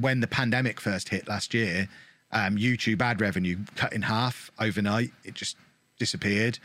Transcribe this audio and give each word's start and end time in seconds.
when 0.00 0.20
the 0.20 0.26
pandemic 0.26 0.80
first 0.80 1.10
hit 1.10 1.28
last 1.28 1.54
year, 1.54 1.88
um, 2.30 2.56
YouTube 2.56 3.00
ad 3.02 3.20
revenue 3.20 3.58
cut 3.76 3.92
in 3.92 4.02
half 4.02 4.50
overnight. 4.58 5.10
It 5.24 5.34
just 5.34 5.56
disappeared. 5.98 6.58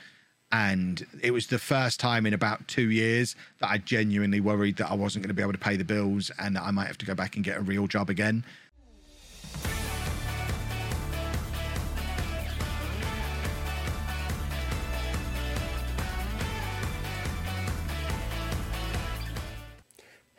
And 0.50 1.06
it 1.22 1.32
was 1.32 1.48
the 1.48 1.60
first 1.60 2.00
time 2.00 2.26
in 2.26 2.34
about 2.34 2.68
two 2.70 2.90
years 2.90 3.36
that 3.60 3.70
I 3.70 3.80
genuinely 3.80 4.40
worried 4.40 4.78
that 4.78 4.90
I 4.90 4.96
wasn't 4.96 5.24
going 5.24 5.30
to 5.30 5.34
be 5.34 5.42
able 5.42 5.52
to 5.52 5.58
pay 5.58 5.76
the 5.76 5.84
bills 5.84 6.32
and 6.40 6.56
that 6.56 6.64
I 6.64 6.72
might 6.72 6.88
have 6.88 6.98
to 7.00 7.06
go 7.06 7.14
back 7.14 7.36
and 7.36 7.44
get 7.44 7.58
a 7.58 7.62
real 7.62 7.88
job 7.88 8.10
again. 8.10 8.46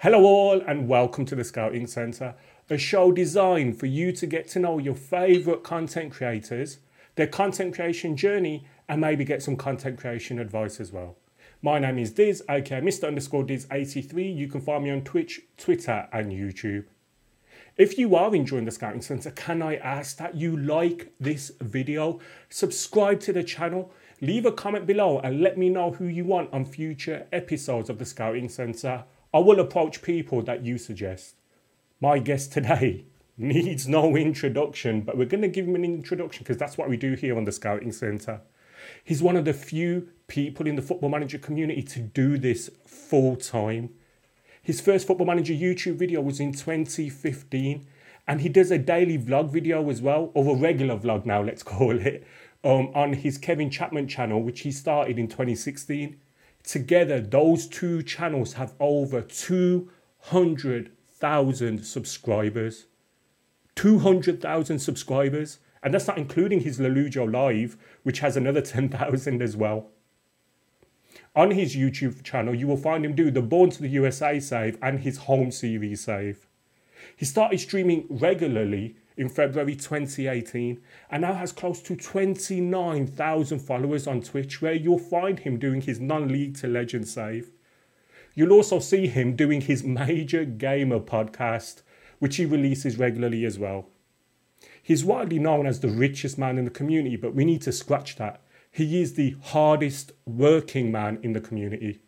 Hello, 0.00 0.25
all, 0.25 0.61
and 0.61 0.89
welcome 0.89 1.27
to 1.27 1.34
the 1.34 1.43
Scouting 1.43 1.89
Centre, 1.89 2.36
a 2.70 2.78
show 2.78 3.12
designed 3.12 3.78
for 3.78 3.86
you 3.86 4.12
to 4.12 4.26
get 4.26 4.46
to 4.48 4.58
know 4.58 4.78
your 4.78 4.95
favourite 4.95 5.62
content 5.62 6.12
creators, 6.12 6.78
their 7.14 7.26
content 7.26 7.74
creation 7.74 8.16
journey, 8.16 8.66
and 8.88 9.00
maybe 9.00 9.24
get 9.24 9.42
some 9.42 9.56
content 9.56 9.98
creation 9.98 10.38
advice 10.38 10.80
as 10.80 10.92
well. 10.92 11.16
My 11.62 11.78
name 11.78 11.98
is 11.98 12.12
Diz, 12.12 12.42
aka 12.48 12.80
Mr. 12.80 13.09
underscore 13.09 13.45
Diz83. 13.45 14.36
You 14.36 14.48
can 14.48 14.60
find 14.60 14.84
me 14.84 14.90
on 14.90 15.02
Twitch, 15.02 15.40
Twitter, 15.56 16.09
and 16.12 16.30
YouTube. 16.30 16.84
If 17.76 17.96
you 17.96 18.14
are 18.16 18.34
enjoying 18.34 18.64
the 18.64 18.70
Scouting 18.70 19.02
Centre, 19.02 19.30
can 19.30 19.62
I 19.62 19.76
ask 19.76 20.16
that 20.18 20.37
you 20.37 20.56
like 20.56 21.12
this 21.18 21.52
video, 21.60 22.20
subscribe 22.48 23.20
to 23.20 23.32
the 23.32 23.45
channel, 23.45 23.92
leave 24.20 24.46
a 24.46 24.52
comment 24.52 24.87
below, 24.87 25.20
and 25.20 25.40
let 25.40 25.56
me 25.56 25.68
know 25.68 25.92
who 25.92 26.06
you 26.06 26.24
want 26.24 26.52
on 26.52 26.64
future 26.64 27.26
episodes 27.32 27.88
of 27.88 27.98
the 27.98 28.04
Scouting 28.04 28.48
Centre 28.48 29.04
I 29.32 29.40
will 29.40 29.60
approach 29.60 30.00
people 30.00 30.40
that 30.42 30.64
you 30.64 30.78
suggest. 30.78 31.34
My 32.01 32.20
guest 32.20 32.52
today 32.52 33.07
needs 33.37 33.88
no 33.88 34.16
introduction, 34.16 35.01
but 35.01 35.19
we're 35.19 35.25
going 35.25 35.43
to 35.43 35.48
give 35.48 35.66
him 35.66 35.75
an 35.75 35.84
introduction 35.84 36.45
because 36.45 36.57
that's 36.57 36.79
what 36.79 36.88
we 36.88 36.96
do 36.96 37.15
here 37.15 37.37
on 37.37 37.45
the 37.45 37.51
Scouting 37.51 37.90
Centre. 37.90 38.40
He's 39.02 39.21
one 39.21 39.37
of 39.37 39.45
the 39.45 39.52
few 39.52 40.10
people 40.29 40.68
in 40.68 40.77
the 40.77 40.82
football 40.82 41.10
manager 41.10 41.38
community 41.38 41.82
to 41.82 41.99
do 41.99 42.38
this 42.38 42.71
full 42.87 43.35
time. 43.35 43.90
His 44.63 44.80
first 44.80 45.09
football 45.09 45.27
manager 45.27 45.52
YouTube 45.52 45.96
video 45.96 46.21
was 46.21 46.38
in 46.38 46.52
2015, 46.52 47.85
and 48.29 48.40
he 48.43 48.49
does 48.49 48.71
a 48.71 48.79
daily 48.79 49.18
vlog 49.18 49.51
video 49.51 49.90
as 49.90 50.01
well, 50.01 50.30
or 50.35 50.55
a 50.55 50.59
regular 50.59 50.96
vlog 50.96 51.27
now, 51.27 51.43
let's 51.43 51.62
call 51.65 51.99
it, 51.99 52.24
um, 52.62 52.93
on 52.95 53.15
his 53.15 53.38
Kevin 53.38 53.71
Chapman 53.71 54.07
channel, 54.07 54.40
which 54.40 54.60
he 54.60 54.71
started 54.71 55.18
in 55.18 55.27
2016. 55.27 56.16
Together, 56.62 57.21
those 57.21 57.66
two 57.66 58.05
channels 58.05 58.52
have 58.52 58.74
over 58.79 59.23
200,000 61.21 61.85
subscribers. 61.85 62.87
200,000 63.74 64.78
subscribers. 64.78 65.59
And 65.83 65.93
that's 65.94 66.06
not 66.06 66.19
including 66.19 66.61
his 66.61 66.78
Lollujo 66.78 67.33
Live, 67.33 67.77
which 68.05 68.21
has 68.21 68.37
another 68.37 68.61
10,000 68.62 69.43
as 69.43 69.56
well. 69.56 69.89
On 71.34 71.50
his 71.50 71.75
YouTube 71.75 72.22
channel, 72.22 72.55
you 72.55 72.66
will 72.66 72.77
find 72.77 73.05
him 73.05 73.15
do 73.15 73.31
the 73.31 73.43
Born 73.43 73.71
to 73.71 73.83
the 73.83 73.89
USA 73.89 74.39
save 74.41 74.78
and 74.81 75.00
his 75.00 75.19
home 75.19 75.50
series 75.50 76.03
save. 76.03 76.47
He 77.16 77.25
started 77.25 77.59
streaming 77.59 78.06
regularly 78.09 78.97
in 79.16 79.28
February 79.28 79.75
2018 79.75 80.81
and 81.11 81.22
now 81.22 81.34
has 81.34 81.53
close 81.53 81.83
to 81.83 81.97
29,000 81.97 83.59
followers 83.59 84.06
on 84.06 84.22
Twitch, 84.22 84.62
where 84.62 84.72
you'll 84.72 84.99
find 84.99 85.41
him 85.41 85.59
doing 85.59 85.81
his 85.81 86.00
non 86.00 86.28
league 86.28 86.56
to 86.59 86.69
legend 86.69 87.09
save. 87.09 87.50
You'll 88.38 88.53
also 88.53 88.78
see 88.78 89.08
him 89.08 89.34
doing 89.34 89.62
his 89.62 89.82
Major 89.82 90.44
Gamer 90.44 91.00
podcast, 91.00 91.82
which 92.20 92.36
he 92.36 92.44
releases 92.44 92.97
regularly 92.97 93.44
as 93.44 93.58
well. 93.58 93.88
He's 94.81 95.04
widely 95.04 95.41
known 95.41 95.66
as 95.66 95.81
the 95.81 95.88
richest 95.88 96.38
man 96.38 96.56
in 96.56 96.64
the 96.64 96.70
community, 96.70 97.16
but 97.16 97.34
we 97.34 97.44
need 97.44 97.62
to 97.62 97.72
scratch 97.72 98.14
that. 98.14 98.41
He 98.70 99.03
is 99.03 99.14
the 99.14 99.34
hardest 99.42 100.12
working 100.25 100.93
man 100.93 101.19
in 101.21 101.32
the 101.32 101.41
community. 101.41 101.98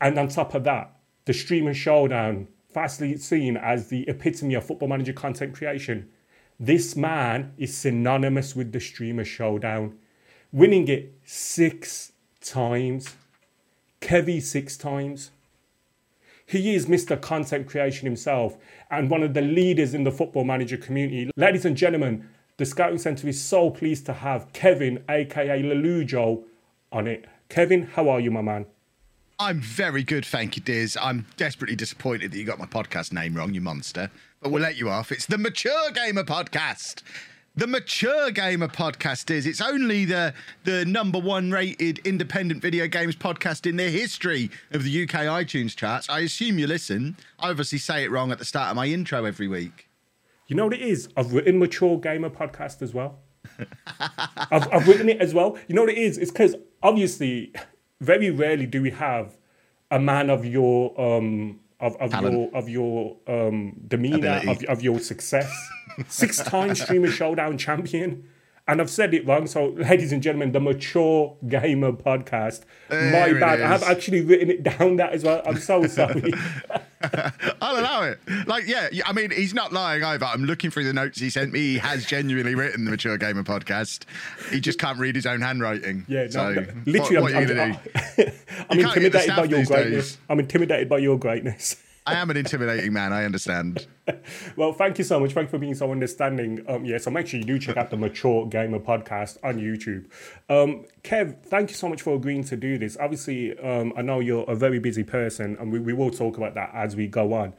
And 0.00 0.16
on 0.20 0.28
top 0.28 0.54
of 0.54 0.62
that, 0.62 0.94
the 1.24 1.34
Streamer 1.34 1.74
Showdown 1.74 2.46
fastly 2.72 3.16
seen 3.16 3.56
as 3.56 3.88
the 3.88 4.08
epitome 4.08 4.54
of 4.54 4.64
football 4.64 4.88
manager 4.88 5.12
content 5.12 5.52
creation. 5.52 6.10
This 6.60 6.94
man 6.94 7.54
is 7.58 7.76
synonymous 7.76 8.54
with 8.54 8.70
the 8.70 8.78
streamer 8.78 9.24
showdown, 9.24 9.98
winning 10.52 10.86
it 10.86 11.18
six 11.24 12.12
times. 12.40 13.16
Kevy 14.02 14.42
six 14.42 14.76
times. 14.76 15.30
He 16.44 16.74
is 16.74 16.86
Mr. 16.86 17.18
Content 17.18 17.66
Creation 17.66 18.04
himself 18.04 18.58
and 18.90 19.08
one 19.08 19.22
of 19.22 19.32
the 19.32 19.40
leaders 19.40 19.94
in 19.94 20.04
the 20.04 20.10
football 20.10 20.44
manager 20.44 20.76
community. 20.76 21.30
Ladies 21.36 21.64
and 21.64 21.76
gentlemen, 21.76 22.28
the 22.58 22.66
Scouting 22.66 22.98
Centre 22.98 23.28
is 23.28 23.42
so 23.42 23.70
pleased 23.70 24.04
to 24.06 24.12
have 24.12 24.52
Kevin, 24.52 25.02
aka 25.08 25.62
Lollujo, 25.62 26.42
on 26.90 27.06
it. 27.06 27.24
Kevin, 27.48 27.84
how 27.84 28.08
are 28.10 28.20
you, 28.20 28.30
my 28.30 28.42
man? 28.42 28.66
I'm 29.38 29.60
very 29.60 30.04
good, 30.04 30.26
thank 30.26 30.56
you, 30.56 30.62
Diz. 30.62 30.98
I'm 31.00 31.26
desperately 31.36 31.76
disappointed 31.76 32.32
that 32.32 32.38
you 32.38 32.44
got 32.44 32.58
my 32.58 32.66
podcast 32.66 33.12
name 33.12 33.34
wrong, 33.34 33.54
you 33.54 33.60
monster. 33.60 34.10
But 34.40 34.50
we'll 34.50 34.62
let 34.62 34.76
you 34.76 34.90
off. 34.90 35.10
It's 35.10 35.26
the 35.26 35.38
Mature 35.38 35.90
Gamer 35.92 36.24
Podcast. 36.24 37.02
The 37.54 37.66
Mature 37.66 38.30
Gamer 38.30 38.68
Podcast 38.68 39.30
is. 39.30 39.46
It's 39.46 39.60
only 39.60 40.06
the 40.06 40.32
the 40.64 40.86
number 40.86 41.18
one 41.18 41.50
rated 41.50 41.98
independent 41.98 42.62
video 42.62 42.86
games 42.86 43.14
podcast 43.14 43.68
in 43.68 43.76
the 43.76 43.90
history 43.90 44.50
of 44.70 44.84
the 44.84 45.02
UK 45.02 45.26
iTunes 45.26 45.76
charts. 45.76 46.08
I 46.08 46.20
assume 46.20 46.58
you 46.58 46.66
listen. 46.66 47.18
I 47.38 47.50
obviously 47.50 47.76
say 47.76 48.04
it 48.04 48.10
wrong 48.10 48.32
at 48.32 48.38
the 48.38 48.46
start 48.46 48.70
of 48.70 48.76
my 48.76 48.86
intro 48.86 49.26
every 49.26 49.48
week. 49.48 49.90
You 50.46 50.56
know 50.56 50.64
what 50.64 50.72
it 50.72 50.80
is? 50.80 51.10
I've 51.14 51.34
written 51.34 51.58
Mature 51.58 51.98
Gamer 52.00 52.30
Podcast 52.30 52.80
as 52.80 52.94
well. 52.94 53.18
I've, 53.98 54.72
I've 54.72 54.88
written 54.88 55.10
it 55.10 55.20
as 55.20 55.34
well. 55.34 55.58
You 55.68 55.74
know 55.74 55.82
what 55.82 55.90
it 55.90 55.98
is? 55.98 56.16
It's 56.16 56.30
because 56.30 56.56
obviously 56.82 57.52
very 58.00 58.30
rarely 58.30 58.64
do 58.64 58.80
we 58.80 58.92
have 58.92 59.36
a 59.90 59.98
man 60.00 60.30
of 60.30 60.46
your 60.46 60.98
um 60.98 61.60
of, 61.80 61.96
of 61.96 62.18
your 62.22 62.50
of 62.54 62.68
your 62.70 63.16
um 63.26 63.78
demeanor 63.88 64.40
of, 64.48 64.64
of 64.64 64.82
your 64.82 65.00
success 65.00 65.52
six 66.08 66.38
time 66.38 66.74
streamer 66.74 67.08
showdown 67.08 67.58
champion 67.58 68.24
and 68.68 68.80
I've 68.80 68.90
said 68.90 69.12
it 69.12 69.26
wrong. 69.26 69.46
So, 69.46 69.68
ladies 69.70 70.12
and 70.12 70.22
gentlemen, 70.22 70.52
the 70.52 70.60
Mature 70.60 71.36
Gamer 71.48 71.92
Podcast. 71.92 72.62
There 72.88 73.10
My 73.10 73.38
bad. 73.38 73.60
I 73.60 73.66
have 73.66 73.82
actually 73.82 74.20
written 74.22 74.50
it 74.50 74.62
down 74.62 74.96
that 74.96 75.12
as 75.12 75.24
well. 75.24 75.42
I'm 75.44 75.58
so 75.58 75.86
sorry. 75.88 76.32
I'll 77.60 77.80
allow 77.80 78.02
it. 78.04 78.20
Like, 78.46 78.66
yeah, 78.68 78.88
I 79.04 79.12
mean, 79.12 79.32
he's 79.32 79.52
not 79.52 79.72
lying 79.72 80.04
either. 80.04 80.24
I'm 80.24 80.44
looking 80.44 80.70
through 80.70 80.84
the 80.84 80.92
notes 80.92 81.18
he 81.18 81.28
sent 81.28 81.52
me. 81.52 81.60
He 81.60 81.78
has 81.78 82.06
genuinely 82.06 82.54
written 82.54 82.84
the 82.84 82.92
Mature 82.92 83.18
Gamer 83.18 83.42
Podcast. 83.42 84.04
He 84.50 84.60
just 84.60 84.78
can't 84.78 84.98
read 84.98 85.16
his 85.16 85.26
own 85.26 85.40
handwriting. 85.40 86.04
Yeah, 86.06 86.28
so 86.28 86.52
no, 86.52 86.66
literally, 86.86 87.20
what, 87.20 87.32
what 87.32 87.34
I'm, 87.34 87.78
I'm, 88.18 88.32
I'm 88.70 88.78
intimidated 88.78 89.36
by 89.36 89.44
your 89.44 89.64
greatness. 89.64 90.12
Days. 90.12 90.18
I'm 90.28 90.38
intimidated 90.38 90.88
by 90.88 90.98
your 90.98 91.18
greatness. 91.18 91.76
I 92.06 92.14
am 92.14 92.30
an 92.30 92.36
intimidating 92.36 92.92
man. 92.92 93.12
I 93.12 93.24
understand. 93.24 93.86
well, 94.56 94.72
thank 94.72 94.98
you 94.98 95.04
so 95.04 95.20
much. 95.20 95.32
Thank 95.32 95.46
you 95.46 95.50
for 95.50 95.58
being 95.58 95.74
so 95.74 95.92
understanding. 95.92 96.64
Um, 96.68 96.84
yeah, 96.84 96.98
so 96.98 97.10
make 97.10 97.28
sure 97.28 97.38
you 97.38 97.46
do 97.46 97.58
check 97.58 97.76
out 97.76 97.90
the 97.90 97.96
Mature 97.96 98.46
Gamer 98.46 98.80
podcast 98.80 99.38
on 99.44 99.58
YouTube. 99.58 100.06
Um, 100.48 100.86
Kev, 101.04 101.44
thank 101.44 101.70
you 101.70 101.76
so 101.76 101.88
much 101.88 102.02
for 102.02 102.14
agreeing 102.14 102.42
to 102.44 102.56
do 102.56 102.76
this. 102.76 102.96
Obviously, 102.98 103.56
um, 103.60 103.92
I 103.96 104.02
know 104.02 104.18
you're 104.18 104.44
a 104.50 104.56
very 104.56 104.80
busy 104.80 105.04
person, 105.04 105.56
and 105.60 105.70
we, 105.70 105.78
we 105.78 105.92
will 105.92 106.10
talk 106.10 106.36
about 106.36 106.54
that 106.54 106.70
as 106.74 106.96
we 106.96 107.06
go 107.06 107.34
on. 107.34 107.54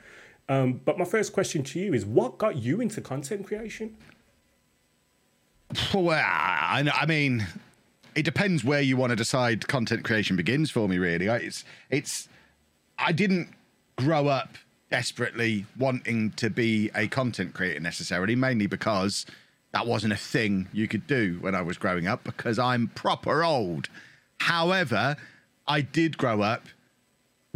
Um, 0.50 0.82
but 0.84 0.98
my 0.98 1.06
first 1.06 1.32
question 1.32 1.64
to 1.64 1.80
you 1.80 1.94
is 1.94 2.06
what 2.06 2.38
got 2.38 2.58
you 2.58 2.82
into 2.82 3.00
content 3.00 3.48
creation? 3.48 3.96
Well, 5.94 6.10
I, 6.12 6.92
I 6.94 7.06
mean, 7.06 7.48
it 8.14 8.24
depends 8.24 8.64
where 8.64 8.82
you 8.82 8.98
want 8.98 9.12
to 9.12 9.16
decide 9.16 9.68
content 9.70 10.04
creation 10.04 10.36
begins 10.36 10.70
for 10.70 10.90
me, 10.90 10.98
really. 10.98 11.28
It's, 11.28 11.64
it's, 11.90 12.28
I 13.00 13.14
didn't 13.14 13.50
grow 13.98 14.28
up 14.28 14.58
desperately 14.90 15.66
wanting 15.78 16.32
to 16.32 16.50
be 16.50 16.92
a 16.94 17.08
content 17.08 17.54
creator 17.54 17.80
necessarily, 17.80 18.36
mainly 18.36 18.68
because 18.68 19.26
that 19.72 19.88
wasn't 19.88 20.14
a 20.14 20.18
thing 20.18 20.68
you 20.72 20.88
could 20.88 21.08
do 21.08 21.38
when 21.42 21.56
I 21.56 21.62
was 21.62 21.78
growing 21.78 22.08
up 22.08 22.24
because 22.24 22.60
I'm 22.60 22.90
proper 22.90 23.44
old. 23.44 23.90
However, 24.40 25.18
I 25.68 25.82
did 25.82 26.18
grow 26.18 26.42
up 26.42 26.68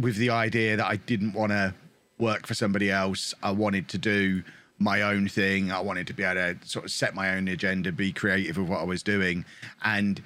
with 0.00 0.16
the 0.16 0.30
idea 0.30 0.76
that 0.76 0.86
I 0.86 0.96
didn't 0.96 1.32
want 1.32 1.52
to 1.52 1.74
work 2.18 2.46
for 2.46 2.54
somebody 2.54 2.90
else. 2.90 3.34
I 3.42 3.52
wanted 3.52 3.88
to 3.88 3.98
do 3.98 4.42
my 4.78 5.02
own 5.02 5.28
thing. 5.28 5.70
I 5.70 5.80
wanted 5.80 6.06
to 6.08 6.14
be 6.14 6.22
able 6.22 6.34
to 6.34 6.68
sort 6.68 6.84
of 6.86 6.90
set 6.90 7.14
my 7.14 7.36
own 7.36 7.48
agenda, 7.48 7.92
be 7.92 8.12
creative 8.12 8.56
with 8.56 8.68
what 8.68 8.80
I 8.80 8.84
was 8.84 9.02
doing. 9.02 9.44
And 9.84 10.22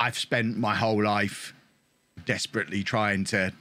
I've 0.00 0.18
spent 0.18 0.56
my 0.56 0.74
whole 0.74 1.02
life 1.02 1.54
desperately 2.24 2.82
trying 2.82 3.24
to 3.24 3.52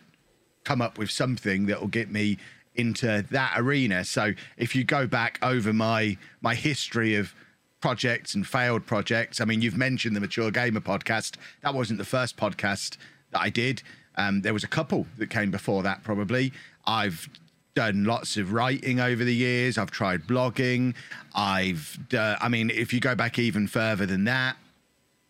come 0.63 0.81
up 0.81 0.97
with 0.97 1.11
something 1.11 1.65
that 1.67 1.79
will 1.79 1.87
get 1.87 2.09
me 2.09 2.37
into 2.75 3.23
that 3.29 3.53
arena. 3.57 4.03
So 4.03 4.33
if 4.57 4.75
you 4.75 4.83
go 4.83 5.05
back 5.07 5.39
over 5.41 5.73
my 5.73 6.17
my 6.41 6.55
history 6.55 7.15
of 7.15 7.33
projects 7.81 8.33
and 8.33 8.47
failed 8.47 8.85
projects, 8.85 9.41
I 9.41 9.45
mean, 9.45 9.61
you've 9.61 9.77
mentioned 9.77 10.15
the 10.15 10.21
Mature 10.21 10.51
Gamer 10.51 10.79
podcast. 10.79 11.35
That 11.61 11.73
wasn't 11.73 11.99
the 11.99 12.05
first 12.05 12.37
podcast 12.37 12.97
that 13.31 13.41
I 13.41 13.49
did. 13.49 13.83
Um, 14.15 14.41
there 14.41 14.53
was 14.53 14.63
a 14.63 14.67
couple 14.67 15.07
that 15.17 15.29
came 15.29 15.51
before 15.51 15.83
that. 15.83 16.03
Probably 16.03 16.53
I've 16.85 17.29
done 17.75 18.03
lots 18.03 18.37
of 18.37 18.53
writing 18.53 18.99
over 18.99 19.23
the 19.23 19.33
years. 19.33 19.77
I've 19.77 19.91
tried 19.91 20.23
blogging. 20.23 20.95
I've, 21.33 21.97
uh, 22.13 22.35
I 22.39 22.47
mean, 22.49 22.69
if 22.69 22.93
you 22.93 22.99
go 22.99 23.15
back 23.15 23.39
even 23.39 23.67
further 23.67 24.05
than 24.05 24.25
that, 24.25 24.57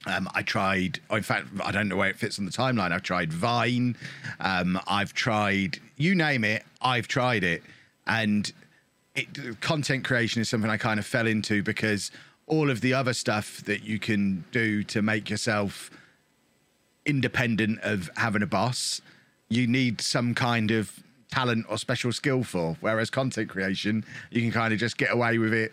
um, 0.06 0.30
I 0.34 0.42
tried, 0.42 1.00
oh, 1.10 1.16
in 1.16 1.24
fact, 1.24 1.48
I 1.64 1.72
don't 1.72 1.88
know 1.88 1.96
where 1.96 2.10
it 2.10 2.18
fits 2.18 2.40
on 2.40 2.46
the 2.46 2.52
timeline. 2.52 2.92
I've 2.92 3.04
tried 3.04 3.32
Vine. 3.32 3.96
Um, 4.40 4.80
I've 4.88 5.14
tried, 5.14 5.80
you 5.98 6.16
name 6.16 6.44
it, 6.44 6.64
I've 6.82 7.08
tried 7.08 7.44
it. 7.44 7.64
And 8.06 8.52
it, 9.16 9.62
content 9.62 10.04
creation 10.04 10.42
is 10.42 10.50
something 10.50 10.70
I 10.70 10.78
kind 10.78 11.00
of 11.00 11.06
fell 11.06 11.28
into 11.28 11.64
because 11.64 12.12
all 12.48 12.70
of 12.70 12.82
the 12.82 12.94
other 12.94 13.14
stuff 13.14 13.64
that 13.66 13.84
you 13.84 14.00
can 14.00 14.44
do 14.52 14.84
to 14.84 15.02
make 15.02 15.30
yourself 15.30 15.90
independent 17.06 17.80
of 17.82 18.10
having 18.18 18.42
a 18.42 18.48
boss, 18.48 19.02
you 19.50 19.68
need 19.68 20.02
some 20.02 20.34
kind 20.34 20.72
of 20.72 20.92
talent 21.32 21.66
or 21.70 21.78
special 21.78 22.12
skill 22.12 22.44
for. 22.44 22.76
Whereas 22.82 23.10
content 23.10 23.50
creation, 23.50 24.04
you 24.32 24.42
can 24.42 24.52
kind 24.52 24.74
of 24.74 24.80
just 24.80 24.98
get 24.98 25.12
away 25.12 25.38
with 25.38 25.54
it 25.54 25.72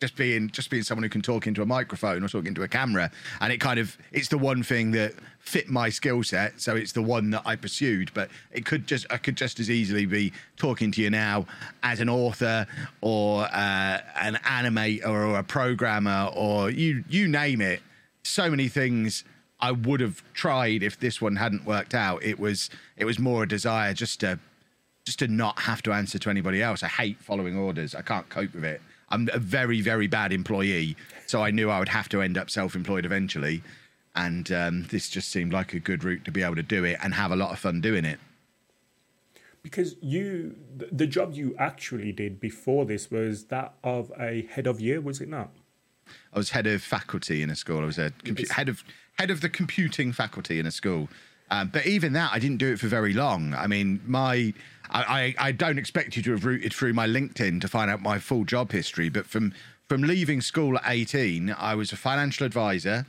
just 0.00 0.16
being 0.16 0.48
just 0.50 0.70
being 0.70 0.82
someone 0.82 1.02
who 1.02 1.08
can 1.08 1.22
talk 1.22 1.46
into 1.46 1.62
a 1.62 1.66
microphone 1.66 2.22
or 2.22 2.28
talk 2.28 2.46
into 2.46 2.62
a 2.62 2.68
camera. 2.68 3.10
And 3.40 3.52
it 3.52 3.58
kind 3.58 3.80
of 3.80 3.96
it's 4.12 4.28
the 4.28 4.38
one 4.38 4.62
thing 4.62 4.92
that 4.92 5.14
fit 5.40 5.68
my 5.68 5.88
skill 5.88 6.22
set 6.22 6.60
so 6.60 6.76
it's 6.76 6.92
the 6.92 7.02
one 7.02 7.30
that 7.30 7.42
i 7.44 7.56
pursued. 7.56 8.12
But 8.14 8.30
it 8.52 8.64
could 8.64 8.86
just 8.86 9.06
i 9.10 9.16
could 9.16 9.36
just 9.36 9.58
as 9.58 9.70
easily 9.70 10.06
be 10.06 10.32
talking 10.56 10.92
to 10.92 11.02
you 11.02 11.10
now 11.10 11.46
as 11.82 12.00
an 12.00 12.08
author 12.08 12.66
or 13.00 13.42
uh, 13.42 14.00
an 14.20 14.34
animator 14.44 15.06
or 15.06 15.38
a 15.38 15.44
programmer 15.44 16.30
or 16.34 16.70
you 16.70 17.04
you 17.08 17.28
name 17.28 17.60
it. 17.60 17.80
So 18.22 18.50
many 18.50 18.68
things 18.68 19.24
i 19.60 19.72
would 19.72 19.98
have 19.98 20.22
tried 20.34 20.84
if 20.84 21.00
this 21.00 21.20
one 21.20 21.36
hadn't 21.36 21.66
worked 21.66 21.94
out. 21.94 22.22
It 22.22 22.38
was 22.38 22.70
it 22.96 23.04
was 23.04 23.18
more 23.18 23.42
a 23.42 23.48
desire 23.48 23.94
just 23.94 24.20
to 24.20 24.38
just 25.04 25.18
to 25.20 25.26
not 25.26 25.58
have 25.60 25.82
to 25.82 25.92
answer 25.92 26.18
to 26.18 26.30
anybody 26.30 26.62
else. 26.62 26.82
I 26.82 26.88
hate 26.88 27.16
following 27.18 27.56
orders. 27.56 27.94
I 27.94 28.02
can't 28.02 28.28
cope 28.28 28.54
with 28.54 28.64
it 28.64 28.80
I'm 29.10 29.28
a 29.32 29.38
very, 29.38 29.80
very 29.80 30.06
bad 30.06 30.32
employee, 30.32 30.96
so 31.26 31.42
I 31.42 31.50
knew 31.50 31.70
I 31.70 31.78
would 31.78 31.88
have 31.88 32.08
to 32.10 32.22
end 32.22 32.36
up 32.36 32.50
self-employed 32.50 33.04
eventually. 33.04 33.62
And 34.14 34.50
um, 34.52 34.82
this 34.84 35.08
just 35.08 35.28
seemed 35.30 35.52
like 35.52 35.72
a 35.72 35.80
good 35.80 36.02
route 36.04 36.24
to 36.24 36.30
be 36.30 36.42
able 36.42 36.56
to 36.56 36.62
do 36.62 36.84
it 36.84 36.98
and 37.02 37.14
have 37.14 37.30
a 37.30 37.36
lot 37.36 37.52
of 37.52 37.58
fun 37.58 37.80
doing 37.80 38.04
it. 38.04 38.18
Because 39.62 39.96
you, 40.00 40.56
the 40.76 41.06
job 41.06 41.34
you 41.34 41.54
actually 41.58 42.12
did 42.12 42.40
before 42.40 42.84
this 42.84 43.10
was 43.10 43.44
that 43.46 43.74
of 43.84 44.12
a 44.18 44.46
head 44.50 44.66
of 44.66 44.80
year, 44.80 45.00
was 45.00 45.20
it 45.20 45.28
not? 45.28 45.50
I 46.32 46.38
was 46.38 46.50
head 46.50 46.66
of 46.66 46.82
faculty 46.82 47.42
in 47.42 47.50
a 47.50 47.56
school. 47.56 47.82
I 47.82 47.84
was 47.84 47.98
a 47.98 48.10
compu- 48.24 48.50
head 48.50 48.68
of 48.68 48.82
head 49.18 49.30
of 49.30 49.40
the 49.40 49.48
computing 49.48 50.12
faculty 50.12 50.58
in 50.58 50.66
a 50.66 50.70
school. 50.70 51.08
Um, 51.50 51.68
but 51.68 51.86
even 51.86 52.12
that, 52.12 52.30
I 52.32 52.38
didn't 52.38 52.58
do 52.58 52.72
it 52.72 52.78
for 52.78 52.88
very 52.88 53.12
long. 53.12 53.54
I 53.54 53.66
mean, 53.66 54.00
my 54.06 54.52
I, 54.90 55.34
I, 55.38 55.52
don't 55.52 55.78
expect 55.78 56.16
you 56.16 56.22
to 56.22 56.30
have 56.32 56.44
rooted 56.44 56.72
through 56.72 56.94
my 56.94 57.06
LinkedIn 57.06 57.60
to 57.60 57.68
find 57.68 57.90
out 57.90 58.00
my 58.00 58.18
full 58.18 58.44
job 58.44 58.72
history, 58.72 59.08
but 59.10 59.26
from 59.26 59.52
from 59.86 60.02
leaving 60.02 60.42
school 60.42 60.76
at 60.76 60.84
18, 60.86 61.54
I 61.56 61.74
was 61.74 61.92
a 61.92 61.96
financial 61.96 62.44
advisor. 62.44 63.06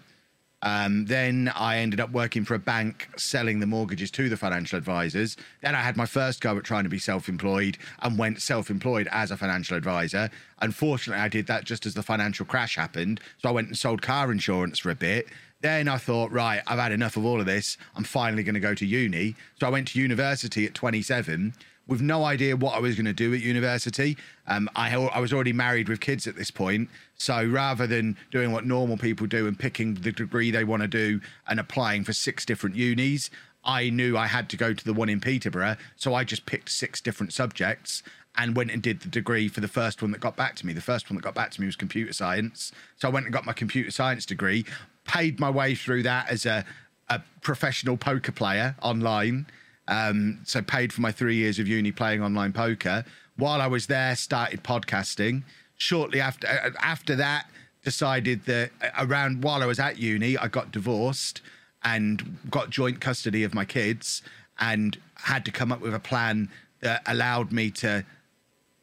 Um, 0.62 1.06
then 1.06 1.52
I 1.56 1.78
ended 1.78 2.00
up 2.00 2.12
working 2.12 2.44
for 2.44 2.54
a 2.54 2.60
bank 2.60 3.10
selling 3.18 3.60
the 3.60 3.66
mortgages 3.66 4.12
to 4.12 4.28
the 4.28 4.36
financial 4.36 4.78
advisors. 4.78 5.38
Then 5.62 5.74
I 5.74 5.82
had 5.82 5.96
my 5.96 6.06
first 6.06 6.42
go 6.42 6.58
at 6.58 6.64
trying 6.64 6.84
to 6.84 6.90
be 6.90 7.00
self 7.00 7.30
employed 7.30 7.78
and 8.02 8.18
went 8.18 8.42
self 8.42 8.70
employed 8.70 9.08
as 9.12 9.32
a 9.32 9.38
financial 9.38 9.78
advisor. 9.78 10.30
Unfortunately, 10.62 11.22
I 11.22 11.30
did 11.30 11.48
that 11.48 11.64
just 11.64 11.86
as 11.86 11.94
the 11.94 12.04
financial 12.04 12.46
crash 12.46 12.76
happened. 12.76 13.22
So 13.42 13.50
I 13.50 13.52
went 13.54 13.68
and 13.68 13.78
sold 13.78 14.02
car 14.02 14.32
insurance 14.32 14.80
for 14.80 14.90
a 14.90 14.96
bit. 14.96 15.28
Then 15.62 15.88
I 15.90 15.98
thought, 15.98 16.32
right, 16.32 16.62
I've 16.68 16.80
had 16.80 16.92
enough 16.92 17.18
of 17.18 17.26
all 17.26 17.40
of 17.40 17.46
this. 17.46 17.78
I'm 17.96 18.06
finally 18.06 18.44
going 18.44 18.54
to 18.54 18.62
go 18.62 18.74
to 18.74 18.86
uni. 18.86 19.36
So 19.60 19.68
I 19.68 19.70
went 19.70 19.90
to 19.90 20.00
university 20.00 20.66
at 20.66 20.74
27 20.74 21.54
with 21.86 22.02
no 22.02 22.24
idea 22.24 22.56
what 22.56 22.76
I 22.76 22.80
was 22.80 22.96
going 22.96 23.08
to 23.08 23.14
do 23.14 23.34
at 23.34 23.42
university. 23.42 24.16
Um, 24.48 24.70
I, 24.76 24.96
I 24.96 25.20
was 25.20 25.34
already 25.34 25.54
married 25.54 25.90
with 25.90 26.00
kids 26.00 26.28
at 26.28 26.36
this 26.36 26.52
point. 26.52 26.90
So 27.16 27.44
rather 27.44 27.88
than 27.88 28.16
doing 28.32 28.52
what 28.52 28.66
normal 28.66 28.96
people 28.96 29.28
do 29.28 29.48
and 29.48 29.58
picking 29.58 29.96
the 29.96 30.12
degree 30.12 30.52
they 30.52 30.64
want 30.64 30.84
to 30.84 30.88
do 30.88 31.20
and 31.48 31.60
applying 31.60 32.04
for 32.04 32.14
six 32.14 32.46
different 32.46 32.76
unis, 32.76 33.30
I 33.66 33.90
knew 33.90 34.18
I 34.18 34.28
had 34.28 34.50
to 34.50 34.58
go 34.58 34.74
to 34.74 34.86
the 34.86 34.94
one 34.94 35.10
in 35.10 35.20
Peterborough. 35.20 35.76
So 35.98 36.14
I 36.14 36.24
just 36.24 36.46
picked 36.46 36.70
six 36.70 37.02
different 37.02 37.34
subjects 37.34 38.04
and 38.38 38.56
went 38.56 38.72
and 38.72 38.82
did 38.82 39.02
the 39.02 39.10
degree 39.10 39.50
for 39.50 39.60
the 39.60 39.68
first 39.68 40.02
one 40.02 40.12
that 40.12 40.22
got 40.22 40.38
back 40.38 40.56
to 40.58 40.66
me. 40.66 40.72
The 40.74 40.82
first 40.82 41.10
one 41.10 41.16
that 41.16 41.24
got 41.24 41.36
back 41.36 41.52
to 41.52 41.62
me 41.62 41.68
was 41.68 41.76
computer 41.76 42.14
science. 42.14 42.72
So 42.98 43.08
I 43.08 43.12
went 43.12 43.26
and 43.26 43.34
got 43.34 43.46
my 43.46 43.54
computer 43.54 43.92
science 43.92 44.26
degree, 44.26 44.64
paid 45.10 45.40
my 45.40 45.50
way 45.50 45.74
through 45.74 46.04
that 46.04 46.30
as 46.30 46.46
a, 46.46 46.64
a 47.10 47.20
professional 47.42 47.98
poker 47.98 48.32
player 48.32 48.76
online. 48.82 49.48
Um, 49.88 50.40
so 50.46 50.62
paid 50.62 50.94
for 50.94 51.02
my 51.02 51.12
three 51.12 51.36
years 51.36 51.58
of 51.58 51.68
uni 51.68 51.92
playing 51.92 52.22
online 52.22 52.54
poker. 52.54 53.04
While 53.36 53.60
I 53.60 53.66
was 53.66 53.88
there, 53.88 54.16
started 54.16 54.64
podcasting. 54.64 55.42
Shortly 55.78 56.22
after 56.22 56.48
uh, 56.48 56.70
after 56.80 57.16
that, 57.16 57.48
decided 57.84 58.46
that 58.46 58.70
uh, 58.84 59.06
around 59.06 59.44
while 59.44 59.64
I 59.64 59.66
was 59.66 59.80
at 59.80 59.98
uni, 59.98 60.38
I 60.38 60.48
got 60.48 60.72
divorced 60.72 61.42
and 61.84 62.38
got 62.52 62.70
joint 62.70 63.02
custody 63.02 63.44
of 63.44 63.56
my 63.56 63.66
kids, 63.66 64.22
and 64.60 64.98
had 65.16 65.44
to 65.46 65.52
come 65.52 65.72
up 65.72 65.82
with 65.82 65.96
a 65.96 66.00
plan 66.00 66.50
that 66.82 67.02
allowed 67.08 67.52
me 67.52 67.72
to 67.72 68.06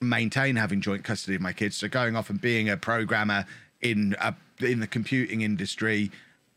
maintain 0.01 0.57
having 0.57 0.81
joint 0.81 1.05
custody 1.05 1.37
of 1.37 1.41
my 1.41 1.53
kids. 1.53 1.77
So 1.77 1.87
going 1.89 2.17
off 2.17 2.31
and 2.31 2.41
being 2.41 2.69
a 2.69 2.77
programmer 2.77 3.45
in 3.81 4.17
a, 4.21 4.35
in 4.61 4.81
the 4.81 4.87
computing 4.87 5.43
industry 5.43 6.11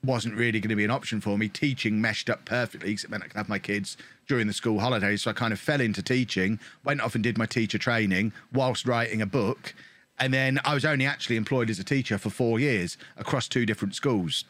wasn't 0.04 0.36
really 0.36 0.60
going 0.60 0.70
to 0.70 0.76
be 0.76 0.86
an 0.86 0.92
option 0.92 1.20
for 1.20 1.38
me. 1.38 1.50
Teaching 1.50 2.00
meshed 2.00 2.30
up 2.30 2.46
perfectly 2.46 2.92
because 2.92 3.04
it 3.04 3.10
meant 3.10 3.24
I 3.24 3.28
could 3.28 3.38
have 3.38 3.50
my 3.50 3.60
kids 3.60 3.98
during 4.28 4.48
the 4.48 4.54
school 4.54 4.80
holidays. 4.80 5.24
So 5.24 5.32
I 5.32 5.34
kind 5.34 5.52
of 5.52 5.60
fell 5.60 5.82
into 5.82 6.02
teaching, 6.02 6.60
went 6.84 7.02
off 7.02 7.16
and 7.16 7.24
did 7.24 7.38
my 7.38 7.46
teacher 7.46 7.78
training 7.78 8.32
whilst 8.54 8.88
writing 8.88 9.22
a 9.22 9.26
book. 9.26 9.74
And 10.18 10.34
then 10.34 10.60
I 10.66 10.74
was 10.74 10.86
only 10.86 11.06
actually 11.06 11.38
employed 11.38 11.70
as 11.70 11.80
a 11.80 11.84
teacher 11.84 12.18
for 12.18 12.30
four 12.30 12.60
years 12.60 12.98
across 13.18 13.48
two 13.48 13.66
different 13.66 13.96
schools. 13.96 14.46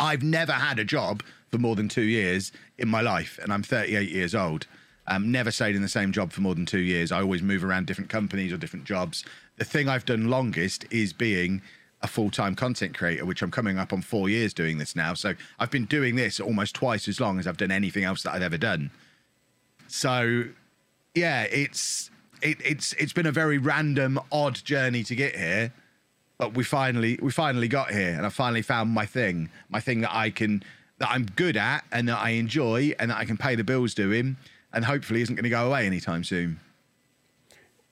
I've 0.00 0.22
never 0.22 0.52
had 0.52 0.78
a 0.78 0.84
job 0.84 1.22
for 1.50 1.58
more 1.58 1.76
than 1.76 1.88
two 1.88 2.02
years 2.02 2.52
in 2.76 2.88
my 2.88 3.00
life, 3.00 3.38
and 3.42 3.52
I'm 3.52 3.62
38 3.62 4.10
years 4.10 4.34
old. 4.34 4.66
Um, 5.06 5.32
never 5.32 5.50
stayed 5.50 5.74
in 5.74 5.82
the 5.82 5.88
same 5.88 6.12
job 6.12 6.32
for 6.32 6.42
more 6.42 6.54
than 6.54 6.66
two 6.66 6.80
years. 6.80 7.10
I 7.10 7.20
always 7.20 7.42
move 7.42 7.64
around 7.64 7.86
different 7.86 8.10
companies 8.10 8.52
or 8.52 8.58
different 8.58 8.84
jobs. 8.84 9.24
The 9.56 9.64
thing 9.64 9.88
I've 9.88 10.04
done 10.04 10.28
longest 10.28 10.84
is 10.90 11.12
being 11.12 11.62
a 12.02 12.06
full 12.06 12.30
time 12.30 12.54
content 12.54 12.96
creator, 12.96 13.24
which 13.24 13.42
I'm 13.42 13.50
coming 13.50 13.78
up 13.78 13.92
on 13.92 14.02
four 14.02 14.28
years 14.28 14.54
doing 14.54 14.78
this 14.78 14.94
now. 14.94 15.14
So 15.14 15.34
I've 15.58 15.70
been 15.70 15.86
doing 15.86 16.16
this 16.16 16.40
almost 16.40 16.74
twice 16.74 17.08
as 17.08 17.20
long 17.20 17.38
as 17.38 17.46
I've 17.46 17.56
done 17.56 17.70
anything 17.70 18.04
else 18.04 18.22
that 18.22 18.34
I've 18.34 18.42
ever 18.42 18.58
done. 18.58 18.90
So 19.88 20.44
yeah, 21.14 21.44
it's 21.44 22.10
it, 22.42 22.58
it's 22.64 22.92
it's 22.94 23.12
been 23.12 23.26
a 23.26 23.32
very 23.32 23.58
random, 23.58 24.20
odd 24.30 24.54
journey 24.64 25.02
to 25.04 25.14
get 25.14 25.34
here, 25.36 25.72
but 26.38 26.54
we 26.54 26.62
finally 26.62 27.18
we 27.20 27.30
finally 27.30 27.68
got 27.68 27.90
here, 27.90 28.10
and 28.10 28.24
I 28.24 28.28
finally 28.28 28.62
found 28.62 28.90
my 28.90 29.06
thing, 29.06 29.50
my 29.68 29.80
thing 29.80 30.02
that 30.02 30.14
I 30.14 30.30
can 30.30 30.62
that 30.98 31.10
I'm 31.10 31.26
good 31.26 31.56
at 31.56 31.84
and 31.92 32.08
that 32.08 32.18
I 32.18 32.30
enjoy 32.30 32.94
and 32.98 33.10
that 33.10 33.18
I 33.18 33.24
can 33.24 33.36
pay 33.36 33.54
the 33.54 33.64
bills 33.64 33.94
doing, 33.94 34.36
and 34.72 34.84
hopefully 34.84 35.22
isn't 35.22 35.34
going 35.34 35.44
to 35.44 35.50
go 35.50 35.66
away 35.66 35.86
anytime 35.86 36.22
soon 36.22 36.60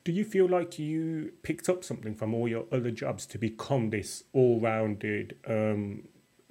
do 0.06 0.12
you 0.12 0.24
feel 0.24 0.48
like 0.48 0.78
you 0.78 1.32
picked 1.42 1.68
up 1.68 1.82
something 1.82 2.14
from 2.14 2.32
all 2.32 2.46
your 2.46 2.64
other 2.70 2.92
jobs 2.92 3.26
to 3.26 3.38
become 3.38 3.90
this 3.90 4.22
all-rounded 4.32 5.36
um, 5.48 6.04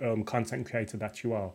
um, 0.03 0.25
content 0.25 0.69
creator 0.69 0.97
that 0.97 1.23
you 1.23 1.31
are? 1.31 1.53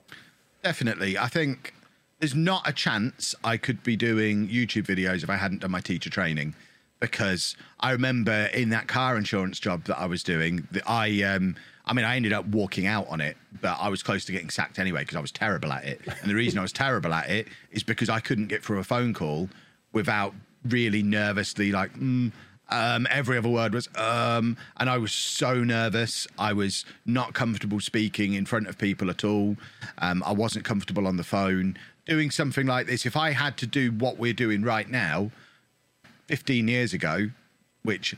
Definitely. 0.64 1.19
I 1.19 1.28
think 1.28 1.75
there's 2.19 2.35
not 2.35 2.66
a 2.66 2.73
chance 2.73 3.35
I 3.45 3.59
could 3.59 3.83
be 3.83 3.97
doing 3.97 4.49
YouTube 4.49 4.87
videos 4.87 5.23
if 5.23 5.28
I 5.28 5.37
hadn't 5.37 5.61
done 5.61 5.73
my 5.73 5.83
teacher 5.83 6.09
training. 6.09 6.54
Because 7.00 7.54
I 7.80 7.90
remember 7.90 8.49
in 8.54 8.71
that 8.71 8.88
car 8.88 9.19
insurance 9.19 9.61
job 9.61 9.85
that 9.85 9.99
I 9.99 10.07
was 10.07 10.23
doing, 10.23 10.66
I, 10.87 11.23
um, 11.25 11.54
I 11.85 11.92
mean, 11.92 12.07
I 12.07 12.16
ended 12.16 12.33
up 12.33 12.47
walking 12.47 12.87
out 12.87 13.09
on 13.09 13.21
it, 13.21 13.37
but 13.61 13.76
I 13.78 13.90
was 13.90 14.02
close 14.02 14.25
to 14.25 14.33
getting 14.33 14.49
sacked 14.49 14.78
anyway 14.78 15.00
because 15.00 15.16
I 15.16 15.21
was 15.21 15.33
terrible 15.33 15.71
at 15.71 15.85
it. 15.85 16.00
And 16.23 16.30
the 16.30 16.35
reason 16.35 16.59
I 16.59 16.62
was 16.62 16.73
terrible 16.73 17.12
at 17.12 17.28
it 17.28 17.47
is 17.73 17.83
because 17.83 18.09
I 18.09 18.21
couldn't 18.21 18.47
get 18.47 18.64
through 18.64 18.78
a 18.78 18.85
phone 18.85 19.12
call 19.12 19.50
without 19.92 20.33
really 20.64 21.02
nervously, 21.02 21.73
like, 21.73 21.93
mm, 21.95 22.33
um, 22.71 23.07
every 23.11 23.37
other 23.37 23.49
word 23.49 23.75
was 23.75 23.88
um, 23.97 24.57
and 24.76 24.88
I 24.88 24.97
was 24.99 25.12
so 25.12 25.64
nervous. 25.64 26.26
I 26.38 26.52
was 26.52 26.85
not 27.05 27.35
comfortable 27.35 27.81
speaking 27.81 28.35
in 28.35 28.47
front 28.47 28.69
of 28.69 28.79
people 28.79 29.11
at 29.11 29.25
all. 29.25 29.57
Um, 29.99 30.23
I 30.25 30.33
wasn't 30.33 30.64
comfortable 30.64 31.07
on 31.07 31.17
the 31.17 31.25
phone. 31.25 31.76
Doing 32.07 32.31
something 32.31 32.67
like 32.67 32.87
this, 32.87 33.07
if 33.07 33.17
I 33.17 33.33
had 33.33 33.57
to 33.59 33.67
do 33.67 33.93
what 33.93 34.19
we're 34.19 34.33
doing 34.33 34.62
right 34.62 34.88
now, 34.88 35.31
15 36.29 36.69
years 36.69 36.95
ago, 36.95 37.31
which 37.83 38.14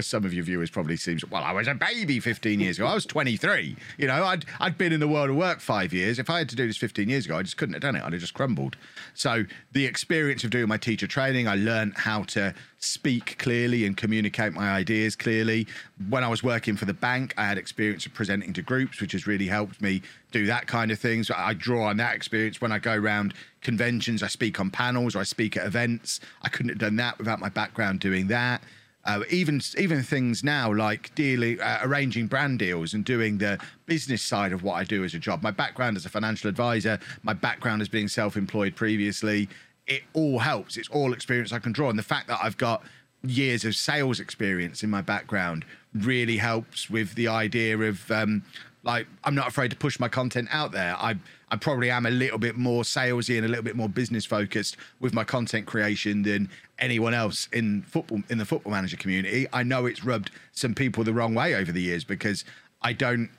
for 0.00 0.06
some 0.06 0.24
of 0.24 0.32
your 0.32 0.44
viewers 0.44 0.70
probably 0.70 0.96
seems 0.96 1.24
well 1.26 1.44
i 1.44 1.52
was 1.52 1.68
a 1.68 1.74
baby 1.74 2.18
15 2.18 2.58
years 2.58 2.78
ago 2.78 2.86
i 2.86 2.94
was 2.94 3.04
23 3.04 3.76
you 3.98 4.06
know 4.06 4.24
i'd 4.24 4.46
i'd 4.60 4.78
been 4.78 4.92
in 4.92 5.00
the 5.00 5.08
world 5.08 5.28
of 5.28 5.36
work 5.36 5.60
five 5.60 5.92
years 5.92 6.18
if 6.18 6.30
i 6.30 6.38
had 6.38 6.48
to 6.48 6.56
do 6.56 6.66
this 6.66 6.78
15 6.78 7.08
years 7.08 7.26
ago 7.26 7.36
i 7.36 7.42
just 7.42 7.58
couldn't 7.58 7.74
have 7.74 7.82
done 7.82 7.94
it 7.94 8.02
i'd 8.02 8.12
have 8.12 8.20
just 8.20 8.32
crumbled 8.32 8.76
so 9.12 9.44
the 9.72 9.84
experience 9.84 10.42
of 10.42 10.50
doing 10.50 10.68
my 10.68 10.78
teacher 10.78 11.06
training 11.06 11.46
i 11.46 11.54
learned 11.54 11.92
how 11.96 12.22
to 12.22 12.54
speak 12.78 13.36
clearly 13.38 13.84
and 13.84 13.98
communicate 13.98 14.54
my 14.54 14.70
ideas 14.70 15.14
clearly 15.14 15.66
when 16.08 16.24
i 16.24 16.28
was 16.28 16.42
working 16.42 16.76
for 16.76 16.86
the 16.86 16.94
bank 16.94 17.34
i 17.36 17.44
had 17.44 17.58
experience 17.58 18.06
of 18.06 18.14
presenting 18.14 18.54
to 18.54 18.62
groups 18.62 19.02
which 19.02 19.12
has 19.12 19.26
really 19.26 19.48
helped 19.48 19.82
me 19.82 20.00
do 20.30 20.46
that 20.46 20.66
kind 20.66 20.90
of 20.90 20.98
thing. 20.98 21.22
So 21.22 21.34
I 21.36 21.54
draw 21.54 21.88
on 21.88 21.96
that 21.98 22.14
experience 22.14 22.60
when 22.60 22.72
I 22.72 22.78
go 22.78 22.94
around 22.94 23.34
conventions. 23.62 24.22
I 24.22 24.28
speak 24.28 24.60
on 24.60 24.70
panels 24.70 25.14
or 25.14 25.20
I 25.20 25.24
speak 25.24 25.56
at 25.56 25.66
events. 25.66 26.20
I 26.42 26.48
couldn't 26.48 26.70
have 26.70 26.78
done 26.78 26.96
that 26.96 27.18
without 27.18 27.40
my 27.40 27.48
background 27.48 28.00
doing 28.00 28.28
that. 28.28 28.62
Uh, 29.04 29.22
even 29.30 29.60
even 29.78 30.02
things 30.02 30.44
now 30.44 30.70
like 30.72 31.14
dealing, 31.14 31.58
uh, 31.60 31.78
arranging 31.82 32.26
brand 32.26 32.58
deals 32.58 32.92
and 32.92 33.02
doing 33.04 33.38
the 33.38 33.58
business 33.86 34.20
side 34.20 34.52
of 34.52 34.62
what 34.62 34.74
I 34.74 34.84
do 34.84 35.04
as 35.04 35.14
a 35.14 35.18
job. 35.18 35.42
My 35.42 35.50
background 35.50 35.96
as 35.96 36.04
a 36.04 36.10
financial 36.10 36.50
advisor, 36.50 36.98
my 37.22 37.32
background 37.32 37.80
as 37.80 37.88
being 37.88 38.08
self-employed 38.08 38.76
previously, 38.76 39.48
it 39.86 40.02
all 40.12 40.38
helps. 40.38 40.76
It's 40.76 40.90
all 40.90 41.14
experience 41.14 41.50
I 41.50 41.60
can 41.60 41.72
draw, 41.72 41.88
and 41.88 41.98
the 41.98 42.02
fact 42.02 42.28
that 42.28 42.40
I've 42.42 42.58
got 42.58 42.82
years 43.22 43.64
of 43.64 43.74
sales 43.74 44.20
experience 44.20 44.82
in 44.82 44.90
my 44.90 45.00
background 45.00 45.64
really 45.94 46.36
helps 46.36 46.88
with 46.88 47.14
the 47.14 47.28
idea 47.28 47.78
of 47.78 48.10
um, 48.10 48.42
like 48.82 49.06
I'm 49.24 49.34
not 49.34 49.48
afraid 49.48 49.70
to 49.70 49.76
push 49.76 50.00
my 50.00 50.08
content 50.08 50.48
out 50.50 50.72
there. 50.72 50.96
I 50.98 51.16
I 51.50 51.56
probably 51.56 51.90
am 51.90 52.06
a 52.06 52.10
little 52.10 52.38
bit 52.38 52.56
more 52.56 52.82
salesy 52.82 53.36
and 53.36 53.44
a 53.44 53.48
little 53.48 53.64
bit 53.64 53.76
more 53.76 53.88
business 53.88 54.24
focused 54.24 54.76
with 55.00 55.12
my 55.12 55.24
content 55.24 55.66
creation 55.66 56.22
than 56.22 56.48
anyone 56.78 57.12
else 57.12 57.48
in 57.52 57.82
football 57.82 58.22
in 58.28 58.38
the 58.38 58.44
football 58.44 58.72
manager 58.72 58.96
community. 58.96 59.46
I 59.52 59.62
know 59.62 59.86
it's 59.86 60.04
rubbed 60.04 60.30
some 60.52 60.74
people 60.74 61.04
the 61.04 61.12
wrong 61.12 61.34
way 61.34 61.54
over 61.54 61.72
the 61.72 61.82
years 61.82 62.04
because 62.04 62.44
I 62.82 62.92
don't 62.92 63.30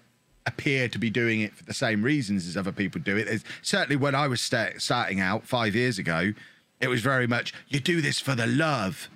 appear 0.46 0.90
to 0.90 0.98
be 0.98 1.10
doing 1.10 1.42
it 1.42 1.56
for 1.56 1.64
the 1.64 1.74
same 1.74 2.04
reasons 2.04 2.48
as 2.48 2.58
other 2.58 2.72
people 2.72 3.00
do 3.00 3.16
it. 3.16 3.28
It's, 3.28 3.44
certainly 3.62 3.96
when 3.96 4.16
I 4.16 4.28
was 4.28 4.42
start, 4.42 4.82
starting 4.82 5.20
out 5.20 5.46
5 5.46 5.76
years 5.76 6.00
ago, 6.00 6.34
it 6.80 6.88
was 6.88 7.02
very 7.02 7.28
much 7.28 7.54
you 7.68 7.80
do 7.80 8.02
this 8.02 8.20
for 8.20 8.34
the 8.34 8.48
love. 8.48 9.08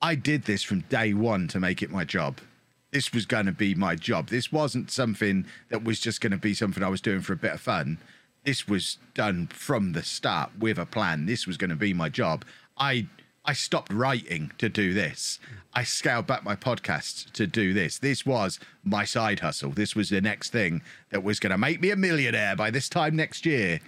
I 0.00 0.14
did 0.14 0.44
this 0.44 0.62
from 0.62 0.80
day 0.80 1.12
1 1.12 1.48
to 1.48 1.60
make 1.60 1.82
it 1.82 1.90
my 1.90 2.04
job 2.04 2.40
this 2.94 3.12
was 3.12 3.26
going 3.26 3.46
to 3.46 3.52
be 3.52 3.74
my 3.74 3.96
job. 3.96 4.28
This 4.28 4.52
wasn't 4.52 4.88
something 4.88 5.46
that 5.68 5.82
was 5.82 5.98
just 5.98 6.20
going 6.20 6.30
to 6.30 6.38
be 6.38 6.54
something 6.54 6.80
I 6.80 6.88
was 6.88 7.00
doing 7.00 7.22
for 7.22 7.32
a 7.32 7.36
bit 7.36 7.52
of 7.52 7.60
fun. 7.60 7.98
This 8.44 8.68
was 8.68 8.98
done 9.14 9.48
from 9.48 9.94
the 9.94 10.04
start 10.04 10.52
with 10.60 10.78
a 10.78 10.86
plan. 10.86 11.26
This 11.26 11.44
was 11.44 11.56
going 11.56 11.70
to 11.70 11.76
be 11.76 11.92
my 11.92 12.08
job. 12.08 12.44
I 12.78 13.08
I 13.44 13.52
stopped 13.52 13.92
writing 13.92 14.52
to 14.58 14.68
do 14.68 14.94
this. 14.94 15.40
I 15.74 15.82
scaled 15.82 16.28
back 16.28 16.44
my 16.44 16.54
podcasts 16.54 17.30
to 17.32 17.48
do 17.48 17.74
this. 17.74 17.98
This 17.98 18.24
was 18.24 18.60
my 18.84 19.04
side 19.04 19.40
hustle. 19.40 19.70
This 19.70 19.96
was 19.96 20.08
the 20.08 20.20
next 20.20 20.50
thing 20.50 20.80
that 21.10 21.24
was 21.24 21.40
going 21.40 21.50
to 21.50 21.58
make 21.58 21.80
me 21.80 21.90
a 21.90 21.96
millionaire 21.96 22.54
by 22.54 22.70
this 22.70 22.88
time 22.88 23.16
next 23.16 23.44
year. 23.44 23.80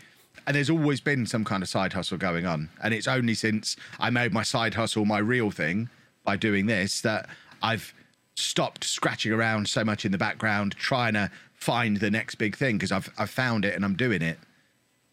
And 0.47 0.57
there's 0.57 0.69
always 0.69 1.01
been 1.01 1.27
some 1.27 1.45
kind 1.45 1.63
of 1.63 1.69
side 1.69 1.93
hustle 1.93 2.19
going 2.19 2.45
on. 2.45 2.69
And 2.83 2.93
it's 2.93 3.09
only 3.09 3.35
since 3.35 3.77
I 3.99 4.11
made 4.11 4.35
my 4.35 4.43
side 4.43 4.75
hustle 4.75 5.07
my 5.07 5.19
real 5.19 5.51
thing 5.51 5.89
by 6.25 6.37
doing 6.37 6.67
this 6.67 7.01
that 7.03 7.29
I've 7.63 7.95
stopped 8.37 8.85
scratching 8.85 9.33
around 9.33 9.69
so 9.69 9.83
much 9.83 10.05
in 10.05 10.13
the 10.13 10.19
background 10.19 10.77
trying 10.77 11.15
to 11.15 11.31
find 11.55 11.99
the 11.99 12.11
next 12.11 12.37
big 12.37 12.57
thing 12.57 12.77
because 12.77 12.93
I've 12.93 13.11
I've 13.19 13.31
found 13.31 13.65
it 13.65 13.75
and 13.75 13.85
I'm 13.85 13.97
doing 13.97 14.23
it. 14.23 14.39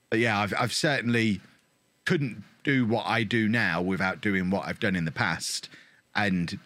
But 0.09 0.19
yeah, 0.19 0.39
I've 0.39 0.53
I've 0.59 0.73
certainly 0.73 1.41
couldn't 2.05 2.43
do 2.63 2.85
what 2.85 3.05
I 3.07 3.23
do 3.23 3.47
now 3.47 3.81
without 3.81 4.21
doing 4.21 4.49
what 4.49 4.65
I've 4.67 4.79
done 4.79 4.95
in 4.95 5.05
the 5.05 5.11
past, 5.11 5.69
and 6.13 6.59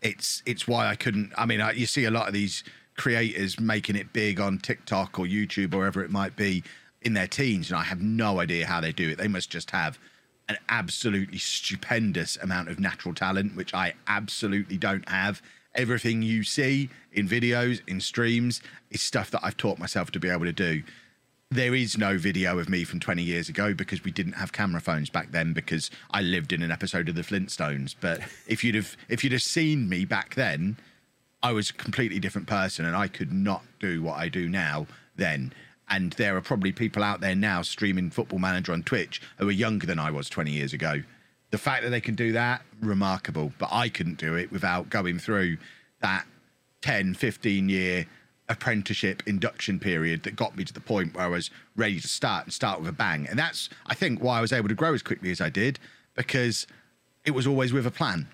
it's 0.00 0.42
it's 0.46 0.66
why 0.66 0.88
I 0.88 0.96
couldn't. 0.96 1.32
I 1.36 1.46
mean, 1.46 1.60
I, 1.60 1.72
you 1.72 1.86
see 1.86 2.04
a 2.04 2.10
lot 2.10 2.26
of 2.26 2.34
these 2.34 2.64
creators 2.96 3.60
making 3.60 3.96
it 3.96 4.12
big 4.12 4.40
on 4.40 4.58
TikTok 4.58 5.18
or 5.18 5.24
YouTube 5.24 5.74
or 5.74 5.78
wherever 5.78 6.02
it 6.02 6.10
might 6.10 6.36
be 6.36 6.64
in 7.02 7.14
their 7.14 7.26
teens, 7.26 7.70
and 7.70 7.78
I 7.78 7.84
have 7.84 8.00
no 8.00 8.40
idea 8.40 8.66
how 8.66 8.80
they 8.80 8.92
do 8.92 9.10
it. 9.10 9.18
They 9.18 9.28
must 9.28 9.50
just 9.50 9.70
have 9.70 9.98
an 10.52 10.58
absolutely 10.68 11.38
stupendous 11.38 12.36
amount 12.36 12.68
of 12.68 12.78
natural 12.78 13.14
talent, 13.14 13.56
which 13.56 13.72
I 13.72 13.94
absolutely 14.06 14.76
don't 14.76 15.08
have. 15.08 15.40
Everything 15.74 16.20
you 16.22 16.44
see 16.44 16.90
in 17.12 17.26
videos, 17.26 17.80
in 17.88 18.00
streams, 18.00 18.60
is 18.90 19.00
stuff 19.00 19.30
that 19.30 19.40
I've 19.42 19.56
taught 19.56 19.78
myself 19.78 20.10
to 20.12 20.20
be 20.20 20.28
able 20.28 20.44
to 20.44 20.52
do. 20.52 20.82
There 21.50 21.74
is 21.74 21.96
no 21.96 22.18
video 22.18 22.58
of 22.58 22.68
me 22.68 22.84
from 22.84 23.00
20 23.00 23.22
years 23.22 23.48
ago 23.48 23.74
because 23.74 24.04
we 24.04 24.10
didn't 24.10 24.34
have 24.34 24.52
camera 24.52 24.80
phones 24.80 25.10
back 25.10 25.32
then 25.32 25.52
because 25.52 25.90
I 26.10 26.22
lived 26.22 26.52
in 26.52 26.62
an 26.62 26.70
episode 26.70 27.08
of 27.08 27.14
the 27.14 27.22
Flintstones. 27.22 27.94
But 27.98 28.20
if 28.46 28.62
you'd 28.64 28.74
have 28.74 28.96
if 29.08 29.22
you'd 29.22 29.32
have 29.32 29.42
seen 29.42 29.88
me 29.88 30.04
back 30.04 30.34
then, 30.34 30.78
I 31.42 31.52
was 31.52 31.70
a 31.70 31.74
completely 31.74 32.18
different 32.20 32.48
person 32.48 32.84
and 32.84 32.96
I 32.96 33.08
could 33.08 33.32
not 33.32 33.64
do 33.80 34.02
what 34.02 34.18
I 34.18 34.28
do 34.28 34.48
now 34.48 34.86
then 35.16 35.52
and 35.92 36.12
there 36.14 36.34
are 36.36 36.40
probably 36.40 36.72
people 36.72 37.04
out 37.04 37.20
there 37.20 37.34
now 37.34 37.60
streaming 37.60 38.10
Football 38.10 38.38
Manager 38.38 38.72
on 38.72 38.82
Twitch 38.82 39.20
who 39.36 39.48
are 39.48 39.52
younger 39.52 39.86
than 39.86 39.98
I 39.98 40.10
was 40.10 40.30
20 40.30 40.50
years 40.50 40.72
ago. 40.72 41.02
The 41.50 41.58
fact 41.58 41.82
that 41.82 41.90
they 41.90 42.00
can 42.00 42.14
do 42.14 42.32
that, 42.32 42.62
remarkable. 42.80 43.52
But 43.58 43.68
I 43.70 43.90
couldn't 43.90 44.16
do 44.16 44.34
it 44.34 44.50
without 44.50 44.88
going 44.88 45.18
through 45.18 45.58
that 46.00 46.24
10, 46.80 47.12
15 47.12 47.68
year 47.68 48.06
apprenticeship 48.48 49.22
induction 49.26 49.78
period 49.78 50.22
that 50.22 50.34
got 50.34 50.56
me 50.56 50.64
to 50.64 50.72
the 50.72 50.80
point 50.80 51.14
where 51.14 51.26
I 51.26 51.28
was 51.28 51.50
ready 51.76 52.00
to 52.00 52.08
start 52.08 52.44
and 52.44 52.52
start 52.54 52.80
with 52.80 52.88
a 52.88 52.92
bang. 52.92 53.26
And 53.28 53.38
that's, 53.38 53.68
I 53.86 53.94
think, 53.94 54.22
why 54.22 54.38
I 54.38 54.40
was 54.40 54.52
able 54.52 54.68
to 54.68 54.74
grow 54.74 54.94
as 54.94 55.02
quickly 55.02 55.30
as 55.30 55.42
I 55.42 55.50
did 55.50 55.78
because 56.14 56.66
it 57.26 57.32
was 57.32 57.46
always 57.46 57.74
with 57.74 57.86
a 57.86 57.90
plan. 57.90 58.28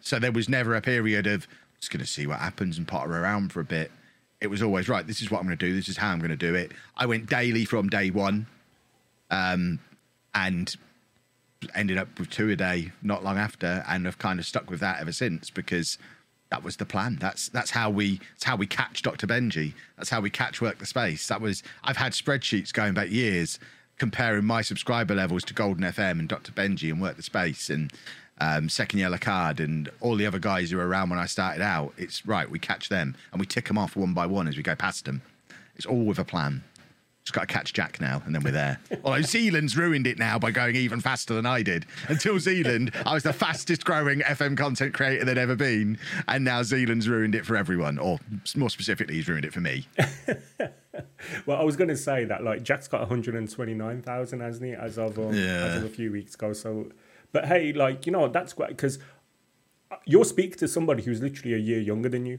So 0.00 0.18
there 0.18 0.32
was 0.32 0.48
never 0.48 0.74
a 0.74 0.80
period 0.80 1.28
of 1.28 1.46
just 1.78 1.92
going 1.92 2.00
to 2.00 2.10
see 2.10 2.26
what 2.26 2.40
happens 2.40 2.78
and 2.78 2.88
potter 2.88 3.12
around 3.12 3.52
for 3.52 3.60
a 3.60 3.64
bit 3.64 3.92
it 4.40 4.48
was 4.48 4.62
always 4.62 4.88
right. 4.88 5.06
This 5.06 5.20
is 5.20 5.30
what 5.30 5.38
I'm 5.38 5.46
going 5.46 5.58
to 5.58 5.66
do. 5.66 5.74
This 5.74 5.88
is 5.88 5.96
how 5.96 6.10
I'm 6.10 6.18
going 6.18 6.30
to 6.30 6.36
do 6.36 6.54
it. 6.54 6.72
I 6.96 7.06
went 7.06 7.28
daily 7.28 7.64
from 7.64 7.88
day 7.88 8.10
one, 8.10 8.46
um, 9.30 9.78
and 10.34 10.74
ended 11.74 11.98
up 11.98 12.18
with 12.18 12.30
two 12.30 12.48
a 12.50 12.56
day 12.56 12.92
not 13.02 13.22
long 13.22 13.36
after, 13.36 13.84
and 13.86 14.06
have 14.06 14.18
kind 14.18 14.38
of 14.38 14.46
stuck 14.46 14.70
with 14.70 14.80
that 14.80 15.00
ever 15.00 15.12
since 15.12 15.50
because 15.50 15.98
that 16.50 16.64
was 16.64 16.76
the 16.76 16.86
plan. 16.86 17.16
That's 17.20 17.48
that's 17.48 17.70
how 17.70 17.90
we 17.90 18.20
that's 18.34 18.44
how 18.44 18.56
we 18.56 18.66
catch 18.66 19.02
Dr. 19.02 19.26
Benji. 19.26 19.74
That's 19.96 20.10
how 20.10 20.20
we 20.20 20.30
catch 20.30 20.60
Work 20.60 20.78
the 20.78 20.86
Space. 20.86 21.26
That 21.28 21.40
was 21.40 21.62
I've 21.84 21.96
had 21.96 22.12
spreadsheets 22.12 22.72
going 22.72 22.94
back 22.94 23.10
years 23.10 23.58
comparing 23.98 24.46
my 24.46 24.62
subscriber 24.62 25.14
levels 25.14 25.44
to 25.44 25.52
Golden 25.52 25.84
FM 25.84 26.18
and 26.18 26.28
Dr. 26.28 26.52
Benji 26.52 26.90
and 26.90 27.02
Work 27.02 27.16
the 27.16 27.22
Space 27.22 27.68
and 27.68 27.92
um, 28.40 28.68
second 28.68 28.98
yellow 28.98 29.18
card, 29.18 29.60
and 29.60 29.90
all 30.00 30.16
the 30.16 30.26
other 30.26 30.38
guys 30.38 30.70
who 30.70 30.78
were 30.78 30.86
around 30.86 31.10
when 31.10 31.18
I 31.18 31.26
started 31.26 31.62
out. 31.62 31.92
It's 31.96 32.26
right, 32.26 32.50
we 32.50 32.58
catch 32.58 32.88
them 32.88 33.14
and 33.32 33.40
we 33.40 33.46
tick 33.46 33.68
them 33.68 33.78
off 33.78 33.96
one 33.96 34.14
by 34.14 34.26
one 34.26 34.48
as 34.48 34.56
we 34.56 34.62
go 34.62 34.74
past 34.74 35.04
them. 35.04 35.22
It's 35.76 35.86
all 35.86 36.04
with 36.04 36.18
a 36.18 36.24
plan. 36.24 36.62
Just 37.24 37.34
got 37.34 37.42
to 37.42 37.46
catch 37.46 37.74
Jack 37.74 38.00
now, 38.00 38.22
and 38.24 38.34
then 38.34 38.42
we're 38.42 38.50
there. 38.50 38.80
Although 39.04 39.20
Zealand's 39.20 39.76
ruined 39.76 40.06
it 40.06 40.18
now 40.18 40.38
by 40.38 40.50
going 40.50 40.74
even 40.74 41.00
faster 41.00 41.34
than 41.34 41.44
I 41.44 41.62
did. 41.62 41.84
Until 42.08 42.38
Zealand, 42.38 42.92
I 43.04 43.12
was 43.12 43.22
the 43.22 43.32
fastest 43.32 43.84
growing 43.84 44.20
FM 44.20 44.56
content 44.56 44.94
creator 44.94 45.24
there'd 45.26 45.38
ever 45.38 45.54
been, 45.54 45.98
and 46.26 46.44
now 46.44 46.62
Zealand's 46.62 47.08
ruined 47.08 47.34
it 47.34 47.44
for 47.44 47.56
everyone, 47.56 47.98
or 47.98 48.18
more 48.56 48.70
specifically, 48.70 49.16
he's 49.16 49.28
ruined 49.28 49.44
it 49.44 49.52
for 49.52 49.60
me. 49.60 49.86
well, 51.46 51.60
I 51.60 51.62
was 51.62 51.76
going 51.76 51.88
to 51.88 51.96
say 51.96 52.24
that 52.24 52.42
like 52.42 52.62
Jack's 52.62 52.88
got 52.88 53.00
129,000, 53.00 54.40
hasn't 54.40 54.64
he, 54.64 54.72
as 54.72 54.98
of 54.98 55.18
um, 55.18 55.34
yeah. 55.34 55.66
as 55.66 55.76
of 55.76 55.84
a 55.84 55.88
few 55.88 56.10
weeks 56.10 56.34
ago. 56.34 56.54
So 56.54 56.90
but 57.32 57.46
hey, 57.46 57.72
like, 57.72 58.06
you 58.06 58.12
know, 58.12 58.28
that's 58.28 58.52
great 58.52 58.70
because 58.70 58.98
you're 60.04 60.24
speaking 60.24 60.58
to 60.58 60.68
somebody 60.68 61.02
who's 61.02 61.20
literally 61.20 61.54
a 61.54 61.58
year 61.58 61.80
younger 61.80 62.08
than 62.08 62.26
you. 62.26 62.38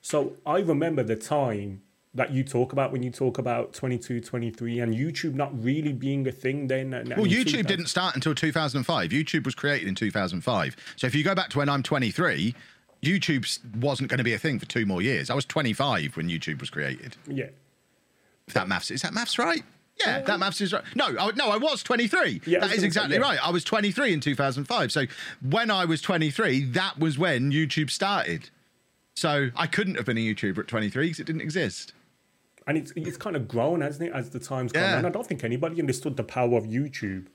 So 0.00 0.36
I 0.46 0.58
remember 0.60 1.02
the 1.02 1.16
time 1.16 1.82
that 2.12 2.32
you 2.32 2.42
talk 2.42 2.72
about 2.72 2.90
when 2.90 3.02
you 3.02 3.10
talk 3.10 3.38
about 3.38 3.72
22, 3.72 4.20
23 4.20 4.80
and 4.80 4.94
YouTube 4.94 5.34
not 5.34 5.62
really 5.62 5.92
being 5.92 6.26
a 6.26 6.32
thing 6.32 6.66
then. 6.66 6.90
well, 6.90 7.26
YouTube 7.26 7.66
didn't 7.66 7.86
start 7.86 8.16
until 8.16 8.34
2005. 8.34 9.10
YouTube 9.10 9.44
was 9.44 9.54
created 9.54 9.86
in 9.86 9.94
2005. 9.94 10.76
So 10.96 11.06
if 11.06 11.14
you 11.14 11.22
go 11.22 11.34
back 11.34 11.50
to 11.50 11.58
when 11.58 11.68
I'm 11.68 11.84
23, 11.84 12.54
YouTube 13.02 13.76
wasn't 13.76 14.10
going 14.10 14.18
to 14.18 14.24
be 14.24 14.34
a 14.34 14.38
thing 14.38 14.58
for 14.58 14.66
two 14.66 14.86
more 14.86 15.00
years. 15.02 15.30
I 15.30 15.34
was 15.34 15.44
25 15.44 16.16
when 16.16 16.28
YouTube 16.28 16.60
was 16.60 16.70
created. 16.70 17.16
Yeah. 17.28 17.50
If 18.48 18.54
that 18.54 18.66
maths 18.66 18.90
is 18.90 19.02
that 19.02 19.14
maths 19.14 19.38
right? 19.38 19.62
Yeah, 20.04 20.20
that 20.20 20.38
maths 20.38 20.60
is 20.60 20.72
right. 20.72 20.84
No, 20.94 21.06
I, 21.18 21.30
no, 21.34 21.50
I 21.50 21.56
was 21.56 21.82
23. 21.82 22.42
Yeah, 22.46 22.60
that 22.60 22.72
is 22.72 22.82
exactly 22.82 23.16
say, 23.16 23.20
yeah. 23.20 23.26
right. 23.26 23.38
I 23.46 23.50
was 23.50 23.64
23 23.64 24.12
in 24.12 24.20
2005. 24.20 24.92
So 24.92 25.04
when 25.42 25.70
I 25.70 25.84
was 25.84 26.00
23, 26.00 26.64
that 26.64 26.98
was 26.98 27.18
when 27.18 27.52
YouTube 27.52 27.90
started. 27.90 28.50
So 29.14 29.50
I 29.56 29.66
couldn't 29.66 29.96
have 29.96 30.06
been 30.06 30.16
a 30.16 30.20
YouTuber 30.20 30.58
at 30.58 30.68
23 30.68 31.06
because 31.06 31.20
it 31.20 31.26
didn't 31.26 31.42
exist. 31.42 31.92
And 32.66 32.78
it's 32.78 32.92
it's 32.94 33.16
kind 33.16 33.36
of 33.36 33.48
grown, 33.48 33.80
hasn't 33.80 34.08
it, 34.08 34.12
as 34.14 34.30
the 34.30 34.38
times 34.38 34.72
gone 34.72 34.82
yeah. 34.82 34.98
on? 34.98 35.04
I 35.04 35.10
don't 35.10 35.26
think 35.26 35.44
anybody 35.44 35.80
understood 35.80 36.16
the 36.16 36.24
power 36.24 36.56
of 36.56 36.64
YouTube. 36.64 37.26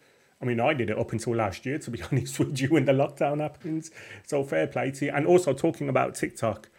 I 0.41 0.45
mean, 0.45 0.59
I 0.59 0.73
did 0.73 0.89
it 0.89 0.97
up 0.97 1.11
until 1.11 1.35
last 1.35 1.65
year, 1.65 1.77
to 1.79 1.91
be 1.91 2.01
honest 2.11 2.39
with 2.39 2.59
you, 2.59 2.69
when 2.69 2.85
the 2.85 2.91
lockdown 2.91 3.41
happens. 3.41 3.91
So 4.23 4.43
fair 4.43 4.67
play 4.67 4.91
to 4.91 5.05
you. 5.05 5.11
And 5.11 5.25
also 5.25 5.53
talking 5.53 5.89
about 5.89 6.15
TikTok, 6.15 6.69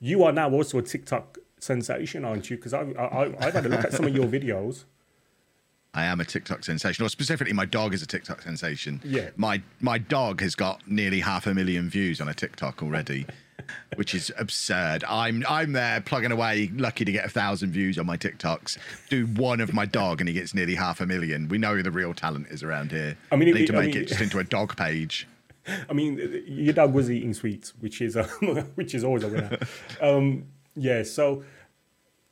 you 0.00 0.22
are 0.24 0.32
now 0.32 0.50
also 0.50 0.78
a 0.78 0.82
TikTok 0.82 1.38
sensation, 1.58 2.24
aren't 2.24 2.50
you? 2.50 2.56
Because 2.56 2.74
I, 2.74 2.82
I, 2.82 3.46
I've 3.46 3.54
had 3.54 3.66
a 3.66 3.68
look 3.68 3.84
at 3.84 3.92
some 3.92 4.06
of 4.06 4.14
your 4.14 4.26
videos. 4.36 4.84
I 5.96 6.04
am 6.04 6.20
a 6.20 6.26
TikTok 6.26 6.62
sensation, 6.62 7.04
or 7.06 7.08
specifically, 7.08 7.54
my 7.54 7.64
dog 7.64 7.94
is 7.94 8.02
a 8.02 8.06
TikTok 8.06 8.42
sensation. 8.42 9.00
Yeah. 9.02 9.30
My 9.36 9.62
my 9.80 9.96
dog 9.96 10.42
has 10.42 10.54
got 10.54 10.86
nearly 10.86 11.20
half 11.20 11.46
a 11.46 11.54
million 11.54 11.88
views 11.88 12.20
on 12.20 12.28
a 12.28 12.34
TikTok 12.34 12.82
already, 12.82 13.26
which 13.96 14.14
is 14.14 14.30
absurd. 14.38 15.04
I'm 15.04 15.42
I'm 15.48 15.72
there 15.72 16.02
plugging 16.02 16.32
away, 16.32 16.70
lucky 16.74 17.06
to 17.06 17.12
get 17.12 17.24
a 17.24 17.30
thousand 17.30 17.72
views 17.72 17.98
on 17.98 18.04
my 18.04 18.18
TikToks. 18.18 18.76
Do 19.08 19.26
one 19.26 19.62
of 19.62 19.72
my 19.72 19.86
dog, 19.86 20.20
and 20.20 20.28
he 20.28 20.34
gets 20.34 20.52
nearly 20.52 20.74
half 20.74 21.00
a 21.00 21.06
million. 21.06 21.48
We 21.48 21.56
know 21.56 21.74
who 21.74 21.82
the 21.82 21.90
real 21.90 22.12
talent 22.12 22.48
is 22.48 22.62
around 22.62 22.92
here. 22.92 23.16
I 23.32 23.36
mean, 23.36 23.48
I 23.48 23.52
need 23.52 23.62
it, 23.62 23.66
to 23.68 23.72
make 23.72 23.82
I 23.82 23.86
mean, 23.86 23.96
it 23.96 24.08
just 24.08 24.20
into 24.20 24.38
a 24.38 24.44
dog 24.44 24.76
page. 24.76 25.26
I 25.88 25.94
mean, 25.94 26.44
your 26.46 26.74
dog 26.74 26.92
was 26.92 27.10
eating 27.10 27.32
sweets, 27.32 27.72
which 27.80 28.02
is 28.02 28.16
a, 28.16 28.24
which 28.74 28.94
is 28.94 29.02
always 29.02 29.24
a 29.24 29.28
winner. 29.28 29.58
Um, 30.02 30.44
yeah, 30.76 31.02
so 31.04 31.42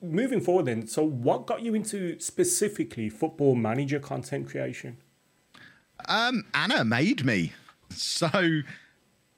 moving 0.05 0.41
forward, 0.41 0.67
then, 0.67 0.87
so 0.87 1.03
what 1.05 1.47
got 1.47 1.63
you 1.63 1.75
into 1.75 2.19
specifically 2.21 3.09
football 3.09 3.55
manager 3.55 3.99
content 3.99 4.49
creation? 4.49 4.99
Um, 6.09 6.45
Anna 6.55 6.85
made 6.85 7.25
me. 7.25 7.53
So 7.91 8.63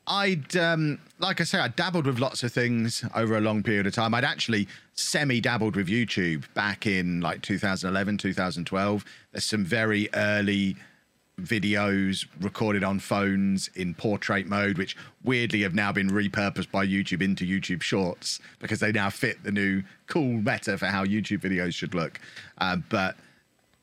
I'd, 0.07 0.57
um, 0.57 0.99
like 1.19 1.41
I 1.41 1.45
say, 1.45 1.59
I 1.59 1.69
dabbled 1.69 2.07
with 2.07 2.19
lots 2.19 2.43
of 2.43 2.53
things 2.53 3.05
over 3.15 3.37
a 3.37 3.41
long 3.41 3.63
period 3.63 3.87
of 3.87 3.95
time. 3.95 4.15
I'd 4.15 4.25
actually 4.25 4.69
semi 4.95 5.41
dabbled 5.41 5.77
with 5.77 5.89
YouTube 5.89 6.45
back 6.55 6.87
in 6.87 7.21
like 7.21 7.43
2011, 7.43 8.19
2012. 8.19 9.05
There's 9.33 9.45
some 9.45 9.65
very 9.65 10.09
early 10.15 10.77
videos 11.41 12.27
recorded 12.41 12.83
on 12.83 12.99
phones 12.99 13.69
in 13.75 13.95
portrait 13.95 14.47
mode, 14.47 14.79
which 14.79 14.97
weirdly 15.23 15.63
have 15.63 15.75
now 15.75 15.93
been 15.93 16.09
repurposed 16.09 16.71
by 16.71 16.87
YouTube 16.87 17.23
into 17.23 17.45
YouTube 17.45 17.83
Shorts 17.83 18.41
because 18.59 18.81
they 18.81 18.93
now 18.93 19.11
fit 19.11 19.43
the 19.43 19.53
new 19.53 19.83
cool 20.07 20.41
meta 20.41 20.79
for 20.79 20.87
how 20.87 21.05
YouTube 21.05 21.41
videos 21.41 21.75
should 21.75 21.95
look. 21.95 22.21
Uh, 22.59 22.77
but 22.89 23.17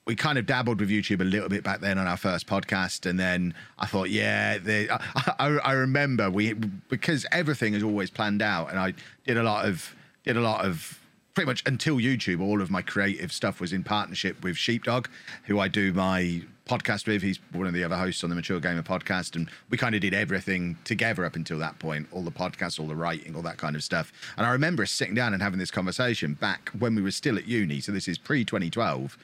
we 0.06 0.16
kind 0.16 0.38
of 0.38 0.46
dabbled 0.46 0.80
with 0.80 0.90
YouTube 0.90 1.22
a 1.22 1.26
little 1.26 1.48
bit 1.48 1.64
back 1.64 1.80
then 1.80 1.98
on 1.98 2.08
our 2.08 2.18
first 2.18 2.48
podcast, 2.48 3.10
and 3.10 3.20
then 3.20 3.54
I 3.80 3.86
thought, 3.86 4.10
yeah, 4.10 4.58
they, 4.58 4.90
I, 4.90 5.00
I, 5.40 5.48
I 5.64 5.72
remember 5.74 6.30
we 6.30 6.54
because 6.54 7.26
everything 7.32 7.74
is 7.74 7.84
always 7.84 8.10
planned 8.10 8.42
out, 8.42 8.70
and 8.70 8.80
I 8.80 8.94
did 9.26 9.38
a 9.38 9.44
lot 9.44 9.66
of 9.66 9.96
did 10.24 10.38
a 10.38 10.42
lot 10.42 10.66
of 10.66 11.00
pretty 11.36 11.48
much 11.48 11.64
until 11.66 11.98
YouTube, 11.98 12.42
all 12.42 12.62
of 12.62 12.70
my 12.70 12.82
creative 12.82 13.32
stuff 13.32 13.60
was 13.60 13.74
in 13.74 13.84
partnership 13.84 14.44
with 14.44 14.58
Sheepdog, 14.58 15.08
who 15.46 15.60
I 15.60 15.68
do 15.68 15.94
my 15.94 16.44
podcast 16.66 17.08
with. 17.08 17.22
He's 17.22 17.40
one 17.52 17.68
of 17.68 17.74
the 17.74 17.84
other 17.84 17.98
hosts 17.98 18.24
on 18.24 18.30
the 18.30 18.36
Mature 18.36 18.60
Gamer 18.60 18.84
podcast, 18.84 19.36
and 19.36 19.50
we 19.70 19.78
kind 19.78 19.96
of 19.96 20.02
did 20.02 20.14
everything 20.14 20.78
together 20.84 21.26
up 21.26 21.36
until 21.36 21.60
that 21.60 21.80
point 21.80 22.08
all 22.12 22.24
the 22.24 22.32
podcasts, 22.32 22.80
all 22.80 22.88
the 22.88 22.96
writing, 22.96 23.36
all 23.36 23.42
that 23.42 23.58
kind 23.58 23.76
of 23.76 23.84
stuff. 23.84 24.12
And 24.38 24.46
I 24.46 24.52
remember 24.52 24.84
us 24.84 24.92
sitting 24.92 25.16
down 25.16 25.34
and 25.34 25.42
having 25.42 25.60
this 25.60 25.72
conversation 25.72 26.34
back 26.34 26.70
when 26.78 26.96
we 26.96 27.02
were 27.02 27.12
still 27.12 27.38
at 27.38 27.48
uni. 27.48 27.80
So 27.80 27.92
this 27.92 28.08
is 28.08 28.18
pre 28.18 28.46
2012 28.46 29.18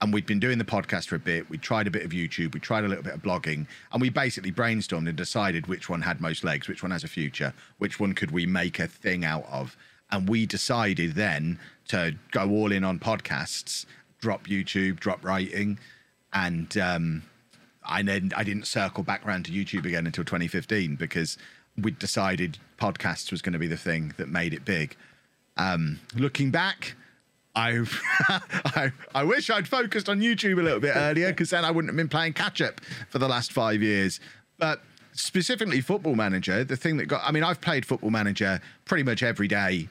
and 0.00 0.12
we'd 0.12 0.26
been 0.26 0.40
doing 0.40 0.58
the 0.58 0.64
podcast 0.64 1.06
for 1.06 1.16
a 1.16 1.20
bit. 1.20 1.48
We 1.48 1.56
tried 1.56 1.86
a 1.86 1.90
bit 1.90 2.04
of 2.04 2.10
YouTube, 2.10 2.52
we 2.52 2.60
tried 2.60 2.84
a 2.84 2.88
little 2.88 3.04
bit 3.04 3.14
of 3.14 3.22
blogging, 3.22 3.66
and 3.90 4.02
we 4.02 4.10
basically 4.10 4.52
brainstormed 4.52 5.08
and 5.08 5.16
decided 5.16 5.66
which 5.66 5.88
one 5.88 6.02
had 6.02 6.20
most 6.20 6.44
legs, 6.44 6.68
which 6.68 6.82
one 6.82 6.92
has 6.92 7.04
a 7.04 7.08
future, 7.08 7.54
which 7.78 7.98
one 7.98 8.12
could 8.12 8.30
we 8.30 8.44
make 8.44 8.78
a 8.78 8.86
thing 8.86 9.24
out 9.24 9.46
of. 9.50 9.76
And 10.10 10.28
we 10.28 10.44
decided 10.44 11.14
then 11.14 11.58
to 11.88 12.16
go 12.32 12.50
all 12.50 12.70
in 12.70 12.84
on 12.84 12.98
podcasts, 12.98 13.86
drop 14.20 14.46
YouTube, 14.46 15.00
drop 15.00 15.24
writing, 15.24 15.78
and 16.34 16.76
um, 16.76 17.22
I 17.84 18.02
then 18.02 18.32
I 18.36 18.44
didn't 18.44 18.66
circle 18.66 19.04
back 19.04 19.24
around 19.26 19.46
to 19.46 19.52
YouTube 19.52 19.86
again 19.86 20.06
until 20.06 20.24
2015 20.24 20.96
because 20.96 21.38
we 21.76 21.92
decided 21.92 22.58
podcasts 22.78 23.30
was 23.30 23.40
going 23.40 23.52
to 23.52 23.58
be 23.58 23.66
the 23.66 23.76
thing 23.76 24.12
that 24.16 24.28
made 24.28 24.52
it 24.52 24.64
big. 24.64 24.96
Um, 25.56 26.00
looking 26.16 26.50
back, 26.50 26.96
I, 27.54 27.84
I, 28.28 28.92
I 29.14 29.24
wish 29.24 29.48
I'd 29.50 29.68
focused 29.68 30.08
on 30.08 30.20
YouTube 30.20 30.58
a 30.58 30.62
little 30.62 30.80
bit 30.80 30.94
earlier 30.96 31.28
because 31.28 31.50
then 31.50 31.64
I 31.64 31.70
wouldn't 31.70 31.90
have 31.90 31.96
been 31.96 32.08
playing 32.08 32.32
catch 32.32 32.60
up 32.60 32.80
for 33.08 33.18
the 33.18 33.28
last 33.28 33.52
five 33.52 33.82
years. 33.82 34.18
But 34.58 34.82
specifically, 35.12 35.80
Football 35.80 36.16
Manager, 36.16 36.64
the 36.64 36.76
thing 36.76 36.96
that 36.96 37.06
got 37.06 37.22
I 37.24 37.30
mean, 37.30 37.44
I've 37.44 37.60
played 37.60 37.86
Football 37.86 38.10
Manager 38.10 38.60
pretty 38.84 39.04
much 39.04 39.22
every 39.22 39.48
day 39.48 39.88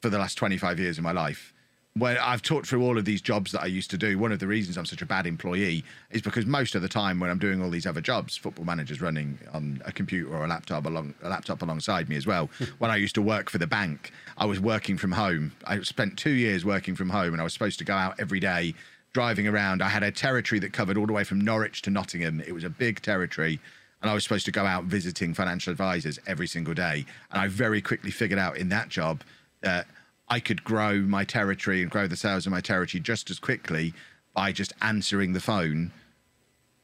for 0.00 0.10
the 0.10 0.18
last 0.18 0.36
25 0.36 0.78
years 0.78 0.98
of 0.98 1.04
my 1.04 1.12
life 1.12 1.51
when 1.94 2.16
I've 2.16 2.40
talked 2.40 2.66
through 2.66 2.82
all 2.82 2.96
of 2.96 3.04
these 3.04 3.20
jobs 3.20 3.52
that 3.52 3.62
I 3.62 3.66
used 3.66 3.90
to 3.90 3.98
do, 3.98 4.18
one 4.18 4.32
of 4.32 4.38
the 4.38 4.46
reasons 4.46 4.78
I'm 4.78 4.86
such 4.86 5.02
a 5.02 5.06
bad 5.06 5.26
employee 5.26 5.84
is 6.10 6.22
because 6.22 6.46
most 6.46 6.74
of 6.74 6.80
the 6.80 6.88
time 6.88 7.20
when 7.20 7.28
I'm 7.28 7.38
doing 7.38 7.62
all 7.62 7.68
these 7.68 7.86
other 7.86 8.00
jobs, 8.00 8.34
football 8.34 8.64
managers 8.64 9.02
running 9.02 9.38
on 9.52 9.82
a 9.84 9.92
computer 9.92 10.34
or 10.34 10.44
a 10.44 10.48
laptop 10.48 10.86
along 10.86 11.14
a 11.22 11.28
laptop 11.28 11.60
alongside 11.60 12.08
me 12.08 12.16
as 12.16 12.26
well. 12.26 12.48
when 12.78 12.90
I 12.90 12.96
used 12.96 13.14
to 13.16 13.22
work 13.22 13.50
for 13.50 13.58
the 13.58 13.66
bank, 13.66 14.10
I 14.38 14.46
was 14.46 14.58
working 14.58 14.96
from 14.96 15.12
home. 15.12 15.52
I 15.66 15.80
spent 15.82 16.16
two 16.16 16.30
years 16.30 16.64
working 16.64 16.96
from 16.96 17.10
home, 17.10 17.34
and 17.34 17.40
I 17.40 17.44
was 17.44 17.52
supposed 17.52 17.78
to 17.80 17.84
go 17.84 17.94
out 17.94 18.18
every 18.18 18.40
day 18.40 18.74
driving 19.12 19.46
around. 19.46 19.82
I 19.82 19.90
had 19.90 20.02
a 20.02 20.10
territory 20.10 20.58
that 20.60 20.72
covered 20.72 20.96
all 20.96 21.06
the 21.06 21.12
way 21.12 21.24
from 21.24 21.42
Norwich 21.42 21.82
to 21.82 21.90
Nottingham. 21.90 22.40
It 22.40 22.52
was 22.52 22.64
a 22.64 22.70
big 22.70 23.02
territory. 23.02 23.60
And 24.00 24.10
I 24.10 24.14
was 24.14 24.24
supposed 24.24 24.46
to 24.46 24.50
go 24.50 24.64
out 24.64 24.84
visiting 24.84 25.32
financial 25.32 25.70
advisors 25.70 26.18
every 26.26 26.48
single 26.48 26.74
day. 26.74 27.04
And 27.30 27.40
I 27.40 27.48
very 27.48 27.80
quickly 27.80 28.10
figured 28.10 28.38
out 28.38 28.56
in 28.56 28.68
that 28.70 28.88
job 28.88 29.22
that 29.60 29.86
I 30.28 30.40
could 30.40 30.64
grow 30.64 31.00
my 31.00 31.24
territory 31.24 31.82
and 31.82 31.90
grow 31.90 32.06
the 32.06 32.16
sales 32.16 32.46
of 32.46 32.52
my 32.52 32.60
territory 32.60 33.00
just 33.00 33.30
as 33.30 33.38
quickly 33.38 33.92
by 34.34 34.52
just 34.52 34.72
answering 34.80 35.32
the 35.32 35.40
phone 35.40 35.92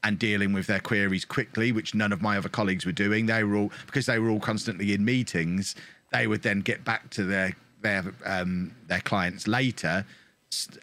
and 0.02 0.18
dealing 0.18 0.52
with 0.52 0.66
their 0.66 0.80
queries 0.80 1.24
quickly, 1.24 1.72
which 1.72 1.94
none 1.94 2.12
of 2.12 2.22
my 2.22 2.36
other 2.36 2.48
colleagues 2.48 2.86
were 2.86 2.92
doing. 2.92 3.26
They 3.26 3.44
were 3.44 3.56
all 3.56 3.72
because 3.86 4.06
they 4.06 4.18
were 4.18 4.30
all 4.30 4.40
constantly 4.40 4.92
in 4.92 5.04
meetings. 5.04 5.74
They 6.12 6.26
would 6.26 6.42
then 6.42 6.60
get 6.60 6.84
back 6.84 7.10
to 7.10 7.24
their 7.24 7.56
their 7.80 8.04
um, 8.24 8.74
their 8.86 9.00
clients 9.00 9.48
later 9.48 10.04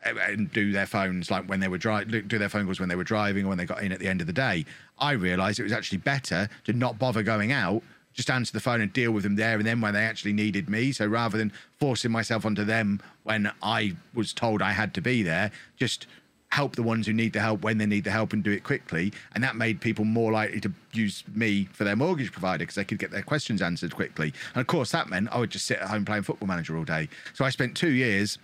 and 0.06 0.52
do 0.52 0.72
their 0.72 0.86
phones 0.86 1.32
like 1.32 1.46
when 1.46 1.60
they 1.60 1.68
were 1.68 1.78
driving, 1.78 2.28
do 2.28 2.38
their 2.38 2.50
phone 2.50 2.66
calls 2.66 2.80
when 2.80 2.90
they 2.90 2.96
were 2.96 3.04
driving 3.04 3.46
or 3.46 3.50
when 3.50 3.58
they 3.58 3.66
got 3.66 3.82
in 3.82 3.92
at 3.92 4.00
the 4.00 4.08
end 4.08 4.22
of 4.22 4.28
the 4.28 4.34
day. 4.34 4.64
I 5.00 5.14
realised 5.14 5.60
it 5.60 5.64
was 5.64 5.72
actually 5.72 5.98
better 6.00 6.48
to 6.66 6.74
not 6.74 7.00
bother 7.00 7.24
going 7.24 7.52
out 7.52 7.82
just 8.16 8.30
answer 8.30 8.52
the 8.52 8.60
phone 8.60 8.82
and 8.82 8.92
deal 8.92 9.12
with 9.12 9.24
them 9.24 9.36
there 9.36 9.58
and 9.58 9.66
then 9.66 9.82
when 9.82 9.94
they 9.94 10.04
actually 10.04 10.34
needed 10.34 10.70
me. 10.70 10.92
So 10.92 11.06
rather 11.06 11.38
than 11.38 11.52
forcing 11.80 12.12
myself 12.12 12.46
onto 12.46 12.64
them 12.64 13.02
when 13.24 13.52
I 13.62 13.96
was 14.14 14.34
told 14.34 14.62
I 14.62 14.72
had 14.72 14.94
to 14.96 15.02
be 15.02 15.22
there, 15.22 15.52
just 15.78 16.08
help 16.50 16.78
the 16.78 16.84
ones 16.84 17.06
who 17.06 17.12
need 17.12 17.34
the 17.34 17.42
help 17.42 17.62
when 17.62 17.78
they 17.78 17.86
need 17.86 18.06
the 18.06 18.12
help 18.12 18.32
and 18.32 18.42
do 18.42 18.52
it 18.52 18.64
quickly. 18.64 19.12
And 19.34 19.44
that 19.44 19.58
made 19.58 19.82
people 19.82 20.06
more 20.06 20.32
likely 20.32 20.62
to 20.62 20.72
use 20.94 21.26
me 21.34 21.68
for 21.74 21.84
their 21.84 21.98
mortgage 21.98 22.32
provider 22.32 22.60
because 22.60 22.76
they 22.76 22.86
could 22.86 23.00
get 23.00 23.12
their 23.12 23.22
questions 23.22 23.62
answered 23.62 23.94
quickly. 23.94 24.34
And 24.54 24.62
of 24.62 24.68
course, 24.68 24.92
that 24.92 25.10
meant 25.10 25.28
I 25.34 25.40
would 25.40 25.50
just 25.50 25.66
sit 25.66 25.80
at 25.80 25.90
home 25.90 26.06
playing 26.06 26.24
football 26.24 26.48
manager 26.48 26.78
all 26.78 26.86
day. 26.86 27.10
So 27.34 27.44
I 27.44 27.50
spent 27.50 27.76
two 27.76 27.92
years 27.92 28.38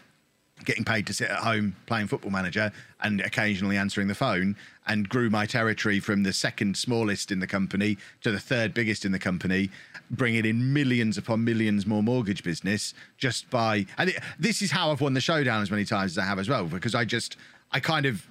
getting 0.65 0.83
paid 0.83 1.07
to 1.07 1.13
sit 1.13 1.29
at 1.29 1.39
home 1.39 1.75
playing 1.85 2.07
football 2.07 2.31
manager 2.31 2.71
and 3.01 3.21
occasionally 3.21 3.77
answering 3.77 4.07
the 4.07 4.15
phone 4.15 4.55
and 4.87 5.09
grew 5.09 5.29
my 5.29 5.45
territory 5.45 5.99
from 5.99 6.23
the 6.23 6.33
second 6.33 6.75
smallest 6.77 7.31
in 7.31 7.39
the 7.39 7.47
company 7.47 7.97
to 8.21 8.31
the 8.31 8.39
third 8.39 8.73
biggest 8.73 9.05
in 9.05 9.11
the 9.11 9.19
company 9.19 9.69
bringing 10.09 10.45
in 10.45 10.73
millions 10.73 11.17
upon 11.17 11.43
millions 11.43 11.85
more 11.85 12.03
mortgage 12.03 12.43
business 12.43 12.93
just 13.17 13.49
by 13.49 13.85
and 13.97 14.09
it, 14.09 14.19
this 14.39 14.61
is 14.61 14.71
how 14.71 14.91
I've 14.91 15.01
won 15.01 15.13
the 15.13 15.21
showdown 15.21 15.61
as 15.61 15.71
many 15.71 15.85
times 15.85 16.13
as 16.13 16.17
I 16.17 16.25
have 16.25 16.39
as 16.39 16.49
well 16.49 16.65
because 16.65 16.95
I 16.95 17.05
just 17.05 17.37
I 17.71 17.79
kind 17.79 18.05
of 18.05 18.27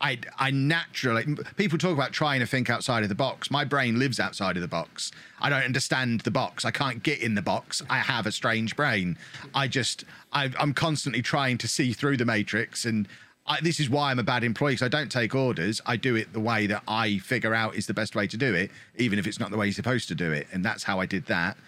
I, 0.00 0.18
I 0.38 0.50
naturally 0.50 1.36
people 1.56 1.76
talk 1.76 1.92
about 1.92 2.12
trying 2.12 2.40
to 2.40 2.46
think 2.46 2.70
outside 2.70 3.02
of 3.02 3.08
the 3.10 3.14
box. 3.14 3.50
My 3.50 3.64
brain 3.64 3.98
lives 3.98 4.18
outside 4.18 4.56
of 4.56 4.62
the 4.62 4.68
box. 4.68 5.12
I 5.40 5.50
don't 5.50 5.62
understand 5.62 6.20
the 6.20 6.30
box. 6.30 6.64
I 6.64 6.70
can't 6.70 7.02
get 7.02 7.20
in 7.20 7.34
the 7.34 7.42
box. 7.42 7.82
I 7.90 7.98
have 7.98 8.26
a 8.26 8.32
strange 8.32 8.76
brain. 8.76 9.18
I 9.54 9.68
just 9.68 10.04
I, 10.32 10.50
am 10.58 10.72
constantly 10.72 11.20
trying 11.20 11.58
to 11.58 11.68
see 11.68 11.92
through 11.92 12.16
the 12.16 12.24
matrix, 12.24 12.86
and 12.86 13.08
I, 13.46 13.60
this 13.60 13.78
is 13.78 13.90
why 13.90 14.10
I'm 14.10 14.18
a 14.18 14.24
bad 14.24 14.42
employee. 14.42 14.72
Because 14.72 14.86
I 14.86 14.88
don't 14.88 15.12
take 15.12 15.34
orders. 15.34 15.82
I 15.84 15.96
do 15.96 16.16
it 16.16 16.32
the 16.32 16.40
way 16.40 16.66
that 16.66 16.82
I 16.88 17.18
figure 17.18 17.54
out 17.54 17.74
is 17.74 17.86
the 17.86 17.94
best 17.94 18.14
way 18.14 18.26
to 18.26 18.36
do 18.36 18.54
it, 18.54 18.70
even 18.96 19.18
if 19.18 19.26
it's 19.26 19.38
not 19.38 19.50
the 19.50 19.58
way 19.58 19.66
you're 19.66 19.74
supposed 19.74 20.08
to 20.08 20.14
do 20.14 20.32
it. 20.32 20.46
And 20.52 20.64
that's 20.64 20.84
how 20.84 20.98
I 20.98 21.06
did 21.06 21.26
that. 21.26 21.58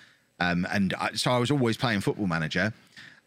Um, 0.40 0.66
and 0.72 0.94
I, 0.94 1.12
so 1.12 1.30
I 1.32 1.38
was 1.38 1.50
always 1.50 1.76
playing 1.76 2.00
Football 2.00 2.26
Manager 2.26 2.72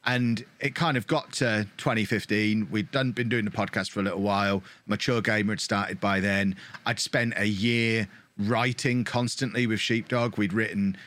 and 0.06 0.46
it 0.60 0.76
kind 0.76 0.98
of 0.98 1.08
got 1.08 1.34
to 1.34 1.68
2015. 1.78 2.70
We'd 2.70 2.92
done 2.92 3.12
been 3.12 3.30
doing 3.30 3.46
the 3.46 3.52
podcast 3.52 3.90
for 3.90 4.00
a 4.00 4.04
little 4.04 4.22
while. 4.22 4.64
Mature 4.86 5.22
Gamer 5.22 5.54
had 5.54 5.62
started 5.62 6.00
by 6.00 6.20
then. 6.20 6.56
I'd 6.86 7.00
spent 7.00 7.34
a 7.38 7.48
year 7.48 8.08
writing 8.38 9.04
constantly 9.04 9.66
with 9.68 9.80
Sheepdog. 9.80 10.38
We'd 10.38 10.54
written 10.54 10.98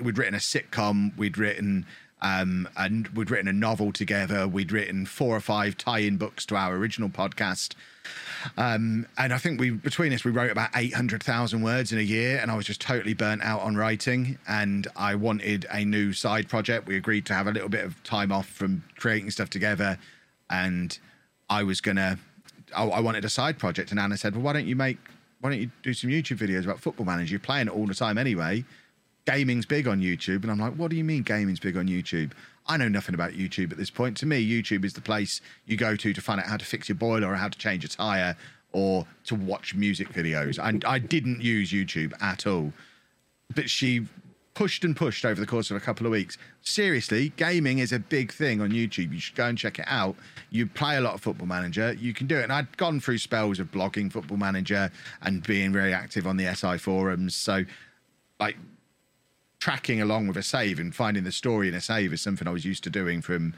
we'd 0.00 0.16
written 0.16 0.34
a 0.34 0.38
sitcom. 0.38 1.16
We'd 1.16 1.38
written 1.38 1.86
um, 2.22 2.68
and 2.76 3.08
we'd 3.08 3.30
written 3.30 3.48
a 3.48 3.52
novel 3.52 3.92
together. 3.92 4.48
We'd 4.48 4.72
written 4.72 5.06
four 5.06 5.36
or 5.36 5.40
five 5.40 5.76
tie-in 5.76 6.16
books 6.16 6.46
to 6.46 6.56
our 6.56 6.74
original 6.74 7.08
podcast. 7.08 7.74
Um, 8.56 9.06
and 9.18 9.32
I 9.32 9.38
think 9.38 9.60
we 9.60 9.70
between 9.70 10.12
us 10.12 10.24
we 10.24 10.30
wrote 10.30 10.50
about 10.50 10.70
eight 10.74 10.94
hundred 10.94 11.22
thousand 11.22 11.62
words 11.62 11.92
in 11.92 11.98
a 11.98 12.02
year, 12.02 12.38
and 12.38 12.50
I 12.50 12.56
was 12.56 12.66
just 12.66 12.80
totally 12.80 13.14
burnt 13.14 13.42
out 13.42 13.60
on 13.60 13.76
writing. 13.76 14.38
And 14.48 14.86
I 14.96 15.14
wanted 15.14 15.66
a 15.70 15.84
new 15.84 16.12
side 16.12 16.48
project. 16.48 16.86
We 16.86 16.96
agreed 16.96 17.26
to 17.26 17.34
have 17.34 17.46
a 17.46 17.52
little 17.52 17.68
bit 17.68 17.84
of 17.84 18.02
time 18.02 18.32
off 18.32 18.48
from 18.48 18.84
creating 18.96 19.30
stuff 19.30 19.50
together, 19.50 19.98
and 20.50 20.98
I 21.48 21.62
was 21.62 21.80
gonna. 21.80 22.18
I, 22.74 22.84
I 22.84 23.00
wanted 23.00 23.24
a 23.24 23.30
side 23.30 23.58
project, 23.58 23.90
and 23.90 24.00
Anna 24.00 24.16
said, 24.16 24.34
"Well, 24.34 24.42
why 24.42 24.52
don't 24.52 24.66
you 24.66 24.76
make? 24.76 24.98
Why 25.40 25.50
don't 25.50 25.60
you 25.60 25.70
do 25.82 25.92
some 25.94 26.10
YouTube 26.10 26.38
videos 26.38 26.64
about 26.64 26.80
Football 26.80 27.06
Manager? 27.06 27.32
You're 27.32 27.40
playing 27.40 27.68
it 27.68 27.74
all 27.74 27.86
the 27.86 27.94
time 27.94 28.18
anyway." 28.18 28.64
Gaming's 29.26 29.66
big 29.66 29.88
on 29.88 30.00
YouTube, 30.00 30.42
and 30.42 30.52
I'm 30.52 30.58
like, 30.60 30.74
what 30.74 30.88
do 30.88 30.96
you 30.96 31.02
mean 31.02 31.24
gaming's 31.24 31.58
big 31.58 31.76
on 31.76 31.88
YouTube? 31.88 32.30
I 32.68 32.76
know 32.76 32.88
nothing 32.88 33.14
about 33.14 33.32
YouTube 33.32 33.70
at 33.72 33.78
this 33.78 33.90
point. 33.90 34.16
To 34.18 34.26
me, 34.26 34.46
YouTube 34.46 34.84
is 34.84 34.94
the 34.94 35.00
place 35.00 35.40
you 35.66 35.76
go 35.76 35.96
to 35.96 36.12
to 36.12 36.20
find 36.20 36.40
out 36.40 36.46
how 36.46 36.56
to 36.56 36.64
fix 36.64 36.88
your 36.88 36.96
boiler 36.96 37.28
or 37.28 37.36
how 37.36 37.48
to 37.48 37.58
change 37.58 37.84
a 37.84 37.88
tire 37.88 38.36
or 38.72 39.06
to 39.24 39.34
watch 39.34 39.74
music 39.74 40.08
videos. 40.12 40.58
And 40.62 40.84
I 40.84 40.98
didn't 40.98 41.40
use 41.40 41.72
YouTube 41.72 42.12
at 42.20 42.46
all. 42.46 42.72
But 43.54 43.70
she 43.70 44.06
pushed 44.56 44.84
and 44.84 44.96
pushed 44.96 45.24
over 45.24 45.38
the 45.38 45.46
course 45.46 45.70
of 45.70 45.76
a 45.76 45.80
couple 45.80 46.06
of 46.06 46.12
weeks. 46.12 46.38
Seriously, 46.62 47.30
gaming 47.36 47.78
is 47.78 47.92
a 47.92 47.98
big 47.98 48.32
thing 48.32 48.60
on 48.60 48.70
YouTube. 48.70 49.12
You 49.12 49.20
should 49.20 49.36
go 49.36 49.46
and 49.46 49.56
check 49.56 49.78
it 49.78 49.84
out. 49.86 50.16
You 50.50 50.66
play 50.66 50.96
a 50.96 51.00
lot 51.02 51.14
of 51.14 51.20
Football 51.20 51.46
Manager, 51.46 51.92
you 51.92 52.14
can 52.14 52.26
do 52.26 52.38
it. 52.38 52.44
And 52.44 52.52
I'd 52.52 52.74
gone 52.78 52.98
through 52.98 53.18
spells 53.18 53.60
of 53.60 53.70
blogging 53.70 54.10
Football 54.10 54.38
Manager 54.38 54.90
and 55.20 55.42
being 55.42 55.72
very 55.72 55.92
active 55.92 56.26
on 56.26 56.38
the 56.38 56.52
SI 56.54 56.78
forums. 56.78 57.34
So, 57.34 57.64
like, 58.40 58.56
tracking 59.60 60.00
along 60.00 60.28
with 60.28 60.36
a 60.36 60.42
save 60.42 60.78
and 60.78 60.94
finding 60.94 61.24
the 61.24 61.32
story 61.32 61.68
in 61.68 61.74
a 61.74 61.80
save 61.80 62.12
is 62.12 62.20
something 62.20 62.46
I 62.46 62.52
was 62.52 62.64
used 62.64 62.84
to 62.84 62.90
doing 62.90 63.22
from 63.22 63.54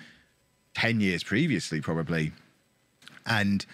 10 0.74 1.00
years 1.00 1.24
previously, 1.24 1.80
probably. 1.80 2.32
And 3.26 3.64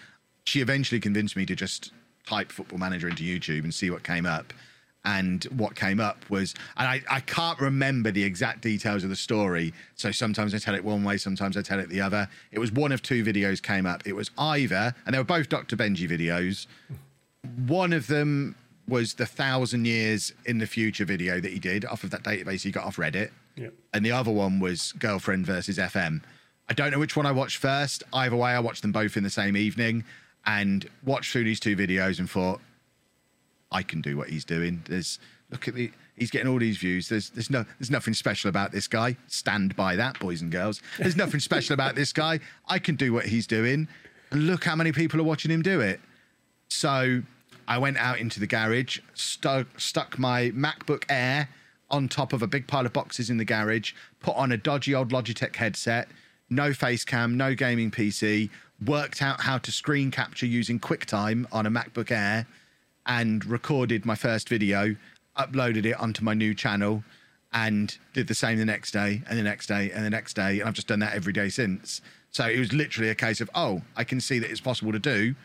she 0.43 0.61
eventually 0.61 0.99
convinced 0.99 1.35
me 1.35 1.45
to 1.45 1.55
just 1.55 1.91
type 2.25 2.51
football 2.51 2.79
manager 2.79 3.07
into 3.07 3.23
YouTube 3.23 3.63
and 3.63 3.73
see 3.73 3.89
what 3.89 4.03
came 4.03 4.25
up. 4.25 4.53
And 5.07 5.43
what 5.45 5.75
came 5.75 5.99
up 5.99 6.27
was, 6.31 6.55
and 6.77 6.87
I, 6.87 7.01
I 7.09 7.19
can't 7.19 7.59
remember 7.59 8.09
the 8.09 8.23
exact 8.23 8.61
details 8.61 9.03
of 9.03 9.11
the 9.11 9.15
story. 9.15 9.71
So 9.95 10.11
sometimes 10.11 10.55
I 10.55 10.57
tell 10.57 10.73
it 10.73 10.83
one 10.83 11.03
way, 11.03 11.17
sometimes 11.17 11.55
I 11.57 11.61
tell 11.61 11.79
it 11.79 11.89
the 11.89 12.01
other. 12.01 12.27
It 12.51 12.57
was 12.57 12.71
one 12.71 12.91
of 12.91 13.03
two 13.03 13.23
videos 13.23 13.61
came 13.61 13.85
up. 13.85 14.07
It 14.07 14.13
was 14.13 14.31
either, 14.35 14.95
and 15.05 15.13
they 15.13 15.19
were 15.19 15.23
both 15.23 15.47
Dr. 15.47 15.75
Benji 15.75 16.09
videos. 16.09 16.65
One 17.67 17.93
of 17.93 18.07
them 18.07 18.55
was 18.87 19.15
the 19.15 19.25
thousand 19.25 19.85
years 19.85 20.31
in 20.45 20.59
the 20.59 20.67
future 20.67 21.05
video 21.05 21.39
that 21.39 21.51
he 21.51 21.59
did 21.59 21.85
off 21.85 22.03
of 22.03 22.11
that 22.11 22.23
database 22.23 22.61
he 22.61 22.71
got 22.71 22.85
off 22.85 22.97
Reddit. 22.97 23.31
Yeah. 23.55 23.69
And 23.93 24.05
the 24.05 24.11
other 24.11 24.31
one 24.31 24.59
was 24.59 24.91
Girlfriend 24.93 25.45
versus 25.45 25.77
FM. 25.77 26.21
I 26.69 26.73
don't 26.73 26.91
know 26.91 26.99
which 26.99 27.15
one 27.15 27.25
I 27.25 27.31
watched 27.31 27.57
first. 27.57 28.03
Either 28.13 28.35
way, 28.35 28.51
I 28.51 28.59
watched 28.59 28.81
them 28.81 28.91
both 28.91 29.17
in 29.17 29.23
the 29.23 29.29
same 29.29 29.55
evening 29.55 30.03
and 30.45 30.87
watched 31.03 31.31
through 31.31 31.45
these 31.45 31.59
two 31.59 31.75
videos 31.75 32.19
and 32.19 32.29
thought, 32.29 32.59
I 33.71 33.83
can 33.83 34.01
do 34.01 34.17
what 34.17 34.29
he's 34.29 34.45
doing. 34.45 34.83
There's 34.87 35.19
look 35.49 35.67
at 35.67 35.75
the 35.75 35.91
he's 36.15 36.31
getting 36.31 36.47
all 36.47 36.59
these 36.59 36.77
views. 36.77 37.09
There's 37.09 37.29
there's 37.31 37.49
no 37.49 37.65
there's 37.79 37.91
nothing 37.91 38.13
special 38.13 38.49
about 38.49 38.71
this 38.71 38.87
guy. 38.87 39.17
Stand 39.27 39.75
by 39.75 39.95
that, 39.95 40.19
boys 40.19 40.41
and 40.41 40.51
girls. 40.51 40.81
There's 40.97 41.15
nothing 41.15 41.39
special 41.39 41.73
about 41.73 41.95
this 41.95 42.13
guy. 42.13 42.39
I 42.67 42.79
can 42.79 42.95
do 42.95 43.13
what 43.13 43.25
he's 43.25 43.47
doing. 43.47 43.87
And 44.31 44.47
look 44.47 44.63
how 44.63 44.75
many 44.75 44.91
people 44.91 45.19
are 45.19 45.23
watching 45.23 45.51
him 45.51 45.61
do 45.61 45.81
it. 45.81 45.99
So 46.69 47.21
I 47.67 47.77
went 47.77 47.97
out 47.97 48.19
into 48.19 48.39
the 48.39 48.47
garage, 48.47 48.99
stuck 49.13 50.19
my 50.19 50.51
MacBook 50.51 51.03
Air 51.09 51.49
on 51.89 52.07
top 52.07 52.33
of 52.33 52.41
a 52.41 52.47
big 52.47 52.67
pile 52.67 52.85
of 52.85 52.93
boxes 52.93 53.29
in 53.29 53.37
the 53.37 53.45
garage, 53.45 53.93
put 54.19 54.35
on 54.35 54.51
a 54.51 54.57
dodgy 54.57 54.93
old 54.95 55.11
Logitech 55.11 55.55
headset, 55.55 56.07
no 56.49 56.73
face 56.73 57.03
cam, 57.05 57.37
no 57.37 57.55
gaming 57.55 57.91
PC, 57.91 58.49
worked 58.85 59.21
out 59.21 59.41
how 59.41 59.57
to 59.57 59.71
screen 59.71 60.11
capture 60.11 60.45
using 60.45 60.79
QuickTime 60.79 61.45
on 61.51 61.65
a 61.65 61.71
MacBook 61.71 62.11
Air, 62.11 62.45
and 63.05 63.45
recorded 63.45 64.05
my 64.05 64.15
first 64.15 64.49
video, 64.49 64.95
uploaded 65.37 65.85
it 65.85 65.99
onto 65.99 66.23
my 66.23 66.33
new 66.33 66.53
channel, 66.55 67.03
and 67.53 67.97
did 68.13 68.27
the 68.27 68.35
same 68.35 68.57
the 68.57 68.65
next 68.65 68.91
day, 68.91 69.21
and 69.29 69.37
the 69.39 69.43
next 69.43 69.67
day, 69.67 69.91
and 69.91 70.03
the 70.03 70.09
next 70.09 70.33
day. 70.33 70.59
And 70.59 70.67
I've 70.67 70.73
just 70.73 70.87
done 70.87 70.99
that 70.99 71.13
every 71.13 71.33
day 71.33 71.49
since. 71.49 72.01
So 72.31 72.45
it 72.45 72.59
was 72.59 72.73
literally 72.73 73.09
a 73.09 73.15
case 73.15 73.39
of, 73.39 73.49
oh, 73.55 73.81
I 73.95 74.03
can 74.03 74.19
see 74.19 74.39
that 74.39 74.51
it's 74.51 74.59
possible 74.59 74.91
to 74.91 74.99
do. 74.99 75.35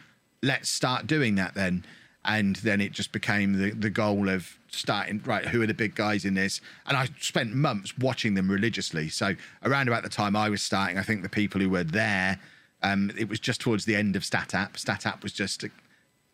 Let's 0.42 0.68
start 0.68 1.06
doing 1.06 1.37
that 1.37 1.54
then. 1.54 1.85
And 2.24 2.56
then 2.56 2.80
it 2.80 2.92
just 2.92 3.12
became 3.12 3.54
the, 3.54 3.70
the 3.70 3.88
goal 3.88 4.28
of 4.28 4.59
starting, 4.68 5.22
right, 5.24 5.46
who 5.46 5.62
are 5.62 5.66
the 5.66 5.74
big 5.74 5.94
guys 5.94 6.24
in 6.24 6.35
this? 6.35 6.61
And 6.87 6.96
I 6.96 7.09
spent 7.18 7.54
months 7.54 7.96
watching 7.98 8.35
them 8.35 8.50
religiously. 8.50 9.09
So 9.09 9.35
around 9.64 9.88
about 9.88 10.02
the 10.02 10.11
time 10.11 10.37
I 10.37 10.50
was 10.50 10.62
starting, 10.62 10.98
I 10.98 11.02
think 11.02 11.22
the 11.22 11.30
people 11.30 11.61
who 11.61 11.70
were 11.70 11.85
there, 11.85 12.38
um, 12.83 13.11
it 13.18 13.28
was 13.28 13.40
just 13.40 13.61
towards 13.61 13.87
the 13.87 13.96
end 13.96 14.16
of 14.16 14.22
StatApp. 14.22 14.72
StatApp 14.72 15.22
was 15.22 15.33
just 15.33 15.64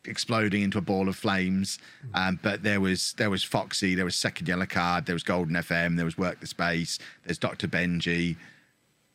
exploding 0.05 0.63
into 0.63 0.79
a 0.79 0.83
ball 0.83 1.09
of 1.09 1.17
flames. 1.17 1.79
Um, 2.15 2.39
but 2.43 2.63
there 2.63 2.81
was 2.81 3.15
there 3.15 3.31
was 3.31 3.45
Foxy, 3.45 3.95
there 3.95 4.05
was 4.05 4.17
Second 4.17 4.49
Yellow 4.49 4.67
Card, 4.67 5.07
there 5.07 5.15
was 5.15 5.23
Golden 5.23 5.55
FM, 5.55 5.97
there 5.97 6.05
was 6.05 6.19
Work 6.19 6.41
the 6.41 6.47
Space, 6.47 6.99
there's 7.25 7.39
Dr. 7.39 7.69
Benji. 7.69 8.37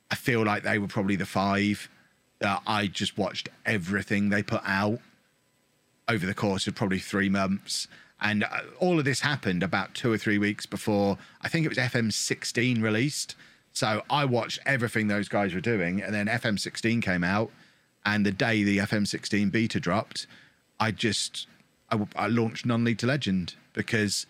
I 0.09 0.15
feel 0.15 0.43
like 0.43 0.63
they 0.63 0.77
were 0.77 0.87
probably 0.87 1.15
the 1.15 1.25
five. 1.25 1.89
Uh, 2.41 2.59
I 2.65 2.87
just 2.87 3.17
watched 3.17 3.49
everything 3.65 4.29
they 4.29 4.43
put 4.43 4.61
out 4.65 4.99
over 6.11 6.25
the 6.25 6.33
course 6.33 6.67
of 6.67 6.75
probably 6.75 6.99
three 6.99 7.29
months. 7.29 7.87
And 8.19 8.43
uh, 8.43 8.47
all 8.79 8.99
of 8.99 9.05
this 9.05 9.21
happened 9.21 9.63
about 9.63 9.95
two 9.95 10.11
or 10.11 10.17
three 10.17 10.37
weeks 10.37 10.65
before 10.65 11.17
I 11.41 11.47
think 11.47 11.65
it 11.65 11.69
was 11.69 11.77
FM 11.77 12.11
16 12.11 12.81
released. 12.81 13.35
So 13.73 14.03
I 14.09 14.25
watched 14.25 14.59
everything 14.65 15.07
those 15.07 15.29
guys 15.29 15.53
were 15.53 15.61
doing. 15.61 16.01
And 16.01 16.13
then 16.13 16.27
FM 16.27 16.59
16 16.59 17.01
came 17.01 17.23
out. 17.23 17.49
And 18.05 18.25
the 18.25 18.31
day 18.31 18.63
the 18.63 18.79
FM 18.79 19.07
16 19.07 19.49
beta 19.49 19.79
dropped, 19.79 20.27
I 20.79 20.91
just 20.91 21.47
I, 21.91 21.99
I 22.15 22.27
launched 22.27 22.65
non 22.65 22.83
league 22.83 22.97
to 22.99 23.07
legend 23.07 23.55
because 23.73 24.25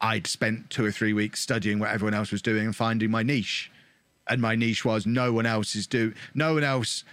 I'd 0.00 0.26
spent 0.26 0.68
two 0.68 0.84
or 0.84 0.90
three 0.90 1.12
weeks 1.12 1.40
studying 1.40 1.78
what 1.78 1.90
everyone 1.90 2.14
else 2.14 2.32
was 2.32 2.42
doing 2.42 2.66
and 2.66 2.76
finding 2.76 3.10
my 3.10 3.22
niche. 3.22 3.70
And 4.26 4.40
my 4.42 4.56
niche 4.56 4.84
was 4.84 5.06
no 5.06 5.32
one 5.32 5.46
else 5.46 5.76
is 5.76 5.86
do 5.86 6.12
no 6.34 6.54
one 6.54 6.64
else. 6.64 7.04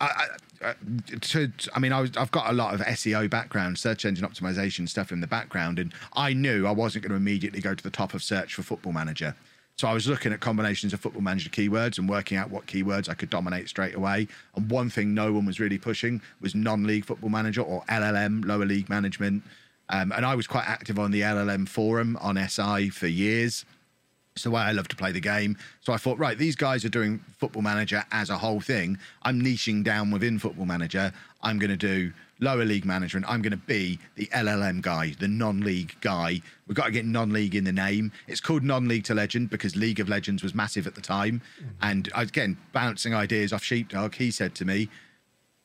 I, 0.00 0.26
I, 0.62 0.74
to, 1.20 1.52
I 1.74 1.78
mean, 1.78 1.92
I 1.92 2.00
was, 2.00 2.16
I've 2.16 2.30
got 2.30 2.50
a 2.50 2.52
lot 2.52 2.74
of 2.74 2.80
SEO 2.80 3.28
background, 3.28 3.78
search 3.78 4.04
engine 4.04 4.26
optimization 4.26 4.88
stuff 4.88 5.12
in 5.12 5.20
the 5.20 5.26
background, 5.26 5.78
and 5.78 5.92
I 6.14 6.32
knew 6.32 6.66
I 6.66 6.70
wasn't 6.70 7.04
going 7.04 7.10
to 7.10 7.16
immediately 7.16 7.60
go 7.60 7.74
to 7.74 7.82
the 7.82 7.90
top 7.90 8.14
of 8.14 8.22
search 8.22 8.54
for 8.54 8.62
Football 8.62 8.92
Manager. 8.92 9.34
So 9.76 9.88
I 9.88 9.92
was 9.92 10.06
looking 10.06 10.32
at 10.32 10.40
combinations 10.40 10.92
of 10.92 11.00
Football 11.00 11.22
Manager 11.22 11.50
keywords 11.50 11.98
and 11.98 12.08
working 12.08 12.38
out 12.38 12.50
what 12.50 12.66
keywords 12.66 13.08
I 13.08 13.14
could 13.14 13.28
dominate 13.28 13.68
straight 13.68 13.96
away. 13.96 14.28
And 14.54 14.70
one 14.70 14.88
thing 14.88 15.14
no 15.14 15.32
one 15.32 15.46
was 15.46 15.58
really 15.58 15.78
pushing 15.78 16.22
was 16.40 16.54
non-league 16.54 17.04
Football 17.04 17.30
Manager 17.30 17.62
or 17.62 17.82
LLM, 17.88 18.44
lower 18.44 18.66
league 18.66 18.88
management. 18.88 19.42
Um, 19.88 20.12
and 20.12 20.24
I 20.24 20.36
was 20.36 20.46
quite 20.46 20.68
active 20.68 20.98
on 20.98 21.10
the 21.10 21.22
LLM 21.22 21.68
forum 21.68 22.16
on 22.20 22.36
SI 22.48 22.90
for 22.90 23.08
years. 23.08 23.64
It's 24.34 24.42
the 24.42 24.50
way 24.50 24.62
I 24.62 24.72
love 24.72 24.88
to 24.88 24.96
play 24.96 25.12
the 25.12 25.20
game. 25.20 25.56
So 25.80 25.92
I 25.92 25.96
thought, 25.96 26.18
right, 26.18 26.36
these 26.36 26.56
guys 26.56 26.84
are 26.84 26.88
doing 26.88 27.20
Football 27.38 27.62
Manager 27.62 28.04
as 28.10 28.30
a 28.30 28.38
whole 28.38 28.60
thing. 28.60 28.98
I'm 29.22 29.40
niching 29.40 29.84
down 29.84 30.10
within 30.10 30.40
Football 30.40 30.66
Manager. 30.66 31.12
I'm 31.42 31.60
going 31.60 31.70
to 31.70 31.76
do 31.76 32.12
lower 32.40 32.64
league 32.64 32.84
management. 32.84 33.26
I'm 33.28 33.42
going 33.42 33.52
to 33.52 33.56
be 33.56 34.00
the 34.16 34.26
LLM 34.26 34.82
guy, 34.82 35.14
the 35.20 35.28
non 35.28 35.60
league 35.60 35.94
guy. 36.00 36.40
We've 36.66 36.76
got 36.76 36.86
to 36.86 36.90
get 36.90 37.04
non 37.04 37.32
league 37.32 37.54
in 37.54 37.62
the 37.62 37.72
name. 37.72 38.10
It's 38.26 38.40
called 38.40 38.64
non 38.64 38.88
league 38.88 39.04
to 39.04 39.14
legend 39.14 39.50
because 39.50 39.76
League 39.76 40.00
of 40.00 40.08
Legends 40.08 40.42
was 40.42 40.52
massive 40.52 40.88
at 40.88 40.96
the 40.96 41.00
time. 41.00 41.40
Mm-hmm. 41.60 41.68
And 41.82 42.10
again, 42.16 42.56
bouncing 42.72 43.14
ideas 43.14 43.52
off 43.52 43.62
Sheepdog, 43.62 44.16
he 44.16 44.32
said 44.32 44.56
to 44.56 44.64
me, 44.64 44.88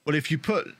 well, 0.05 0.15
if 0.15 0.29
you 0.29 0.37
put 0.37 0.75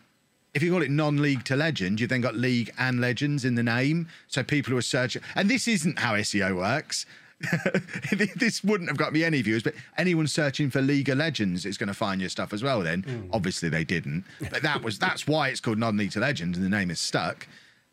if 0.54 0.62
you 0.62 0.72
call 0.72 0.82
it 0.82 0.92
non-league 0.92 1.44
to 1.46 1.56
legend, 1.56 2.00
you've 2.00 2.10
then 2.10 2.22
got 2.22 2.36
league 2.36 2.72
and 2.78 3.00
legends 3.00 3.46
in 3.46 3.56
the 3.56 3.64
name. 3.64 4.08
So 4.28 4.44
people 4.44 4.72
who 4.72 4.78
are 4.78 4.84
searching, 4.84 5.22
and 5.36 5.50
this 5.50 5.68
isn't 5.68 6.00
how 6.00 6.14
SEO 6.14 6.56
works. 6.56 7.06
this 8.36 8.64
wouldn't 8.64 8.90
have 8.90 8.98
got 8.98 9.14
me 9.14 9.24
any 9.24 9.42
views, 9.42 9.64
but 9.64 9.74
anyone 9.98 10.28
searching 10.28 10.70
for 10.70 10.82
League 10.82 11.10
of 11.10 11.18
Legends 11.18 11.66
is 11.66 11.78
going 11.78 11.88
to 11.88 11.94
find 11.94 12.20
your 12.20 12.30
stuff 12.30 12.52
as 12.52 12.62
well. 12.62 12.82
Then, 12.82 13.04
mm. 13.04 13.30
obviously, 13.32 13.70
they 13.70 13.84
didn't, 13.84 14.26
but 14.52 14.62
that 14.62 14.84
was 14.84 15.00
that's 15.00 15.26
why 15.28 15.48
it's 15.48 15.62
called 15.62 15.78
Non-League 15.78 16.12
to 16.12 16.20
Legend, 16.20 16.56
and 16.56 16.66
the 16.66 16.70
name 16.70 16.92
is 16.92 17.00
stuck. 17.00 17.48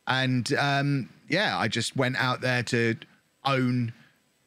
And 0.07 0.53
um, 0.55 1.09
yeah, 1.29 1.57
I 1.59 1.69
just 1.69 1.97
went 1.97 2.17
out 2.17 2.41
there 2.41 2.63
to 2.65 2.97
own 3.45 3.93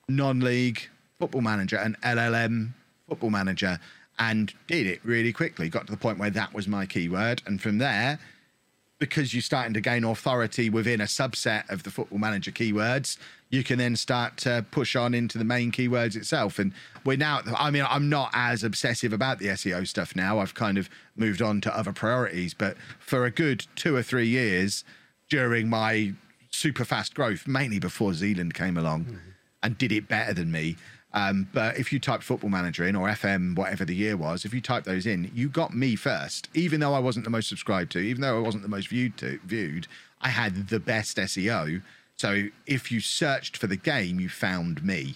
non-league 0.07 0.87
football 1.19 1.41
manager 1.41 1.77
and 1.77 1.99
LLM 2.01 2.69
football 3.07 3.29
manager, 3.29 3.79
and 4.17 4.53
did 4.67 4.85
it 4.85 4.99
really 5.03 5.31
quickly. 5.31 5.69
Got 5.69 5.85
to 5.87 5.91
the 5.91 5.97
point 5.97 6.19
where 6.19 6.29
that 6.29 6.53
was 6.53 6.67
my 6.67 6.85
keyword, 6.85 7.41
and 7.45 7.61
from 7.61 7.77
there 7.77 8.19
because 8.99 9.33
you're 9.33 9.41
starting 9.41 9.73
to 9.73 9.81
gain 9.81 10.03
authority 10.03 10.69
within 10.69 10.99
a 10.99 11.05
subset 11.05 11.69
of 11.69 11.83
the 11.83 11.89
football 11.89 12.19
manager 12.19 12.51
keywords, 12.51 13.17
you 13.49 13.63
can 13.63 13.79
then 13.79 13.95
start 13.95 14.37
to 14.37 14.65
push 14.71 14.95
on 14.95 15.13
into 15.13 15.37
the 15.37 15.43
main 15.43 15.71
keywords 15.71 16.15
itself. 16.15 16.59
And 16.59 16.73
we're 17.05 17.17
now, 17.17 17.41
I 17.57 17.71
mean, 17.71 17.85
I'm 17.89 18.09
not 18.09 18.29
as 18.33 18.63
obsessive 18.63 19.13
about 19.13 19.39
the 19.39 19.47
SEO 19.47 19.87
stuff 19.87 20.15
now. 20.15 20.39
I've 20.39 20.53
kind 20.53 20.77
of 20.77 20.89
moved 21.15 21.41
on 21.41 21.61
to 21.61 21.75
other 21.75 21.93
priorities. 21.93 22.53
But 22.53 22.77
for 22.99 23.25
a 23.25 23.31
good 23.31 23.65
two 23.75 23.95
or 23.95 24.03
three 24.03 24.27
years 24.27 24.83
during 25.29 25.69
my 25.69 26.13
super 26.51 26.83
fast 26.83 27.15
growth, 27.15 27.47
mainly 27.47 27.79
before 27.79 28.13
Zealand 28.13 28.53
came 28.53 28.77
along 28.77 29.05
mm-hmm. 29.05 29.15
and 29.63 29.77
did 29.77 29.93
it 29.93 30.09
better 30.09 30.33
than 30.33 30.51
me, 30.51 30.75
um, 31.13 31.47
but 31.53 31.77
if 31.77 31.91
you 31.91 31.99
typed 31.99 32.23
Football 32.23 32.51
Manager 32.51 32.85
in 32.85 32.95
or 32.95 33.07
FM, 33.07 33.55
whatever 33.55 33.83
the 33.83 33.95
year 33.95 34.15
was, 34.15 34.45
if 34.45 34.53
you 34.53 34.61
typed 34.61 34.85
those 34.85 35.07
in, 35.07 35.31
you 35.33 35.49
got 35.49 35.73
me 35.73 35.95
first. 35.95 36.49
Even 36.53 36.79
though 36.79 36.93
I 36.93 36.99
wasn't 36.99 37.25
the 37.25 37.31
most 37.31 37.49
subscribed 37.49 37.91
to, 37.93 37.99
even 37.99 38.21
though 38.21 38.37
I 38.37 38.41
wasn't 38.41 38.63
the 38.63 38.69
most 38.69 38.89
viewed 38.89 39.17
to, 39.17 39.39
viewed, 39.43 39.87
I 40.21 40.29
had 40.29 40.67
the 40.67 40.79
best 40.79 41.17
SEO. 41.17 41.81
So 42.15 42.47
if 42.67 42.91
you 42.91 42.99
searched 42.99 43.57
for 43.57 43.67
the 43.67 43.75
game, 43.75 44.19
you 44.19 44.29
found 44.29 44.83
me. 44.83 45.15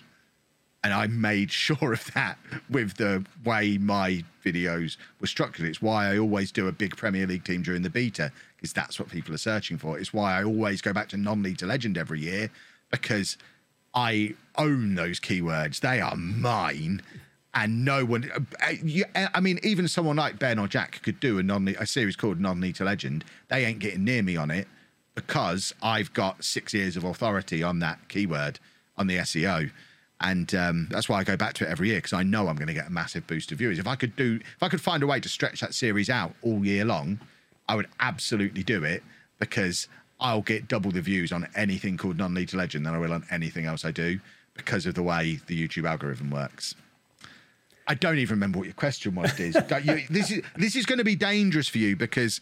And 0.84 0.93
I 0.93 1.08
made 1.08 1.51
sure 1.51 1.93
of 1.93 2.12
that 2.15 2.39
with 2.69 2.97
the 2.97 3.23
way 3.45 3.77
my 3.77 4.23
videos 4.43 4.97
were 5.21 5.27
structured. 5.27 5.67
It's 5.67 5.82
why 5.82 6.12
I 6.12 6.17
always 6.17 6.51
do 6.51 6.67
a 6.67 6.71
big 6.71 6.97
Premier 6.97 7.27
League 7.27 7.43
team 7.43 7.62
during 7.62 7.84
the 7.84 7.89
beta, 7.91 8.32
because 8.56 8.73
that's 8.73 8.99
what 8.99 9.10
people 9.10 9.36
are 9.36 9.38
searching 9.38 9.77
for. 9.77 9.99
It's 9.99 10.12
why 10.12 10.39
I 10.39 10.43
always 10.43 10.82
go 10.82 10.91
back 10.91 11.10
to 11.10 11.17
non 11.17 11.43
league 11.43 11.60
to 11.60 11.67
legend 11.67 11.99
every 11.99 12.19
year, 12.19 12.49
because 12.89 13.38
I 13.93 14.34
own 14.58 14.95
those 14.95 15.19
keywords. 15.19 15.79
They 15.79 16.01
are 16.01 16.15
mine. 16.15 17.01
And 17.56 17.86
no 17.86 18.03
one, 18.03 18.32
I 18.60 19.39
mean, 19.39 19.60
even 19.62 19.88
someone 19.88 20.15
like 20.15 20.39
Ben 20.39 20.58
or 20.58 20.67
Jack 20.67 21.01
could 21.03 21.19
do 21.19 21.38
a 21.38 21.43
non 21.43 21.67
a 21.67 21.86
series 21.86 22.15
called 22.15 22.39
Non 22.39 22.60
to 22.73 22.84
Legend. 22.84 23.23
They 23.49 23.63
ain't 23.65 23.77
getting 23.77 24.03
near 24.03 24.23
me 24.23 24.36
on 24.36 24.49
it 24.49 24.67
because 25.13 25.73
I've 25.82 26.12
got 26.13 26.43
six 26.43 26.73
years 26.73 26.97
of 26.97 27.03
authority 27.03 27.62
on 27.62 27.77
that 27.79 28.10
keyword 28.10 28.60
on 28.97 29.06
the 29.06 29.17
SEO. 29.17 29.69
And 30.19 30.56
um, 30.56 30.88
that's 30.89 31.08
why 31.08 31.19
I 31.19 31.23
go 31.23 31.38
back 31.38 31.53
to 31.56 31.65
it 31.65 31.69
every 31.69 31.89
year 31.89 31.97
because 31.97 32.13
I 32.13 32.23
know 32.23 32.47
I'm 32.47 32.56
going 32.56 32.67
to 32.67 32.73
get 32.73 32.88
a 32.88 32.91
massive 32.91 33.27
boost 33.27 33.51
of 33.51 33.58
viewers. 33.58 33.77
If 33.77 33.88
I 33.88 33.95
could 33.95 34.15
do, 34.15 34.39
if 34.41 34.63
I 34.63 34.69
could 34.69 34.82
find 34.82 35.03
a 35.03 35.08
way 35.08 35.19
to 35.19 35.29
stretch 35.29 35.60
that 35.60 35.75
series 35.75 36.10
out 36.10 36.34
all 36.41 36.65
year 36.65 36.86
long, 36.86 37.19
I 37.67 37.75
would 37.75 37.88
absolutely 37.99 38.63
do 38.63 38.84
it 38.84 39.03
because 39.38 39.88
I'll 40.23 40.41
get 40.41 40.67
double 40.69 40.89
the 40.89 41.01
views 41.01 41.31
on 41.31 41.47
anything 41.55 41.97
called 41.97 42.17
non 42.17 42.33
league 42.33 42.47
to 42.49 42.57
legend 42.57 42.86
than 42.86 42.95
I 42.95 42.97
will 42.97 43.13
on 43.13 43.25
anything 43.29 43.65
else 43.65 43.83
I 43.86 43.91
do 43.91 44.19
because 44.55 44.86
of 44.86 44.95
the 44.95 45.03
way 45.03 45.39
the 45.47 45.67
YouTube 45.67 45.88
algorithm 45.88 46.31
works. 46.31 46.73
I 47.86 47.95
don't 47.95 48.17
even 48.17 48.36
remember 48.36 48.59
what 48.59 48.65
your 48.65 48.73
question 48.73 49.13
was, 49.15 49.33
Diz. 49.33 49.57
You- 49.83 50.03
this 50.09 50.31
is 50.31 50.41
this 50.55 50.75
is 50.77 50.86
going 50.86 50.99
to 50.99 51.03
be 51.03 51.15
dangerous 51.17 51.67
for 51.67 51.77
you 51.77 51.95
because 51.97 52.39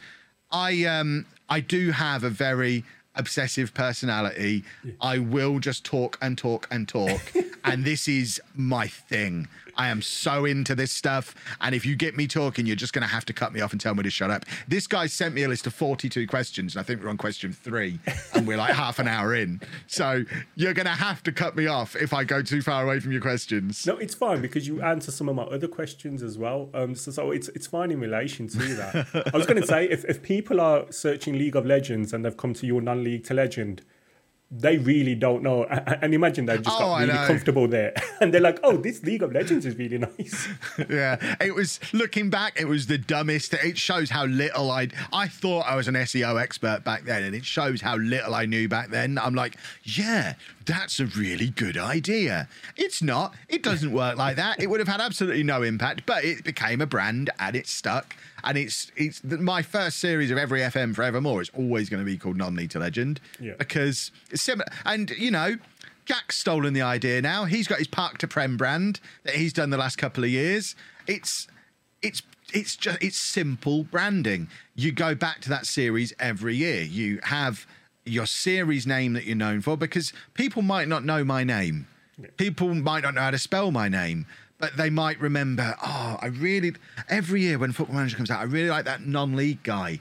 I 0.52 0.86
um 0.86 1.26
I 1.50 1.60
do 1.60 1.92
have 1.92 2.24
a 2.24 2.30
very 2.30 2.86
obsessive 3.16 3.74
personality. 3.74 4.64
I 5.02 5.18
will 5.18 5.60
just 5.60 5.84
talk 5.84 6.18
and 6.22 6.38
talk 6.38 6.68
and 6.72 6.88
talk, 6.88 7.20
and 7.66 7.84
this 7.84 8.08
is 8.08 8.40
my 8.56 8.88
thing. 8.88 9.48
I 9.76 9.90
am 9.90 10.02
so 10.02 10.46
into 10.46 10.76
this 10.76 10.92
stuff, 10.92 11.36
and 11.60 11.74
if 11.76 11.86
you 11.86 11.96
get 11.96 12.16
me 12.16 12.28
talking, 12.28 12.66
you're 12.66 12.76
just 12.76 12.94
going 12.94 13.04
to 13.04 13.14
have 13.14 13.26
to 13.26 13.34
cut 13.34 13.54
me 13.54 13.62
off 13.62 13.72
and 13.72 13.82
tell 13.82 13.96
me 13.96 14.04
to 14.04 14.10
shut 14.10 14.32
up. 14.32 14.46
This 14.68 14.88
guy 14.88 15.08
sent 15.08 15.36
me 15.36 15.44
a 15.44 15.48
list 15.48 15.68
of 15.68 15.74
42 15.74 16.28
questions, 16.28 16.76
and 16.76 16.82
I 16.82 16.84
think 16.84 17.04
we're 17.04 17.10
on 17.10 17.18
question 17.18 17.54
three, 17.54 18.00
and 18.34 18.48
we're 18.48 18.58
like 18.58 18.74
half 18.76 19.00
an 19.00 19.08
hour 19.08 19.36
in. 19.36 19.62
So 19.88 20.24
you're 20.56 20.74
going 20.74 20.86
to 20.86 20.92
have 20.92 21.24
to 21.24 21.32
cut 21.32 21.56
me 21.56 21.68
off 21.68 21.96
if 21.96 22.14
I 22.14 22.24
go 22.24 22.42
too 22.42 22.62
far 22.62 22.84
away 22.84 23.00
from 23.00 23.12
your 23.12 23.22
questions. 23.22 23.86
No, 23.86 23.98
it's 23.98 24.16
fine 24.16 24.42
because 24.42 24.68
you 24.68 24.82
answer 24.82 25.12
some 25.12 25.30
of 25.30 25.36
my 25.36 25.44
other 25.44 25.68
questions 25.68 26.24
as 26.24 26.38
well. 26.38 26.70
Um, 26.74 26.96
so, 26.96 27.12
so 27.12 27.32
it's 27.32 27.48
it's 27.50 27.68
fine 27.68 27.92
in 27.92 28.00
relation 28.00 28.48
to 28.48 28.58
that. 28.58 29.32
I 29.34 29.38
was 29.38 29.46
going 29.46 29.62
to 29.62 29.68
say 29.68 29.86
if, 29.90 30.06
if 30.06 30.22
people 30.22 30.60
are 30.62 30.92
searching 30.92 31.38
League 31.38 31.56
of 31.56 31.66
Legends 31.66 32.14
and 32.14 32.26
they've 32.26 32.38
come 32.38 32.54
to 32.56 32.66
your 32.66 32.82
non-league 32.82 33.24
to 33.26 33.34
legend, 33.34 33.84
they 34.52 34.78
really 34.78 35.16
don't 35.16 35.42
know. 35.44 35.64
And 35.64 36.14
imagine 36.14 36.46
they've 36.46 36.62
just 36.62 36.76
Oh, 36.76 36.80
got 36.80 37.00
really 37.00 37.14
comfortable 37.28 37.68
there, 37.68 37.94
and 38.22 38.34
they're 38.34 38.42
like, 38.42 38.60
"Oh, 38.64 38.76
this 38.76 39.02
League 39.04 39.24
of 39.24 39.32
Legends 39.32 39.66
is 39.66 39.78
really 39.78 39.98
nice." 39.98 40.48
yeah, 40.90 41.36
it 41.40 41.56
was 41.56 41.80
looking 41.94 42.30
back. 42.30 42.60
It 42.60 42.66
was 42.68 42.88
the 42.88 42.98
dumbest. 42.98 43.54
It 43.54 43.78
shows 43.78 44.10
how 44.10 44.26
little 44.26 44.70
I. 44.70 44.90
I 45.14 45.28
thought 45.28 45.62
I 45.62 45.76
was 45.76 45.88
an 45.88 45.96
SEO 45.96 46.42
expert 46.42 46.84
back 46.84 47.06
then, 47.06 47.24
and 47.24 47.34
it 47.34 47.46
shows 47.46 47.82
how 47.82 47.96
little 47.96 48.36
I 48.36 48.46
knew 48.46 48.68
back 48.68 48.90
then. 48.90 49.18
I'm 49.18 49.36
like, 49.36 49.56
yeah, 49.84 50.34
that's 50.66 51.00
a 51.00 51.06
really 51.06 51.50
good 51.50 51.78
idea. 51.78 52.50
It's 52.76 53.02
not. 53.02 53.34
It 53.48 53.64
doesn't 53.64 53.92
work 53.94 54.18
like 54.18 54.36
that. 54.36 54.60
It 54.62 54.70
would 54.70 54.80
have 54.82 54.90
had 54.90 55.00
absolutely 55.02 55.44
no 55.44 55.64
impact, 55.64 56.06
but 56.06 56.26
it 56.26 56.44
became 56.44 56.82
a 56.82 56.86
brand 56.86 57.30
and 57.40 57.56
it 57.56 57.68
stuck. 57.68 58.16
And 58.44 58.58
it's 58.58 58.92
it's 58.96 59.20
the, 59.20 59.38
my 59.38 59.62
first 59.62 60.00
series 60.00 60.32
of 60.32 60.38
every 60.38 60.62
FM 60.62 60.94
forevermore. 60.96 61.42
It's 61.42 61.52
always 61.56 61.90
going 61.90 62.00
to 62.02 62.06
be 62.06 62.18
called 62.18 62.38
Non-League 62.38 62.70
to 62.72 62.80
Legend 62.80 63.20
Yeah. 63.40 63.54
because 63.58 64.12
it's 64.30 64.44
similar. 64.44 64.66
And 64.86 65.10
you 65.12 65.32
know, 65.32 65.56
Jack's 66.06 66.38
stolen 66.38 66.74
the 66.74 66.82
idea 66.82 67.22
now. 67.22 67.46
He's 67.46 67.68
got 67.68 67.78
his 67.80 67.88
Park 67.88 68.18
to 68.20 68.28
Prem 68.28 68.58
brand 68.58 69.00
that 69.24 69.36
he's 69.36 69.54
done 69.54 69.70
the 69.70 69.78
last 69.78 69.98
couple 69.98 70.24
of 70.24 70.30
years. 70.30 70.76
It's 71.08 71.48
it's 72.02 72.22
it's 72.54 72.76
just 72.76 72.98
it's 73.02 73.18
simple 73.18 73.84
branding. 73.84 74.50
You 74.76 74.92
go 74.92 75.16
back 75.16 75.40
to 75.42 75.50
that 75.50 75.66
series 75.66 76.14
every 76.20 76.56
year. 76.56 76.82
You 76.82 77.20
have 77.24 77.66
your 78.04 78.26
series 78.26 78.88
name 78.88 79.14
that 79.14 79.26
you're 79.26 79.36
known 79.36 79.62
for 79.62 79.78
because 79.78 80.12
people 80.34 80.62
might 80.64 80.88
not 80.88 81.06
know 81.06 81.24
my 81.24 81.44
name. 81.44 81.88
People 82.38 82.74
might 82.76 83.04
not 83.04 83.14
know 83.16 83.22
how 83.22 83.32
to 83.32 83.38
spell 83.40 83.72
my 83.72 83.88
name, 83.90 84.26
but 84.62 84.78
they 84.78 84.92
might 84.92 85.20
remember, 85.20 85.76
oh, 85.84 86.18
I 86.22 86.28
really 86.28 86.74
every 87.10 87.42
year 87.42 87.58
when 87.58 87.74
Football 87.74 87.98
Manager 87.98 88.16
comes 88.16 88.30
out, 88.30 88.40
I 88.40 88.44
really 88.44 88.70
like 88.70 88.86
that 88.86 89.06
non-league 89.06 89.64
guy. 89.64 90.00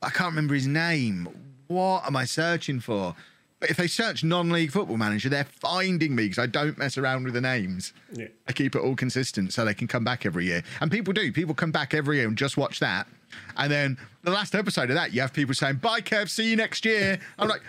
I 0.00 0.10
can't 0.10 0.30
remember 0.30 0.54
his 0.54 0.68
name. 0.68 1.28
What 1.66 2.06
am 2.06 2.16
I 2.16 2.24
searching 2.24 2.78
for? 2.78 3.16
But 3.58 3.70
if 3.70 3.78
they 3.78 3.88
search 3.88 4.22
non-league 4.22 4.70
football 4.70 4.98
manager, 4.98 5.28
they're 5.28 5.44
finding 5.44 6.14
me 6.14 6.24
because 6.24 6.38
I 6.38 6.46
don't 6.46 6.78
mess 6.78 6.96
around 6.98 7.24
with 7.24 7.34
the 7.34 7.40
names. 7.40 7.94
Yeah. 8.12 8.28
I 8.46 8.52
keep 8.52 8.76
it 8.76 8.80
all 8.80 8.94
consistent 8.94 9.52
so 9.52 9.64
they 9.64 9.74
can 9.74 9.88
come 9.88 10.04
back 10.04 10.24
every 10.24 10.44
year. 10.44 10.62
And 10.80 10.90
people 10.90 11.12
do. 11.12 11.32
People 11.32 11.54
come 11.54 11.72
back 11.72 11.94
every 11.94 12.18
year 12.18 12.28
and 12.28 12.36
just 12.36 12.56
watch 12.56 12.78
that. 12.80 13.08
And 13.56 13.72
then 13.72 13.98
the 14.22 14.30
last 14.30 14.54
episode 14.54 14.90
of 14.90 14.96
that, 14.96 15.12
you 15.12 15.20
have 15.22 15.32
people 15.32 15.54
saying, 15.54 15.76
"Bye, 15.76 16.00
Kev. 16.00 16.28
See 16.28 16.50
you 16.50 16.56
next 16.56 16.84
year." 16.84 17.18
I'm 17.38 17.48
like, 17.48 17.62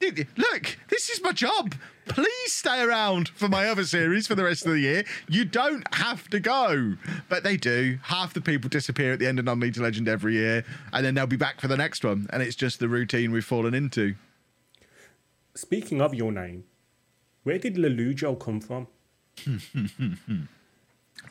look, 0.00 0.78
this 0.88 1.10
is 1.10 1.20
my 1.22 1.32
job. 1.32 1.74
Please 2.08 2.52
stay 2.52 2.82
around 2.82 3.28
for 3.30 3.48
my 3.48 3.68
other 3.68 3.84
series 3.84 4.26
for 4.26 4.34
the 4.34 4.44
rest 4.44 4.64
of 4.64 4.72
the 4.72 4.80
year. 4.80 5.04
You 5.28 5.44
don't 5.44 5.82
have 5.94 6.28
to 6.30 6.40
go, 6.40 6.94
but 7.28 7.42
they 7.42 7.56
do. 7.56 7.98
Half 8.02 8.34
the 8.34 8.40
people 8.40 8.68
disappear 8.68 9.12
at 9.12 9.18
the 9.18 9.26
end 9.26 9.38
of 9.38 9.44
non-league 9.44 9.76
legend 9.76 10.08
every 10.08 10.34
year, 10.34 10.64
and 10.92 11.04
then 11.04 11.14
they'll 11.14 11.26
be 11.26 11.36
back 11.36 11.60
for 11.60 11.68
the 11.68 11.76
next 11.76 12.04
one. 12.04 12.28
And 12.30 12.42
it's 12.42 12.56
just 12.56 12.78
the 12.78 12.88
routine 12.88 13.32
we've 13.32 13.44
fallen 13.44 13.74
into. 13.74 14.14
Speaking 15.54 16.00
of 16.00 16.14
your 16.14 16.32
name, 16.32 16.64
where 17.42 17.58
did 17.58 17.76
Lollujo 17.76 18.38
come 18.38 18.60
from? 18.60 18.86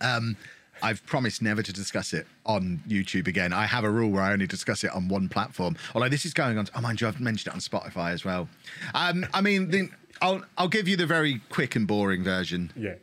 I've 0.82 1.06
promised 1.06 1.42
never 1.42 1.64
to 1.64 1.74
discuss 1.74 2.14
it 2.14 2.28
on 2.46 2.82
YouTube 2.88 3.28
again. 3.28 3.54
I 3.54 3.66
have 3.66 3.84
a 3.84 3.90
rule 3.90 4.12
where 4.12 4.22
I 4.22 4.34
only 4.34 4.48
discuss 4.48 4.84
it 4.84 4.92
on 4.92 5.08
one 5.08 5.30
platform. 5.30 5.78
Although 5.94 6.10
this 6.10 6.26
is 6.26 6.34
going 6.34 6.58
on. 6.58 6.68
Oh, 6.76 6.82
mind 6.82 7.02
you, 7.02 7.08
I've 7.08 7.20
mentioned 7.20 7.54
it 7.54 7.56
on 7.56 7.60
Spotify 7.62 8.12
as 8.12 8.26
well. 8.26 8.50
Um, 8.94 9.26
I 9.34 9.42
mean, 9.42 9.70
the, 9.70 9.90
I'll 10.22 10.44
I'll 10.58 10.68
give 10.68 10.88
you 10.88 10.96
the 10.98 11.06
very 11.06 11.42
quick 11.50 11.76
and 11.76 11.88
boring 11.88 12.24
version. 12.24 12.72
Yeah. 12.76 12.96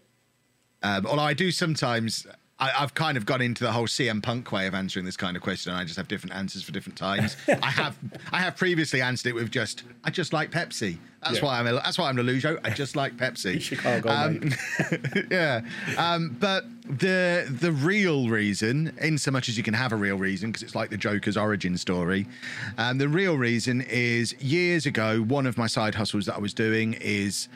Um, 0.83 1.07
although 1.07 1.23
I 1.23 1.35
do 1.35 1.51
sometimes. 1.51 2.27
I, 2.59 2.71
I've 2.79 2.95
kind 2.95 3.17
of 3.17 3.27
gone 3.27 3.41
into 3.43 3.65
the 3.65 3.73
whole 3.73 3.89
CM 3.89 4.23
Punk 4.23 4.53
way 4.53 4.69
of 4.69 4.75
answering 4.75 5.05
this 5.05 5.17
kind 5.17 5.37
of 5.37 5.43
question, 5.43 5.73
and 5.73 5.81
I 5.81 5.85
just 5.85 5.97
have 5.97 6.07
different 6.07 6.37
answers 6.37 6.63
for 6.63 6.71
different 6.71 6.97
times. 6.97 7.37
I 7.61 7.71
have 7.71 7.97
I 8.31 8.39
have 8.39 8.57
previously 8.57 9.01
answered 9.01 9.31
it 9.31 9.35
with 9.35 9.51
just 9.51 9.83
I 10.05 10.11
just 10.11 10.33
like 10.33 10.53
Pepsi. 10.53 10.99
That's 11.25 11.39
Yeah. 11.39 11.45
why 11.45 11.59
I'm 11.59 11.67
a, 11.67 11.73
that's 11.73 11.99
why 11.99 12.09
I'm 12.09 12.17
Lollujo. 12.17 12.61
I 12.63 12.71
just 12.71 12.95
like 12.95 13.17
Pepsi. 13.17 13.61
Chicago, 13.71 14.11
Um, 14.11 14.53
yeah, 15.31 15.63
um, 15.99 16.37
but 16.39 16.65
the 16.99 17.47
the 17.61 17.73
real 17.73 18.29
reason, 18.29 18.97
in 19.01 19.19
so 19.19 19.31
much 19.31 19.49
as 19.49 19.57
you 19.57 19.63
can 19.63 19.75
have 19.75 19.93
a 19.93 19.97
real 19.97 20.17
reason, 20.17 20.51
because 20.51 20.63
it's 20.63 20.75
like 20.75 20.91
the 20.91 20.97
Joker's 20.97 21.37
origin 21.37 21.77
story, 21.77 22.27
um, 22.79 22.99
the 22.99 23.09
real 23.09 23.37
reason 23.37 23.81
is 23.83 24.35
years 24.43 24.87
ago, 24.87 25.23
one 25.23 25.47
of 25.47 25.57
my 25.57 25.67
side 25.67 25.95
hustles 25.95 26.27
that 26.27 26.37
I 26.37 26.39
was 26.39 26.55
doing 26.55 26.95
is 26.95 27.49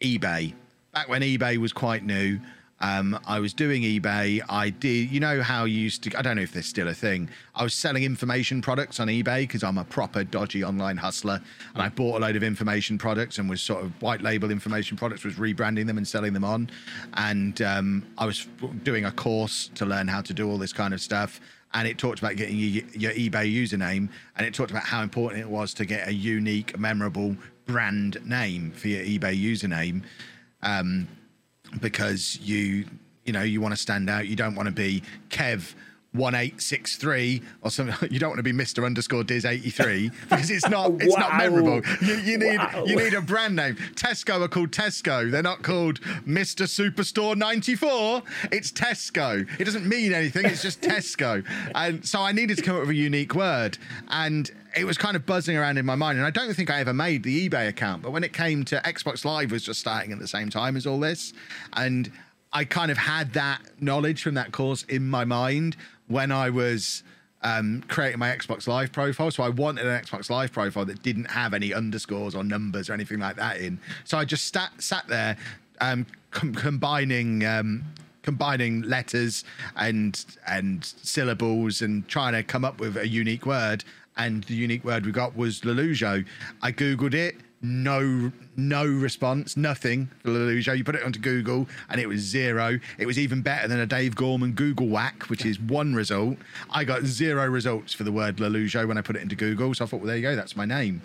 eBay. 0.00 0.54
Back 0.92 1.08
when 1.08 1.22
eBay 1.22 1.56
was 1.56 1.72
quite 1.72 2.04
new, 2.04 2.38
um, 2.82 3.16
I 3.26 3.38
was 3.38 3.54
doing 3.54 3.82
eBay. 3.82 4.42
I 4.48 4.70
did, 4.70 5.10
you 5.12 5.20
know 5.20 5.40
how 5.40 5.64
you 5.64 5.78
used 5.78 6.02
to, 6.02 6.18
I 6.18 6.22
don't 6.22 6.34
know 6.34 6.42
if 6.42 6.52
there's 6.52 6.66
still 6.66 6.88
a 6.88 6.94
thing. 6.94 7.30
I 7.54 7.62
was 7.62 7.74
selling 7.74 8.02
information 8.02 8.60
products 8.60 8.98
on 8.98 9.06
eBay 9.06 9.42
because 9.42 9.62
I'm 9.62 9.78
a 9.78 9.84
proper 9.84 10.24
dodgy 10.24 10.64
online 10.64 10.96
hustler. 10.96 11.40
And 11.74 11.82
I 11.82 11.90
bought 11.90 12.16
a 12.16 12.18
load 12.18 12.34
of 12.34 12.42
information 12.42 12.98
products 12.98 13.38
and 13.38 13.48
was 13.48 13.62
sort 13.62 13.84
of 13.84 13.92
white 14.02 14.20
label 14.20 14.50
information 14.50 14.96
products, 14.96 15.22
was 15.22 15.36
rebranding 15.36 15.86
them 15.86 15.96
and 15.96 16.06
selling 16.06 16.32
them 16.32 16.42
on. 16.42 16.70
And 17.14 17.62
um, 17.62 18.04
I 18.18 18.26
was 18.26 18.48
doing 18.82 19.04
a 19.04 19.12
course 19.12 19.70
to 19.76 19.86
learn 19.86 20.08
how 20.08 20.20
to 20.20 20.34
do 20.34 20.50
all 20.50 20.58
this 20.58 20.72
kind 20.72 20.92
of 20.92 21.00
stuff. 21.00 21.40
And 21.74 21.86
it 21.86 21.98
talked 21.98 22.18
about 22.18 22.34
getting 22.34 22.58
your, 22.58 23.12
eBay 23.12 23.54
username. 23.54 24.08
And 24.36 24.44
it 24.44 24.54
talked 24.54 24.72
about 24.72 24.82
how 24.82 25.02
important 25.02 25.40
it 25.40 25.48
was 25.48 25.72
to 25.74 25.84
get 25.84 26.08
a 26.08 26.12
unique, 26.12 26.76
memorable 26.76 27.36
brand 27.64 28.18
name 28.26 28.72
for 28.72 28.88
your 28.88 29.04
eBay 29.04 29.40
username 29.40 30.02
um, 30.62 31.06
because 31.80 32.38
you 32.40 32.84
you 33.24 33.32
know 33.32 33.42
you 33.42 33.60
want 33.60 33.74
to 33.74 33.80
stand 33.80 34.10
out. 34.10 34.26
You 34.26 34.36
don't 34.36 34.54
want 34.54 34.66
to 34.66 34.74
be 34.74 35.02
Kev. 35.30 35.74
1863 36.12 37.42
or 37.62 37.70
something. 37.70 37.92
You 38.12 38.18
don't 38.18 38.30
want 38.30 38.38
to 38.38 38.42
be 38.42 38.52
Mr 38.52 38.84
underscore 38.84 39.24
Diz 39.24 39.44
83 39.44 40.10
because 40.28 40.50
it's 40.50 40.68
not 40.68 40.92
it's 41.00 41.16
not 41.16 41.36
memorable. 41.38 41.80
You, 42.02 42.14
you 42.16 42.38
need 42.38 42.58
Wow. 42.58 42.84
you 42.86 42.96
need 42.96 43.14
a 43.14 43.20
brand 43.22 43.56
name. 43.56 43.76
Tesco 43.94 44.40
are 44.42 44.48
called 44.48 44.70
Tesco. 44.70 45.30
They're 45.30 45.42
not 45.42 45.62
called 45.62 46.00
Mr 46.26 46.66
Superstore 46.66 47.36
94 47.36 48.22
it's 48.50 48.70
Tesco. 48.72 49.48
It 49.58 49.64
doesn't 49.64 49.86
mean 49.86 50.12
anything. 50.12 50.44
It's 50.46 50.62
just 50.62 50.80
Tesco. 50.80 51.44
And 51.74 52.04
so 52.04 52.20
I 52.20 52.32
needed 52.32 52.56
to 52.58 52.62
come 52.62 52.76
up 52.76 52.82
with 52.82 52.90
a 52.90 52.94
unique 52.94 53.34
word. 53.34 53.78
And 54.08 54.50
it 54.76 54.84
was 54.84 54.98
kind 54.98 55.16
of 55.16 55.24
buzzing 55.26 55.56
around 55.56 55.78
in 55.78 55.86
my 55.86 55.94
mind. 55.94 56.18
And 56.18 56.26
I 56.26 56.30
don't 56.30 56.54
think 56.54 56.70
I 56.70 56.80
ever 56.80 56.92
made 56.92 57.22
the 57.22 57.48
eBay 57.48 57.68
account. 57.68 58.02
But 58.02 58.12
when 58.12 58.24
it 58.24 58.32
came 58.32 58.64
to 58.66 58.76
Xbox 58.84 59.24
Live 59.24 59.50
was 59.52 59.62
just 59.62 59.80
starting 59.80 60.12
at 60.12 60.18
the 60.18 60.28
same 60.28 60.50
time 60.50 60.76
as 60.76 60.86
all 60.86 61.00
this. 61.00 61.32
And 61.74 62.10
I 62.52 62.64
kind 62.64 62.90
of 62.90 62.98
had 62.98 63.32
that 63.32 63.60
knowledge 63.80 64.22
from 64.22 64.34
that 64.34 64.52
course 64.52 64.84
in 64.84 65.08
my 65.08 65.24
mind 65.24 65.76
when 66.08 66.30
I 66.30 66.50
was 66.50 67.02
um, 67.42 67.82
creating 67.88 68.18
my 68.18 68.34
Xbox 68.34 68.66
Live 68.66 68.92
profile. 68.92 69.30
So 69.30 69.42
I 69.42 69.48
wanted 69.48 69.86
an 69.86 70.00
Xbox 70.02 70.30
Live 70.30 70.52
profile 70.52 70.84
that 70.84 71.02
didn't 71.02 71.30
have 71.30 71.54
any 71.54 71.72
underscores 71.72 72.34
or 72.34 72.44
numbers 72.44 72.90
or 72.90 72.92
anything 72.92 73.18
like 73.18 73.36
that 73.36 73.58
in. 73.58 73.80
So 74.04 74.18
I 74.18 74.24
just 74.24 74.52
sat 74.52 74.70
sat 74.78 75.06
there 75.08 75.36
um, 75.80 76.06
com- 76.30 76.54
combining. 76.54 77.44
Um, 77.44 77.84
combining 78.22 78.82
letters 78.82 79.42
and 79.74 80.24
and 80.46 80.84
syllables 80.84 81.82
and 81.82 82.06
trying 82.06 82.32
to 82.32 82.42
come 82.44 82.64
up 82.64 82.78
with 82.78 82.96
a 82.96 83.08
unique 83.08 83.44
word 83.44 83.82
and 84.16 84.44
the 84.44 84.54
unique 84.54 84.84
word 84.84 85.04
we 85.04 85.10
got 85.10 85.36
was 85.36 85.62
Lollujo. 85.62 86.24
I 86.62 86.70
googled 86.70 87.14
it, 87.14 87.34
no 87.62 88.30
no 88.56 88.84
response, 88.84 89.56
nothing 89.56 90.10
for 90.22 90.30
Lollujo. 90.30 90.76
You 90.76 90.82
put 90.84 90.96
it 90.96 91.04
onto 91.04 91.20
Google 91.20 91.68
and 91.88 92.00
it 92.00 92.08
was 92.08 92.20
zero. 92.20 92.78
It 92.98 93.06
was 93.06 93.18
even 93.18 93.40
better 93.40 93.66
than 93.68 93.80
a 93.80 93.86
Dave 93.86 94.14
Gorman 94.16 94.52
Google 94.52 94.88
whack, 94.88 95.30
which 95.30 95.46
is 95.46 95.58
one 95.60 95.94
result. 95.94 96.36
I 96.70 96.84
got 96.84 97.04
zero 97.04 97.46
results 97.46 97.94
for 97.94 98.04
the 98.04 98.12
word 98.12 98.36
Lollujo 98.36 98.86
when 98.86 98.98
I 98.98 99.00
put 99.00 99.16
it 99.16 99.22
into 99.22 99.36
Google. 99.36 99.72
So 99.74 99.84
I 99.84 99.88
thought, 99.88 100.00
well, 100.00 100.08
there 100.08 100.16
you 100.16 100.22
go, 100.22 100.36
that's 100.36 100.56
my 100.56 100.66
name. 100.66 101.00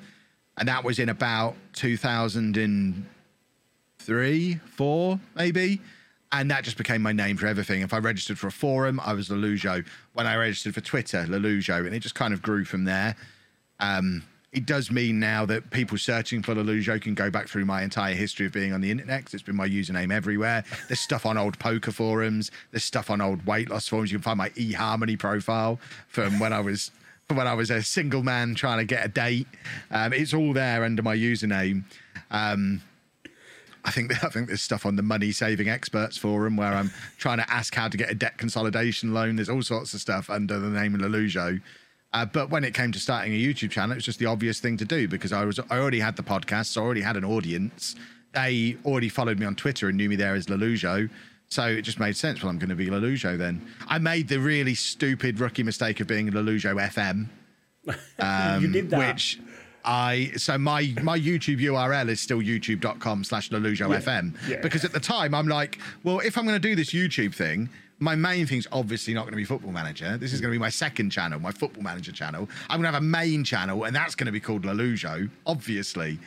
And 0.58 0.67
that 0.67 0.84
was 0.84 1.00
in 1.00 1.08
about 1.10 1.56
2003, 1.74 4.56
four, 4.65 5.20
maybe. 5.36 5.80
And 6.32 6.50
that 6.52 6.65
just 6.65 6.78
became 6.78 7.02
my 7.02 7.13
name 7.13 7.38
for 7.38 7.48
everything. 7.48 7.82
If 7.82 7.93
I 7.93 8.00
registered 8.00 8.38
for 8.38 8.48
a 8.48 8.52
forum, 8.52 9.00
I 9.06 9.13
was 9.13 9.30
Lollujo. 9.30 9.86
When 10.13 10.28
I 10.28 10.36
registered 10.36 10.74
for 10.74 10.82
Twitter, 10.82 11.26
Lollujo. 11.26 11.86
And 11.86 11.96
it 11.96 12.00
just 12.00 12.15
kind 12.15 12.34
of 12.34 12.41
grew 12.41 12.65
from 12.65 12.84
there. 12.84 13.15
Um, 13.80 14.24
it 14.54 14.66
does 14.66 14.90
mean 14.90 15.20
now 15.20 15.46
that 15.46 15.70
people 15.72 15.98
searching 15.98 16.42
for 16.42 16.56
Lollujo 16.56 17.02
can 17.02 17.14
go 17.14 17.30
back 17.30 17.48
through 17.48 17.66
my 17.66 17.84
entire 17.84 18.16
history 18.16 18.46
of 18.46 18.54
being 18.54 18.72
on 18.72 18.80
the 18.80 18.90
internet 18.90 19.20
because 19.20 19.34
it's 19.34 19.44
been 19.44 19.58
my 19.58 19.68
username 19.68 20.12
everywhere. 20.12 20.64
There's 20.88 21.02
stuff 21.02 21.26
on 21.26 21.38
old 21.38 21.60
poker 21.60 21.92
forums. 21.92 22.50
There's 22.72 22.86
stuff 22.86 23.10
on 23.10 23.20
old 23.20 23.46
weight 23.46 23.70
loss 23.70 23.88
forums. 23.88 24.12
You 24.12 24.20
can 24.20 24.24
find 24.24 24.38
my 24.38 24.50
eHarmony 24.52 25.20
profile 25.20 25.80
from 26.08 26.40
when 26.40 26.54
I 26.54 26.62
was 26.62 26.92
from 27.28 27.36
when 27.36 27.48
I 27.48 27.56
was 27.56 27.70
a 27.70 27.84
single 27.84 28.24
man 28.24 28.56
trying 28.56 28.78
to 28.78 28.86
get 28.86 29.06
a 29.06 29.10
date. 29.10 29.48
Um, 29.92 30.14
it's 30.14 30.34
all 30.34 30.54
there 30.54 30.86
under 30.86 31.04
my 31.04 31.16
username. 31.16 31.84
Um, 32.32 32.82
I 33.84 33.92
think 33.92 34.12
I 34.24 34.30
think 34.30 34.48
there's 34.48 34.62
stuff 34.62 34.86
on 34.86 34.96
the 34.96 35.02
money 35.02 35.34
saving 35.34 35.68
experts 35.68 36.18
forum 36.18 36.56
where 36.56 36.74
I'm 36.74 36.92
trying 37.18 37.40
to 37.40 37.52
ask 37.52 37.76
how 37.76 37.90
to 37.90 37.98
get 37.98 38.10
a 38.10 38.16
debt 38.16 38.38
consolidation 38.38 39.14
loan. 39.14 39.36
There's 39.36 39.50
all 39.50 39.62
sorts 39.62 39.94
of 39.94 40.00
stuff 40.00 40.30
under 40.30 40.58
the 40.58 40.70
name 40.70 40.96
of 40.96 41.02
Lollujo. 41.02 41.62
Uh, 42.18 42.26
but 42.26 42.50
when 42.50 42.64
it 42.64 42.74
came 42.74 42.92
to 42.92 43.00
starting 43.00 43.32
a 43.34 43.38
YouTube 43.38 43.70
channel, 43.70 43.92
it 43.92 43.96
was 43.96 44.06
just 44.06 44.18
the 44.20 44.26
obvious 44.26 44.60
thing 44.60 44.76
to 44.78 44.86
do 44.86 45.08
because 45.08 45.32
I 45.32 45.46
was 45.46 45.60
I 45.60 45.78
already 45.78 46.00
had 46.00 46.16
the 46.16 46.24
podcast, 46.24 46.76
I 46.78 46.82
already 46.82 47.02
had 47.02 47.16
an 47.16 47.24
audience. 47.24 47.96
They 48.34 48.78
already 48.86 49.10
followed 49.10 49.40
me 49.40 49.46
on 49.46 49.56
Twitter 49.56 49.88
and 49.88 49.98
knew 49.98 50.10
me 50.10 50.16
there 50.16 50.34
as 50.36 50.48
Lollujo. 50.48 51.10
So 51.50 51.64
it 51.66 51.84
just 51.84 52.00
made 52.00 52.16
sense. 52.18 52.42
Well, 52.42 52.50
I'm 52.50 52.58
going 52.58 52.70
to 52.70 52.76
be 52.76 52.88
Lollujo 52.88 53.38
then. 53.38 53.66
I 53.88 54.00
made 54.00 54.28
the 54.28 54.40
really 54.40 54.76
stupid 54.76 55.40
rookie 55.40 55.64
mistake 55.64 56.00
of 56.00 56.08
being 56.08 56.30
Lollujo 56.32 56.76
FM. 56.90 57.28
Um, 58.20 58.62
You 58.64 58.72
did 58.72 58.90
that. 58.90 58.98
Which 59.14 59.40
I 59.86 60.32
so 60.36 60.58
my 60.58 60.94
my 61.04 61.18
YouTube 61.18 61.60
URL 61.62 62.10
is 62.10 62.20
still 62.20 62.40
youtube.com 62.40 63.24
slash 63.24 63.50
Lollujo 63.50 63.88
FM. 64.02 64.36
yeah. 64.50 64.60
Because 64.62 64.84
at 64.84 64.92
the 64.92 65.00
time 65.00 65.34
I'm 65.34 65.48
like, 65.48 65.80
well, 66.04 66.20
if 66.20 66.38
I'm 66.38 66.46
going 66.46 66.62
to 66.62 66.68
do 66.70 66.76
this 66.76 66.90
YouTube 66.90 67.34
thing, 67.34 67.70
my 68.00 68.16
main 68.16 68.46
thing's 68.46 68.68
obviously 68.72 69.14
not 69.14 69.22
going 69.22 69.32
to 69.32 69.38
be 69.38 69.44
Football 69.44 69.72
Manager. 69.72 70.18
This 70.18 70.34
is 70.34 70.40
going 70.42 70.52
to 70.52 70.56
be 70.56 70.60
my 70.60 70.70
second 70.70 71.10
channel, 71.10 71.40
my 71.40 71.52
Football 71.52 71.84
Manager 71.84 72.12
channel. 72.12 72.48
I'm 72.70 72.80
going 72.82 72.92
to 72.92 72.94
have 72.94 73.02
a 73.02 73.06
main 73.06 73.44
channel, 73.44 73.84
and 73.86 73.96
that's 73.96 74.16
going 74.16 74.28
to 74.28 74.32
be 74.32 74.40
called 74.40 74.64
Lollujo, 74.64 75.30
obviously. 75.46 76.20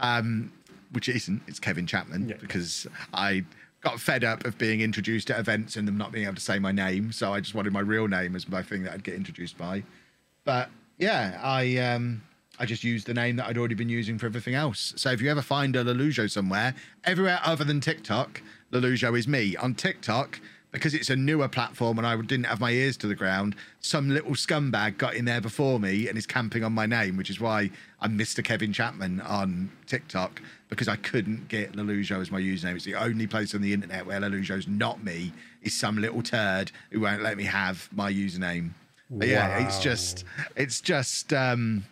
Um, 0.00 0.52
which 0.92 1.08
it 1.08 1.16
isn't. 1.16 1.42
It's 1.48 1.58
Kevin 1.58 1.86
Chapman 1.86 2.28
Yeah. 2.28 2.36
because 2.40 2.86
I 3.12 3.44
got 3.80 4.00
fed 4.00 4.22
up 4.24 4.44
of 4.46 4.56
being 4.56 4.80
introduced 4.80 5.30
at 5.30 5.38
events 5.38 5.76
and 5.76 5.86
them 5.86 5.98
not 5.98 6.12
being 6.12 6.24
able 6.24 6.36
to 6.36 6.40
say 6.40 6.58
my 6.60 6.72
name. 6.72 7.10
So 7.12 7.34
I 7.34 7.40
just 7.40 7.54
wanted 7.54 7.72
my 7.72 7.80
real 7.80 8.06
name 8.06 8.36
as 8.36 8.48
my 8.48 8.62
thing 8.62 8.84
that 8.84 8.92
I'd 8.92 9.04
get 9.04 9.14
introduced 9.14 9.58
by. 9.58 9.82
But 10.44 10.70
yeah, 10.98 11.40
I 11.42 11.76
um, 11.78 12.22
I 12.60 12.66
just 12.66 12.84
used 12.84 13.06
the 13.08 13.14
name 13.14 13.36
that 13.36 13.46
I'd 13.48 13.58
already 13.58 13.74
been 13.74 13.88
using 13.88 14.16
for 14.16 14.26
everything 14.26 14.54
else. 14.54 14.94
So 14.96 15.10
if 15.10 15.20
you 15.20 15.28
ever 15.30 15.42
find 15.42 15.74
a 15.74 15.82
Lollujo 15.84 16.30
somewhere, 16.30 16.74
everywhere 17.04 17.40
other 17.44 17.64
than 17.64 17.80
TikTok, 17.80 18.40
Lollujo 18.72 19.18
is 19.18 19.26
me. 19.26 19.56
On 19.56 19.74
TikTok, 19.74 20.40
because 20.76 20.92
it's 20.92 21.08
a 21.08 21.16
newer 21.16 21.48
platform 21.48 21.96
and 21.96 22.06
I 22.06 22.14
didn't 22.20 22.44
have 22.44 22.60
my 22.60 22.70
ears 22.70 22.98
to 22.98 23.06
the 23.06 23.14
ground, 23.14 23.56
some 23.80 24.10
little 24.10 24.32
scumbag 24.32 24.98
got 24.98 25.14
in 25.14 25.24
there 25.24 25.40
before 25.40 25.80
me 25.80 26.06
and 26.06 26.18
is 26.18 26.26
camping 26.26 26.62
on 26.62 26.74
my 26.74 26.84
name, 26.84 27.16
which 27.16 27.30
is 27.30 27.40
why 27.40 27.70
I'm 27.98 28.18
Mr. 28.18 28.44
Kevin 28.44 28.74
Chapman 28.74 29.22
on 29.22 29.70
TikTok 29.86 30.42
because 30.68 30.86
I 30.86 30.96
couldn't 30.96 31.48
get 31.48 31.72
Lollujo 31.72 32.20
as 32.20 32.30
my 32.30 32.38
username. 32.38 32.76
It's 32.76 32.84
the 32.84 32.94
only 32.94 33.26
place 33.26 33.54
on 33.54 33.62
the 33.62 33.72
internet 33.72 34.04
where 34.04 34.20
Lollujo's 34.20 34.68
not 34.68 35.02
me, 35.02 35.32
is 35.62 35.74
some 35.74 35.96
little 35.96 36.22
turd 36.22 36.72
who 36.90 37.00
won't 37.00 37.22
let 37.22 37.38
me 37.38 37.44
have 37.44 37.88
my 37.90 38.12
username. 38.12 38.72
But 39.08 39.28
yeah, 39.28 39.66
it's 39.66 39.78
just 39.78 40.24
it's 40.56 40.82
just 40.82 41.32
um 41.32 41.84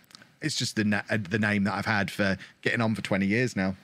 it's 0.42 0.56
just 0.56 0.76
the 0.76 0.84
na- 0.84 1.02
uh, 1.08 1.16
the 1.16 1.38
name 1.38 1.64
that 1.64 1.72
I've 1.72 1.86
had 1.86 2.10
for 2.10 2.36
getting 2.60 2.82
on 2.82 2.94
for 2.94 3.00
20 3.00 3.24
years 3.24 3.56
now. 3.56 3.76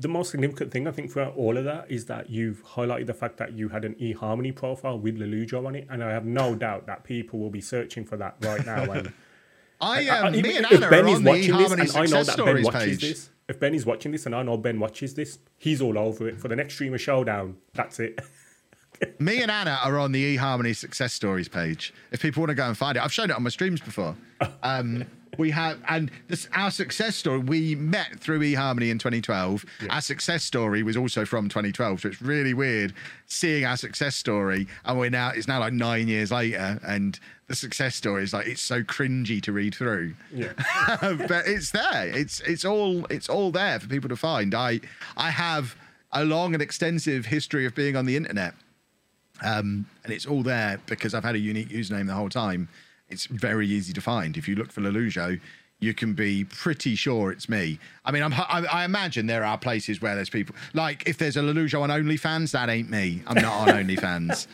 The 0.00 0.08
most 0.08 0.30
significant 0.30 0.72
thing 0.72 0.88
I 0.88 0.92
think 0.92 1.10
for 1.10 1.26
all 1.26 1.58
of 1.58 1.64
that 1.64 1.90
is 1.90 2.06
that 2.06 2.30
you've 2.30 2.64
highlighted 2.64 3.06
the 3.06 3.14
fact 3.14 3.36
that 3.36 3.52
you 3.52 3.68
had 3.68 3.84
an 3.84 3.94
eHarmony 3.96 4.54
profile 4.54 4.98
with 4.98 5.18
Lollujo 5.18 5.66
on 5.66 5.74
it, 5.74 5.86
and 5.90 6.02
I 6.02 6.10
have 6.10 6.24
no 6.24 6.54
doubt 6.54 6.86
that 6.86 7.04
people 7.04 7.38
will 7.38 7.50
be 7.50 7.60
searching 7.60 8.06
for 8.06 8.16
that 8.16 8.36
right 8.40 8.64
now. 8.64 8.90
And 8.90 9.12
I 9.80 10.08
um, 10.08 10.32
me 10.32 10.56
and 10.56 10.66
Anna 10.70 10.86
are 10.86 10.90
Ben 10.90 11.08
is 11.08 11.16
on 11.16 11.24
the 11.24 11.30
watching 11.30 11.56
this, 11.56 11.72
eHarmony 11.72 11.80
and 11.80 11.96
I 11.96 12.00
know 12.00 12.06
success 12.22 12.26
that 12.26 12.36
Ben 12.36 12.46
stories 12.46 12.64
watches 12.64 12.98
page. 12.98 13.00
this, 13.00 13.30
if 13.48 13.60
Ben 13.60 13.74
is 13.74 13.84
watching 13.84 14.12
this, 14.12 14.26
and 14.26 14.34
I 14.34 14.42
know 14.42 14.56
Ben 14.56 14.80
watches 14.80 15.14
this, 15.14 15.38
he's 15.58 15.82
all 15.82 15.98
over 15.98 16.28
it 16.28 16.40
for 16.40 16.48
the 16.48 16.56
next 16.56 16.74
streamer 16.74 16.98
showdown. 16.98 17.56
That's 17.74 18.00
it. 18.00 18.18
Me 19.18 19.42
and 19.42 19.50
Anna 19.50 19.78
are 19.82 19.98
on 19.98 20.12
the 20.12 20.36
eHarmony 20.36 20.76
success 20.76 21.12
stories 21.12 21.48
page. 21.48 21.94
If 22.12 22.20
people 22.20 22.40
want 22.42 22.50
to 22.50 22.54
go 22.54 22.66
and 22.66 22.76
find 22.76 22.96
it, 22.96 23.02
I've 23.02 23.12
shown 23.12 23.30
it 23.30 23.36
on 23.36 23.42
my 23.42 23.50
streams 23.50 23.80
before. 23.80 24.16
Um, 24.62 25.04
we 25.40 25.50
have, 25.50 25.80
and 25.88 26.10
this 26.28 26.46
our 26.54 26.70
success 26.70 27.16
story. 27.16 27.38
We 27.38 27.74
met 27.74 28.20
through 28.20 28.40
eHarmony 28.40 28.90
in 28.90 28.98
2012. 28.98 29.64
Our 29.88 30.00
success 30.00 30.44
story 30.44 30.82
was 30.82 30.96
also 30.96 31.24
from 31.24 31.48
2012, 31.48 32.00
so 32.00 32.08
it's 32.08 32.22
really 32.22 32.54
weird 32.54 32.92
seeing 33.26 33.64
our 33.64 33.76
success 33.76 34.14
story, 34.14 34.68
and 34.84 34.98
we're 34.98 35.10
now 35.10 35.30
it's 35.30 35.48
now 35.48 35.58
like 35.58 35.72
nine 35.72 36.06
years 36.06 36.30
later, 36.30 36.78
and 36.86 37.18
the 37.48 37.56
success 37.56 37.96
story 37.96 38.22
is 38.22 38.32
like 38.32 38.46
it's 38.46 38.62
so 38.62 38.82
cringy 38.82 39.42
to 39.42 39.52
read 39.52 39.74
through. 39.74 40.14
Yeah. 40.32 40.52
but 41.00 41.48
it's 41.48 41.72
there. 41.72 42.06
It's 42.06 42.40
it's 42.40 42.64
all 42.64 43.06
it's 43.06 43.28
all 43.28 43.50
there 43.50 43.80
for 43.80 43.88
people 43.88 44.08
to 44.10 44.16
find. 44.16 44.54
I 44.54 44.80
I 45.16 45.30
have 45.30 45.74
a 46.12 46.24
long 46.24 46.54
and 46.54 46.62
extensive 46.62 47.26
history 47.26 47.66
of 47.66 47.74
being 47.74 47.96
on 47.96 48.06
the 48.06 48.16
internet. 48.16 48.54
Um, 49.42 49.86
and 50.04 50.12
it's 50.12 50.26
all 50.26 50.42
there 50.42 50.80
because 50.84 51.14
I've 51.14 51.24
had 51.24 51.34
a 51.34 51.38
unique 51.38 51.70
username 51.70 52.06
the 52.06 52.12
whole 52.12 52.28
time. 52.28 52.68
It's 53.10 53.26
very 53.26 53.66
easy 53.66 53.92
to 53.92 54.00
find. 54.00 54.36
If 54.36 54.48
you 54.48 54.54
look 54.54 54.72
for 54.72 54.80
Lollujo, 54.80 55.40
you 55.80 55.94
can 55.94 56.12
be 56.12 56.44
pretty 56.44 56.94
sure 56.94 57.32
it's 57.32 57.48
me. 57.48 57.78
I 58.04 58.12
mean, 58.12 58.22
I'm, 58.22 58.34
I, 58.34 58.66
I 58.70 58.84
imagine 58.84 59.26
there 59.26 59.44
are 59.44 59.56
places 59.56 60.00
where 60.00 60.14
there's 60.14 60.28
people 60.28 60.54
like 60.74 61.08
if 61.08 61.16
there's 61.16 61.36
a 61.36 61.40
Lollujo 61.40 61.80
on 61.80 61.88
OnlyFans, 61.88 62.52
that 62.52 62.68
ain't 62.68 62.90
me. 62.90 63.22
I'm 63.26 63.40
not 63.42 63.68
on 63.68 63.68
OnlyFans. 63.86 64.46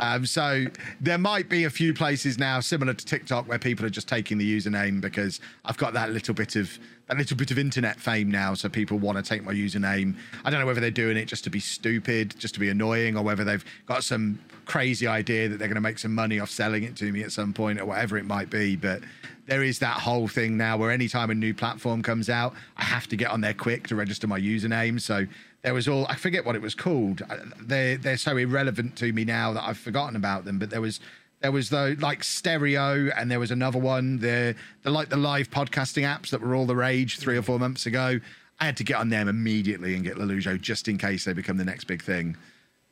Um, 0.00 0.24
so 0.24 0.64
there 1.00 1.18
might 1.18 1.48
be 1.48 1.64
a 1.64 1.70
few 1.70 1.92
places 1.92 2.38
now 2.38 2.60
similar 2.60 2.94
to 2.94 3.04
TikTok 3.04 3.46
where 3.46 3.58
people 3.58 3.84
are 3.84 3.90
just 3.90 4.08
taking 4.08 4.38
the 4.38 4.58
username 4.58 5.00
because 5.00 5.40
I've 5.64 5.76
got 5.76 5.92
that 5.92 6.12
little 6.12 6.34
bit 6.34 6.56
of 6.56 6.78
that 7.10 7.18
little 7.18 7.36
bit 7.36 7.50
of 7.50 7.58
internet 7.58 7.98
fame 7.98 8.30
now. 8.30 8.54
So 8.54 8.68
people 8.68 8.98
want 8.98 9.18
to 9.18 9.22
take 9.22 9.42
my 9.42 9.52
username. 9.52 10.14
I 10.44 10.50
don't 10.50 10.60
know 10.60 10.66
whether 10.66 10.80
they're 10.80 10.92
doing 10.92 11.16
it 11.16 11.24
just 11.24 11.42
to 11.44 11.50
be 11.50 11.58
stupid, 11.58 12.36
just 12.38 12.54
to 12.54 12.60
be 12.60 12.68
annoying, 12.68 13.16
or 13.16 13.24
whether 13.24 13.42
they've 13.42 13.64
got 13.86 14.04
some 14.04 14.38
crazy 14.64 15.08
idea 15.08 15.48
that 15.48 15.58
they're 15.58 15.66
going 15.66 15.74
to 15.74 15.80
make 15.80 15.98
some 15.98 16.14
money 16.14 16.38
off 16.38 16.50
selling 16.50 16.84
it 16.84 16.94
to 16.96 17.10
me 17.10 17.22
at 17.24 17.32
some 17.32 17.52
point 17.52 17.80
or 17.80 17.84
whatever 17.84 18.16
it 18.16 18.24
might 18.24 18.48
be. 18.48 18.76
But 18.76 19.02
there 19.46 19.64
is 19.64 19.80
that 19.80 20.00
whole 20.00 20.28
thing 20.28 20.56
now 20.56 20.76
where 20.76 20.92
anytime 20.92 21.30
a 21.30 21.34
new 21.34 21.52
platform 21.52 22.00
comes 22.00 22.30
out, 22.30 22.54
I 22.76 22.84
have 22.84 23.08
to 23.08 23.16
get 23.16 23.32
on 23.32 23.40
there 23.40 23.54
quick 23.54 23.88
to 23.88 23.96
register 23.96 24.28
my 24.28 24.38
username. 24.38 25.00
So 25.00 25.26
there 25.62 25.74
was 25.74 25.88
all 25.88 26.06
I 26.08 26.14
forget 26.14 26.44
what 26.44 26.54
it 26.54 26.62
was 26.62 26.76
called. 26.76 27.22
Uh, 27.28 27.38
They're 27.60 27.96
they're 27.96 28.16
so 28.16 28.36
irrelevant 28.36 28.94
to 28.98 29.12
me 29.12 29.24
now 29.24 29.52
that 29.52 29.64
I've 29.64 29.78
forgotten 29.78 30.14
about 30.14 30.44
them. 30.44 30.60
But 30.60 30.70
there 30.70 30.80
was 30.80 31.00
there 31.40 31.52
was 31.52 31.70
the 31.70 31.96
like 32.00 32.22
stereo, 32.22 33.08
and 33.16 33.30
there 33.30 33.40
was 33.40 33.50
another 33.50 33.78
one. 33.78 34.18
The 34.18 34.54
the 34.82 34.90
like 34.90 35.08
the 35.08 35.16
live 35.16 35.50
podcasting 35.50 36.02
apps 36.02 36.30
that 36.30 36.40
were 36.40 36.54
all 36.54 36.66
the 36.66 36.76
rage 36.76 37.18
three 37.18 37.36
or 37.36 37.42
four 37.42 37.58
months 37.58 37.86
ago. 37.86 38.20
I 38.60 38.66
had 38.66 38.76
to 38.76 38.84
get 38.84 38.96
on 38.96 39.08
them 39.08 39.26
immediately 39.26 39.94
and 39.94 40.04
get 40.04 40.16
Lollujo 40.16 40.60
just 40.60 40.86
in 40.86 40.98
case 40.98 41.24
they 41.24 41.32
become 41.32 41.56
the 41.56 41.64
next 41.64 41.84
big 41.84 42.02
thing. 42.02 42.36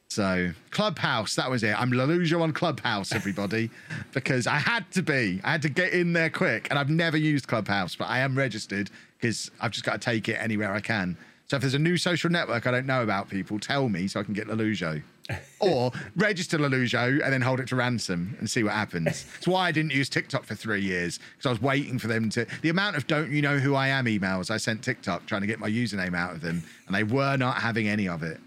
So 0.09 0.53
Clubhouse, 0.71 1.35
that 1.35 1.51
was 1.51 1.63
it. 1.63 1.79
I'm 1.79 1.91
Lollujo 1.91 2.41
on 2.41 2.53
Clubhouse, 2.53 3.13
everybody, 3.13 3.69
because 4.15 4.47
I 4.47 4.57
had 4.57 4.91
to 4.93 5.03
be. 5.03 5.43
I 5.45 5.53
had 5.53 5.63
to 5.63 5.69
get 5.69 5.93
in 5.93 6.15
there 6.15 6.31
quick, 6.31 6.69
and 6.71 6.79
I've 6.79 6.89
never 6.89 7.19
used 7.19 7.47
Clubhouse, 7.47 7.95
but 7.95 8.07
I 8.07 8.21
am 8.21 8.37
registered 8.37 8.91
because 9.21 9.51
I've 9.61 9.73
just 9.73 9.85
got 9.85 9.93
to 9.93 9.99
take 9.99 10.27
it 10.31 10.39
anywhere 10.41 10.73
I 10.73 10.81
can. 10.81 11.19
So 11.49 11.57
if 11.57 11.63
there's 11.63 11.75
a 11.75 11.79
new 11.79 11.97
social 11.97 12.31
network 12.31 12.67
I 12.67 12.71
don't 12.71 12.85
know 12.87 13.03
about, 13.03 13.31
people 13.31 13.59
tell 13.59 13.89
me 13.89 14.07
so 14.07 14.21
I 14.21 14.23
can 14.23 14.35
get 14.35 14.49
Lollujo, 14.49 15.03
or 15.61 15.93
register 16.15 16.59
Lollujo 16.59 17.23
and 17.25 17.33
then 17.33 17.41
hold 17.41 17.59
it 17.59 17.69
to 17.69 17.77
ransom 17.77 18.37
and 18.39 18.51
see 18.51 18.63
what 18.63 18.75
happens. 18.75 19.25
That's 19.25 19.49
why 19.49 19.69
I 19.69 19.73
didn't 19.73 19.93
use 19.93 20.11
TikTok 20.11 20.45
for 20.45 20.55
three 20.55 20.83
years 20.83 21.19
because 21.37 21.47
I 21.47 21.51
was 21.51 21.63
waiting 21.63 21.99
for 21.99 22.07
them 22.07 22.29
to. 22.31 22.47
The 22.61 22.69
amount 22.69 22.97
of 22.97 23.07
"Don't 23.07 23.31
you 23.31 23.41
know 23.41 23.59
who 23.59 23.75
I 23.75 23.89
am" 23.89 24.05
emails 24.05 24.51
I 24.51 24.59
sent 24.59 24.83
TikTok 24.83 25.25
trying 25.27 25.41
to 25.41 25.47
get 25.47 25.59
my 25.59 25.71
username 25.71 26.15
out 26.15 26.33
of 26.35 26.43
them, 26.43 26.63
and 26.87 26.95
they 26.95 27.05
were 27.05 27.37
not 27.39 27.57
having 27.57 27.89
any 27.89 28.09
of 28.09 28.23
it. 28.23 28.41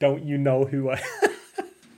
Don't 0.00 0.24
you 0.24 0.36
know 0.36 0.64
who 0.64 0.90
I? 0.90 1.00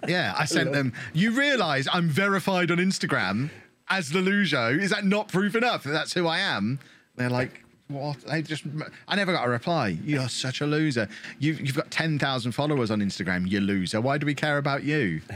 Yeah, 0.08 0.34
I 0.36 0.46
sent 0.46 0.72
them. 0.72 0.92
You 1.12 1.30
realise 1.30 1.86
I'm 1.92 2.08
verified 2.08 2.72
on 2.72 2.78
Instagram 2.78 3.50
as 3.88 4.10
Lollujo. 4.10 4.80
Is 4.80 4.90
that 4.90 5.04
not 5.04 5.28
proof 5.28 5.54
enough 5.54 5.84
that 5.84 5.92
that's 5.92 6.12
who 6.12 6.26
I 6.26 6.40
am? 6.40 6.80
They're 7.14 7.30
like, 7.30 7.62
what? 7.88 8.20
They 8.22 8.42
just. 8.42 8.64
I 9.08 9.16
never 9.16 9.32
got 9.32 9.46
a 9.46 9.50
reply. 9.50 9.98
You're 10.04 10.28
such 10.28 10.60
a 10.60 10.66
loser. 10.66 11.08
You've 11.38 11.60
you've 11.60 11.76
got 11.76 11.90
ten 11.90 12.18
thousand 12.18 12.52
followers 12.52 12.90
on 12.90 13.00
Instagram. 13.00 13.48
You 13.48 13.60
loser. 13.60 14.00
Why 14.00 14.18
do 14.18 14.26
we 14.26 14.34
care 14.34 14.58
about 14.58 14.82
you? 14.84 15.20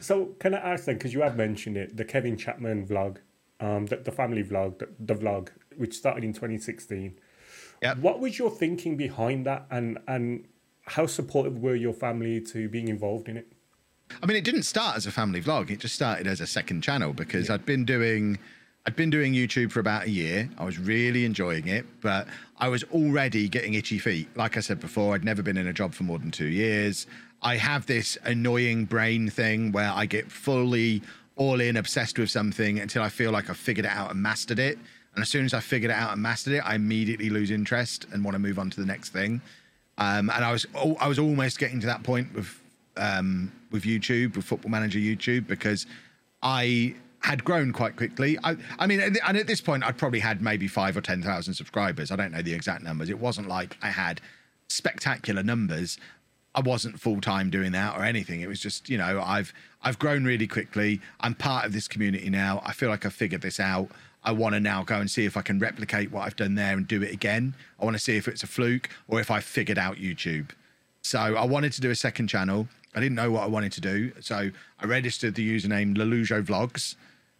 So 0.00 0.26
can 0.38 0.54
I 0.54 0.58
ask 0.58 0.84
then, 0.84 0.96
because 0.96 1.12
you 1.12 1.20
have 1.22 1.36
mentioned 1.36 1.76
it, 1.76 1.96
the 1.96 2.04
Kevin 2.04 2.36
Chapman 2.36 2.86
vlog, 2.86 3.18
um, 3.60 3.86
the, 3.86 3.96
the 3.96 4.12
family 4.12 4.44
vlog, 4.44 4.78
the, 4.78 4.88
the 5.00 5.14
vlog, 5.14 5.48
which 5.76 5.94
started 5.94 6.24
in 6.24 6.32
2016. 6.32 7.18
Yep. 7.82 7.98
What 7.98 8.20
was 8.20 8.38
your 8.38 8.50
thinking 8.50 8.96
behind 8.96 9.46
that, 9.46 9.66
and 9.70 9.98
and 10.08 10.46
how 10.82 11.06
supportive 11.06 11.58
were 11.58 11.74
your 11.74 11.92
family 11.92 12.40
to 12.40 12.68
being 12.68 12.88
involved 12.88 13.28
in 13.28 13.36
it? 13.36 13.52
I 14.22 14.26
mean, 14.26 14.36
it 14.36 14.44
didn't 14.44 14.62
start 14.62 14.96
as 14.96 15.06
a 15.06 15.10
family 15.10 15.42
vlog. 15.42 15.70
It 15.70 15.80
just 15.80 15.94
started 15.94 16.26
as 16.26 16.40
a 16.40 16.46
second 16.46 16.82
channel 16.82 17.12
because 17.12 17.50
I'd 17.50 17.66
been 17.66 17.84
doing, 17.84 18.38
I'd 18.86 18.94
been 18.94 19.10
doing 19.10 19.32
YouTube 19.32 19.72
for 19.72 19.80
about 19.80 20.04
a 20.04 20.10
year. 20.10 20.48
I 20.58 20.64
was 20.64 20.78
really 20.78 21.24
enjoying 21.24 21.66
it, 21.66 21.84
but 22.00 22.28
I 22.58 22.68
was 22.68 22.84
already 22.84 23.48
getting 23.48 23.74
itchy 23.74 23.98
feet. 23.98 24.28
Like 24.36 24.56
I 24.56 24.60
said 24.60 24.78
before, 24.78 25.14
I'd 25.14 25.24
never 25.24 25.42
been 25.42 25.56
in 25.56 25.66
a 25.66 25.72
job 25.72 25.92
for 25.92 26.04
more 26.04 26.20
than 26.20 26.30
two 26.30 26.46
years. 26.46 27.08
I 27.42 27.56
have 27.56 27.86
this 27.86 28.16
annoying 28.22 28.84
brain 28.84 29.28
thing 29.28 29.72
where 29.72 29.90
I 29.90 30.06
get 30.06 30.30
fully 30.30 31.02
all 31.34 31.60
in, 31.60 31.76
obsessed 31.76 32.16
with 32.16 32.30
something 32.30 32.78
until 32.78 33.02
I 33.02 33.08
feel 33.08 33.32
like 33.32 33.50
I've 33.50 33.56
figured 33.56 33.86
it 33.86 33.92
out 33.92 34.12
and 34.12 34.22
mastered 34.22 34.60
it. 34.60 34.78
And 35.14 35.22
as 35.22 35.28
soon 35.28 35.44
as 35.44 35.52
I 35.52 35.60
figured 35.60 35.90
it 35.90 35.94
out 35.94 36.12
and 36.12 36.22
mastered 36.22 36.54
it, 36.54 36.60
I 36.60 36.76
immediately 36.76 37.28
lose 37.28 37.50
interest 37.50 38.06
and 38.12 38.24
want 38.24 38.36
to 38.36 38.38
move 38.38 38.58
on 38.58 38.70
to 38.70 38.80
the 38.80 38.86
next 38.86 39.10
thing. 39.10 39.40
Um, 39.98 40.30
and 40.30 40.44
I 40.44 40.52
was 40.52 40.64
I 41.00 41.08
was 41.08 41.18
almost 41.18 41.58
getting 41.58 41.80
to 41.80 41.86
that 41.86 42.04
point 42.04 42.32
with 42.34 42.62
um, 42.96 43.50
with 43.72 43.82
YouTube, 43.82 44.36
with 44.36 44.44
Football 44.44 44.70
Manager 44.70 44.98
YouTube, 44.98 45.46
because 45.46 45.86
I 46.42 46.94
had 47.26 47.42
grown 47.42 47.72
quite 47.72 47.96
quickly. 47.96 48.38
I, 48.44 48.56
I 48.78 48.86
mean, 48.86 49.00
and 49.00 49.36
at 49.36 49.48
this 49.48 49.60
point, 49.60 49.82
I'd 49.82 49.98
probably 49.98 50.20
had 50.20 50.40
maybe 50.40 50.68
five 50.68 50.96
or 50.96 51.00
ten 51.00 51.22
thousand 51.22 51.54
subscribers. 51.54 52.12
I 52.12 52.16
don't 52.16 52.30
know 52.30 52.40
the 52.40 52.54
exact 52.54 52.84
numbers. 52.84 53.10
It 53.10 53.18
wasn't 53.18 53.48
like 53.48 53.76
I 53.82 53.88
had 53.88 54.20
spectacular 54.68 55.42
numbers. 55.42 55.98
I 56.54 56.60
wasn't 56.60 57.00
full 57.00 57.20
time 57.20 57.50
doing 57.50 57.72
that 57.72 57.98
or 57.98 58.04
anything. 58.04 58.42
It 58.42 58.48
was 58.48 58.60
just, 58.60 58.88
you 58.88 58.96
know, 58.96 59.20
I've 59.20 59.52
I've 59.82 59.98
grown 59.98 60.24
really 60.24 60.46
quickly. 60.46 61.00
I'm 61.18 61.34
part 61.34 61.66
of 61.66 61.72
this 61.72 61.88
community 61.88 62.30
now. 62.30 62.62
I 62.64 62.72
feel 62.72 62.90
like 62.90 63.04
I've 63.04 63.12
figured 63.12 63.42
this 63.42 63.58
out. 63.58 63.88
I 64.22 64.30
want 64.30 64.54
to 64.54 64.60
now 64.60 64.84
go 64.84 65.00
and 65.00 65.10
see 65.10 65.24
if 65.24 65.36
I 65.36 65.42
can 65.42 65.58
replicate 65.58 66.12
what 66.12 66.26
I've 66.26 66.36
done 66.36 66.54
there 66.54 66.76
and 66.76 66.86
do 66.86 67.02
it 67.02 67.12
again. 67.12 67.56
I 67.80 67.84
want 67.84 67.96
to 67.96 68.00
see 68.00 68.16
if 68.16 68.28
it's 68.28 68.44
a 68.44 68.46
fluke 68.46 68.88
or 69.08 69.18
if 69.18 69.32
I 69.32 69.40
figured 69.40 69.78
out 69.78 69.96
YouTube. 69.96 70.50
So 71.02 71.18
I 71.18 71.44
wanted 71.44 71.72
to 71.72 71.80
do 71.80 71.90
a 71.90 71.96
second 71.96 72.28
channel. 72.28 72.68
I 72.94 73.00
didn't 73.00 73.16
know 73.16 73.32
what 73.32 73.42
I 73.42 73.46
wanted 73.46 73.72
to 73.72 73.80
do, 73.80 74.12
so 74.20 74.50
I 74.80 74.86
registered 74.86 75.34
the 75.34 75.44
username 75.56 75.96
Lollujo 75.96 76.42
Vlogs. 76.44 76.94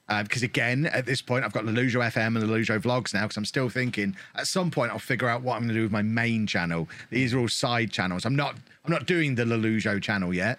Uh, 0.09 0.23
because 0.23 0.43
again, 0.43 0.87
at 0.87 1.05
this 1.05 1.21
point, 1.21 1.45
I've 1.45 1.53
got 1.53 1.65
Lollujo 1.65 2.01
FM 2.13 2.37
and 2.37 2.45
Lollujo 2.45 2.79
Vlogs 2.81 3.13
now. 3.13 3.23
Because 3.23 3.37
I'm 3.37 3.45
still 3.45 3.69
thinking 3.69 4.17
at 4.37 4.47
some 4.47 4.71
point 4.71 4.93
I'll 4.93 4.99
figure 4.99 5.29
out 5.29 5.43
what 5.43 5.55
I'm 5.55 5.63
going 5.63 5.69
to 5.69 5.75
do 5.75 5.83
with 5.83 5.93
my 5.93 6.03
main 6.03 6.47
channel. 6.47 6.89
These 7.11 7.35
are 7.35 7.39
all 7.41 7.49
side 7.49 7.91
channels. 7.91 8.25
I'm 8.25 8.37
not 8.37 8.57
I'm 8.85 8.93
not 8.93 9.07
doing 9.07 9.35
the 9.35 9.45
Lollujo 9.45 10.01
channel 10.01 10.33
yet. 10.33 10.59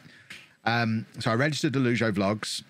Um, 0.66 1.06
so 1.20 1.32
I 1.32 1.36
registered 1.36 1.74
Lollujo 1.74 2.12
Vlogs. 2.12 2.64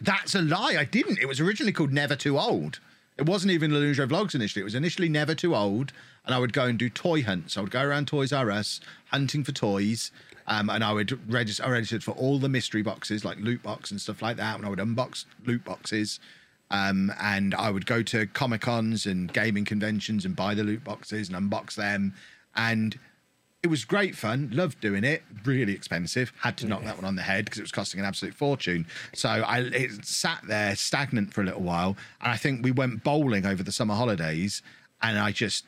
That's 0.00 0.34
a 0.34 0.40
lie. 0.40 0.76
I 0.78 0.84
didn't. 0.84 1.18
It 1.18 1.28
was 1.28 1.40
originally 1.40 1.72
called 1.72 1.92
Never 1.92 2.16
Too 2.16 2.38
Old. 2.38 2.80
It 3.18 3.26
wasn't 3.26 3.52
even 3.52 3.70
Lollujo 3.70 4.08
Vlogs 4.08 4.34
initially. 4.34 4.62
It 4.62 4.64
was 4.64 4.74
initially 4.74 5.10
Never 5.10 5.34
Too 5.34 5.54
Old, 5.54 5.92
and 6.24 6.34
I 6.34 6.38
would 6.38 6.54
go 6.54 6.64
and 6.64 6.78
do 6.78 6.88
toy 6.88 7.22
hunts. 7.22 7.58
I 7.58 7.60
would 7.60 7.70
go 7.70 7.82
around 7.82 8.08
Toys 8.08 8.32
R 8.32 8.50
Us 8.50 8.80
hunting 9.10 9.44
for 9.44 9.52
toys, 9.52 10.10
um, 10.46 10.70
and 10.70 10.82
I 10.82 10.92
would 10.92 11.32
register. 11.32 11.64
I 11.64 11.70
registered 11.70 12.02
for 12.02 12.12
all 12.12 12.38
the 12.38 12.48
mystery 12.48 12.82
boxes, 12.82 13.24
like 13.24 13.38
loot 13.38 13.62
box 13.62 13.90
and 13.90 14.00
stuff 14.00 14.22
like 14.22 14.36
that. 14.36 14.56
And 14.56 14.66
I 14.66 14.68
would 14.68 14.78
unbox 14.78 15.24
loot 15.44 15.64
boxes, 15.64 16.20
um, 16.70 17.12
and 17.20 17.54
I 17.54 17.70
would 17.70 17.86
go 17.86 18.02
to 18.02 18.26
comic 18.26 18.62
cons 18.62 19.06
and 19.06 19.32
gaming 19.32 19.64
conventions 19.64 20.24
and 20.24 20.34
buy 20.34 20.54
the 20.54 20.64
loot 20.64 20.84
boxes 20.84 21.28
and 21.28 21.36
unbox 21.36 21.74
them. 21.74 22.14
And 22.56 22.98
it 23.62 23.68
was 23.68 23.84
great 23.84 24.16
fun. 24.16 24.50
Loved 24.52 24.80
doing 24.80 25.04
it. 25.04 25.22
Really 25.44 25.72
expensive. 25.72 26.32
Had 26.40 26.56
to 26.58 26.66
knock 26.66 26.82
that 26.84 26.96
one 26.96 27.04
on 27.04 27.14
the 27.14 27.22
head 27.22 27.44
because 27.44 27.58
it 27.58 27.62
was 27.62 27.72
costing 27.72 28.00
an 28.00 28.06
absolute 28.06 28.34
fortune. 28.34 28.86
So 29.14 29.28
I 29.28 29.60
it 29.60 30.04
sat 30.04 30.40
there 30.48 30.74
stagnant 30.74 31.32
for 31.32 31.42
a 31.42 31.44
little 31.44 31.62
while, 31.62 31.96
and 32.20 32.32
I 32.32 32.36
think 32.36 32.64
we 32.64 32.72
went 32.72 33.04
bowling 33.04 33.46
over 33.46 33.62
the 33.62 33.72
summer 33.72 33.94
holidays, 33.94 34.62
and 35.00 35.18
I 35.18 35.30
just 35.30 35.64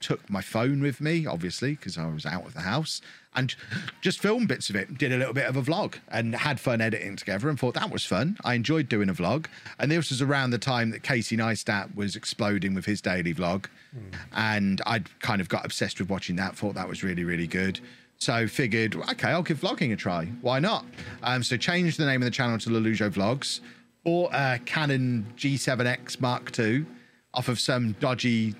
took 0.00 0.28
my 0.28 0.40
phone 0.40 0.80
with 0.80 1.00
me, 1.00 1.26
obviously, 1.26 1.72
because 1.72 1.96
I 1.96 2.06
was 2.06 2.26
out 2.26 2.46
of 2.46 2.54
the 2.54 2.60
house, 2.60 3.00
and 3.34 3.54
just 4.00 4.20
filmed 4.20 4.48
bits 4.48 4.70
of 4.70 4.76
it. 4.76 4.96
Did 4.98 5.12
a 5.12 5.16
little 5.16 5.34
bit 5.34 5.46
of 5.46 5.56
a 5.56 5.62
vlog 5.62 5.96
and 6.08 6.34
had 6.34 6.58
fun 6.58 6.80
editing 6.80 7.16
together 7.16 7.48
and 7.48 7.58
thought 7.58 7.74
that 7.74 7.90
was 7.90 8.04
fun. 8.04 8.36
I 8.44 8.54
enjoyed 8.54 8.88
doing 8.88 9.08
a 9.08 9.14
vlog. 9.14 9.46
And 9.78 9.90
this 9.90 10.10
was 10.10 10.22
around 10.22 10.50
the 10.50 10.58
time 10.58 10.90
that 10.90 11.02
Casey 11.02 11.36
Neistat 11.36 11.94
was 11.94 12.16
exploding 12.16 12.74
with 12.74 12.86
his 12.86 13.00
daily 13.00 13.34
vlog. 13.34 13.66
Mm. 13.94 14.14
And 14.32 14.82
I'd 14.86 15.20
kind 15.20 15.40
of 15.40 15.48
got 15.48 15.64
obsessed 15.64 16.00
with 16.00 16.08
watching 16.08 16.36
that, 16.36 16.56
thought 16.56 16.74
that 16.74 16.88
was 16.88 17.04
really, 17.04 17.24
really 17.24 17.46
good. 17.46 17.80
So 18.18 18.48
figured, 18.48 18.96
okay, 18.96 19.28
I'll 19.28 19.42
give 19.42 19.60
vlogging 19.60 19.92
a 19.92 19.96
try. 19.96 20.24
Why 20.40 20.58
not? 20.58 20.86
Um, 21.22 21.42
so 21.42 21.58
changed 21.58 21.98
the 21.98 22.06
name 22.06 22.22
of 22.22 22.24
the 22.24 22.30
channel 22.30 22.58
to 22.58 22.70
Lollujo 22.70 23.10
Vlogs. 23.10 23.60
Bought 24.04 24.32
a 24.32 24.58
Canon 24.64 25.26
G7X 25.36 26.20
Mark 26.20 26.58
II 26.58 26.86
off 27.34 27.48
of 27.48 27.60
some 27.60 27.92
dodgy 28.00 28.54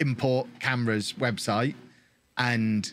import 0.00 0.48
cameras 0.58 1.14
website 1.18 1.74
and 2.36 2.92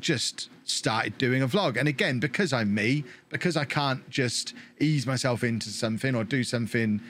just 0.00 0.48
started 0.64 1.16
doing 1.18 1.42
a 1.42 1.48
vlog. 1.48 1.76
And 1.76 1.88
again, 1.88 2.20
because 2.20 2.52
I'm 2.52 2.74
me, 2.74 3.04
because 3.28 3.56
I 3.56 3.64
can't 3.64 4.08
just 4.10 4.54
ease 4.80 5.06
myself 5.06 5.44
into 5.44 5.68
something 5.68 6.14
or 6.14 6.24
do 6.24 6.44
something 6.44 7.00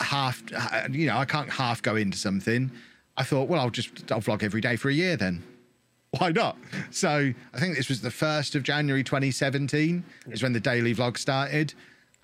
half, 0.00 0.42
uh, 0.54 0.88
you 0.90 1.06
know, 1.06 1.16
I 1.16 1.24
can't 1.24 1.50
half 1.50 1.82
go 1.82 1.96
into 1.96 2.18
something. 2.18 2.70
I 3.16 3.24
thought, 3.24 3.48
well, 3.48 3.60
I'll 3.60 3.70
just 3.70 4.10
I'll 4.12 4.20
vlog 4.20 4.42
every 4.42 4.60
day 4.60 4.76
for 4.76 4.88
a 4.88 4.94
year 4.94 5.16
then. 5.16 5.42
Why 6.18 6.30
not? 6.30 6.56
So 6.90 7.32
I 7.52 7.60
think 7.60 7.76
this 7.76 7.88
was 7.88 8.00
the 8.00 8.10
first 8.10 8.54
of 8.54 8.62
January 8.62 9.04
2017 9.04 10.04
is 10.30 10.42
when 10.42 10.52
the 10.52 10.60
daily 10.60 10.94
vlog 10.94 11.18
started, 11.18 11.74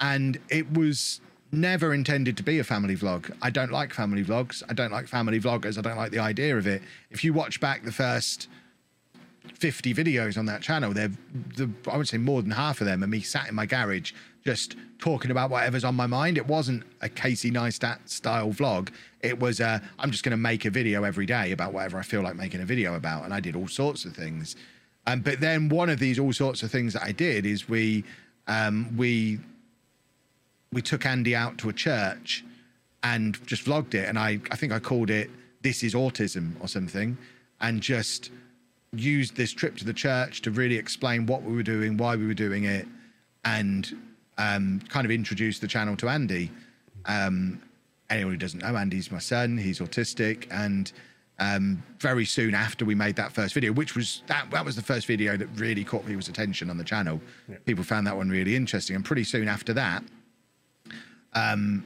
and 0.01 0.39
it 0.49 0.71
was 0.73 1.21
never 1.55 1.95
intended 1.95 2.37
to 2.37 2.43
be 2.43 2.59
a 2.59 2.65
family 2.65 2.97
vlog. 2.97 3.35
I 3.41 3.51
don't 3.51 3.73
like 3.73 3.93
family 3.93 4.25
vlogs. 4.25 4.63
I 4.69 4.75
don't 4.75 4.93
like 4.93 5.09
family 5.09 5.41
vloggers. 5.41 5.79
I 5.79 5.81
don't 5.81 5.97
like 5.97 6.11
the 6.11 6.19
idea 6.19 6.57
of 6.57 6.67
it. 6.67 6.83
If 7.11 7.25
you 7.25 7.33
watch 7.33 7.61
back 7.61 7.85
the 7.85 7.93
first 7.93 8.49
50 9.53 9.95
videos 9.95 10.39
on 10.39 10.47
that 10.47 10.63
channel. 10.63 10.93
They're, 10.93 11.11
the, 11.57 11.71
I 11.91 11.97
would 11.97 12.09
say 12.09 12.19
more 12.19 12.43
than 12.43 12.51
half 12.51 12.81
of 12.81 12.87
them 12.87 13.05
are 13.05 13.07
me 13.07 13.21
sat 13.21 13.49
in 13.49 13.55
my 13.55 13.67
garage 13.67 14.13
just 14.45 14.77
talking 14.99 15.31
about 15.31 15.51
whatever's 15.51 15.85
on 15.85 15.95
my 15.95 16.07
mind. 16.07 16.39
It 16.39 16.47
wasn't 16.47 16.83
a 17.01 17.09
Casey 17.09 17.51
Neistat 17.51 18.09
style 18.09 18.51
vlog. 18.51 18.91
It 19.23 19.39
was 19.39 19.61
i 19.61 19.81
I'm 19.99 20.11
just 20.11 20.25
going 20.25 20.33
to 20.33 20.37
make 20.37 20.65
a 20.65 20.71
video 20.71 21.05
every 21.05 21.27
day 21.27 21.53
about 21.53 21.73
whatever 21.73 21.99
I 21.99 22.03
feel 22.03 22.23
like 22.23 22.37
making 22.37 22.61
a 22.61 22.65
video 22.65 22.95
about. 22.95 23.25
And 23.25 23.35
I 23.35 23.41
did 23.41 23.57
all 23.57 23.69
sorts 23.69 24.05
of 24.05 24.15
things. 24.15 24.57
Um, 25.07 25.21
but 25.21 25.41
then 25.41 25.69
one 25.69 25.91
of 25.91 25.99
these 25.99 26.19
all 26.19 26.33
sorts 26.33 26.63
of 26.63 26.71
things 26.71 26.95
that 26.95 27.03
I 27.03 27.13
did 27.13 27.45
is 27.45 27.69
we 27.69 28.05
um, 28.47 28.95
we 28.97 29.39
we 30.75 30.83
took 30.83 31.07
Andy 31.07 31.35
out 31.35 31.57
to 31.59 31.69
a 31.69 31.73
church 31.73 32.45
and 33.03 33.39
just 33.47 33.65
vlogged 33.65 33.95
it. 33.95 34.09
And 34.09 34.19
I, 34.19 34.41
I 34.51 34.57
think 34.57 34.73
I 34.73 34.79
called 34.79 35.11
it 35.11 35.31
This 35.63 35.83
is 35.83 35.95
Autism 35.95 36.53
or 36.61 36.69
something. 36.69 37.17
And 37.61 37.81
just 37.81 38.31
used 38.93 39.37
this 39.37 39.53
trip 39.53 39.77
to 39.79 39.85
the 39.85 39.93
church 39.93 40.43
to 40.43 40.51
really 40.51 40.77
explain 40.77 41.27
what 41.27 41.43
we 41.43 41.55
were 41.55 41.63
doing, 41.63 41.97
why 41.97 42.17
we 42.17 42.27
were 42.27 42.35
doing 42.35 42.65
it, 42.65 42.87
and 43.45 43.97
um, 44.39 44.81
kind 44.89 45.05
of 45.05 45.11
introduce 45.11 45.59
the 45.59 45.69
channel 45.69 45.97
to 45.97 46.09
Andy. 46.09 46.51
Um, 47.07 47.63
anyone 48.11 48.33
who 48.33 48.39
doesn't 48.39 48.63
know, 48.63 48.77
Andy's 48.77 49.11
my 49.11 49.19
son. 49.19 49.57
He's 49.59 49.81
autistic, 49.81 50.47
and 50.51 50.93
um, 51.39 51.83
very 51.99 52.25
soon 52.25 52.55
after 52.55 52.85
we 52.85 52.95
made 52.95 53.17
that 53.17 53.33
first 53.33 53.55
video, 53.55 53.73
which 53.73 53.97
was 53.97 54.23
that 54.27 54.51
that 54.51 54.65
was 54.65 54.77
the 54.77 54.83
first 54.83 55.07
video 55.07 55.37
that 55.37 55.49
really 55.57 55.85
caught 55.85 56.07
people's 56.07 56.29
attention 56.29 56.71
on 56.71 56.79
the 56.79 56.85
channel. 56.85 57.21
Yeah. 57.49 57.57
People 57.65 57.85
found 57.85 58.07
that 58.07 58.17
one 58.17 58.29
really 58.29 58.57
interesting, 58.57 58.97
and 58.97 59.05
pretty 59.05 59.25
soon 59.25 59.49
after 59.49 59.73
that, 59.75 60.05
um, 61.35 61.85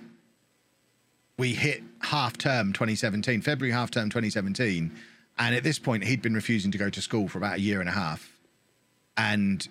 we 1.38 1.54
hit 1.54 1.82
half 2.00 2.36
term 2.36 2.72
2017, 2.72 3.42
February 3.42 3.72
half 3.72 3.90
term 3.90 4.08
2017 4.10 4.92
and 5.38 5.54
at 5.54 5.62
this 5.62 5.78
point, 5.78 6.04
he'd 6.04 6.20
been 6.20 6.34
refusing 6.34 6.70
to 6.72 6.78
go 6.78 6.90
to 6.90 7.00
school 7.00 7.28
for 7.28 7.38
about 7.38 7.58
a 7.58 7.60
year 7.60 7.80
and 7.80 7.88
a 7.88 7.92
half. 7.92 8.32
And 9.16 9.66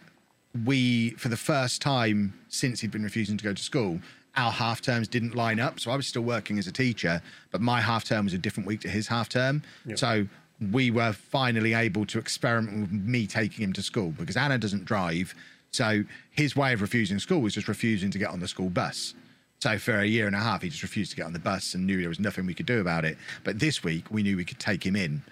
we, 0.65 1.11
for 1.11 1.27
the 1.27 1.37
first 1.37 1.81
time 1.81 2.33
since 2.47 2.79
he'd 2.79 2.91
been 2.91 3.03
refusing 3.03 3.37
to 3.37 3.43
go 3.43 3.53
to 3.53 3.61
school, 3.61 3.99
our 4.37 4.51
half 4.51 4.81
terms 4.81 5.07
didn't 5.07 5.35
line 5.35 5.59
up. 5.59 5.79
So 5.79 5.91
I 5.91 5.95
was 5.95 6.07
still 6.07 6.21
working 6.21 6.57
as 6.57 6.67
a 6.67 6.71
teacher, 6.71 7.21
but 7.51 7.59
my 7.59 7.81
half 7.81 8.05
term 8.05 8.25
was 8.25 8.33
a 8.33 8.37
different 8.37 8.67
week 8.67 8.81
to 8.81 8.89
his 8.89 9.07
half 9.07 9.29
term. 9.29 9.61
Yep. 9.85 9.97
So 9.97 10.27
we 10.71 10.89
were 10.89 11.11
finally 11.11 11.73
able 11.73 12.05
to 12.07 12.17
experiment 12.17 12.81
with 12.81 12.91
me 12.91 13.27
taking 13.27 13.63
him 13.63 13.73
to 13.73 13.81
school 13.81 14.11
because 14.17 14.37
Anna 14.37 14.57
doesn't 14.57 14.85
drive. 14.85 15.35
So 15.71 16.03
his 16.31 16.55
way 16.55 16.73
of 16.73 16.81
refusing 16.81 17.19
school 17.19 17.41
was 17.41 17.53
just 17.53 17.67
refusing 17.67 18.09
to 18.11 18.17
get 18.17 18.29
on 18.29 18.39
the 18.39 18.47
school 18.47 18.69
bus. 18.69 19.13
So 19.59 19.77
for 19.79 19.99
a 19.99 20.05
year 20.05 20.27
and 20.27 20.35
a 20.35 20.39
half, 20.39 20.61
he 20.61 20.69
just 20.69 20.83
refused 20.83 21.11
to 21.11 21.17
get 21.17 21.25
on 21.25 21.33
the 21.33 21.39
bus 21.39 21.73
and 21.73 21.85
knew 21.87 21.99
there 21.99 22.09
was 22.09 22.19
nothing 22.19 22.45
we 22.45 22.53
could 22.53 22.65
do 22.65 22.79
about 22.79 23.05
it. 23.05 23.17
But 23.43 23.59
this 23.59 23.83
week, 23.83 24.05
we 24.11 24.21
knew 24.21 24.37
we 24.37 24.45
could 24.45 24.59
take 24.59 24.85
him 24.85 24.95
in. 24.95 25.23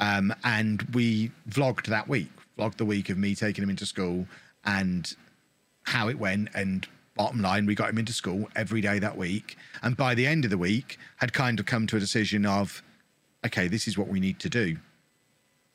Um, 0.00 0.34
and 0.44 0.82
we 0.94 1.30
vlogged 1.48 1.86
that 1.86 2.08
week, 2.08 2.30
vlogged 2.58 2.76
the 2.76 2.84
week 2.84 3.08
of 3.08 3.18
me 3.18 3.34
taking 3.34 3.62
him 3.62 3.70
into 3.70 3.86
school 3.86 4.26
and 4.64 5.14
how 5.84 6.08
it 6.08 6.18
went. 6.18 6.48
And 6.54 6.86
bottom 7.16 7.40
line, 7.40 7.66
we 7.66 7.74
got 7.74 7.90
him 7.90 7.98
into 7.98 8.12
school 8.12 8.48
every 8.56 8.80
day 8.80 8.98
that 8.98 9.16
week. 9.16 9.56
And 9.82 9.96
by 9.96 10.14
the 10.14 10.26
end 10.26 10.44
of 10.44 10.50
the 10.50 10.58
week, 10.58 10.98
had 11.16 11.32
kind 11.32 11.60
of 11.60 11.66
come 11.66 11.86
to 11.88 11.96
a 11.96 12.00
decision 12.00 12.46
of, 12.46 12.82
okay, 13.46 13.68
this 13.68 13.86
is 13.86 13.96
what 13.96 14.08
we 14.08 14.18
need 14.18 14.40
to 14.40 14.48
do. 14.48 14.76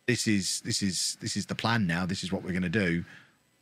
This 0.07 0.27
is 0.27 0.59
this 0.65 0.81
is 0.81 1.17
this 1.21 1.37
is 1.37 1.45
the 1.45 1.55
plan 1.55 1.87
now. 1.87 2.05
This 2.05 2.25
is 2.25 2.31
what 2.31 2.43
we're 2.43 2.51
going 2.51 2.63
to 2.63 2.69
do. 2.69 3.05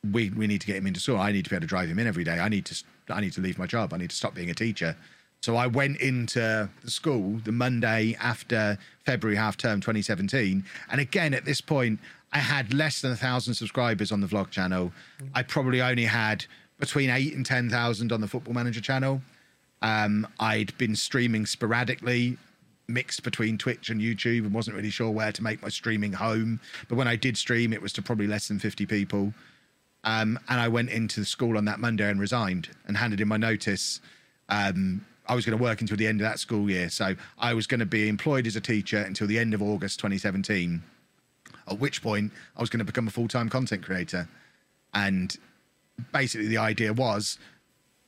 We 0.10 0.30
we 0.32 0.48
need 0.48 0.62
to 0.62 0.68
get 0.68 0.78
him 0.78 0.88
into 0.88 1.00
school. 1.00 1.20
I 1.20 1.32
need 1.32 1.44
to 1.44 1.50
be 1.50 1.56
able 1.56 1.62
to 1.62 1.68
drive 1.68 1.90
him 1.90 2.00
in 2.00 2.08
every 2.08 2.24
day. 2.24 2.40
I 2.40 2.50
need 2.50 2.66
to 2.66 2.84
I 3.10 3.22
need 3.22 3.34
to 3.34 3.42
leave 3.42 3.60
my 3.60 3.68
job. 3.68 3.94
I 3.94 3.98
need 3.98 4.10
to 4.10 4.16
stop 4.16 4.34
being 4.34 4.50
a 4.50 4.54
teacher 4.54 4.96
so 5.42 5.56
I 5.56 5.66
went 5.66 6.00
into 6.00 6.70
the 6.84 6.92
school 6.92 7.40
the 7.44 7.52
Monday 7.52 8.16
after 8.22 8.78
February 9.06 9.36
half 9.36 9.58
term 9.58 9.82
2017. 9.82 10.64
And 10.92 11.02
again, 11.02 11.34
at 11.34 11.46
this 11.46 11.62
point, 11.62 12.00
I 12.32 12.38
had 12.38 12.74
less 12.74 13.02
than 13.02 13.12
a 13.12 13.16
thousand 13.16 13.56
subscribers 13.56 14.12
on 14.12 14.22
the 14.22 14.28
vlog 14.28 14.52
channel. 14.52 14.94
I 15.34 15.42
probably 15.42 15.82
only 15.82 16.06
had 16.06 16.46
between 16.80 17.10
eight 17.10 17.36
and 17.36 17.46
10,000 17.46 18.12
on 18.12 18.22
the 18.22 18.28
Football 18.28 18.54
Manager 18.54 18.82
channel. 18.82 19.22
Um, 19.82 20.28
I'd 20.40 20.78
been 20.78 20.96
streaming 20.96 21.48
sporadically, 21.48 22.38
mixed 22.88 23.24
between 23.24 23.58
Twitch 23.58 23.90
and 23.90 24.00
YouTube, 24.00 24.46
and 24.46 24.54
wasn't 24.54 24.76
really 24.76 24.92
sure 24.92 25.10
where 25.10 25.32
to 25.32 25.44
make 25.44 25.62
my 25.64 25.70
streaming 25.70 26.14
home. 26.14 26.60
But 26.88 26.98
when 26.98 27.08
I 27.08 27.16
did 27.16 27.36
stream, 27.36 27.74
it 27.74 27.82
was 27.82 27.94
to 27.94 28.04
probably 28.04 28.28
less 28.28 28.48
than 28.48 28.60
50 28.60 28.86
people. 28.86 29.34
Um, 30.04 30.40
and 30.50 30.60
I 30.60 30.68
went 30.68 30.90
into 30.90 31.20
the 31.20 31.26
school 31.26 31.58
on 31.58 31.66
that 31.66 31.80
Monday 31.80 32.10
and 32.10 32.20
resigned 32.20 32.70
and 32.88 32.98
handed 32.98 33.22
in 33.22 33.28
my 33.28 33.38
notice 33.38 34.02
Um, 34.50 35.06
I 35.28 35.36
was 35.36 35.46
going 35.46 35.58
to 35.58 35.64
work 35.64 35.80
until 35.80 35.96
the 35.96 36.08
end 36.08 36.20
of 36.20 36.26
that 36.26 36.40
school 36.40 36.70
year. 36.70 36.90
So 36.90 37.16
I 37.40 37.54
was 37.54 37.66
going 37.66 37.80
to 37.80 37.86
be 37.86 38.10
employed 38.10 38.46
as 38.48 38.58
a 38.58 38.62
teacher 38.62 38.98
until 38.98 39.28
the 39.28 39.40
end 39.40 39.54
of 39.54 39.62
August 39.62 40.00
2017, 40.00 40.84
at 41.70 41.80
which 41.80 42.02
point 42.02 42.34
I 42.58 42.62
was 42.62 42.70
going 42.70 42.80
to 42.80 42.86
become 42.86 43.08
a 43.08 43.12
full 43.12 43.30
time 43.30 43.48
content 43.48 43.84
creator. 43.84 44.28
And 44.94 45.38
basically, 46.12 46.48
the 46.48 46.58
idea 46.58 46.92
was 46.92 47.38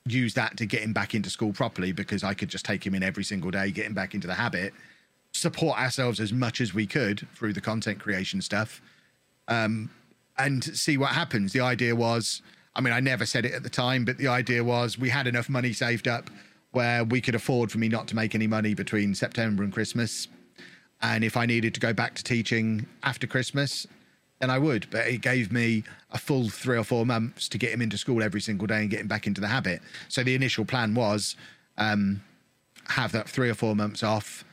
use 0.05 0.33
that 0.33 0.57
to 0.57 0.65
get 0.65 0.81
him 0.81 0.91
back 0.91 1.15
into 1.15 1.29
school 1.29 1.53
properly 1.53 1.93
because 1.93 2.25
I 2.25 2.33
could 2.33 2.49
just 2.49 2.65
take 2.65 2.85
him 2.85 2.93
in 2.93 3.03
every 3.03 3.23
single 3.23 3.51
day, 3.51 3.71
get 3.71 3.85
him 3.85 3.93
back 3.93 4.13
into 4.13 4.27
the 4.27 4.33
habit, 4.33 4.73
support 5.31 5.79
ourselves 5.79 6.19
as 6.19 6.33
much 6.33 6.59
as 6.59 6.73
we 6.73 6.85
could 6.85 7.25
through 7.35 7.53
the 7.53 7.61
content 7.61 7.99
creation 7.99 8.41
stuff, 8.41 8.81
um, 9.47 9.89
and 10.37 10.63
see 10.63 10.97
what 10.97 11.09
happens. 11.11 11.53
The 11.53 11.61
idea 11.61 11.95
was, 11.95 12.41
I 12.75 12.81
mean, 12.81 12.93
I 12.93 12.99
never 12.99 13.25
said 13.25 13.45
it 13.45 13.53
at 13.53 13.63
the 13.63 13.69
time, 13.69 14.05
but 14.05 14.17
the 14.17 14.27
idea 14.27 14.63
was 14.63 14.97
we 14.97 15.09
had 15.09 15.27
enough 15.27 15.49
money 15.49 15.73
saved 15.73 16.07
up 16.07 16.29
where 16.71 17.03
we 17.03 17.21
could 17.21 17.35
afford 17.35 17.71
for 17.71 17.77
me 17.77 17.87
not 17.87 18.07
to 18.07 18.15
make 18.15 18.33
any 18.33 18.47
money 18.47 18.73
between 18.73 19.13
September 19.13 19.63
and 19.63 19.71
Christmas. 19.71 20.27
And 21.01 21.23
if 21.23 21.37
I 21.37 21.45
needed 21.45 21.73
to 21.75 21.79
go 21.79 21.93
back 21.93 22.15
to 22.15 22.23
teaching 22.23 22.87
after 23.03 23.27
Christmas, 23.27 23.85
then 24.39 24.49
I 24.49 24.57
would. 24.57 24.87
But 24.89 25.07
it 25.07 25.21
gave 25.21 25.51
me 25.51 25.83
a 26.11 26.17
full 26.17 26.49
three 26.49 26.77
or 26.77 26.83
four 26.83 27.05
months 27.05 27.47
to 27.49 27.57
get 27.57 27.71
him 27.71 27.81
into 27.81 27.97
school 27.97 28.23
every 28.23 28.41
single 28.41 28.65
day 28.65 28.81
and 28.81 28.89
get 28.89 29.01
him 29.01 29.07
back 29.07 29.27
into 29.27 29.39
the 29.39 29.47
habit. 29.47 29.81
So 30.09 30.23
the 30.23 30.33
initial 30.33 30.65
plan 30.65 30.95
was 30.95 31.35
um, 31.77 32.23
have 32.87 33.11
that 33.11 33.29
three 33.29 33.49
or 33.49 33.53
four 33.53 33.75
months 33.75 34.01
off, 34.01 34.43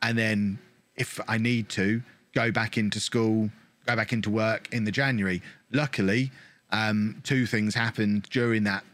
and 0.00 0.16
then 0.16 0.58
if 0.96 1.20
I 1.26 1.38
need 1.38 1.68
to, 1.70 2.02
go 2.34 2.50
back 2.50 2.76
into 2.78 3.00
school, 3.00 3.50
go 3.86 3.96
back 3.96 4.12
into 4.12 4.30
work 4.30 4.68
in 4.72 4.84
the 4.84 4.90
January. 4.90 5.42
Luckily, 5.72 6.30
um, 6.70 7.20
two 7.24 7.46
things 7.46 7.74
happened 7.74 8.24
during 8.30 8.64
that 8.64 8.84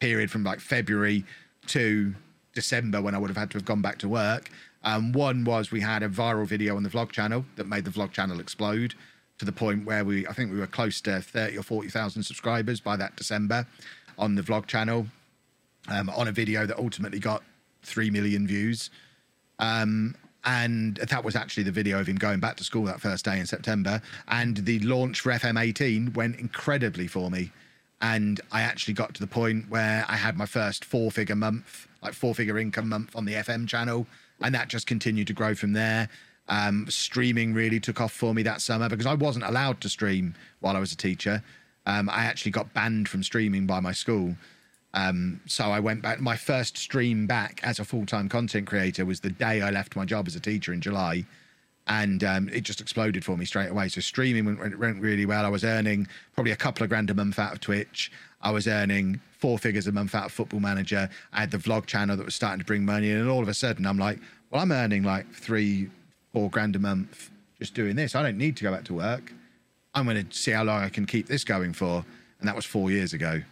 period 0.00 0.30
from 0.30 0.44
like 0.44 0.60
February 0.60 1.24
to 1.68 2.14
December 2.54 3.00
when 3.00 3.14
I 3.14 3.18
would 3.18 3.30
have 3.30 3.36
had 3.36 3.50
to 3.52 3.58
have 3.58 3.64
gone 3.64 3.82
back 3.82 3.98
to 3.98 4.08
work. 4.08 4.50
Um, 4.84 5.12
one 5.12 5.44
was 5.44 5.70
we 5.70 5.80
had 5.80 6.02
a 6.02 6.08
viral 6.08 6.46
video 6.46 6.76
on 6.76 6.82
the 6.82 6.88
vlog 6.88 7.12
channel 7.12 7.44
that 7.56 7.68
made 7.68 7.84
the 7.84 7.90
vlog 7.90 8.10
channel 8.10 8.40
explode 8.40 8.94
to 9.38 9.44
the 9.44 9.52
point 9.52 9.86
where 9.86 10.04
we, 10.04 10.26
I 10.26 10.32
think 10.32 10.52
we 10.52 10.58
were 10.58 10.66
close 10.66 11.00
to 11.02 11.20
30 11.20 11.58
or 11.58 11.62
40,000 11.62 12.22
subscribers 12.22 12.80
by 12.80 12.96
that 12.96 13.16
December 13.16 13.66
on 14.18 14.34
the 14.34 14.42
vlog 14.42 14.66
channel 14.66 15.06
um, 15.88 16.10
on 16.10 16.28
a 16.28 16.32
video 16.32 16.66
that 16.66 16.78
ultimately 16.78 17.18
got 17.18 17.42
3 17.82 18.10
million 18.10 18.46
views. 18.46 18.90
Um, 19.58 20.14
and 20.44 20.96
that 20.96 21.24
was 21.24 21.36
actually 21.36 21.62
the 21.62 21.72
video 21.72 22.00
of 22.00 22.08
him 22.08 22.16
going 22.16 22.40
back 22.40 22.56
to 22.56 22.64
school 22.64 22.84
that 22.84 23.00
first 23.00 23.24
day 23.24 23.38
in 23.38 23.46
September. 23.46 24.02
And 24.28 24.58
the 24.58 24.80
launch 24.80 25.20
for 25.20 25.30
FM18 25.30 26.14
went 26.14 26.36
incredibly 26.36 27.06
for 27.06 27.30
me. 27.30 27.52
And 28.00 28.40
I 28.50 28.62
actually 28.62 28.94
got 28.94 29.14
to 29.14 29.20
the 29.20 29.28
point 29.28 29.70
where 29.70 30.04
I 30.08 30.16
had 30.16 30.36
my 30.36 30.46
first 30.46 30.84
four 30.84 31.12
figure 31.12 31.36
month, 31.36 31.86
like 32.02 32.14
four 32.14 32.34
figure 32.34 32.58
income 32.58 32.88
month 32.88 33.14
on 33.14 33.24
the 33.24 33.34
FM 33.34 33.68
channel. 33.68 34.06
And 34.40 34.52
that 34.54 34.66
just 34.66 34.88
continued 34.88 35.28
to 35.28 35.32
grow 35.32 35.54
from 35.54 35.72
there. 35.72 36.08
Um, 36.48 36.86
streaming 36.90 37.54
really 37.54 37.78
took 37.78 38.00
off 38.00 38.12
for 38.12 38.34
me 38.34 38.42
that 38.42 38.60
summer 38.60 38.88
because 38.88 39.06
I 39.06 39.14
wasn't 39.14 39.44
allowed 39.44 39.80
to 39.82 39.88
stream 39.88 40.34
while 40.58 40.76
I 40.76 40.80
was 40.80 40.92
a 40.92 40.96
teacher. 40.96 41.40
Um, 41.86 42.10
I 42.10 42.24
actually 42.24 42.50
got 42.50 42.74
banned 42.74 43.08
from 43.08 43.22
streaming 43.22 43.66
by 43.66 43.78
my 43.78 43.92
school. 43.92 44.34
Um, 44.94 45.40
so 45.46 45.64
I 45.70 45.80
went 45.80 46.02
back. 46.02 46.20
My 46.20 46.36
first 46.36 46.76
stream 46.76 47.26
back 47.26 47.60
as 47.62 47.78
a 47.78 47.84
full 47.84 48.06
time 48.06 48.28
content 48.28 48.66
creator 48.66 49.04
was 49.04 49.20
the 49.20 49.30
day 49.30 49.62
I 49.62 49.70
left 49.70 49.96
my 49.96 50.04
job 50.04 50.26
as 50.26 50.36
a 50.36 50.40
teacher 50.40 50.72
in 50.72 50.80
July. 50.80 51.24
And 51.88 52.22
um, 52.22 52.48
it 52.50 52.60
just 52.60 52.80
exploded 52.80 53.24
for 53.24 53.36
me 53.36 53.44
straight 53.44 53.70
away. 53.70 53.88
So 53.88 54.00
streaming 54.00 54.44
went, 54.44 54.78
went 54.78 55.00
really 55.00 55.26
well. 55.26 55.44
I 55.44 55.48
was 55.48 55.64
earning 55.64 56.06
probably 56.34 56.52
a 56.52 56.56
couple 56.56 56.84
of 56.84 56.90
grand 56.90 57.10
a 57.10 57.14
month 57.14 57.38
out 57.40 57.52
of 57.52 57.60
Twitch. 57.60 58.12
I 58.40 58.52
was 58.52 58.68
earning 58.68 59.20
four 59.38 59.58
figures 59.58 59.88
a 59.88 59.92
month 59.92 60.14
out 60.14 60.26
of 60.26 60.32
Football 60.32 60.60
Manager. 60.60 61.08
I 61.32 61.40
had 61.40 61.50
the 61.50 61.58
vlog 61.58 61.86
channel 61.86 62.16
that 62.16 62.24
was 62.24 62.36
starting 62.36 62.60
to 62.60 62.64
bring 62.64 62.84
money 62.84 63.10
in. 63.10 63.18
And 63.18 63.28
all 63.28 63.42
of 63.42 63.48
a 63.48 63.54
sudden, 63.54 63.84
I'm 63.86 63.98
like, 63.98 64.18
well, 64.50 64.62
I'm 64.62 64.70
earning 64.70 65.02
like 65.02 65.28
three, 65.32 65.88
four 66.32 66.50
grand 66.50 66.76
a 66.76 66.78
month 66.78 67.30
just 67.58 67.74
doing 67.74 67.96
this. 67.96 68.14
I 68.14 68.22
don't 68.22 68.38
need 68.38 68.56
to 68.58 68.64
go 68.64 68.70
back 68.70 68.84
to 68.84 68.94
work. 68.94 69.32
I'm 69.94 70.04
going 70.04 70.24
to 70.24 70.36
see 70.36 70.52
how 70.52 70.64
long 70.64 70.82
I 70.82 70.88
can 70.88 71.06
keep 71.06 71.26
this 71.26 71.42
going 71.42 71.72
for. 71.72 72.04
And 72.38 72.48
that 72.48 72.56
was 72.56 72.64
four 72.64 72.90
years 72.90 73.12
ago, 73.12 73.42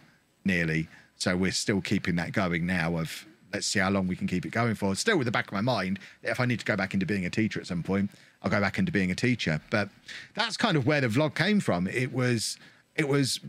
nearly. 0.45 0.87
So 1.21 1.37
we're 1.37 1.51
still 1.51 1.81
keeping 1.81 2.15
that 2.15 2.31
going 2.31 2.65
now 2.65 2.97
of 2.97 3.27
let's 3.53 3.67
see 3.67 3.77
how 3.77 3.91
long 3.91 4.07
we 4.07 4.15
can 4.15 4.25
keep 4.25 4.43
it 4.43 4.49
going 4.49 4.73
for. 4.73 4.95
Still 4.95 5.19
with 5.19 5.25
the 5.25 5.31
back 5.31 5.45
of 5.45 5.53
my 5.53 5.61
mind, 5.61 5.99
if 6.23 6.39
I 6.39 6.47
need 6.47 6.59
to 6.61 6.65
go 6.65 6.75
back 6.75 6.95
into 6.95 7.05
being 7.05 7.27
a 7.27 7.29
teacher 7.29 7.59
at 7.59 7.67
some 7.67 7.83
point, 7.83 8.09
I'll 8.41 8.49
go 8.49 8.59
back 8.59 8.79
into 8.79 8.91
being 8.91 9.11
a 9.11 9.15
teacher. 9.15 9.61
But 9.69 9.89
that's 10.33 10.57
kind 10.57 10.75
of 10.75 10.87
where 10.87 10.99
the 10.99 11.09
vlog 11.09 11.35
came 11.35 11.59
from. 11.59 11.85
It 11.85 12.11
was 12.11 12.57
it 12.95 13.07
was 13.07 13.39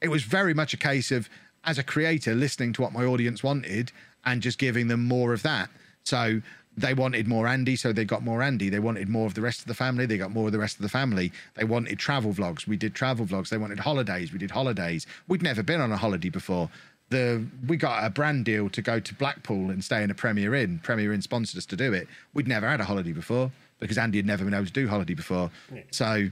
it 0.00 0.08
was 0.08 0.22
very 0.22 0.54
much 0.54 0.72
a 0.72 0.78
case 0.78 1.12
of 1.12 1.28
as 1.64 1.76
a 1.76 1.82
creator 1.82 2.34
listening 2.34 2.72
to 2.72 2.80
what 2.80 2.94
my 2.94 3.04
audience 3.04 3.42
wanted 3.42 3.92
and 4.24 4.40
just 4.40 4.56
giving 4.56 4.88
them 4.88 5.04
more 5.04 5.34
of 5.34 5.42
that. 5.42 5.68
So 6.04 6.40
they 6.76 6.94
wanted 6.94 7.26
more 7.26 7.46
Andy, 7.46 7.76
so 7.76 7.92
they 7.92 8.04
got 8.04 8.22
more 8.22 8.42
Andy. 8.42 8.68
They 8.68 8.78
wanted 8.78 9.08
more 9.08 9.26
of 9.26 9.34
the 9.34 9.40
rest 9.40 9.60
of 9.60 9.66
the 9.66 9.74
family, 9.74 10.06
they 10.06 10.18
got 10.18 10.30
more 10.30 10.46
of 10.46 10.52
the 10.52 10.58
rest 10.58 10.76
of 10.76 10.82
the 10.82 10.88
family. 10.88 11.32
They 11.54 11.64
wanted 11.64 11.98
travel 11.98 12.32
vlogs, 12.32 12.66
we 12.66 12.76
did 12.76 12.94
travel 12.94 13.26
vlogs. 13.26 13.48
They 13.48 13.58
wanted 13.58 13.80
holidays, 13.80 14.32
we 14.32 14.38
did 14.38 14.50
holidays. 14.50 15.06
We'd 15.28 15.42
never 15.42 15.62
been 15.62 15.80
on 15.80 15.92
a 15.92 15.96
holiday 15.96 16.28
before. 16.28 16.70
The 17.10 17.44
we 17.66 17.76
got 17.76 18.04
a 18.04 18.10
brand 18.10 18.44
deal 18.44 18.70
to 18.70 18.82
go 18.82 19.00
to 19.00 19.14
Blackpool 19.14 19.70
and 19.70 19.82
stay 19.82 20.02
in 20.02 20.10
a 20.10 20.14
Premier 20.14 20.54
Inn. 20.54 20.78
Premier 20.82 21.12
Inn 21.12 21.22
sponsored 21.22 21.58
us 21.58 21.66
to 21.66 21.76
do 21.76 21.92
it. 21.92 22.06
We'd 22.34 22.46
never 22.46 22.68
had 22.68 22.80
a 22.80 22.84
holiday 22.84 23.12
before 23.12 23.50
because 23.80 23.98
Andy 23.98 24.18
had 24.18 24.26
never 24.26 24.44
been 24.44 24.54
able 24.54 24.66
to 24.66 24.72
do 24.72 24.86
holiday 24.86 25.14
before. 25.14 25.50
Yeah. 25.74 25.82
So 25.90 26.30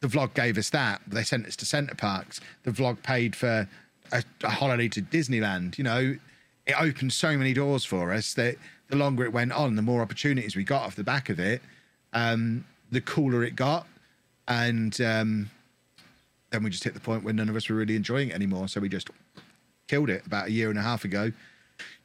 the 0.00 0.08
vlog 0.08 0.32
gave 0.34 0.56
us 0.56 0.70
that. 0.70 1.02
They 1.06 1.24
sent 1.24 1.46
us 1.46 1.56
to 1.56 1.66
Center 1.66 1.94
Parcs. 1.94 2.40
The 2.62 2.70
vlog 2.70 3.02
paid 3.02 3.36
for 3.36 3.68
a, 4.12 4.22
a 4.42 4.50
holiday 4.50 4.88
to 4.88 5.02
Disneyland. 5.02 5.76
You 5.76 5.84
know, 5.84 6.16
it 6.66 6.80
opened 6.80 7.12
so 7.12 7.36
many 7.36 7.52
doors 7.52 7.84
for 7.84 8.12
us 8.12 8.34
that 8.34 8.56
the 8.88 8.96
longer 8.96 9.24
it 9.24 9.32
went 9.32 9.52
on, 9.52 9.76
the 9.76 9.82
more 9.82 10.02
opportunities 10.02 10.56
we 10.56 10.64
got 10.64 10.82
off 10.82 10.96
the 10.96 11.04
back 11.04 11.28
of 11.28 11.38
it, 11.38 11.62
um, 12.12 12.64
the 12.90 13.00
cooler 13.00 13.44
it 13.44 13.56
got. 13.56 13.86
And 14.46 14.98
um, 15.00 15.50
then 16.50 16.62
we 16.62 16.70
just 16.70 16.84
hit 16.84 16.94
the 16.94 17.00
point 17.00 17.24
where 17.24 17.34
none 17.34 17.48
of 17.48 17.56
us 17.56 17.68
were 17.68 17.76
really 17.76 17.96
enjoying 17.96 18.28
it 18.28 18.34
anymore. 18.34 18.68
So 18.68 18.80
we 18.80 18.88
just 18.88 19.10
killed 19.88 20.10
it 20.10 20.26
about 20.26 20.48
a 20.48 20.50
year 20.50 20.70
and 20.70 20.78
a 20.78 20.82
half 20.82 21.04
ago, 21.04 21.32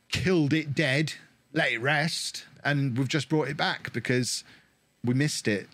killed 0.09 0.53
it 0.53 0.73
dead, 0.73 1.13
let 1.53 1.71
it 1.71 1.79
rest, 1.79 2.45
and 2.63 2.97
we've 2.97 3.07
just 3.07 3.29
brought 3.29 3.47
it 3.47 3.57
back 3.57 3.91
because 3.93 4.43
we 5.03 5.13
missed 5.13 5.47
it. 5.47 5.67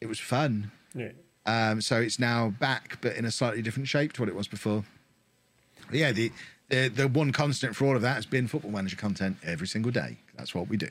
It 0.00 0.06
was 0.06 0.18
fun. 0.18 0.70
Yeah. 0.94 1.12
Um, 1.46 1.80
so 1.80 2.00
it's 2.00 2.18
now 2.18 2.50
back, 2.50 2.98
but 3.00 3.16
in 3.16 3.24
a 3.24 3.30
slightly 3.30 3.62
different 3.62 3.88
shape 3.88 4.12
to 4.14 4.22
what 4.22 4.28
it 4.28 4.34
was 4.34 4.48
before. 4.48 4.84
But 5.88 5.98
yeah, 5.98 6.12
the, 6.12 6.32
the 6.72 6.88
the 6.88 7.06
one 7.08 7.32
constant 7.32 7.76
for 7.76 7.84
all 7.86 7.96
of 7.96 8.02
that 8.02 8.14
has 8.16 8.26
been 8.26 8.48
football 8.48 8.70
manager 8.70 8.96
content 8.96 9.36
every 9.44 9.66
single 9.66 9.92
day. 9.92 10.16
That's 10.36 10.54
what 10.54 10.68
we 10.68 10.76
do. 10.76 10.86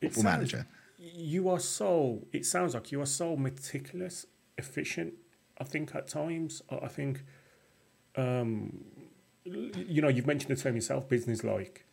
It 0.00 0.12
Football 0.12 0.22
sounds- 0.24 0.52
manager. 0.52 0.66
You 0.98 1.48
are 1.48 1.60
so. 1.60 2.26
It 2.32 2.44
sounds 2.44 2.74
like 2.74 2.92
you 2.92 3.00
are 3.00 3.06
so 3.06 3.36
meticulous, 3.36 4.26
efficient. 4.58 5.14
I 5.58 5.64
think 5.64 5.94
at 5.94 6.08
times. 6.08 6.62
I 6.70 6.88
think. 6.88 7.22
Um, 8.16 8.84
you 9.44 10.02
know, 10.02 10.08
you've 10.08 10.26
mentioned 10.26 10.54
the 10.56 10.60
term 10.60 10.74
yourself, 10.74 11.08
business 11.08 11.42
like. 11.42 11.86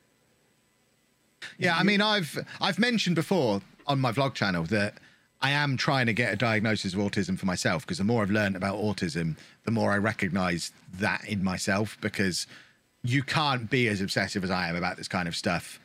Yeah, 1.58 1.76
I 1.78 1.84
mean, 1.84 2.02
I've 2.02 2.38
I've 2.60 2.80
mentioned 2.80 3.16
before 3.16 3.62
on 3.86 4.00
my 4.00 4.12
vlog 4.12 4.34
channel 4.34 4.64
that 4.66 4.96
I 5.42 5.52
am 5.52 5.78
trying 5.78 6.08
to 6.08 6.14
get 6.14 6.34
a 6.34 6.36
diagnosis 6.36 6.94
of 6.94 7.00
autism 7.00 7.38
for 7.40 7.46
myself 7.46 7.84
because 7.84 8.00
the 8.00 8.04
more 8.04 8.24
I've 8.24 8.32
learned 8.32 8.56
about 8.56 8.76
autism, 8.78 9.38
the 9.64 9.72
more 9.72 9.92
I 9.92 9.98
recognise 9.98 10.72
that 11.00 11.24
in 11.28 11.44
myself 11.44 11.98
because 12.02 12.48
you 13.04 13.24
can't 13.24 13.70
be 13.70 13.88
as 13.88 14.02
obsessive 14.02 14.44
as 14.44 14.52
I 14.52 14.70
am 14.70 14.76
about 14.76 14.98
this 14.98 15.08
kind 15.08 15.28
of 15.28 15.36
stuff 15.36 15.80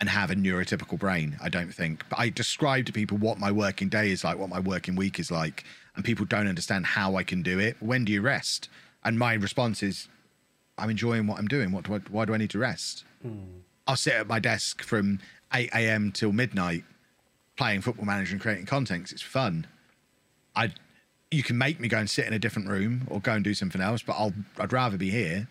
and 0.00 0.08
have 0.08 0.30
a 0.30 0.34
neurotypical 0.34 0.98
brain. 0.98 1.36
I 1.42 1.48
don't 1.48 1.72
think. 1.72 2.04
But 2.08 2.18
I 2.18 2.30
describe 2.30 2.86
to 2.86 2.92
people 2.92 3.18
what 3.18 3.38
my 3.38 3.52
working 3.52 3.88
day 3.88 4.10
is 4.10 4.24
like, 4.24 4.38
what 4.38 4.48
my 4.48 4.60
working 4.60 4.96
week 4.96 5.18
is 5.18 5.30
like, 5.30 5.64
and 5.94 6.04
people 6.04 6.24
don't 6.24 6.48
understand 6.48 6.86
how 6.86 7.16
I 7.16 7.22
can 7.22 7.42
do 7.42 7.58
it. 7.58 7.76
When 7.80 8.04
do 8.04 8.12
you 8.12 8.22
rest? 8.22 8.68
And 9.04 9.18
my 9.18 9.34
response 9.34 9.82
is, 9.82 10.08
I'm 10.78 10.90
enjoying 10.90 11.26
what 11.26 11.38
I'm 11.38 11.48
doing. 11.48 11.72
What 11.72 11.84
do 11.84 11.94
I, 11.94 11.98
why 12.10 12.24
do 12.24 12.34
I 12.34 12.38
need 12.38 12.50
to 12.50 12.58
rest? 12.58 13.04
Hmm. 13.22 13.60
I'll 13.86 13.96
sit 13.96 14.14
at 14.14 14.26
my 14.26 14.38
desk 14.38 14.82
from 14.82 15.20
8 15.52 15.70
a.m. 15.74 16.12
till 16.12 16.32
midnight 16.32 16.84
playing 17.56 17.82
football 17.82 18.06
manager 18.06 18.32
and 18.32 18.40
creating 18.40 18.64
content 18.66 19.12
it's 19.12 19.20
fun. 19.20 19.66
I, 20.56 20.72
you 21.30 21.42
can 21.42 21.58
make 21.58 21.78
me 21.78 21.88
go 21.88 21.98
and 21.98 22.08
sit 22.08 22.26
in 22.26 22.32
a 22.32 22.38
different 22.38 22.68
room 22.68 23.06
or 23.10 23.20
go 23.20 23.32
and 23.32 23.44
do 23.44 23.52
something 23.52 23.80
else, 23.80 24.02
but 24.02 24.14
I'll, 24.14 24.32
I'd 24.58 24.72
rather 24.72 24.96
be 24.96 25.10
here 25.10 25.48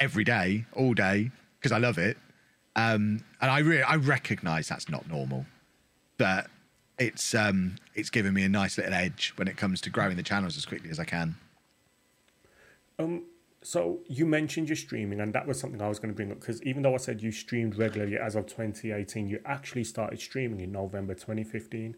every 0.00 0.24
day, 0.24 0.66
all 0.74 0.94
day, 0.94 1.30
because 1.58 1.72
I 1.72 1.78
love 1.78 1.98
it. 1.98 2.16
Um, 2.76 3.24
and 3.40 3.50
I 3.50 3.58
really, 3.58 3.82
I 3.82 3.96
recognise 3.96 4.68
that's 4.68 4.88
not 4.88 5.08
normal, 5.08 5.46
but 6.16 6.48
it's 6.98 7.34
um, 7.34 7.76
it's 7.94 8.10
given 8.10 8.34
me 8.34 8.44
a 8.44 8.48
nice 8.48 8.78
little 8.78 8.94
edge 8.94 9.32
when 9.36 9.48
it 9.48 9.56
comes 9.56 9.80
to 9.82 9.90
growing 9.90 10.16
the 10.16 10.22
channels 10.22 10.56
as 10.56 10.66
quickly 10.66 10.90
as 10.90 10.98
I 10.98 11.04
can. 11.04 11.36
Um, 12.98 13.24
so 13.62 13.98
you 14.06 14.26
mentioned 14.26 14.68
your 14.68 14.76
streaming, 14.76 15.20
and 15.20 15.32
that 15.32 15.46
was 15.46 15.58
something 15.58 15.80
I 15.82 15.88
was 15.88 15.98
going 15.98 16.10
to 16.10 16.16
bring 16.16 16.30
up 16.30 16.40
because 16.40 16.62
even 16.62 16.82
though 16.82 16.94
I 16.94 16.98
said 16.98 17.20
you 17.20 17.32
streamed 17.32 17.76
regularly 17.76 18.16
as 18.16 18.36
of 18.36 18.46
2018, 18.46 19.28
you 19.28 19.40
actually 19.44 19.84
started 19.84 20.20
streaming 20.20 20.60
in 20.60 20.72
November 20.72 21.14
2015. 21.14 21.96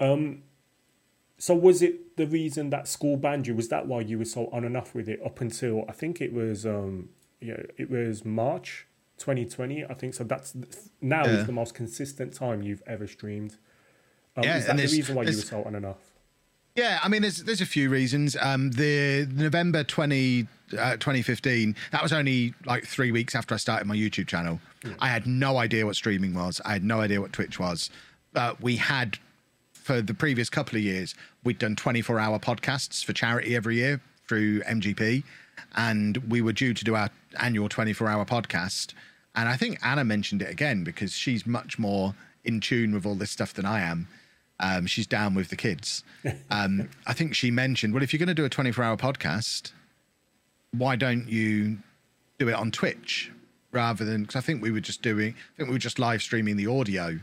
Um, 0.00 0.42
so 1.44 1.54
was 1.54 1.82
it 1.82 2.16
the 2.16 2.26
reason 2.26 2.70
that 2.70 2.88
school 2.88 3.18
banned 3.18 3.46
you? 3.46 3.54
Was 3.54 3.68
that 3.68 3.86
why 3.86 4.00
you 4.00 4.16
were 4.18 4.24
so 4.24 4.48
on 4.50 4.64
and 4.64 4.74
off 4.78 4.94
with 4.94 5.10
it 5.10 5.20
up 5.22 5.42
until 5.42 5.84
I 5.86 5.92
think 5.92 6.22
it 6.22 6.32
was 6.32 6.64
um, 6.64 7.10
yeah, 7.38 7.60
it 7.76 7.90
was 7.90 8.24
March 8.24 8.86
2020, 9.18 9.84
I 9.84 9.92
think. 9.92 10.14
So 10.14 10.24
that's 10.24 10.54
now 11.02 11.26
Yeah. 11.26 11.32
is 11.32 11.44
the 11.44 11.52
most 11.52 11.74
consistent 11.74 12.32
time 12.32 12.62
you've 12.62 12.82
ever 12.86 13.06
streamed. 13.06 13.56
Um, 14.38 14.44
Yeah, 14.44 14.56
is 14.56 14.64
that 14.64 14.70
and 14.70 14.78
the 14.78 14.84
reason 14.84 15.14
why 15.14 15.24
you 15.24 15.36
were 15.36 15.42
so 15.42 15.62
on 15.64 15.74
and 15.74 15.84
off? 15.84 15.98
Yeah, 16.76 16.98
I 17.02 17.08
mean, 17.08 17.20
there's 17.20 17.44
there's 17.44 17.60
a 17.60 17.66
few 17.66 17.90
reasons. 17.90 18.38
Um, 18.40 18.70
the 18.70 19.28
November 19.30 19.84
20, 19.84 20.48
uh, 20.78 20.92
2015, 20.96 21.76
that 21.92 22.02
was 22.02 22.12
only 22.14 22.54
like 22.64 22.86
three 22.86 23.12
weeks 23.12 23.34
after 23.34 23.54
I 23.54 23.58
started 23.58 23.86
my 23.86 23.94
YouTube 23.94 24.28
channel. 24.28 24.60
I 24.98 25.08
had 25.08 25.26
no 25.26 25.58
idea 25.58 25.84
what 25.84 25.94
streaming 25.94 26.32
was. 26.32 26.62
I 26.64 26.72
had 26.72 26.84
no 26.84 27.00
idea 27.02 27.20
what 27.20 27.34
Twitch 27.34 27.60
was. 27.60 27.90
But 28.32 28.62
we 28.62 28.76
had, 28.76 29.18
for 29.84 30.00
the 30.00 30.14
previous 30.14 30.48
couple 30.48 30.78
of 30.78 30.82
years, 30.82 31.14
we'd 31.44 31.58
done 31.58 31.76
24 31.76 32.18
hour 32.18 32.38
podcasts 32.38 33.04
for 33.04 33.12
charity 33.12 33.54
every 33.54 33.76
year 33.76 34.00
through 34.26 34.62
MGP. 34.62 35.22
And 35.76 36.16
we 36.28 36.40
were 36.40 36.54
due 36.54 36.72
to 36.72 36.84
do 36.84 36.94
our 36.94 37.10
annual 37.38 37.68
24 37.68 38.08
hour 38.08 38.24
podcast. 38.24 38.94
And 39.34 39.46
I 39.46 39.56
think 39.56 39.78
Anna 39.84 40.02
mentioned 40.02 40.40
it 40.40 40.48
again 40.48 40.84
because 40.84 41.12
she's 41.12 41.46
much 41.46 41.78
more 41.78 42.14
in 42.44 42.60
tune 42.60 42.94
with 42.94 43.04
all 43.04 43.14
this 43.14 43.30
stuff 43.30 43.52
than 43.52 43.66
I 43.66 43.80
am. 43.80 44.08
Um, 44.58 44.86
she's 44.86 45.06
down 45.06 45.34
with 45.34 45.50
the 45.50 45.56
kids. 45.56 46.02
Um, 46.50 46.88
I 47.06 47.12
think 47.12 47.34
she 47.34 47.50
mentioned, 47.50 47.92
well, 47.92 48.02
if 48.02 48.12
you're 48.12 48.18
going 48.18 48.28
to 48.28 48.34
do 48.34 48.46
a 48.46 48.48
24 48.48 48.82
hour 48.82 48.96
podcast, 48.96 49.72
why 50.70 50.96
don't 50.96 51.28
you 51.28 51.78
do 52.38 52.48
it 52.48 52.54
on 52.54 52.70
Twitch 52.70 53.30
rather 53.72 54.06
than? 54.06 54.22
Because 54.22 54.36
I 54.36 54.40
think 54.40 54.62
we 54.62 54.70
were 54.70 54.80
just 54.80 55.02
doing, 55.02 55.34
I 55.34 55.56
think 55.58 55.68
we 55.68 55.74
were 55.74 55.78
just 55.78 55.98
live 55.98 56.22
streaming 56.22 56.56
the 56.56 56.68
audio 56.68 57.18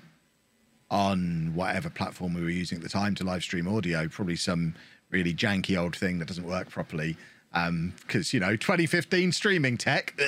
on 0.91 1.53
whatever 1.55 1.89
platform 1.89 2.33
we 2.35 2.41
were 2.41 2.49
using 2.49 2.75
at 2.77 2.83
the 2.83 2.89
time 2.89 3.15
to 3.15 3.23
live 3.23 3.41
stream 3.41 3.67
audio, 3.67 4.07
probably 4.07 4.35
some 4.35 4.75
really 5.09 5.33
janky 5.33 5.79
old 5.81 5.95
thing 5.95 6.19
that 6.19 6.27
doesn't 6.27 6.45
work 6.45 6.69
properly. 6.69 7.17
Because, 7.53 8.33
you 8.33 8.39
know, 8.39 8.55
2015 8.55 9.31
streaming 9.31 9.77
tech. 9.77 10.19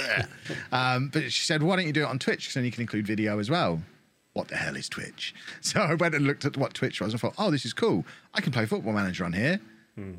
um, 0.71 1.09
but 1.13 1.31
she 1.31 1.43
said, 1.45 1.61
why 1.63 1.75
don't 1.75 1.85
you 1.85 1.93
do 1.93 2.01
it 2.03 2.07
on 2.07 2.17
Twitch? 2.19 2.39
Because 2.45 2.53
then 2.55 2.65
you 2.65 2.71
can 2.71 2.81
include 2.81 3.05
video 3.05 3.39
as 3.39 3.49
well. 3.49 3.81
What 4.33 4.47
the 4.47 4.55
hell 4.55 4.75
is 4.75 4.89
Twitch? 4.89 5.35
So 5.61 5.79
I 5.81 5.93
went 5.93 6.15
and 6.15 6.25
looked 6.25 6.43
at 6.45 6.57
what 6.57 6.73
Twitch 6.73 6.99
was 6.99 7.13
and 7.13 7.21
thought, 7.21 7.35
oh, 7.37 7.51
this 7.51 7.65
is 7.65 7.73
cool. 7.73 8.05
I 8.33 8.41
can 8.41 8.51
play 8.51 8.65
Football 8.65 8.93
Manager 8.93 9.25
on 9.25 9.33
here. 9.33 9.59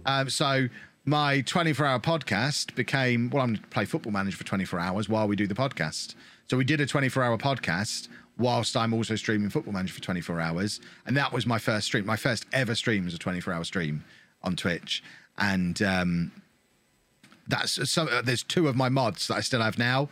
Um, 0.07 0.30
so 0.30 0.68
my 1.05 1.40
24 1.42 1.84
hour 1.84 1.99
podcast 1.99 2.74
became, 2.74 3.28
well, 3.30 3.42
I'm 3.42 3.55
going 3.55 3.62
to 3.62 3.68
play 3.68 3.84
Football 3.86 4.12
Manager 4.12 4.36
for 4.36 4.45
24 4.45 4.78
hours 4.78 5.09
while 5.09 5.26
we 5.26 5.36
do 5.36 5.47
the 5.47 5.55
podcast. 5.55 6.14
So 6.49 6.57
we 6.57 6.64
did 6.64 6.80
a 6.80 6.86
24 6.86 7.22
hour 7.22 7.36
podcast 7.38 8.09
whilst 8.39 8.76
I'm 8.76 8.93
also 8.93 9.16
streaming 9.16 9.51
Football 9.51 9.74
Manager 9.74 9.95
for 9.95 10.01
24 10.01 10.41
hours. 10.41 10.80
And 11.07 11.16
that 11.16 11.32
was 11.32 11.47
my 11.47 11.59
first 11.59 11.87
stream. 11.87 12.05
My 12.07 12.16
first 12.16 12.47
ever 12.53 12.74
stream 12.74 13.05
was 13.05 13.14
a 13.14 13.18
24 13.18 13.53
hour 13.53 13.64
stream 13.64 14.05
on 14.43 14.57
Twitch. 14.57 15.03
And 15.39 15.80
um, 15.82 16.32
that's 17.47 17.91
so 17.91 18.09
uh, 18.09 18.22
there's 18.22 18.43
two 18.43 18.68
of 18.68 18.76
my 18.76 18.89
mods 18.89 19.28
that 19.28 19.35
I 19.35 19.41
still 19.41 19.62
have 19.62 19.78
now 19.78 20.09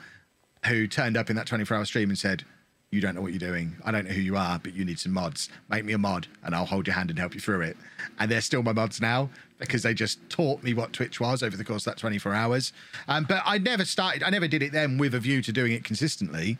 who 0.66 0.86
turned 0.86 1.16
up 1.16 1.30
in 1.30 1.36
that 1.36 1.46
24 1.46 1.76
hour 1.76 1.84
stream 1.84 2.08
and 2.08 2.18
said, 2.18 2.44
You 2.90 3.00
don't 3.00 3.14
know 3.14 3.20
what 3.20 3.32
you're 3.32 3.38
doing. 3.38 3.76
I 3.84 3.90
don't 3.90 4.06
know 4.06 4.12
who 4.12 4.20
you 4.20 4.36
are, 4.36 4.58
but 4.58 4.74
you 4.74 4.84
need 4.84 4.98
some 4.98 5.12
mods. 5.12 5.48
Make 5.68 5.84
me 5.84 5.92
a 5.92 5.98
mod 5.98 6.28
and 6.44 6.54
I'll 6.54 6.66
hold 6.66 6.86
your 6.86 6.94
hand 6.94 7.10
and 7.10 7.18
help 7.18 7.34
you 7.34 7.40
through 7.40 7.62
it. 7.62 7.76
And 8.18 8.30
they're 8.30 8.40
still 8.40 8.62
my 8.62 8.72
mods 8.72 9.00
now 9.00 9.30
because 9.58 9.82
they 9.82 9.94
just 9.94 10.18
taught 10.28 10.62
me 10.62 10.74
what 10.74 10.92
Twitch 10.92 11.20
was 11.20 11.42
over 11.42 11.56
the 11.56 11.64
course 11.64 11.86
of 11.86 11.92
that 11.92 11.98
24 11.98 12.34
hours. 12.34 12.72
Um, 13.06 13.24
but 13.28 13.42
I 13.44 13.58
never 13.58 13.84
started, 13.84 14.22
I 14.22 14.30
never 14.30 14.48
did 14.48 14.62
it 14.62 14.72
then 14.72 14.98
with 14.98 15.14
a 15.14 15.20
view 15.20 15.40
to 15.42 15.52
doing 15.52 15.72
it 15.72 15.84
consistently. 15.84 16.58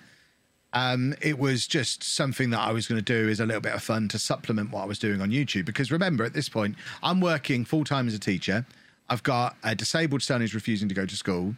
Um, 0.75 1.15
it 1.21 1.39
was 1.39 1.67
just 1.67 2.03
something 2.03 2.51
that 2.51 2.61
I 2.61 2.73
was 2.73 2.87
going 2.87 3.03
to 3.03 3.05
do 3.05 3.29
as 3.29 3.41
a 3.41 3.47
little 3.47 3.61
bit 3.61 3.75
of 3.75 3.83
fun 3.83 4.09
to 4.09 4.19
supplement 4.19 4.71
what 4.71 4.83
I 4.83 4.87
was 4.87 4.99
doing 4.99 5.21
on 5.21 5.31
YouTube. 5.31 5.67
Because 5.67 5.93
remember, 5.93 6.25
at 6.25 6.33
this 6.33 6.49
point, 6.49 6.77
I'm 7.03 7.21
working 7.21 7.65
full 7.65 7.85
time 7.85 8.09
as 8.09 8.15
a 8.15 8.19
teacher. 8.19 8.65
I've 9.09 9.23
got 9.23 9.57
a 9.63 9.75
disabled 9.75 10.23
son 10.23 10.41
who's 10.41 10.55
refusing 10.55 10.89
to 10.89 10.95
go 10.95 11.05
to 11.05 11.17
school, 11.17 11.55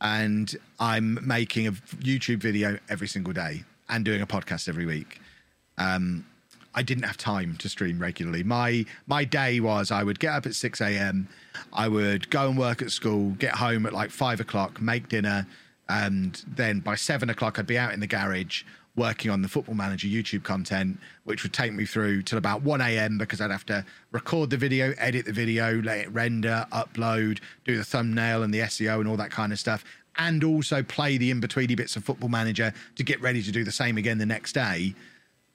and 0.00 0.54
I'm 0.78 1.18
making 1.26 1.66
a 1.66 1.72
YouTube 1.72 2.38
video 2.38 2.78
every 2.90 3.08
single 3.08 3.32
day 3.32 3.64
and 3.88 4.04
doing 4.04 4.20
a 4.20 4.26
podcast 4.26 4.68
every 4.68 4.84
week. 4.84 5.20
Um, 5.78 6.26
I 6.74 6.82
didn't 6.82 7.04
have 7.04 7.16
time 7.16 7.56
to 7.58 7.68
stream 7.68 7.98
regularly. 7.98 8.42
My 8.42 8.84
my 9.06 9.24
day 9.24 9.60
was 9.60 9.90
I 9.90 10.02
would 10.02 10.18
get 10.18 10.32
up 10.32 10.46
at 10.46 10.54
six 10.54 10.80
a.m. 10.80 11.28
I 11.72 11.88
would 11.88 12.30
go 12.30 12.48
and 12.48 12.58
work 12.58 12.82
at 12.82 12.90
school, 12.90 13.30
get 13.32 13.54
home 13.54 13.86
at 13.86 13.92
like 13.92 14.10
five 14.10 14.40
o'clock, 14.40 14.80
make 14.80 15.08
dinner, 15.08 15.46
and 15.88 16.42
then 16.46 16.80
by 16.80 16.94
seven 16.94 17.30
o'clock 17.30 17.58
I'd 17.58 17.66
be 17.66 17.78
out 17.78 17.92
in 17.92 18.00
the 18.00 18.06
garage 18.06 18.64
working 18.94 19.30
on 19.30 19.40
the 19.40 19.48
Football 19.48 19.74
Manager 19.74 20.06
YouTube 20.06 20.42
content, 20.42 20.98
which 21.24 21.42
would 21.42 21.54
take 21.54 21.72
me 21.72 21.86
through 21.86 22.22
till 22.22 22.36
about 22.36 22.62
one 22.62 22.82
a.m. 22.82 23.16
because 23.16 23.40
I'd 23.40 23.50
have 23.50 23.64
to 23.66 23.84
record 24.10 24.50
the 24.50 24.58
video, 24.58 24.92
edit 24.98 25.24
the 25.24 25.32
video, 25.32 25.80
let 25.80 25.98
it 26.00 26.12
render, 26.12 26.66
upload, 26.72 27.40
do 27.64 27.76
the 27.76 27.84
thumbnail 27.84 28.42
and 28.42 28.52
the 28.52 28.60
SEO 28.60 29.00
and 29.00 29.08
all 29.08 29.16
that 29.16 29.30
kind 29.30 29.50
of 29.50 29.58
stuff. 29.58 29.82
And 30.18 30.44
also 30.44 30.82
play 30.82 31.16
the 31.16 31.30
in 31.30 31.40
betweeny 31.40 31.74
bits 31.74 31.96
of 31.96 32.04
Football 32.04 32.28
Manager 32.28 32.74
to 32.96 33.02
get 33.02 33.18
ready 33.22 33.42
to 33.42 33.50
do 33.50 33.64
the 33.64 33.72
same 33.72 33.96
again 33.96 34.18
the 34.18 34.26
next 34.26 34.52
day 34.52 34.94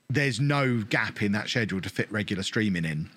there's 0.09 0.39
no 0.39 0.83
gap 0.83 1.21
in 1.21 1.31
that 1.33 1.49
schedule 1.49 1.81
to 1.81 1.89
fit 1.89 2.11
regular 2.11 2.43
streaming 2.43 2.85
in. 2.85 3.09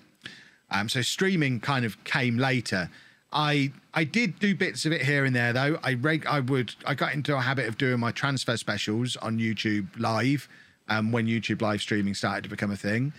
Um, 0.69 0.89
so 0.89 1.01
streaming 1.01 1.59
kind 1.59 1.85
of 1.85 2.01
came 2.03 2.37
later. 2.37 2.89
I 3.31 3.71
I 3.93 4.03
did 4.03 4.39
do 4.39 4.55
bits 4.55 4.85
of 4.85 4.91
it 4.91 5.01
here 5.01 5.25
and 5.25 5.35
there 5.35 5.53
though. 5.53 5.79
I 5.83 5.93
reg- 5.93 6.25
I 6.25 6.39
would 6.39 6.75
I 6.85 6.93
got 6.95 7.13
into 7.13 7.35
a 7.35 7.41
habit 7.41 7.67
of 7.67 7.77
doing 7.77 7.99
my 7.99 8.11
transfer 8.11 8.57
specials 8.57 9.15
on 9.17 9.39
YouTube 9.39 9.87
live 9.97 10.47
um, 10.89 11.11
when 11.11 11.27
YouTube 11.27 11.61
live 11.61 11.81
streaming 11.81 12.13
started 12.13 12.43
to 12.43 12.49
become 12.49 12.71
a 12.71 12.77
thing. 12.77 13.13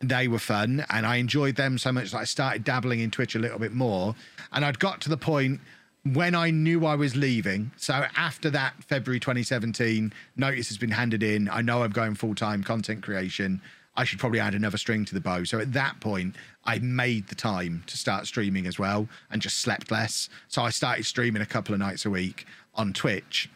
They 0.00 0.28
were 0.28 0.38
fun 0.38 0.84
and 0.90 1.06
I 1.06 1.16
enjoyed 1.16 1.56
them 1.56 1.78
so 1.78 1.90
much 1.90 2.12
that 2.12 2.18
I 2.18 2.24
started 2.24 2.64
dabbling 2.64 3.00
in 3.00 3.10
Twitch 3.10 3.34
a 3.34 3.38
little 3.38 3.58
bit 3.58 3.72
more. 3.72 4.14
And 4.52 4.64
I'd 4.64 4.78
got 4.78 5.00
to 5.02 5.08
the 5.08 5.16
point 5.16 5.60
when 6.12 6.34
I 6.34 6.50
knew 6.50 6.86
I 6.86 6.94
was 6.94 7.16
leaving, 7.16 7.72
so 7.76 8.04
after 8.16 8.48
that 8.50 8.74
February 8.84 9.18
2017 9.18 10.12
notice 10.36 10.68
has 10.68 10.78
been 10.78 10.92
handed 10.92 11.22
in, 11.22 11.48
I 11.48 11.62
know 11.62 11.82
I'm 11.82 11.90
going 11.90 12.14
full 12.14 12.34
time 12.34 12.62
content 12.62 13.02
creation. 13.02 13.60
I 13.96 14.04
should 14.04 14.18
probably 14.18 14.40
add 14.40 14.54
another 14.54 14.78
string 14.78 15.04
to 15.06 15.14
the 15.14 15.20
bow. 15.20 15.44
So 15.44 15.58
at 15.58 15.72
that 15.72 16.00
point, 16.00 16.36
I 16.64 16.78
made 16.80 17.28
the 17.28 17.34
time 17.34 17.82
to 17.86 17.96
start 17.96 18.26
streaming 18.26 18.66
as 18.66 18.78
well 18.78 19.08
and 19.30 19.40
just 19.40 19.58
slept 19.58 19.90
less. 19.90 20.28
So 20.48 20.62
I 20.62 20.70
started 20.70 21.06
streaming 21.06 21.42
a 21.42 21.46
couple 21.46 21.72
of 21.72 21.80
nights 21.80 22.04
a 22.04 22.10
week 22.10 22.46
on 22.74 22.92
Twitch 22.92 23.48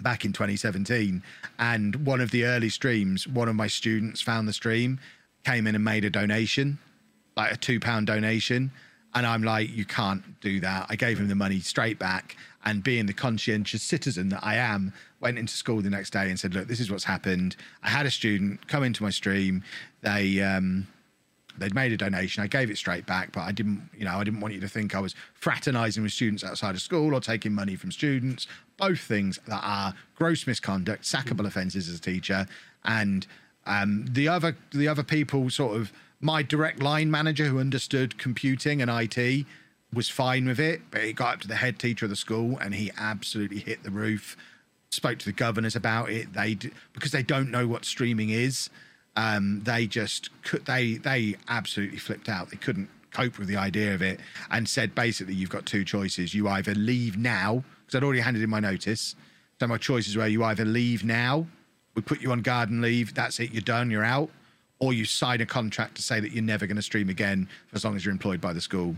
back 0.00 0.24
in 0.24 0.32
2017. 0.32 1.22
And 1.58 2.06
one 2.06 2.20
of 2.20 2.30
the 2.30 2.44
early 2.44 2.68
streams, 2.68 3.26
one 3.26 3.48
of 3.48 3.54
my 3.54 3.66
students 3.66 4.20
found 4.20 4.46
the 4.46 4.52
stream, 4.52 5.00
came 5.44 5.66
in 5.66 5.74
and 5.74 5.84
made 5.84 6.04
a 6.04 6.10
donation, 6.10 6.78
like 7.36 7.52
a 7.52 7.56
two 7.56 7.80
pound 7.80 8.06
donation. 8.06 8.70
And 9.14 9.26
I'm 9.26 9.42
like, 9.42 9.70
you 9.70 9.84
can't 9.84 10.40
do 10.40 10.60
that. 10.60 10.86
I 10.88 10.96
gave 10.96 11.18
him 11.18 11.28
the 11.28 11.34
money 11.34 11.60
straight 11.60 11.98
back. 11.98 12.36
And 12.64 12.84
being 12.84 13.06
the 13.06 13.14
conscientious 13.14 13.82
citizen 13.82 14.28
that 14.28 14.44
I 14.44 14.56
am, 14.56 14.92
went 15.20 15.38
into 15.38 15.52
school 15.52 15.80
the 15.80 15.90
next 15.90 16.10
day 16.10 16.28
and 16.28 16.38
said, 16.38 16.54
look, 16.54 16.66
this 16.66 16.80
is 16.80 16.90
what's 16.90 17.04
happened. 17.04 17.56
I 17.82 17.90
had 17.90 18.06
a 18.06 18.10
student 18.10 18.66
come 18.68 18.82
into 18.82 19.02
my 19.02 19.10
stream. 19.10 19.62
They, 20.02 20.40
um, 20.40 20.86
they'd 21.58 21.74
made 21.74 21.92
a 21.92 21.96
donation. 21.96 22.42
I 22.42 22.46
gave 22.46 22.70
it 22.70 22.78
straight 22.78 23.06
back, 23.06 23.32
but 23.32 23.42
I 23.42 23.52
didn't, 23.52 23.88
you 23.96 24.04
know, 24.04 24.16
I 24.16 24.24
didn't 24.24 24.40
want 24.40 24.54
you 24.54 24.60
to 24.60 24.68
think 24.68 24.94
I 24.94 25.00
was 25.00 25.14
fraternizing 25.34 26.02
with 26.02 26.12
students 26.12 26.42
outside 26.42 26.74
of 26.74 26.80
school 26.80 27.14
or 27.14 27.20
taking 27.20 27.52
money 27.52 27.76
from 27.76 27.92
students. 27.92 28.46
Both 28.78 29.00
things 29.00 29.38
that 29.46 29.60
are 29.62 29.94
gross 30.16 30.46
misconduct, 30.46 31.04
sackable 31.04 31.46
offences 31.46 31.88
as 31.88 31.96
a 31.96 32.00
teacher. 32.00 32.46
And 32.84 33.26
um, 33.66 34.06
the 34.08 34.26
other, 34.26 34.56
the 34.72 34.88
other 34.88 35.02
people, 35.02 35.50
sort 35.50 35.76
of, 35.76 35.92
my 36.22 36.42
direct 36.42 36.82
line 36.82 37.10
manager 37.10 37.44
who 37.44 37.58
understood 37.58 38.18
computing 38.18 38.82
and 38.82 38.90
IT 38.90 39.46
was 39.92 40.08
fine 40.08 40.46
with 40.46 40.60
it, 40.60 40.82
but 40.90 41.02
it 41.02 41.14
got 41.14 41.34
up 41.34 41.40
to 41.40 41.48
the 41.48 41.56
head 41.56 41.78
teacher 41.78 42.06
of 42.06 42.10
the 42.10 42.16
school 42.16 42.58
and 42.58 42.74
he 42.74 42.90
absolutely 42.96 43.58
hit 43.58 43.82
the 43.82 43.90
roof. 43.90 44.36
Spoke 44.92 45.18
to 45.20 45.26
the 45.26 45.32
governors 45.32 45.76
about 45.76 46.10
it. 46.10 46.32
They 46.32 46.58
because 46.92 47.12
they 47.12 47.22
don't 47.22 47.50
know 47.50 47.66
what 47.66 47.84
streaming 47.84 48.30
is. 48.30 48.70
Um, 49.14 49.62
they 49.62 49.86
just 49.86 50.30
could 50.42 50.66
they 50.66 50.94
they 50.94 51.36
absolutely 51.48 51.98
flipped 51.98 52.28
out. 52.28 52.50
They 52.50 52.56
couldn't 52.56 52.88
cope 53.12 53.38
with 53.38 53.46
the 53.46 53.56
idea 53.56 53.94
of 53.94 54.02
it 54.02 54.18
and 54.50 54.68
said 54.68 54.94
basically 54.94 55.34
you've 55.34 55.50
got 55.50 55.64
two 55.64 55.84
choices. 55.84 56.34
You 56.34 56.48
either 56.48 56.74
leave 56.74 57.16
now 57.16 57.62
because 57.86 57.96
I'd 57.96 58.04
already 58.04 58.20
handed 58.20 58.42
in 58.42 58.50
my 58.50 58.58
notice. 58.58 59.14
So 59.60 59.68
my 59.68 59.78
choices 59.78 60.16
were 60.16 60.26
you 60.26 60.42
either 60.42 60.64
leave 60.64 61.04
now, 61.04 61.46
we 61.94 62.02
put 62.02 62.20
you 62.20 62.32
on 62.32 62.40
garden 62.40 62.80
leave. 62.80 63.14
That's 63.14 63.38
it. 63.40 63.52
You're 63.52 63.62
done. 63.62 63.90
You're 63.90 64.04
out 64.04 64.30
or 64.80 64.92
you 64.92 65.04
sign 65.04 65.40
a 65.40 65.46
contract 65.46 65.94
to 65.96 66.02
say 66.02 66.18
that 66.18 66.32
you're 66.32 66.42
never 66.42 66.66
going 66.66 66.76
to 66.76 66.82
stream 66.82 67.08
again 67.08 67.48
as 67.72 67.84
long 67.84 67.94
as 67.94 68.04
you're 68.04 68.12
employed 68.12 68.40
by 68.40 68.52
the 68.52 68.60
school, 68.60 68.96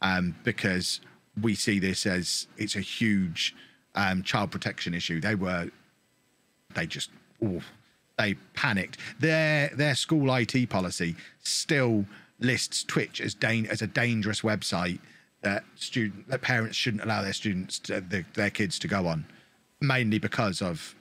um, 0.00 0.34
because 0.44 1.00
we 1.42 1.54
see 1.54 1.78
this 1.78 2.06
as 2.06 2.46
it's 2.56 2.76
a 2.76 2.80
huge 2.80 3.54
um, 3.96 4.22
child 4.22 4.50
protection 4.50 4.94
issue. 4.94 5.20
They 5.20 5.34
were, 5.34 5.70
they 6.74 6.86
just, 6.86 7.10
ooh, 7.42 7.62
they 8.18 8.34
panicked. 8.54 8.98
Their 9.18 9.68
their 9.74 9.94
school 9.94 10.34
IT 10.34 10.68
policy 10.70 11.16
still 11.42 12.06
lists 12.38 12.84
Twitch 12.84 13.20
as 13.20 13.34
dan- 13.34 13.66
as 13.66 13.82
a 13.82 13.86
dangerous 13.86 14.42
website 14.42 15.00
that 15.42 15.64
student 15.76 16.28
that 16.28 16.42
parents 16.42 16.76
shouldn't 16.76 17.02
allow 17.02 17.22
their 17.22 17.32
students 17.32 17.78
to, 17.80 18.00
their 18.34 18.50
kids 18.50 18.78
to 18.80 18.88
go 18.88 19.06
on, 19.06 19.26
mainly 19.80 20.18
because 20.18 20.62
of 20.62 20.94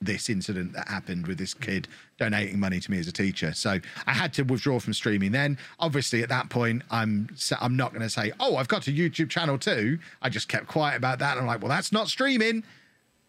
this 0.00 0.30
incident 0.30 0.72
that 0.74 0.88
happened 0.88 1.26
with 1.26 1.38
this 1.38 1.54
kid 1.54 1.88
donating 2.18 2.58
money 2.60 2.78
to 2.78 2.90
me 2.90 2.98
as 2.98 3.08
a 3.08 3.12
teacher. 3.12 3.52
So 3.52 3.80
I 4.06 4.12
had 4.12 4.32
to 4.34 4.42
withdraw 4.44 4.78
from 4.78 4.94
streaming. 4.94 5.32
Then, 5.32 5.58
obviously, 5.80 6.22
at 6.22 6.28
that 6.28 6.50
point, 6.50 6.82
I'm 6.90 7.28
I'm 7.60 7.76
not 7.76 7.90
going 7.92 8.02
to 8.02 8.10
say, 8.10 8.32
"Oh, 8.38 8.56
I've 8.56 8.68
got 8.68 8.86
a 8.86 8.90
YouTube 8.92 9.28
channel 9.28 9.58
too." 9.58 9.98
I 10.22 10.28
just 10.28 10.48
kept 10.48 10.68
quiet 10.68 10.96
about 10.96 11.18
that. 11.18 11.36
I'm 11.36 11.46
like, 11.46 11.60
"Well, 11.60 11.68
that's 11.70 11.90
not 11.92 12.08
streaming." 12.08 12.62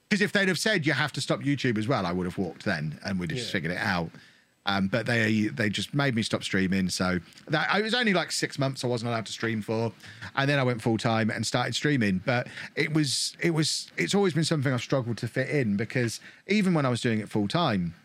Because 0.10 0.22
if 0.22 0.32
they'd 0.32 0.48
have 0.48 0.58
said 0.60 0.86
you 0.88 0.94
have 0.94 1.12
to 1.14 1.22
stop 1.22 1.42
YouTube 1.42 1.78
as 1.78 1.88
well, 1.88 2.06
I 2.06 2.12
would 2.12 2.26
have 2.26 2.38
walked 2.38 2.66
then 2.66 3.00
and 3.06 3.20
we'd 3.20 3.30
have 3.30 3.38
just 3.38 3.50
Yeah. 3.50 3.54
figured 3.54 3.72
it 3.74 3.78
out. 3.78 4.10
Um, 4.70 4.88
but 4.88 5.08
they 5.08 5.48
they 5.48 5.68
just 5.68 5.96
made 5.96 6.14
me 6.14 6.22
stop 6.22 6.44
streaming. 6.44 6.90
So 6.90 7.20
that 7.48 7.76
it 7.76 7.84
was 7.84 7.96
only 7.96 8.14
like 8.14 8.32
six 8.32 8.60
months 8.60 8.84
I 8.84 8.88
wasn't 8.88 9.10
allowed 9.10 9.26
to 9.26 9.32
stream 9.32 9.64
for, 9.64 9.92
and 10.36 10.48
then 10.48 10.60
I 10.60 10.64
went 10.64 10.82
full 10.82 11.00
time 11.00 11.32
and 11.32 11.46
started 11.46 11.74
streaming. 11.74 12.22
But 12.24 12.48
it 12.76 12.94
was 12.94 13.36
it 13.42 13.52
was 13.52 13.92
it's 13.98 14.14
always 14.14 14.34
been 14.34 14.44
something 14.44 14.72
I've 14.72 14.82
struggled 14.82 15.18
to 15.18 15.28
fit 15.28 15.50
in 15.50 15.76
because 15.76 16.20
even 16.48 16.76
when 16.76 16.86
I 16.86 16.90
was 16.90 17.02
doing 17.02 17.20
it 17.20 17.30
full 17.30 17.48
time, 17.48 17.96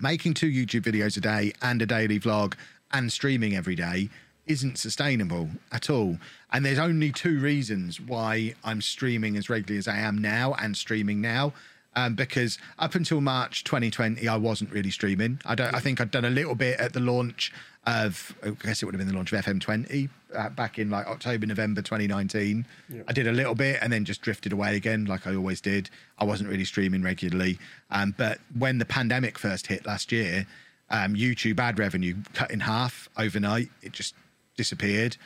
making 0.00 0.34
two 0.34 0.50
YouTube 0.50 0.82
videos 0.82 1.16
a 1.16 1.20
day 1.20 1.52
and 1.62 1.80
a 1.80 1.86
daily 1.86 2.18
vlog 2.18 2.54
and 2.92 3.12
streaming 3.12 3.54
every 3.54 3.76
day 3.76 4.08
isn't 4.46 4.78
sustainable 4.78 5.48
at 5.70 5.88
all. 5.88 6.18
And 6.52 6.64
there's 6.64 6.80
only 6.80 7.12
two 7.12 7.38
reasons 7.38 8.00
why 8.00 8.54
I'm 8.64 8.80
streaming 8.80 9.36
as 9.36 9.48
regularly 9.48 9.78
as 9.78 9.86
I 9.86 9.98
am 9.98 10.18
now 10.18 10.54
and 10.54 10.76
streaming 10.76 11.20
now. 11.20 11.52
Um, 11.96 12.14
because 12.14 12.58
up 12.78 12.94
until 12.94 13.20
March 13.20 13.64
2020, 13.64 14.26
I 14.28 14.36
wasn't 14.36 14.70
really 14.70 14.90
streaming. 14.90 15.40
I 15.44 15.54
don't. 15.56 15.74
I 15.74 15.80
think 15.80 16.00
I'd 16.00 16.10
done 16.10 16.24
a 16.24 16.30
little 16.30 16.54
bit 16.54 16.78
at 16.78 16.92
the 16.92 17.00
launch 17.00 17.52
of. 17.86 18.34
I 18.44 18.50
guess 18.50 18.82
it 18.82 18.86
would 18.86 18.94
have 18.94 19.00
been 19.00 19.08
the 19.08 19.14
launch 19.16 19.32
of 19.32 19.44
FM20 19.44 20.08
uh, 20.34 20.48
back 20.50 20.78
in 20.78 20.90
like 20.90 21.06
October, 21.06 21.46
November 21.46 21.82
2019. 21.82 22.64
Yeah. 22.88 23.02
I 23.08 23.12
did 23.12 23.26
a 23.26 23.32
little 23.32 23.54
bit 23.54 23.78
and 23.82 23.92
then 23.92 24.04
just 24.04 24.22
drifted 24.22 24.52
away 24.52 24.76
again, 24.76 25.04
like 25.06 25.26
I 25.26 25.34
always 25.34 25.60
did. 25.60 25.90
I 26.18 26.24
wasn't 26.24 26.48
really 26.48 26.64
streaming 26.64 27.02
regularly. 27.02 27.58
Um, 27.90 28.14
but 28.16 28.38
when 28.56 28.78
the 28.78 28.84
pandemic 28.84 29.38
first 29.38 29.66
hit 29.66 29.84
last 29.84 30.12
year, 30.12 30.46
um, 30.90 31.14
YouTube 31.14 31.58
ad 31.58 31.78
revenue 31.78 32.16
cut 32.34 32.50
in 32.50 32.60
half 32.60 33.08
overnight. 33.16 33.68
It 33.82 33.92
just 33.92 34.14
disappeared. 34.56 35.16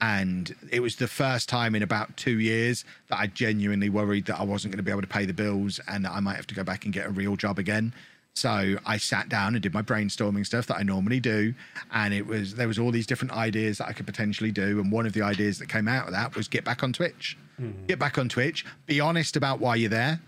And 0.00 0.54
it 0.70 0.80
was 0.80 0.96
the 0.96 1.08
first 1.08 1.48
time 1.48 1.74
in 1.74 1.82
about 1.82 2.16
two 2.16 2.38
years 2.38 2.84
that 3.08 3.18
I 3.18 3.28
genuinely 3.28 3.88
worried 3.88 4.26
that 4.26 4.38
I 4.38 4.44
wasn't 4.44 4.72
going 4.72 4.78
to 4.78 4.82
be 4.82 4.90
able 4.90 5.00
to 5.00 5.06
pay 5.06 5.24
the 5.24 5.32
bills 5.32 5.80
and 5.88 6.04
that 6.04 6.12
I 6.12 6.20
might 6.20 6.36
have 6.36 6.46
to 6.48 6.54
go 6.54 6.62
back 6.62 6.84
and 6.84 6.92
get 6.92 7.06
a 7.06 7.10
real 7.10 7.36
job 7.36 7.58
again. 7.58 7.94
So 8.34 8.76
I 8.84 8.98
sat 8.98 9.30
down 9.30 9.54
and 9.54 9.62
did 9.62 9.72
my 9.72 9.80
brainstorming 9.80 10.44
stuff 10.44 10.66
that 10.66 10.76
I 10.76 10.82
normally 10.82 11.20
do, 11.20 11.54
and 11.90 12.12
it 12.12 12.26
was 12.26 12.56
there 12.56 12.68
was 12.68 12.78
all 12.78 12.90
these 12.90 13.06
different 13.06 13.32
ideas 13.32 13.78
that 13.78 13.88
I 13.88 13.94
could 13.94 14.04
potentially 14.04 14.52
do, 14.52 14.78
and 14.78 14.92
one 14.92 15.06
of 15.06 15.14
the 15.14 15.22
ideas 15.22 15.58
that 15.58 15.70
came 15.70 15.88
out 15.88 16.06
of 16.06 16.12
that 16.12 16.36
was 16.36 16.46
get 16.46 16.62
back 16.62 16.82
on 16.82 16.92
Twitch, 16.92 17.38
hmm. 17.56 17.70
get 17.86 17.98
back 17.98 18.18
on 18.18 18.28
Twitch, 18.28 18.66
be 18.84 19.00
honest 19.00 19.36
about 19.36 19.58
why 19.58 19.76
you're 19.76 19.88
there. 19.88 20.20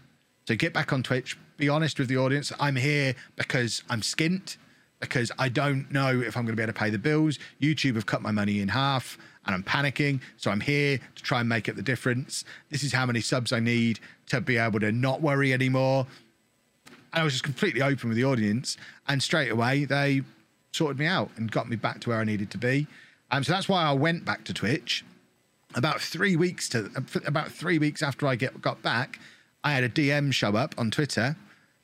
So 0.46 0.56
get 0.56 0.72
back 0.72 0.90
on 0.90 1.02
Twitch, 1.02 1.36
be 1.58 1.68
honest 1.68 1.98
with 1.98 2.08
the 2.08 2.16
audience. 2.16 2.50
I'm 2.58 2.76
here 2.76 3.14
because 3.36 3.82
I'm 3.90 4.00
skint, 4.00 4.56
because 5.00 5.30
I 5.38 5.50
don't 5.50 5.92
know 5.92 6.18
if 6.18 6.34
I'm 6.34 6.44
going 6.44 6.56
to 6.56 6.56
be 6.56 6.62
able 6.62 6.72
to 6.72 6.78
pay 6.78 6.88
the 6.88 6.98
bills. 6.98 7.38
YouTube 7.60 7.96
have 7.96 8.06
cut 8.06 8.22
my 8.22 8.30
money 8.30 8.60
in 8.60 8.68
half 8.68 9.18
and 9.48 9.56
I'm 9.56 9.64
panicking. 9.64 10.20
So 10.36 10.52
I'm 10.52 10.60
here 10.60 11.00
to 11.16 11.22
try 11.22 11.40
and 11.40 11.48
make 11.48 11.68
up 11.68 11.74
the 11.74 11.82
difference. 11.82 12.44
This 12.70 12.84
is 12.84 12.92
how 12.92 13.04
many 13.04 13.20
subs 13.20 13.52
I 13.52 13.58
need 13.58 13.98
to 14.28 14.40
be 14.40 14.58
able 14.58 14.78
to 14.80 14.92
not 14.92 15.20
worry 15.20 15.52
anymore. 15.52 16.06
And 16.86 17.22
I 17.22 17.24
was 17.24 17.32
just 17.32 17.42
completely 17.42 17.82
open 17.82 18.10
with 18.10 18.16
the 18.16 18.24
audience. 18.24 18.76
And 19.08 19.20
straight 19.20 19.50
away, 19.50 19.86
they 19.86 20.22
sorted 20.70 21.00
me 21.00 21.06
out 21.06 21.30
and 21.36 21.50
got 21.50 21.68
me 21.68 21.74
back 21.74 22.00
to 22.02 22.10
where 22.10 22.20
I 22.20 22.24
needed 22.24 22.50
to 22.52 22.58
be. 22.58 22.86
Um, 23.32 23.42
so 23.42 23.52
that's 23.52 23.68
why 23.68 23.82
I 23.82 23.92
went 23.92 24.24
back 24.24 24.44
to 24.44 24.54
Twitch 24.54 25.04
about 25.74 26.00
three 26.00 26.36
weeks 26.36 26.68
to 26.70 26.90
about 27.26 27.52
three 27.52 27.78
weeks 27.78 28.02
after 28.02 28.26
I 28.26 28.36
get 28.36 28.60
got 28.60 28.82
back, 28.82 29.18
I 29.64 29.72
had 29.72 29.84
a 29.84 29.88
DM 29.88 30.32
show 30.32 30.56
up 30.56 30.74
on 30.78 30.90
Twitter 30.90 31.36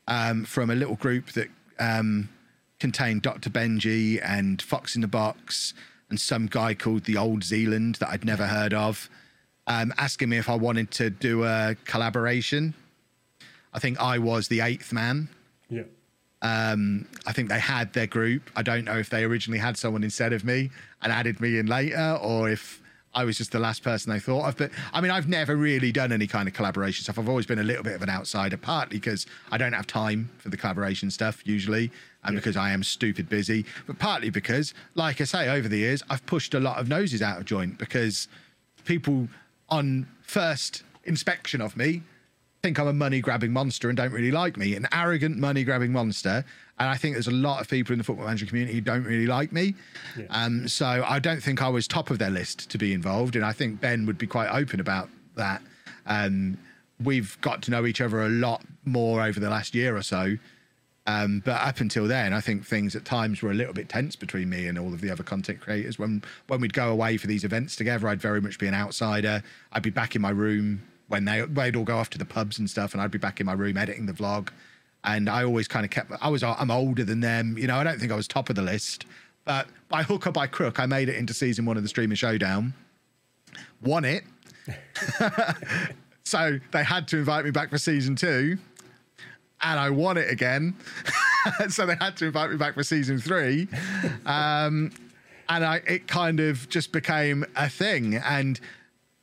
um, 0.08 0.44
from 0.44 0.70
a 0.70 0.74
little 0.74 0.96
group 0.96 1.32
that 1.32 1.48
um, 1.78 2.28
contained 2.78 3.22
Dr. 3.22 3.50
Benji 3.50 4.20
and 4.22 4.60
Fox 4.60 4.94
in 4.94 5.02
the 5.02 5.08
Box 5.08 5.74
and 6.10 6.20
some 6.20 6.46
guy 6.46 6.74
called 6.74 7.04
the 7.04 7.16
Old 7.16 7.42
Zealand 7.44 7.96
that 7.96 8.10
I'd 8.10 8.24
never 8.24 8.46
heard 8.46 8.74
of, 8.74 9.08
um, 9.66 9.92
asking 9.98 10.28
me 10.28 10.36
if 10.36 10.48
I 10.48 10.54
wanted 10.54 10.90
to 10.92 11.10
do 11.10 11.44
a 11.44 11.76
collaboration. 11.84 12.74
I 13.72 13.78
think 13.78 14.00
I 14.00 14.18
was 14.18 14.48
the 14.48 14.60
eighth 14.60 14.92
man. 14.92 15.28
Yeah. 15.68 15.82
Um, 16.42 17.06
I 17.26 17.32
think 17.32 17.48
they 17.48 17.58
had 17.58 17.92
their 17.94 18.06
group. 18.06 18.50
I 18.54 18.62
don't 18.62 18.84
know 18.84 18.98
if 18.98 19.08
they 19.08 19.24
originally 19.24 19.58
had 19.58 19.78
someone 19.78 20.04
instead 20.04 20.32
of 20.32 20.44
me 20.44 20.70
and 21.02 21.10
added 21.10 21.40
me 21.40 21.58
in 21.58 21.66
later, 21.66 22.18
or 22.22 22.50
if 22.50 22.82
I 23.14 23.24
was 23.24 23.38
just 23.38 23.52
the 23.52 23.58
last 23.58 23.82
person 23.82 24.12
they 24.12 24.18
thought 24.18 24.46
of. 24.46 24.56
But 24.56 24.70
I 24.92 25.00
mean, 25.00 25.10
I've 25.10 25.28
never 25.28 25.56
really 25.56 25.92
done 25.92 26.12
any 26.12 26.26
kind 26.26 26.46
of 26.46 26.54
collaboration 26.54 27.02
stuff. 27.04 27.18
I've 27.18 27.28
always 27.28 27.46
been 27.46 27.60
a 27.60 27.64
little 27.64 27.82
bit 27.82 27.94
of 27.94 28.02
an 28.02 28.10
outsider, 28.10 28.56
partly 28.56 28.98
because 28.98 29.26
I 29.50 29.56
don't 29.56 29.72
have 29.72 29.86
time 29.86 30.30
for 30.38 30.50
the 30.50 30.56
collaboration 30.56 31.10
stuff 31.10 31.46
usually, 31.46 31.90
and 32.24 32.36
because 32.36 32.56
I 32.56 32.70
am 32.70 32.82
stupid 32.82 33.28
busy, 33.28 33.64
but 33.86 33.98
partly 33.98 34.30
because, 34.30 34.74
like 34.94 35.20
I 35.20 35.24
say, 35.24 35.48
over 35.48 35.68
the 35.68 35.78
years, 35.78 36.02
I've 36.08 36.24
pushed 36.26 36.54
a 36.54 36.60
lot 36.60 36.78
of 36.78 36.88
noses 36.88 37.22
out 37.22 37.38
of 37.38 37.44
joint 37.44 37.78
because 37.78 38.28
people 38.84 39.28
on 39.68 40.06
first 40.22 40.82
inspection 41.04 41.60
of 41.60 41.76
me 41.76 42.02
think 42.62 42.78
I'm 42.78 42.86
a 42.86 42.94
money 42.94 43.20
grabbing 43.20 43.52
monster 43.52 43.90
and 43.90 43.96
don't 43.96 44.12
really 44.12 44.30
like 44.30 44.56
me, 44.56 44.74
an 44.74 44.88
arrogant 44.90 45.36
money 45.36 45.64
grabbing 45.64 45.92
monster. 45.92 46.44
And 46.78 46.88
I 46.88 46.96
think 46.96 47.14
there's 47.14 47.28
a 47.28 47.30
lot 47.30 47.60
of 47.60 47.68
people 47.68 47.92
in 47.92 47.98
the 47.98 48.04
football 48.04 48.24
manager 48.24 48.46
community 48.46 48.74
who 48.74 48.80
don't 48.80 49.04
really 49.04 49.26
like 49.26 49.52
me. 49.52 49.74
Yeah. 50.18 50.24
Um, 50.30 50.66
so 50.66 51.04
I 51.06 51.18
don't 51.18 51.42
think 51.42 51.60
I 51.60 51.68
was 51.68 51.86
top 51.86 52.10
of 52.10 52.18
their 52.18 52.30
list 52.30 52.70
to 52.70 52.78
be 52.78 52.94
involved. 52.94 53.36
And 53.36 53.44
I 53.44 53.52
think 53.52 53.82
Ben 53.82 54.06
would 54.06 54.16
be 54.16 54.26
quite 54.26 54.48
open 54.48 54.80
about 54.80 55.10
that. 55.36 55.60
Um, 56.06 56.56
we've 57.02 57.38
got 57.42 57.60
to 57.62 57.70
know 57.70 57.84
each 57.84 58.00
other 58.00 58.22
a 58.22 58.30
lot 58.30 58.62
more 58.86 59.22
over 59.22 59.38
the 59.38 59.50
last 59.50 59.74
year 59.74 59.94
or 59.94 60.02
so. 60.02 60.36
Um, 61.06 61.42
but 61.44 61.60
up 61.60 61.80
until 61.80 62.06
then, 62.06 62.32
I 62.32 62.40
think 62.40 62.64
things 62.64 62.96
at 62.96 63.04
times 63.04 63.42
were 63.42 63.50
a 63.50 63.54
little 63.54 63.74
bit 63.74 63.88
tense 63.88 64.16
between 64.16 64.48
me 64.48 64.66
and 64.66 64.78
all 64.78 64.94
of 64.94 65.02
the 65.02 65.10
other 65.10 65.22
content 65.22 65.60
creators. 65.60 65.98
When 65.98 66.22
when 66.46 66.60
we'd 66.60 66.72
go 66.72 66.90
away 66.90 67.18
for 67.18 67.26
these 67.26 67.44
events 67.44 67.76
together, 67.76 68.08
I'd 68.08 68.20
very 68.20 68.40
much 68.40 68.58
be 68.58 68.66
an 68.66 68.74
outsider. 68.74 69.42
I'd 69.72 69.82
be 69.82 69.90
back 69.90 70.16
in 70.16 70.22
my 70.22 70.30
room 70.30 70.82
when 71.08 71.26
they 71.26 71.42
they'd 71.42 71.76
all 71.76 71.84
go 71.84 71.98
off 71.98 72.08
to 72.10 72.18
the 72.18 72.24
pubs 72.24 72.58
and 72.58 72.70
stuff, 72.70 72.94
and 72.94 73.02
I'd 73.02 73.10
be 73.10 73.18
back 73.18 73.38
in 73.38 73.46
my 73.46 73.52
room 73.52 73.76
editing 73.76 74.06
the 74.06 74.14
vlog. 74.14 74.48
And 75.06 75.28
I 75.28 75.44
always 75.44 75.68
kind 75.68 75.84
of 75.84 75.90
kept. 75.90 76.10
I 76.22 76.28
was 76.28 76.42
I'm 76.42 76.70
older 76.70 77.04
than 77.04 77.20
them, 77.20 77.58
you 77.58 77.66
know. 77.66 77.76
I 77.76 77.84
don't 77.84 78.00
think 78.00 78.10
I 78.10 78.16
was 78.16 78.26
top 78.26 78.48
of 78.48 78.56
the 78.56 78.62
list, 78.62 79.04
but 79.44 79.68
by 79.90 80.02
hook 80.02 80.26
or 80.26 80.32
by 80.32 80.46
crook, 80.46 80.80
I 80.80 80.86
made 80.86 81.10
it 81.10 81.16
into 81.16 81.34
season 81.34 81.66
one 81.66 81.76
of 81.76 81.82
the 81.82 81.88
Streamer 81.90 82.16
Showdown. 82.16 82.72
Won 83.82 84.06
it. 84.06 84.24
so 86.24 86.58
they 86.72 86.82
had 86.82 87.06
to 87.08 87.18
invite 87.18 87.44
me 87.44 87.50
back 87.50 87.68
for 87.68 87.76
season 87.76 88.16
two 88.16 88.56
and 89.64 89.80
I 89.80 89.90
won 89.90 90.16
it 90.16 90.30
again. 90.30 90.76
so 91.68 91.86
they 91.86 91.96
had 91.96 92.16
to 92.18 92.26
invite 92.26 92.50
me 92.50 92.56
back 92.56 92.74
for 92.74 92.84
season 92.84 93.18
three. 93.18 93.66
Um, 94.26 94.92
and 95.48 95.64
I, 95.64 95.76
it 95.86 96.06
kind 96.06 96.38
of 96.38 96.68
just 96.68 96.92
became 96.92 97.44
a 97.56 97.68
thing. 97.68 98.16
And 98.16 98.60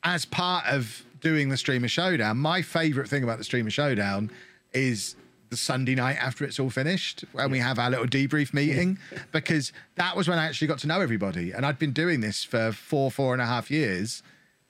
as 0.03 0.25
part 0.25 0.65
of 0.65 1.05
doing 1.21 1.49
the 1.49 1.57
Streamer 1.57 1.87
Showdown, 1.87 2.37
my 2.37 2.61
favorite 2.61 3.07
thing 3.07 3.23
about 3.23 3.37
the 3.37 3.43
Streamer 3.43 3.69
Showdown 3.69 4.31
is 4.73 5.15
the 5.51 5.57
Sunday 5.57 5.95
night 5.95 6.17
after 6.17 6.45
it's 6.45 6.59
all 6.59 6.69
finished, 6.69 7.25
when 7.33 7.51
we 7.51 7.59
have 7.59 7.77
our 7.77 7.89
little 7.89 8.07
debrief 8.07 8.53
meeting, 8.53 8.97
because 9.31 9.73
that 9.95 10.15
was 10.15 10.27
when 10.27 10.39
I 10.39 10.45
actually 10.45 10.67
got 10.67 10.79
to 10.79 10.87
know 10.87 11.01
everybody. 11.01 11.51
And 11.51 11.65
I'd 11.65 11.77
been 11.77 11.91
doing 11.91 12.21
this 12.21 12.43
for 12.43 12.71
four, 12.71 13.11
four 13.11 13.33
and 13.33 13.41
a 13.41 13.45
half 13.45 13.69
years, 13.69 14.23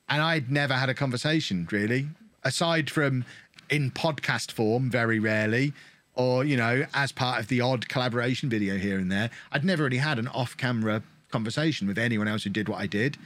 and 0.08 0.20
I'd 0.20 0.50
never 0.50 0.74
had 0.74 0.88
a 0.88 0.94
conversation 0.94 1.68
really, 1.70 2.08
aside 2.42 2.90
from 2.90 3.24
in 3.72 3.90
podcast 3.90 4.52
form, 4.52 4.90
very 4.90 5.18
rarely, 5.18 5.72
or 6.14 6.44
you 6.44 6.56
know, 6.56 6.84
as 6.94 7.10
part 7.10 7.40
of 7.40 7.48
the 7.48 7.60
odd 7.60 7.88
collaboration 7.88 8.48
video 8.48 8.76
here 8.76 8.98
and 8.98 9.10
there. 9.10 9.30
I'd 9.50 9.64
never 9.64 9.84
really 9.84 9.96
had 9.96 10.18
an 10.18 10.28
off-camera 10.28 11.02
conversation 11.30 11.88
with 11.88 11.96
anyone 11.96 12.28
else 12.28 12.44
who 12.44 12.50
did 12.50 12.68
what 12.68 12.78
I 12.78 12.86
did, 12.86 13.16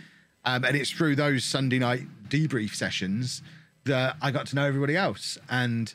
um, 0.45 0.65
and 0.65 0.77
it's 0.77 0.91
through 0.91 1.17
those 1.17 1.45
Sunday 1.45 1.81
night 1.81 2.05
debrief 2.29 2.75
sessions 2.75 3.43
that 3.85 4.17
I 4.23 4.31
got 4.31 4.47
to 4.47 4.57
know 4.57 4.65
everybody 4.65 4.97
else, 4.97 5.37
and 5.51 5.93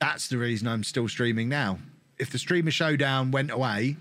that's 0.00 0.28
the 0.28 0.38
reason 0.38 0.68
I'm 0.68 0.84
still 0.84 1.08
streaming 1.08 1.48
now. 1.48 1.80
If 2.18 2.30
the 2.30 2.38
streamer 2.38 2.70
showdown 2.70 3.32
went 3.32 3.50
away, 3.50 3.96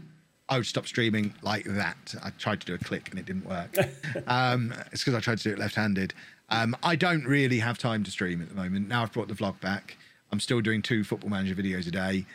I 0.48 0.58
would 0.58 0.68
stop 0.68 0.88
streaming 0.88 1.34
like 1.42 1.66
that. 1.66 2.16
I 2.24 2.30
tried 2.38 2.62
to 2.62 2.68
do 2.68 2.74
a 2.76 2.78
click 2.78 3.10
and 3.10 3.20
it 3.20 3.26
didn't 3.26 3.46
work. 3.46 3.76
um, 4.28 4.74
it's 4.92 5.04
because 5.04 5.16
I 5.16 5.20
tried 5.20 5.40
to 5.40 5.44
do 5.44 5.52
it 5.52 5.60
left-handed. 5.60 6.14
Um, 6.50 6.76
I 6.84 6.96
don't 6.96 7.26
really 7.26 7.60
have 7.60 7.78
time 7.78 8.04
to 8.04 8.12
stream 8.12 8.42
at 8.42 8.50
the 8.50 8.56
moment. 8.56 8.88
Now 8.88 9.04
I've 9.04 9.12
brought 9.12 9.28
the 9.28 9.34
vlog 9.34 9.60
back. 9.60 9.98
I'm 10.32 10.40
still 10.40 10.62
doing 10.62 10.82
two 10.82 11.04
Football 11.04 11.30
Manager 11.30 11.56
videos 11.56 11.88
a 11.88 11.92
day. 11.92 12.26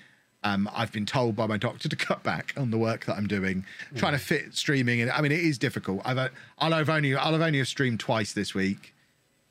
Um, 0.45 0.69
I've 0.75 0.93
been 0.93 1.07
told 1.07 1.37
by 1.37 1.47
my 1.47 1.57
doctor 1.57 1.89
to 1.89 1.97
cut 2.09 2.23
back 2.23 2.53
on 2.57 2.71
the 2.71 2.79
work 2.79 3.05
that 3.07 3.17
I'm 3.17 3.27
doing, 3.27 3.65
trying 3.97 4.13
to 4.13 4.19
fit 4.19 4.55
streaming. 4.55 5.01
in. 5.01 5.11
I 5.11 5.21
mean, 5.21 5.33
it 5.33 5.41
is 5.41 5.57
difficult. 5.59 6.03
I've, 6.05 6.19
uh, 6.19 6.29
I'll 6.59 6.73
have 6.73 6.89
only 6.91 7.15
I'll 7.15 7.33
have 7.33 7.41
only 7.41 7.65
streamed 7.65 8.01
twice 8.01 8.33
this 8.33 8.55
week. 8.55 8.95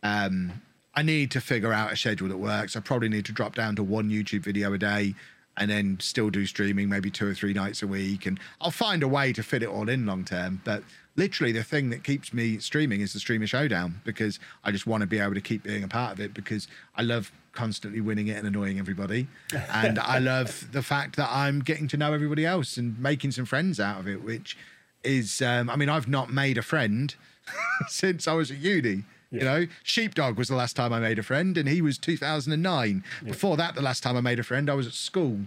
Um, 0.04 0.62
I 0.94 1.04
need 1.04 1.32
to 1.32 1.42
figure 1.42 1.72
out 1.72 1.94
a 1.94 1.96
schedule 1.96 2.28
that 2.28 2.38
works. 2.38 2.76
I 2.76 2.82
probably 2.82 3.10
need 3.10 3.26
to 3.26 3.32
drop 3.32 3.56
down 3.56 3.76
to 3.78 3.84
one 3.84 4.10
YouTube 4.10 4.42
video 4.42 4.74
a 4.74 4.78
day 4.78 5.16
and 5.56 5.70
then 5.70 5.98
still 6.02 6.30
do 6.30 6.46
streaming 6.46 6.90
maybe 6.90 7.10
two 7.10 7.28
or 7.28 7.34
three 7.34 7.54
nights 7.54 7.82
a 7.82 7.88
week. 7.88 8.26
And 8.26 8.40
I'll 8.60 8.72
find 8.72 9.04
a 9.04 9.08
way 9.08 9.32
to 9.34 9.44
fit 9.44 9.64
it 9.64 9.70
all 9.70 9.88
in 9.88 10.06
long 10.06 10.26
term. 10.26 10.62
But 10.66 10.84
literally, 11.16 11.52
the 11.52 11.64
thing 11.64 11.90
that 11.90 12.04
keeps 12.04 12.34
me 12.34 12.58
streaming 12.60 13.02
is 13.02 13.14
the 13.14 13.20
Streamer 13.20 13.48
Showdown 13.48 14.02
because 14.04 14.40
I 14.64 14.72
just 14.72 14.88
want 14.88 15.02
to 15.02 15.08
be 15.08 15.20
able 15.20 15.34
to 15.34 15.42
keep 15.42 15.64
being 15.64 15.84
a 15.84 15.88
part 15.88 16.14
of 16.14 16.20
it 16.20 16.34
because 16.34 16.68
I 16.96 17.02
love 17.02 17.32
constantly 17.54 18.02
winning 18.02 18.28
it 18.28 18.38
and 18.38 18.48
annoying 18.48 18.80
everybody. 18.80 19.28
and 19.74 20.00
I 20.00 20.20
love 20.20 20.72
the 20.72 20.82
fact 20.82 21.16
that 21.18 21.30
I'm 21.32 21.60
getting 21.60 21.88
to 21.90 21.98
know 21.98 22.14
everybody 22.14 22.46
else 22.46 22.78
and 22.78 22.98
making 23.00 23.32
some 23.32 23.46
friends 23.46 23.80
out 23.80 24.00
of 24.00 24.08
it, 24.08 24.24
which 24.24 24.58
is, 25.04 25.42
um, 25.42 25.70
I 25.70 25.76
mean, 25.76 25.90
I've 25.90 26.08
not 26.08 26.32
made 26.32 26.58
a 26.58 26.62
friend 26.62 27.14
since 27.88 28.28
I 28.28 28.34
was 28.34 28.52
at 28.52 28.58
uni. 28.58 29.04
You 29.34 29.46
know, 29.46 29.66
Sheepdog 29.84 30.38
was 30.38 30.50
the 30.50 30.56
last 30.56 30.76
time 30.76 30.92
I 30.92 31.00
made 31.00 31.18
a 31.18 31.24
friend, 31.24 31.58
and 31.58 31.70
he 31.70 31.82
was 31.82 31.98
2009. 31.98 33.02
Before 33.24 33.56
that, 33.56 33.76
the 33.76 33.82
last 33.82 34.04
time 34.04 34.18
I 34.18 34.22
made 34.22 34.40
a 34.40 34.44
friend, 34.44 34.70
I 34.70 34.74
was 34.74 34.88
at 34.88 34.94
school. 34.94 35.40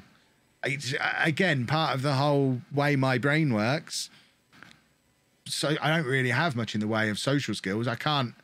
It's, 0.65 0.95
again, 1.23 1.67
part 1.67 1.95
of 1.95 2.01
the 2.01 2.15
whole 2.15 2.63
way 2.73 2.97
my 2.97 3.19
brain 3.19 3.53
works. 3.53 4.09
So 5.47 5.77
I 5.81 5.95
don't 5.95 6.07
really 6.07 6.31
have 6.31 6.57
much 6.57 6.75
in 6.75 6.81
the 6.81 6.89
way 6.89 7.11
of 7.11 7.19
social 7.19 7.55
skills. 7.55 7.87
I 7.87 7.97
can't, 7.97 8.35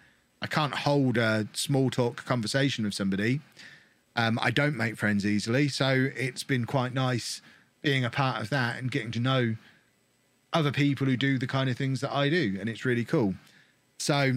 I 0.42 0.46
can't 0.46 0.74
hold 0.74 1.16
a 1.16 1.48
small 1.52 1.90
talk 1.90 2.24
conversation 2.24 2.84
with 2.84 2.94
somebody. 2.94 3.40
Um, 4.16 4.38
I 4.42 4.50
don't 4.50 4.76
make 4.76 4.96
friends 4.96 5.24
easily, 5.24 5.68
so 5.68 6.10
it's 6.16 6.42
been 6.42 6.66
quite 6.66 6.92
nice 6.92 7.40
being 7.80 8.04
a 8.04 8.10
part 8.10 8.42
of 8.42 8.50
that 8.50 8.78
and 8.78 8.90
getting 8.90 9.10
to 9.12 9.20
know 9.20 9.56
other 10.52 10.72
people 10.72 11.06
who 11.06 11.16
do 11.16 11.38
the 11.38 11.46
kind 11.46 11.70
of 11.70 11.76
things 11.76 12.00
that 12.00 12.12
I 12.12 12.28
do, 12.28 12.58
and 12.60 12.68
it's 12.68 12.84
really 12.84 13.04
cool. 13.04 13.34
So 13.98 14.32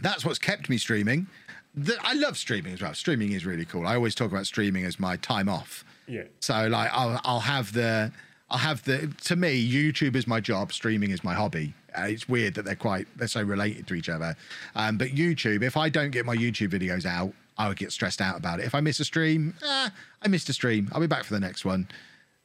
that's 0.00 0.24
what's 0.24 0.38
kept 0.38 0.68
me 0.68 0.78
streaming. 0.78 1.26
The, 1.74 1.96
I 2.02 2.14
love 2.14 2.38
streaming 2.38 2.74
as 2.74 2.82
well. 2.82 2.94
Streaming 2.94 3.32
is 3.32 3.44
really 3.44 3.64
cool. 3.64 3.86
I 3.86 3.96
always 3.96 4.14
talk 4.14 4.30
about 4.30 4.46
streaming 4.46 4.84
as 4.84 5.00
my 5.00 5.16
time 5.16 5.48
off. 5.48 5.84
Yeah. 6.06 6.24
So 6.40 6.68
like 6.68 6.90
I'll 6.92 7.20
I'll 7.24 7.40
have 7.40 7.72
the 7.72 8.12
I'll 8.54 8.60
have 8.60 8.84
the 8.84 9.12
to 9.24 9.34
me 9.34 9.68
YouTube 9.68 10.14
is 10.14 10.28
my 10.28 10.38
job, 10.38 10.72
streaming 10.72 11.10
is 11.10 11.24
my 11.24 11.34
hobby. 11.34 11.74
Uh, 11.92 12.02
it's 12.02 12.28
weird 12.28 12.54
that 12.54 12.64
they're 12.64 12.76
quite 12.76 13.08
they're 13.16 13.26
so 13.26 13.42
related 13.42 13.88
to 13.88 13.94
each 13.94 14.08
other. 14.08 14.36
Um, 14.76 14.96
but 14.96 15.08
YouTube, 15.08 15.64
if 15.64 15.76
I 15.76 15.88
don't 15.88 16.12
get 16.12 16.24
my 16.24 16.36
YouTube 16.36 16.68
videos 16.68 17.04
out, 17.04 17.32
I 17.58 17.66
would 17.66 17.78
get 17.78 17.90
stressed 17.90 18.20
out 18.20 18.36
about 18.36 18.60
it. 18.60 18.66
If 18.66 18.72
I 18.76 18.80
miss 18.80 19.00
a 19.00 19.04
stream, 19.04 19.54
eh, 19.60 19.88
I 20.22 20.28
missed 20.28 20.48
a 20.50 20.52
stream. 20.52 20.88
I'll 20.92 21.00
be 21.00 21.08
back 21.08 21.24
for 21.24 21.34
the 21.34 21.40
next 21.40 21.64
one. 21.64 21.88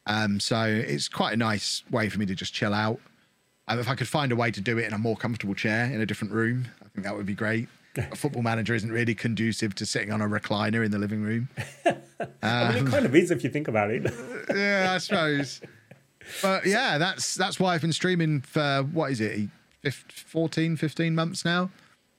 Um, 0.08 0.40
so 0.40 0.64
it's 0.64 1.08
quite 1.08 1.34
a 1.34 1.38
nice 1.38 1.84
way 1.92 2.10
for 2.10 2.18
me 2.18 2.26
to 2.26 2.34
just 2.34 2.56
chill 2.56 2.74
out. 2.74 3.00
Um, 3.68 3.78
if 3.78 3.88
I 3.88 3.94
could 3.94 4.08
find 4.08 4.32
a 4.32 4.36
way 4.36 4.50
to 4.50 4.62
do 4.62 4.80
it 4.80 4.86
in 4.86 4.94
a 4.94 4.98
more 4.98 5.16
comfortable 5.16 5.54
chair 5.54 5.86
in 5.86 6.02
a 6.02 6.08
different 6.08 6.34
room, 6.34 6.66
I 6.84 6.88
think 6.90 7.06
that 7.06 7.16
would 7.16 7.28
be 7.28 7.36
great. 7.36 7.70
A 7.98 8.16
football 8.16 8.42
manager 8.42 8.74
isn't 8.74 8.92
really 8.92 9.14
conducive 9.14 9.76
to 9.76 9.86
sitting 9.86 10.12
on 10.12 10.24
a 10.24 10.28
recliner 10.28 10.84
in 10.84 10.90
the 10.90 10.98
living 10.98 11.22
room. 11.22 11.50
I 12.42 12.74
mean, 12.74 12.88
it 12.88 12.90
kind 12.90 13.06
of 13.06 13.16
is 13.16 13.30
if 13.30 13.44
you 13.44 13.52
think 13.52 13.68
about 13.68 13.92
it. 13.92 14.12
yeah, 14.56 14.94
I 14.96 14.98
suppose. 14.98 15.62
But 16.42 16.66
yeah, 16.66 16.98
that's 16.98 17.36
that's 17.36 17.60
why 17.60 17.74
I've 17.76 17.82
been 17.82 17.94
streaming 17.94 18.42
for 18.42 18.84
what 18.92 19.12
is 19.12 19.22
it, 19.22 19.50
15, 19.84 20.04
14, 20.26 20.76
15 20.78 21.16
months 21.16 21.44
now, 21.46 21.70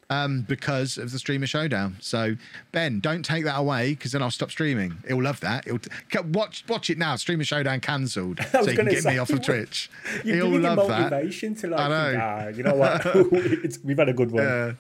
um, 0.08 0.42
because 0.48 0.98
of 0.98 1.12
the 1.12 1.18
streamer 1.18 1.46
showdown. 1.46 1.96
So 2.00 2.36
Ben, 2.72 3.00
don't 3.00 3.22
take 3.24 3.44
that 3.44 3.56
away 3.58 3.90
because 3.94 4.12
then 4.12 4.22
I'll 4.22 4.30
stop 4.30 4.50
streaming. 4.50 4.96
He'll 5.06 5.22
love 5.22 5.40
that. 5.40 5.64
He'll 5.66 5.78
t- 5.78 5.90
watch 6.32 6.64
watch 6.68 6.90
it 6.90 6.98
now. 6.98 7.16
Streamer 7.16 7.44
showdown 7.44 7.80
cancelled, 7.80 8.40
so 8.50 8.62
you 8.62 8.76
can 8.76 8.86
get 8.88 9.02
say, 9.02 9.12
me 9.12 9.18
off 9.18 9.30
of 9.30 9.42
Twitch. 9.42 9.90
You're 10.24 10.36
He'll 10.36 10.46
giving 10.46 10.64
him 10.64 10.76
love 10.76 10.88
that. 10.88 11.10
motivation 11.12 11.54
to 11.56 11.68
like, 11.68 11.80
I 11.80 11.88
know. 11.88 12.10
think, 12.10 12.22
ah, 12.22 12.48
you 12.56 12.62
know 12.62 12.74
what? 12.74 13.02
it's, 13.64 13.78
we've 13.84 13.98
had 13.98 14.08
a 14.08 14.12
good 14.14 14.30
one. 14.32 14.76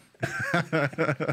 Yeah. 0.72 1.32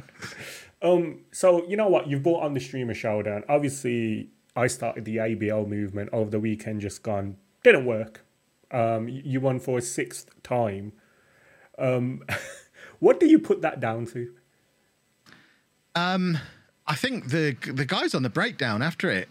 Um, 0.81 1.21
so 1.31 1.67
you 1.67 1.75
know 1.75 1.87
what? 1.87 2.07
You've 2.07 2.21
brought 2.23 2.43
on 2.43 2.53
the 2.53 2.59
streamer 2.59 2.93
showdown. 2.93 3.43
Obviously, 3.49 4.29
I 4.55 4.67
started 4.67 5.05
the 5.05 5.17
ABL 5.17 5.67
movement 5.67 6.09
over 6.13 6.29
the 6.29 6.39
weekend. 6.39 6.81
Just 6.81 7.01
gone, 7.01 7.37
didn't 7.67 7.85
work. 7.85 8.25
Um, 8.71 9.07
you 9.07 9.39
won 9.39 9.59
for 9.59 9.77
a 9.77 9.81
sixth 9.81 10.29
time. 10.43 10.93
Um, 11.77 12.23
what 12.99 13.19
do 13.19 13.27
you 13.27 13.39
put 13.39 13.61
that 13.61 13.79
down 13.79 14.05
to? 14.07 14.29
I 16.87 16.95
think 16.95 17.29
the 17.29 17.55
the 17.65 17.85
guys 17.85 18.15
on 18.15 18.23
the 18.23 18.29
breakdown 18.29 18.81
after 18.81 19.09
it 19.09 19.29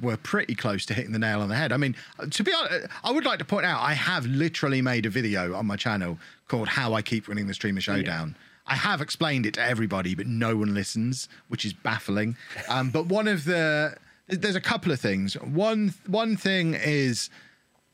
were 0.00 0.16
pretty 0.16 0.54
close 0.54 0.86
to 0.86 0.94
hitting 0.94 1.12
the 1.12 1.18
nail 1.18 1.40
on 1.40 1.48
the 1.48 1.56
head. 1.56 1.72
I 1.72 1.76
mean, 1.76 1.96
to 2.30 2.44
be 2.44 2.52
honest, 2.52 2.86
I 3.02 3.10
would 3.10 3.24
like 3.24 3.40
to 3.40 3.44
point 3.44 3.66
out 3.66 3.80
I 3.82 3.94
have 3.94 4.24
literally 4.26 4.80
made 4.80 5.04
a 5.06 5.10
video 5.10 5.54
on 5.54 5.66
my 5.66 5.76
channel 5.76 6.18
called 6.48 6.68
"How 6.68 6.94
I 6.94 7.02
Keep 7.02 7.28
Winning 7.28 7.46
the 7.46 7.54
Streamer 7.54 7.80
Showdown." 7.80 8.36
I 8.66 8.76
have 8.76 9.00
explained 9.02 9.44
it 9.44 9.54
to 9.54 9.62
everybody, 9.62 10.14
but 10.14 10.26
no 10.26 10.56
one 10.56 10.72
listens, 10.72 11.28
which 11.48 11.64
is 11.64 11.72
baffling. 11.72 12.36
Um, 12.68 12.90
but 12.90 13.06
one 13.06 13.28
of 13.28 13.44
the 13.44 13.96
there's 14.28 14.56
a 14.56 14.60
couple 14.60 14.92
of 14.92 15.00
things. 15.00 15.34
One 15.34 15.94
one 16.06 16.36
thing 16.36 16.74
is 16.74 17.28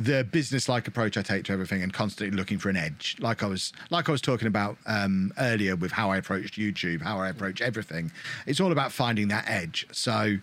the 0.01 0.25
business-like 0.25 0.89
approach 0.89 1.19
I 1.19 1.23
take 1.23 1.45
to 1.45 1.53
everything 1.53 1.83
and 1.83 1.93
constantly 1.93 2.35
looking 2.35 2.59
for 2.59 2.71
an 2.71 2.77
edge. 2.77 3.17
Like 3.21 3.43
I 3.43 3.47
was 3.47 3.73
like 3.91 4.09
I 4.09 4.13
was 4.13 4.23
talking 4.23 4.49
about 4.49 4.79
um, 4.87 5.31
earlier 5.39 5.77
with 5.77 5.93
how 5.93 6.11
I 6.11 6.17
approached 6.17 6.59
YouTube, 6.59 7.03
how 7.03 7.19
I 7.19 7.29
approach 7.29 7.61
everything. 7.61 8.11
It's 8.47 8.61
all 8.61 8.73
about 8.73 8.93
finding 8.93 9.29
that 9.29 9.45
edge. 9.47 9.87
So 9.93 10.39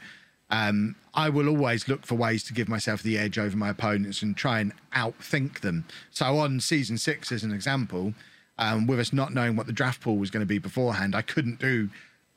um, 0.51 0.95
I 1.15 1.29
will 1.29 1.49
always 1.49 1.89
look 1.89 2.05
for 2.05 2.13
ways 2.13 2.43
to 2.43 2.53
give 2.53 2.69
myself 2.69 3.01
the 3.01 3.17
edge 3.17 3.39
over 3.39 3.57
my 3.57 3.69
opponents 3.69 4.21
and 4.21 4.37
try 4.37 4.59
and 4.59 4.73
outthink 4.95 5.61
them. 5.61 5.85
So 6.11 6.37
on 6.37 6.59
season 6.59 6.99
six, 6.99 7.31
as 7.31 7.43
an 7.43 7.51
example, 7.51 8.13
um, 8.59 8.85
with 8.85 8.99
us 8.99 9.11
not 9.11 9.33
knowing 9.33 9.55
what 9.55 9.65
the 9.65 9.73
draft 9.73 10.01
pool 10.01 10.17
was 10.17 10.29
going 10.29 10.41
to 10.41 10.47
be 10.47 10.59
beforehand, 10.59 11.15
I 11.15 11.23
couldn't 11.23 11.59
do. 11.59 11.89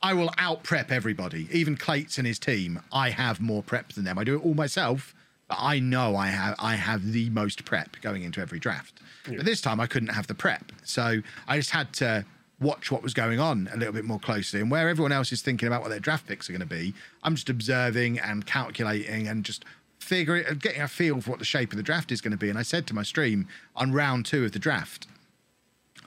I 0.03 0.14
will 0.14 0.31
out 0.39 0.62
prep 0.62 0.91
everybody, 0.91 1.49
even 1.53 1.77
Clates 1.77 2.16
and 2.16 2.27
his 2.27 2.39
team. 2.39 2.81
I 2.91 3.11
have 3.11 3.43
more 3.43 3.62
prep 3.62 3.93
than 3.93 4.05
them. 4.05 4.18
I 4.18 4.25
do 4.25 4.37
it 4.37 4.43
all 4.43 4.55
myself, 4.55 5.14
but 5.51 5.59
I 5.61 5.81
know 5.81 6.17
I 6.17 6.29
have 6.29 6.55
I 6.59 6.77
have 6.77 7.13
the 7.13 7.29
most 7.31 7.65
prep 7.67 8.01
going 8.01 8.23
into 8.23 8.41
every 8.41 8.61
draft. 8.61 9.01
But 9.27 9.45
this 9.45 9.61
time 9.61 9.81
I 9.81 9.87
couldn't 9.87 10.11
have 10.11 10.29
the 10.29 10.35
prep, 10.35 10.73
so 10.85 11.21
I 11.47 11.57
just 11.59 11.71
had 11.71 11.93
to 11.95 12.25
watch 12.61 12.91
what 12.91 13.03
was 13.03 13.15
going 13.15 13.41
on 13.41 13.69
a 13.73 13.77
little 13.77 13.93
bit 13.93 14.05
more 14.05 14.21
closely. 14.21 14.61
And 14.61 14.71
where 14.71 14.89
everyone 14.89 15.13
else 15.13 15.33
is 15.33 15.43
thinking 15.43 15.67
about 15.67 15.83
what 15.83 15.91
their 15.91 16.01
draft 16.01 16.27
picks 16.27 16.49
are 16.49 16.53
going 16.53 16.61
to 16.61 16.67
be, 16.67 16.95
I'm 17.23 17.35
just 17.35 17.49
observing 17.51 18.19
and 18.19 18.47
calculating 18.47 19.29
and 19.29 19.45
just 19.45 19.65
figuring, 19.99 20.45
uh, 20.47 20.55
getting 20.55 20.83
a 20.83 20.89
feel 20.89 21.21
for 21.21 21.31
what 21.31 21.39
the 21.39 21.45
shape 21.45 21.73
of 21.73 21.79
the 21.79 21.83
draft 21.83 22.13
is 22.13 22.21
going 22.21 22.33
to 22.33 22.37
be. 22.37 22.51
And 22.51 22.59
I 22.59 22.63
said 22.63 22.87
to 22.89 22.95
my 22.95 23.03
stream 23.03 23.49
on 23.75 23.93
round 23.93 24.27
two 24.27 24.45
of 24.45 24.53
the 24.53 24.59
draft, 24.59 25.07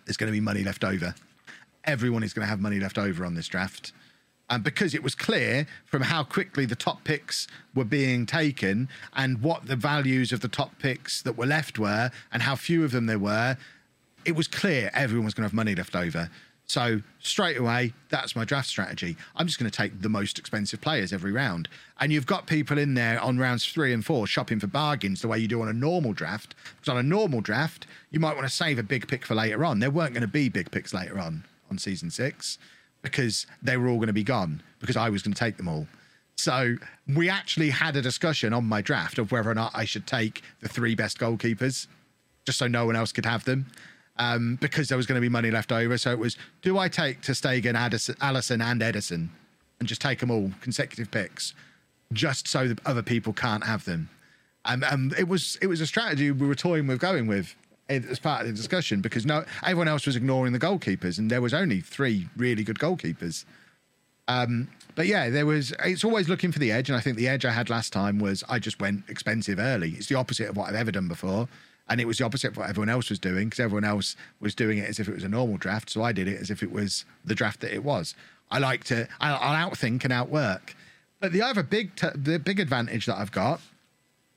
there's 0.05 0.17
going 0.17 0.31
to 0.31 0.35
be 0.35 0.41
money 0.41 0.63
left 0.63 0.83
over. 0.83 1.15
Everyone 1.85 2.23
is 2.23 2.33
going 2.33 2.45
to 2.45 2.49
have 2.49 2.59
money 2.59 2.79
left 2.79 2.97
over 2.97 3.25
on 3.25 3.33
this 3.33 3.47
draft. 3.47 3.93
And 4.49 4.63
because 4.63 4.93
it 4.93 5.03
was 5.03 5.15
clear 5.15 5.65
from 5.85 6.03
how 6.03 6.23
quickly 6.23 6.65
the 6.65 6.75
top 6.75 7.03
picks 7.03 7.47
were 7.73 7.85
being 7.85 8.25
taken 8.25 8.89
and 9.15 9.41
what 9.41 9.67
the 9.67 9.75
values 9.75 10.31
of 10.31 10.41
the 10.41 10.47
top 10.47 10.77
picks 10.79 11.21
that 11.21 11.37
were 11.37 11.45
left 11.45 11.79
were 11.79 12.11
and 12.31 12.43
how 12.43 12.55
few 12.55 12.83
of 12.83 12.91
them 12.91 13.05
there 13.05 13.19
were, 13.19 13.57
it 14.25 14.35
was 14.35 14.47
clear 14.47 14.91
everyone 14.93 15.25
was 15.25 15.33
going 15.33 15.43
to 15.43 15.47
have 15.47 15.53
money 15.53 15.75
left 15.75 15.95
over. 15.95 16.29
So 16.65 17.01
straight 17.19 17.57
away, 17.57 17.93
that's 18.09 18.35
my 18.35 18.45
draft 18.45 18.67
strategy. 18.67 19.17
I'm 19.35 19.47
just 19.47 19.59
going 19.59 19.69
to 19.69 19.75
take 19.75 20.01
the 20.01 20.09
most 20.09 20.39
expensive 20.39 20.81
players 20.81 21.11
every 21.11 21.31
round. 21.31 21.67
And 21.99 22.11
you've 22.11 22.25
got 22.25 22.47
people 22.47 22.77
in 22.77 22.93
there 22.93 23.19
on 23.19 23.37
rounds 23.37 23.65
three 23.65 23.93
and 23.93 24.05
four 24.05 24.27
shopping 24.27 24.59
for 24.59 24.67
bargains 24.67 25.21
the 25.21 25.27
way 25.27 25.39
you 25.39 25.47
do 25.47 25.61
on 25.61 25.67
a 25.67 25.73
normal 25.73 26.13
draft. 26.13 26.55
Because 26.75 26.89
on 26.89 26.97
a 26.97 27.03
normal 27.03 27.41
draft, 27.41 27.85
you 28.11 28.19
might 28.19 28.35
want 28.35 28.47
to 28.47 28.53
save 28.53 28.79
a 28.79 28.83
big 28.83 29.07
pick 29.07 29.25
for 29.25 29.35
later 29.35 29.65
on. 29.65 29.79
There 29.79 29.91
weren't 29.91 30.13
going 30.13 30.21
to 30.21 30.27
be 30.27 30.47
big 30.49 30.71
picks 30.71 30.93
later 30.93 31.19
on 31.19 31.43
on 31.69 31.77
season 31.77 32.09
six 32.09 32.57
because 33.03 33.45
they 33.61 33.77
were 33.77 33.87
all 33.87 33.97
going 33.97 34.07
to 34.07 34.13
be 34.13 34.23
gone 34.23 34.63
because 34.79 34.97
I 34.97 35.09
was 35.09 35.21
going 35.21 35.33
to 35.33 35.39
take 35.39 35.57
them 35.57 35.67
all. 35.67 35.85
So 36.35 36.75
we 37.07 37.29
actually 37.29 37.69
had 37.69 37.95
a 37.95 38.01
discussion 38.01 38.53
on 38.53 38.65
my 38.65 38.81
draft 38.81 39.19
of 39.19 39.31
whether 39.31 39.51
or 39.51 39.53
not 39.53 39.71
I 39.75 39.85
should 39.85 40.07
take 40.07 40.41
the 40.61 40.67
three 40.67 40.95
best 40.95 41.19
goalkeepers 41.19 41.85
just 42.45 42.57
so 42.57 42.67
no 42.67 42.85
one 42.85 42.95
else 42.95 43.11
could 43.11 43.25
have 43.25 43.45
them 43.45 43.67
um, 44.17 44.57
because 44.61 44.89
there 44.89 44.97
was 44.97 45.05
going 45.05 45.15
to 45.15 45.21
be 45.21 45.29
money 45.29 45.51
left 45.51 45.71
over. 45.71 45.97
So 45.97 46.11
it 46.11 46.19
was, 46.19 46.37
do 46.61 46.77
I 46.77 46.87
take 46.87 47.21
to 47.21 47.31
Addison, 47.31 48.15
Alisson, 48.15 48.63
and 48.63 48.81
Ederson 48.81 49.29
and 49.79 49.87
just 49.87 50.01
take 50.01 50.19
them 50.19 50.31
all 50.31 50.51
consecutive 50.61 51.11
picks, 51.11 51.53
just 52.11 52.47
so 52.47 52.67
that 52.67 52.79
other 52.85 53.03
people 53.03 53.33
can't 53.33 53.63
have 53.65 53.85
them? 53.85 54.09
Um, 54.65 54.83
um, 54.89 55.11
it 55.17 55.27
was 55.27 55.57
it 55.61 55.67
was 55.67 55.81
a 55.81 55.87
strategy 55.87 56.31
we 56.31 56.47
were 56.47 56.55
toying 56.55 56.87
with 56.87 56.99
going 56.99 57.27
with 57.27 57.53
as 57.95 58.19
part 58.19 58.41
of 58.41 58.47
the 58.47 58.53
discussion 58.53 59.01
because 59.01 59.25
no 59.25 59.45
everyone 59.63 59.87
else 59.87 60.05
was 60.05 60.15
ignoring 60.15 60.53
the 60.53 60.59
goalkeepers 60.59 61.17
and 61.17 61.29
there 61.29 61.41
was 61.41 61.53
only 61.53 61.81
three 61.81 62.27
really 62.35 62.63
good 62.63 62.79
goalkeepers. 62.79 63.45
Um, 64.27 64.69
but 64.95 65.07
yeah, 65.07 65.29
there 65.29 65.45
was. 65.45 65.73
It's 65.83 66.03
always 66.03 66.29
looking 66.29 66.51
for 66.51 66.59
the 66.59 66.71
edge, 66.71 66.89
and 66.89 66.97
I 66.97 67.01
think 67.01 67.17
the 67.17 67.27
edge 67.27 67.45
I 67.45 67.51
had 67.51 67.69
last 67.69 67.91
time 67.91 68.19
was 68.19 68.43
I 68.47 68.59
just 68.59 68.79
went 68.79 69.03
expensive 69.09 69.59
early. 69.59 69.91
It's 69.91 70.07
the 70.07 70.15
opposite 70.15 70.49
of 70.49 70.57
what 70.57 70.69
I've 70.69 70.75
ever 70.75 70.91
done 70.91 71.07
before, 71.07 71.47
and 71.89 71.99
it 71.99 72.05
was 72.05 72.19
the 72.19 72.25
opposite 72.25 72.51
of 72.51 72.57
what 72.57 72.69
everyone 72.69 72.89
else 72.89 73.09
was 73.09 73.19
doing 73.19 73.49
because 73.49 73.59
everyone 73.59 73.83
else 73.83 74.15
was 74.39 74.55
doing 74.55 74.77
it 74.77 74.87
as 74.87 74.99
if 74.99 75.07
it 75.07 75.15
was 75.15 75.23
a 75.23 75.29
normal 75.29 75.57
draft. 75.57 75.89
So 75.89 76.03
I 76.03 76.11
did 76.11 76.27
it 76.27 76.39
as 76.39 76.49
if 76.49 76.63
it 76.63 76.71
was 76.71 77.05
the 77.25 77.35
draft 77.35 77.61
that 77.61 77.73
it 77.73 77.83
was. 77.83 78.15
I 78.51 78.59
like 78.59 78.83
to. 78.85 79.07
I'll, 79.19 79.69
outthink 79.69 80.03
and 80.03 80.13
outwork. 80.13 80.75
But 81.19 81.31
the 81.31 81.41
other 81.41 81.63
big, 81.63 81.95
t- 81.95 82.07
the 82.13 82.37
big 82.37 82.59
advantage 82.59 83.05
that 83.07 83.17
I've 83.17 83.31
got 83.31 83.61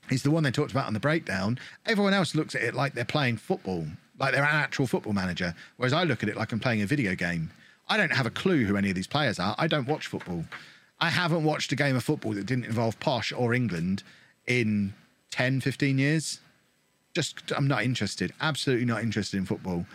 is 0.09 0.23
the 0.23 0.31
one 0.31 0.43
they 0.43 0.51
talked 0.51 0.71
about 0.71 0.87
on 0.87 0.93
the 0.93 0.99
breakdown. 0.99 1.59
Everyone 1.85 2.13
else 2.13 2.35
looks 2.35 2.55
at 2.55 2.61
it 2.61 2.73
like 2.73 2.93
they're 2.93 3.05
playing 3.05 3.37
football, 3.37 3.85
like 4.19 4.33
they're 4.33 4.43
an 4.43 4.49
actual 4.49 4.87
football 4.87 5.13
manager, 5.13 5.53
whereas 5.77 5.93
I 5.93 6.03
look 6.03 6.23
at 6.23 6.29
it 6.29 6.35
like 6.35 6.51
I'm 6.51 6.59
playing 6.59 6.81
a 6.81 6.85
video 6.85 7.15
game. 7.15 7.51
I 7.89 7.97
don't 7.97 8.11
have 8.11 8.25
a 8.25 8.31
clue 8.31 8.65
who 8.65 8.75
any 8.77 8.89
of 8.89 8.95
these 8.95 9.07
players 9.07 9.39
are. 9.39 9.55
I 9.57 9.67
don't 9.67 9.87
watch 9.87 10.07
football. 10.07 10.45
I 10.99 11.09
haven't 11.09 11.43
watched 11.43 11.71
a 11.71 11.75
game 11.75 11.95
of 11.95 12.03
football 12.03 12.33
that 12.33 12.45
didn't 12.45 12.65
involve 12.65 12.99
Posh 12.99 13.31
or 13.31 13.53
England 13.53 14.03
in 14.47 14.93
10, 15.31 15.61
15 15.61 15.97
years. 15.99 16.39
Just, 17.13 17.51
I'm 17.55 17.67
not 17.67 17.83
interested. 17.83 18.33
Absolutely 18.41 18.85
not 18.85 19.01
interested 19.03 19.37
in 19.37 19.45
football. 19.45 19.85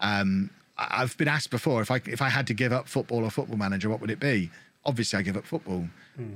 Um, 0.00 0.50
I've 0.78 1.16
been 1.16 1.28
asked 1.28 1.50
before 1.50 1.82
if 1.82 1.90
I 1.90 2.00
if 2.06 2.22
I 2.22 2.28
had 2.28 2.46
to 2.48 2.54
give 2.54 2.72
up 2.72 2.88
football 2.88 3.24
or 3.24 3.30
football 3.30 3.56
manager, 3.56 3.88
what 3.88 4.00
would 4.00 4.10
it 4.10 4.18
be? 4.18 4.50
Obviously, 4.84 5.18
I 5.18 5.22
give 5.22 5.36
up 5.36 5.44
football. 5.44 5.86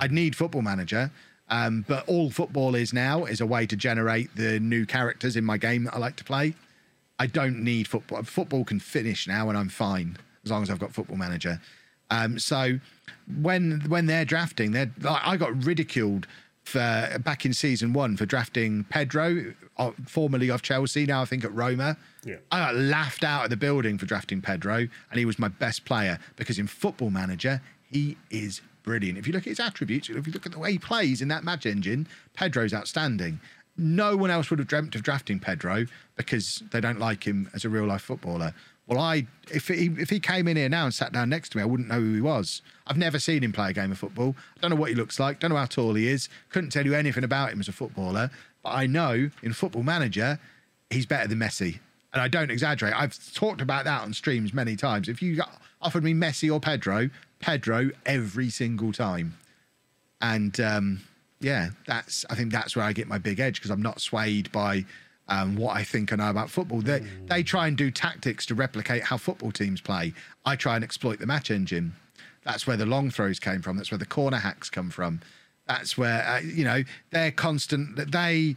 I'd 0.01 0.12
need 0.12 0.37
football 0.37 0.62
manager, 0.62 1.11
um, 1.49 1.84
but 1.86 2.09
all 2.09 2.30
football 2.30 2.74
is 2.74 2.92
now 2.92 3.24
is 3.24 3.40
a 3.40 3.47
way 3.47 3.66
to 3.66 3.76
generate 3.76 4.34
the 4.36 4.59
new 4.61 4.84
characters 4.86 5.36
in 5.36 5.44
my 5.44 5.57
game 5.57 5.84
that 5.84 5.94
I 5.94 5.99
like 5.99 6.16
to 6.16 6.24
play. 6.24 6.55
I 7.18 7.26
don't 7.26 7.62
need 7.62 7.88
football. 7.88 8.22
Football 8.24 8.64
can 8.64 8.80
finish 8.80 9.26
now, 9.26 9.49
and 9.49 9.57
I'm 9.57 9.68
fine. 9.68 10.18
as 10.44 10.51
long 10.51 10.62
as 10.62 10.70
I've 10.70 10.78
got 10.78 10.92
Football 10.92 11.16
Manager. 11.16 11.61
Um, 12.11 12.38
so 12.38 12.78
when 13.40 13.82
when 13.88 14.07
they're 14.07 14.24
drafting, 14.24 14.72
they're 14.72 14.90
I 15.09 15.36
got 15.36 15.64
ridiculed 15.64 16.26
for 16.64 17.18
back 17.20 17.47
in 17.47 17.53
season 17.53 17.92
one 17.92 18.16
for 18.16 18.26
drafting 18.26 18.84
Pedro, 18.84 19.55
uh, 19.76 19.92
formerly 20.07 20.51
of 20.51 20.62
Chelsea, 20.62 21.07
now 21.07 21.22
I 21.22 21.24
think 21.24 21.44
at 21.44 21.55
Roma. 21.55 21.97
Yeah. 22.24 22.36
I 22.51 22.59
got 22.59 22.74
laughed 22.74 23.22
out 23.22 23.44
of 23.44 23.51
the 23.51 23.57
building 23.57 23.99
for 23.99 24.07
drafting 24.07 24.42
Pedro, 24.42 24.76
and 24.78 25.18
he 25.18 25.24
was 25.24 25.38
my 25.38 25.49
best 25.49 25.84
player 25.84 26.18
because 26.34 26.59
in 26.59 26.66
Football 26.66 27.11
Manager 27.11 27.61
he 27.88 28.16
is 28.30 28.61
brilliant. 28.87 29.18
If 29.18 29.26
you 29.26 29.34
look 29.34 29.43
at 29.43 29.51
his 29.51 29.61
attributes, 29.61 30.09
if 30.09 30.26
you 30.26 30.32
look 30.32 30.47
at 30.47 30.53
the 30.53 30.59
way 30.59 30.72
he 30.72 30.78
plays 30.78 31.20
in 31.20 31.28
that 31.28 31.45
match 31.45 31.66
engine, 31.66 32.09
Pedro's 32.32 32.72
outstanding. 32.72 33.39
No 33.76 34.16
one 34.16 34.30
else 34.30 34.49
would 34.49 34.59
have 34.59 34.68
dreamt 34.68 34.95
of 34.95 35.03
drafting 35.03 35.39
Pedro 35.39 35.84
because 36.16 36.62
they 36.70 36.80
don't 36.80 36.99
like 36.99 37.24
him 37.24 37.51
as 37.53 37.66
a 37.66 37.68
real 37.68 37.84
life 37.84 38.01
footballer. 38.01 38.55
Well, 38.87 39.01
I 39.01 39.26
if 39.53 39.68
he 39.68 39.91
if 39.99 40.09
he 40.09 40.20
came 40.20 40.49
in 40.49 40.57
here 40.57 40.68
now 40.68 40.84
and 40.84 40.95
sat 40.95 41.12
down 41.12 41.28
next 41.28 41.51
to 41.51 41.59
me, 41.59 41.62
I 41.62 41.66
wouldn't 41.66 41.89
know 41.89 42.01
who 42.01 42.14
he 42.14 42.20
was. 42.20 42.62
I've 42.87 42.97
never 42.97 43.18
seen 43.18 43.43
him 43.43 43.53
play 43.53 43.70
a 43.70 43.72
game 43.72 43.91
of 43.91 43.99
football. 43.99 44.34
I 44.57 44.61
don't 44.61 44.70
know 44.70 44.76
what 44.76 44.89
he 44.89 44.95
looks 44.95 45.18
like. 45.18 45.41
Don't 45.41 45.51
know 45.51 45.57
how 45.57 45.66
tall 45.66 45.95
he 45.95 46.09
is. 46.09 46.28
Couldn't 46.49 46.70
tell 46.70 46.87
you 46.87 46.95
anything 46.95 47.24
about 47.24 47.53
him 47.53 47.61
as 47.61 47.68
a 47.68 47.72
footballer. 47.72 48.30
But 48.62 48.70
I 48.70 48.87
know 48.87 49.30
in 49.43 49.53
Football 49.53 49.82
Manager, 49.82 50.39
he's 50.91 51.05
better 51.05 51.28
than 51.28 51.39
Messi, 51.39 51.80
and 52.12 52.22
I 52.22 52.28
don't 52.28 52.51
exaggerate. 52.51 52.95
I've 52.95 53.18
talked 53.34 53.61
about 53.61 53.84
that 53.84 54.03
on 54.03 54.12
streams 54.12 54.55
many 54.55 54.76
times. 54.76 55.09
If 55.09 55.20
you 55.20 55.37
got, 55.37 55.61
offered 55.80 56.04
me 56.04 56.14
Messi 56.14 56.52
or 56.52 56.60
Pedro, 56.60 57.10
Pedro 57.40 57.90
every 58.04 58.50
single 58.50 58.92
time, 58.92 59.36
and 60.20 60.58
um, 60.60 61.00
yeah, 61.40 61.70
that's 61.86 62.24
I 62.30 62.34
think 62.34 62.52
that's 62.52 62.76
where 62.76 62.84
I 62.84 62.92
get 62.92 63.08
my 63.08 63.18
big 63.18 63.40
edge 63.40 63.56
because 63.56 63.70
I'm 63.70 63.82
not 63.82 64.00
swayed 64.00 64.50
by 64.52 64.84
um, 65.28 65.56
what 65.56 65.76
I 65.76 65.84
think 65.84 66.12
I 66.12 66.16
know 66.16 66.30
about 66.30 66.50
football. 66.50 66.80
They 66.80 67.00
they 67.26 67.42
try 67.42 67.68
and 67.68 67.76
do 67.76 67.90
tactics 67.90 68.46
to 68.46 68.54
replicate 68.54 69.04
how 69.04 69.16
football 69.16 69.52
teams 69.52 69.80
play. 69.80 70.12
I 70.44 70.56
try 70.56 70.76
and 70.76 70.84
exploit 70.84 71.18
the 71.18 71.26
match 71.26 71.50
engine. 71.50 71.94
That's 72.44 72.66
where 72.66 72.76
the 72.76 72.86
long 72.86 73.10
throws 73.10 73.40
came 73.40 73.60
from. 73.60 73.76
That's 73.76 73.90
where 73.90 73.98
the 73.98 74.06
corner 74.06 74.38
hacks 74.38 74.70
come 74.70 74.90
from. 74.90 75.20
That's 75.66 75.98
where 75.98 76.26
uh, 76.26 76.40
you 76.40 76.64
know 76.64 76.84
they're 77.10 77.32
constant. 77.32 78.12
They 78.12 78.56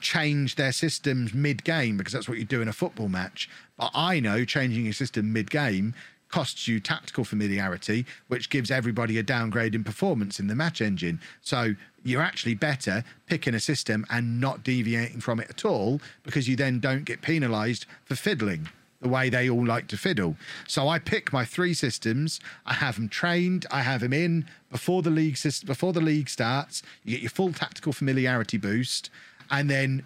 change 0.00 0.56
their 0.56 0.72
systems 0.72 1.34
mid 1.34 1.62
game 1.64 1.96
because 1.96 2.12
that's 2.12 2.28
what 2.28 2.38
you 2.38 2.44
do 2.44 2.62
in 2.62 2.68
a 2.68 2.72
football 2.72 3.08
match. 3.08 3.48
But 3.76 3.90
I 3.94 4.20
know 4.20 4.44
changing 4.44 4.84
your 4.84 4.92
system 4.92 5.32
mid 5.32 5.50
game 5.50 5.94
costs 6.28 6.68
you 6.68 6.80
tactical 6.80 7.24
familiarity, 7.24 8.04
which 8.28 8.50
gives 8.50 8.70
everybody 8.70 9.18
a 9.18 9.22
downgrade 9.22 9.74
in 9.74 9.84
performance 9.84 10.38
in 10.38 10.46
the 10.46 10.54
match 10.54 10.80
engine. 10.80 11.20
So 11.42 11.74
you're 12.04 12.22
actually 12.22 12.54
better 12.54 13.04
picking 13.26 13.54
a 13.54 13.60
system 13.60 14.06
and 14.10 14.40
not 14.40 14.62
deviating 14.62 15.20
from 15.20 15.40
it 15.40 15.50
at 15.50 15.64
all 15.64 16.00
because 16.22 16.48
you 16.48 16.56
then 16.56 16.80
don't 16.80 17.04
get 17.04 17.22
penalized 17.22 17.86
for 18.04 18.14
fiddling 18.14 18.68
the 19.00 19.08
way 19.08 19.30
they 19.30 19.48
all 19.48 19.64
like 19.64 19.86
to 19.88 19.96
fiddle. 19.96 20.36
So 20.66 20.88
I 20.88 20.98
pick 20.98 21.32
my 21.32 21.44
three 21.44 21.74
systems. 21.74 22.40
I 22.66 22.74
have 22.74 22.96
them 22.96 23.08
trained. 23.08 23.66
I 23.70 23.82
have 23.82 24.00
them 24.00 24.12
in 24.12 24.46
before 24.70 25.02
the 25.02 25.10
league 25.10 25.38
before 25.64 25.92
the 25.92 26.00
league 26.00 26.28
starts. 26.28 26.82
You 27.04 27.12
get 27.12 27.22
your 27.22 27.30
full 27.30 27.52
tactical 27.52 27.92
familiarity 27.92 28.58
boost, 28.58 29.10
and 29.50 29.70
then 29.70 30.04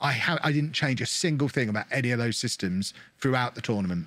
I 0.00 0.12
have 0.12 0.40
I 0.42 0.52
didn't 0.52 0.72
change 0.72 1.00
a 1.00 1.06
single 1.06 1.48
thing 1.48 1.68
about 1.68 1.86
any 1.90 2.10
of 2.10 2.18
those 2.18 2.36
systems 2.36 2.94
throughout 3.18 3.54
the 3.54 3.60
tournament. 3.60 4.06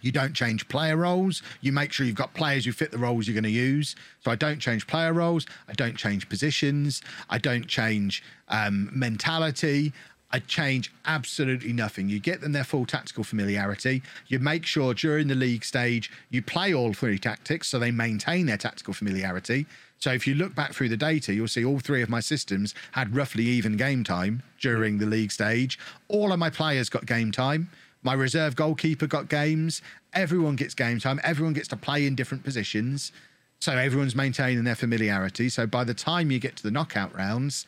You 0.00 0.12
don't 0.12 0.34
change 0.34 0.68
player 0.68 0.96
roles. 0.96 1.42
You 1.60 1.72
make 1.72 1.92
sure 1.92 2.06
you've 2.06 2.14
got 2.14 2.34
players 2.34 2.64
who 2.64 2.72
fit 2.72 2.90
the 2.90 2.98
roles 2.98 3.26
you're 3.26 3.34
going 3.34 3.44
to 3.44 3.50
use. 3.50 3.96
So 4.24 4.30
I 4.30 4.36
don't 4.36 4.58
change 4.58 4.86
player 4.86 5.12
roles. 5.12 5.46
I 5.68 5.72
don't 5.72 5.96
change 5.96 6.28
positions. 6.28 7.02
I 7.30 7.38
don't 7.38 7.66
change 7.66 8.22
um, 8.48 8.90
mentality. 8.92 9.92
I 10.30 10.40
change 10.40 10.92
absolutely 11.06 11.72
nothing. 11.72 12.08
You 12.08 12.20
get 12.20 12.42
them 12.42 12.52
their 12.52 12.64
full 12.64 12.84
tactical 12.84 13.24
familiarity. 13.24 14.02
You 14.26 14.38
make 14.38 14.66
sure 14.66 14.92
during 14.92 15.28
the 15.28 15.34
league 15.34 15.64
stage 15.64 16.10
you 16.28 16.42
play 16.42 16.74
all 16.74 16.92
three 16.92 17.18
tactics 17.18 17.68
so 17.68 17.78
they 17.78 17.90
maintain 17.90 18.44
their 18.46 18.58
tactical 18.58 18.92
familiarity. 18.92 19.66
So 19.98 20.12
if 20.12 20.26
you 20.26 20.34
look 20.34 20.54
back 20.54 20.74
through 20.74 20.90
the 20.90 20.96
data, 20.96 21.32
you'll 21.32 21.48
see 21.48 21.64
all 21.64 21.80
three 21.80 22.02
of 22.02 22.08
my 22.08 22.20
systems 22.20 22.74
had 22.92 23.16
roughly 23.16 23.44
even 23.44 23.76
game 23.76 24.04
time 24.04 24.42
during 24.60 24.98
the 24.98 25.06
league 25.06 25.32
stage. 25.32 25.78
All 26.08 26.32
of 26.32 26.38
my 26.38 26.50
players 26.50 26.88
got 26.88 27.06
game 27.06 27.32
time. 27.32 27.70
My 28.02 28.12
reserve 28.14 28.56
goalkeeper 28.56 29.06
got 29.06 29.28
games. 29.28 29.82
Everyone 30.12 30.56
gets 30.56 30.74
game 30.74 30.98
time. 31.00 31.20
Everyone 31.24 31.52
gets 31.52 31.68
to 31.68 31.76
play 31.76 32.06
in 32.06 32.14
different 32.14 32.44
positions. 32.44 33.12
So 33.60 33.72
everyone's 33.72 34.14
maintaining 34.14 34.64
their 34.64 34.76
familiarity. 34.76 35.48
So 35.48 35.66
by 35.66 35.84
the 35.84 35.94
time 35.94 36.30
you 36.30 36.38
get 36.38 36.56
to 36.56 36.62
the 36.62 36.70
knockout 36.70 37.14
rounds, 37.14 37.66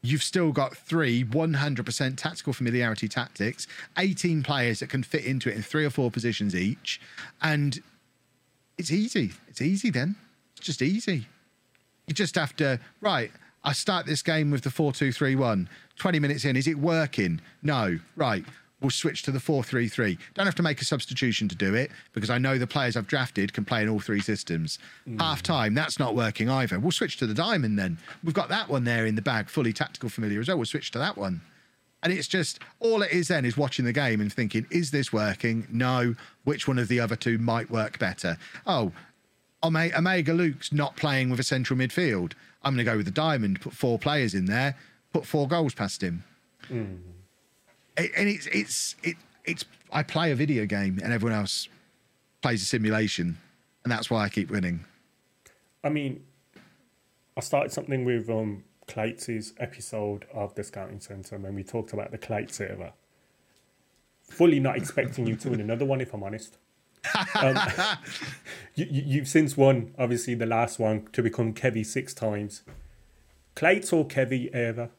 you've 0.00 0.22
still 0.22 0.52
got 0.52 0.76
three 0.76 1.24
100% 1.24 2.16
tactical 2.16 2.52
familiarity 2.52 3.08
tactics, 3.08 3.66
18 3.98 4.42
players 4.42 4.80
that 4.80 4.88
can 4.88 5.02
fit 5.02 5.24
into 5.24 5.50
it 5.50 5.56
in 5.56 5.62
three 5.62 5.84
or 5.84 5.90
four 5.90 6.10
positions 6.10 6.54
each. 6.54 7.00
And 7.42 7.82
it's 8.78 8.92
easy. 8.92 9.32
It's 9.48 9.60
easy 9.60 9.90
then. 9.90 10.14
It's 10.56 10.66
just 10.66 10.80
easy. 10.80 11.26
You 12.06 12.14
just 12.14 12.36
have 12.36 12.54
to, 12.56 12.78
right, 13.00 13.32
I 13.64 13.72
start 13.72 14.06
this 14.06 14.22
game 14.22 14.50
with 14.50 14.62
the 14.62 14.70
4 14.70 14.92
2 14.92 15.12
3 15.12 15.36
1. 15.36 15.68
20 15.96 16.18
minutes 16.18 16.44
in, 16.44 16.56
is 16.56 16.66
it 16.66 16.78
working? 16.78 17.40
No. 17.62 17.98
Right 18.16 18.44
we'll 18.82 18.90
switch 18.90 19.22
to 19.22 19.30
the 19.30 19.38
4-3-3. 19.38 20.18
Don't 20.34 20.46
have 20.46 20.54
to 20.56 20.62
make 20.62 20.80
a 20.80 20.84
substitution 20.84 21.48
to 21.48 21.54
do 21.54 21.74
it 21.74 21.90
because 22.12 22.30
I 22.30 22.38
know 22.38 22.58
the 22.58 22.66
players 22.66 22.96
I've 22.96 23.06
drafted 23.06 23.52
can 23.52 23.64
play 23.64 23.82
in 23.82 23.88
all 23.88 24.00
three 24.00 24.20
systems. 24.20 24.78
Mm. 25.08 25.20
Half 25.20 25.42
time, 25.42 25.74
that's 25.74 25.98
not 25.98 26.14
working 26.14 26.50
either. 26.50 26.78
We'll 26.78 26.92
switch 26.92 27.16
to 27.18 27.26
the 27.26 27.34
diamond 27.34 27.78
then. 27.78 27.98
We've 28.22 28.34
got 28.34 28.48
that 28.50 28.68
one 28.68 28.84
there 28.84 29.06
in 29.06 29.14
the 29.14 29.22
bag, 29.22 29.48
fully 29.48 29.72
tactical 29.72 30.08
familiar 30.08 30.40
as 30.40 30.48
well. 30.48 30.58
We'll 30.58 30.66
switch 30.66 30.90
to 30.92 30.98
that 30.98 31.16
one. 31.16 31.40
And 32.02 32.12
it's 32.12 32.26
just 32.26 32.58
all 32.80 33.02
it 33.02 33.12
is 33.12 33.28
then 33.28 33.44
is 33.44 33.56
watching 33.56 33.84
the 33.84 33.92
game 33.92 34.20
and 34.20 34.32
thinking, 34.32 34.66
is 34.70 34.90
this 34.90 35.12
working? 35.12 35.68
No. 35.70 36.16
Which 36.42 36.66
one 36.66 36.78
of 36.78 36.88
the 36.88 36.98
other 36.98 37.14
two 37.14 37.38
might 37.38 37.70
work 37.70 37.98
better? 38.00 38.36
Oh, 38.66 38.92
Omega 39.64 40.32
Luke's 40.32 40.72
not 40.72 40.96
playing 40.96 41.30
with 41.30 41.38
a 41.38 41.44
central 41.44 41.78
midfield. 41.78 42.32
I'm 42.64 42.74
going 42.74 42.84
to 42.84 42.90
go 42.90 42.96
with 42.96 43.06
the 43.06 43.12
diamond, 43.12 43.60
put 43.60 43.72
four 43.72 43.98
players 44.00 44.34
in 44.34 44.46
there, 44.46 44.76
put 45.12 45.24
four 45.24 45.46
goals 45.46 45.74
past 45.74 46.02
him. 46.02 46.24
Mm 46.68 47.11
and 47.96 48.28
it's 48.28 48.46
it's 48.46 48.96
it 49.02 49.16
it's 49.44 49.64
I 49.92 50.02
play 50.02 50.32
a 50.32 50.34
video 50.34 50.66
game 50.66 51.00
and 51.02 51.12
everyone 51.12 51.38
else 51.38 51.68
plays 52.40 52.62
a 52.62 52.64
simulation, 52.64 53.38
and 53.84 53.92
that's 53.92 54.10
why 54.10 54.24
I 54.24 54.28
keep 54.28 54.50
winning. 54.50 54.84
I 55.84 55.88
mean, 55.88 56.24
I 57.36 57.40
started 57.40 57.72
something 57.72 58.04
with 58.04 58.28
um 58.30 58.64
Clates' 58.86 59.52
episode 59.58 60.26
of 60.32 60.54
the 60.54 60.64
Scouting 60.64 61.00
Centre 61.00 61.38
when 61.38 61.54
we 61.54 61.62
talked 61.62 61.92
about 61.92 62.10
the 62.10 62.18
Clates 62.18 62.56
server. 62.56 62.92
Fully 64.22 64.60
not 64.60 64.76
expecting 64.76 65.26
you 65.26 65.36
to 65.36 65.50
win 65.50 65.60
another 65.60 65.84
one, 65.84 66.00
if 66.00 66.14
I'm 66.14 66.22
honest. 66.22 66.56
um, 67.34 67.58
you, 68.74 68.86
you've 68.90 69.28
since 69.28 69.56
won, 69.56 69.94
obviously, 69.98 70.34
the 70.34 70.46
last 70.46 70.78
one 70.78 71.08
to 71.12 71.22
become 71.22 71.52
Kevy 71.52 71.84
six 71.84 72.14
times. 72.14 72.62
Clates 73.54 73.92
or 73.92 74.06
Kevy 74.06 74.50
ever? 74.54 74.90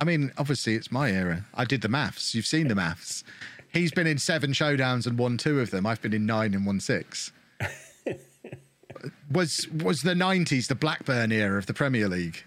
I 0.00 0.04
mean, 0.04 0.32
obviously, 0.36 0.74
it's 0.74 0.90
my 0.90 1.10
era. 1.10 1.44
I 1.54 1.64
did 1.64 1.82
the 1.82 1.88
maths. 1.88 2.34
You've 2.34 2.46
seen 2.46 2.68
the 2.68 2.74
maths. 2.74 3.24
He's 3.72 3.92
been 3.92 4.06
in 4.06 4.18
seven 4.18 4.52
showdowns 4.52 5.06
and 5.06 5.18
won 5.18 5.36
two 5.36 5.60
of 5.60 5.70
them. 5.70 5.86
I've 5.86 6.02
been 6.02 6.12
in 6.12 6.26
nine 6.26 6.54
and 6.54 6.66
won 6.66 6.80
six. 6.80 7.32
was 9.30 9.68
was 9.82 10.02
the 10.02 10.14
nineties 10.14 10.68
the 10.68 10.74
Blackburn 10.74 11.32
era 11.32 11.58
of 11.58 11.66
the 11.66 11.74
Premier 11.74 12.08
League? 12.08 12.44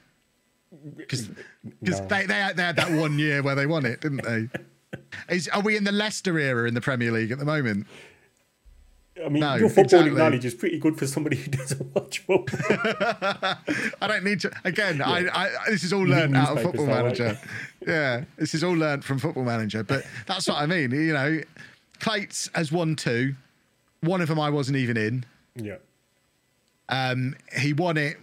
Because 0.96 1.30
no. 1.82 2.08
they, 2.08 2.26
they 2.26 2.34
had, 2.34 2.58
they 2.58 2.64
had 2.64 2.76
that 2.76 2.92
one 2.92 3.18
year 3.20 3.42
where 3.42 3.56
they 3.56 3.66
won 3.66 3.86
it, 3.86 4.02
didn't 4.02 4.24
they? 4.24 4.50
Is 5.30 5.48
are 5.50 5.62
we 5.62 5.76
in 5.76 5.84
the 5.84 5.92
Leicester 5.92 6.38
era 6.40 6.68
in 6.68 6.74
the 6.74 6.82
Premier 6.82 7.12
League 7.12 7.32
at 7.32 7.40
the 7.40 7.46
moment? 7.46 7.88
I 9.24 9.30
mean, 9.30 9.42
no, 9.42 9.56
your 9.56 9.70
footballing 9.70 9.84
exactly. 9.84 10.12
knowledge 10.12 10.46
is 10.46 10.54
pretty 10.54 10.78
good 10.78 10.98
for 10.98 11.08
somebody 11.08 11.38
who 11.42 11.52
doesn't 11.52 11.96
watch 11.96 12.20
football. 12.20 12.60
I 14.02 14.08
don't 14.08 14.24
need 14.24 14.42
to. 14.42 14.52
Again, 14.64 14.98
yeah. 14.98 15.10
I, 15.10 15.46
I, 15.46 15.50
this 15.70 15.84
is 15.84 15.94
all 15.94 16.04
learned 16.04 16.36
out 16.36 16.58
of 16.58 16.64
Football 16.64 16.88
Manager. 16.88 17.26
Right? 17.26 17.38
yeah, 17.88 18.24
this 18.38 18.54
is 18.54 18.64
all 18.64 18.74
learned 18.74 19.04
from 19.04 19.20
Football 19.20 19.44
Manager. 19.44 19.84
But 19.84 20.06
that's 20.26 20.48
what 20.48 20.58
I 20.58 20.66
mean. 20.66 20.92
You 20.92 21.14
know, 21.14 21.42
Clates 22.00 22.50
has 22.54 22.72
won 22.72 22.96
two. 22.96 23.36
One 24.02 24.22
of 24.22 24.28
them 24.28 24.40
I 24.40 24.50
wasn't 24.50 24.78
even 24.78 24.98
in. 24.98 25.26
Yeah. 25.56 25.78
Um, 26.90 27.36
he 27.58 27.74
won 27.74 27.98
it 27.98 28.18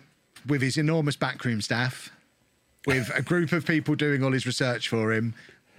with 0.47 0.63
his 0.63 0.77
enormous 0.77 1.17
backroom 1.17 1.61
staff, 1.61 2.11
with 2.87 3.11
a 3.15 3.23
group 3.23 3.53
of 3.53 3.67
people 3.67 3.95
doing 3.95 4.23
all 4.23 4.33
his 4.33 4.47
research 4.47 4.89
for 4.89 5.13
him, 5.13 5.35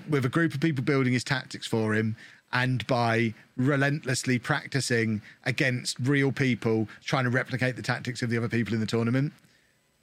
with 0.09 0.26
a 0.26 0.30
group 0.30 0.53
of 0.53 0.59
people 0.59 0.84
building 0.84 1.13
his 1.13 1.24
tactics 1.24 1.66
for 1.66 1.95
him, 1.95 2.16
and 2.55 2.87
by 2.87 3.33
relentlessly 3.57 4.39
practicing 4.39 5.21
against 5.43 5.99
real 5.99 6.31
people 6.31 6.87
trying 7.03 7.25
to 7.25 7.29
replicate 7.29 7.75
the 7.75 7.81
tactics 7.81 8.21
of 8.21 8.29
the 8.29 8.37
other 8.37 8.47
people 8.47 8.73
in 8.73 8.79
the 8.79 8.85
tournament. 8.85 9.33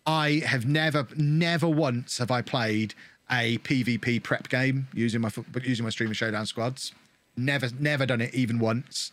I 0.06 0.42
have 0.44 0.66
never, 0.66 1.08
never 1.16 1.66
once 1.66 2.18
have 2.18 2.30
I 2.30 2.42
played 2.42 2.94
a 3.30 3.56
PvP 3.58 4.22
prep 4.22 4.50
game 4.50 4.86
using 4.92 5.22
my 5.22 5.30
using 5.64 5.84
my 5.84 5.90
Streamer 5.90 6.12
Showdown 6.12 6.44
squads. 6.44 6.92
Never, 7.38 7.70
never 7.80 8.04
done 8.04 8.20
it 8.20 8.34
even 8.34 8.58
once. 8.58 9.12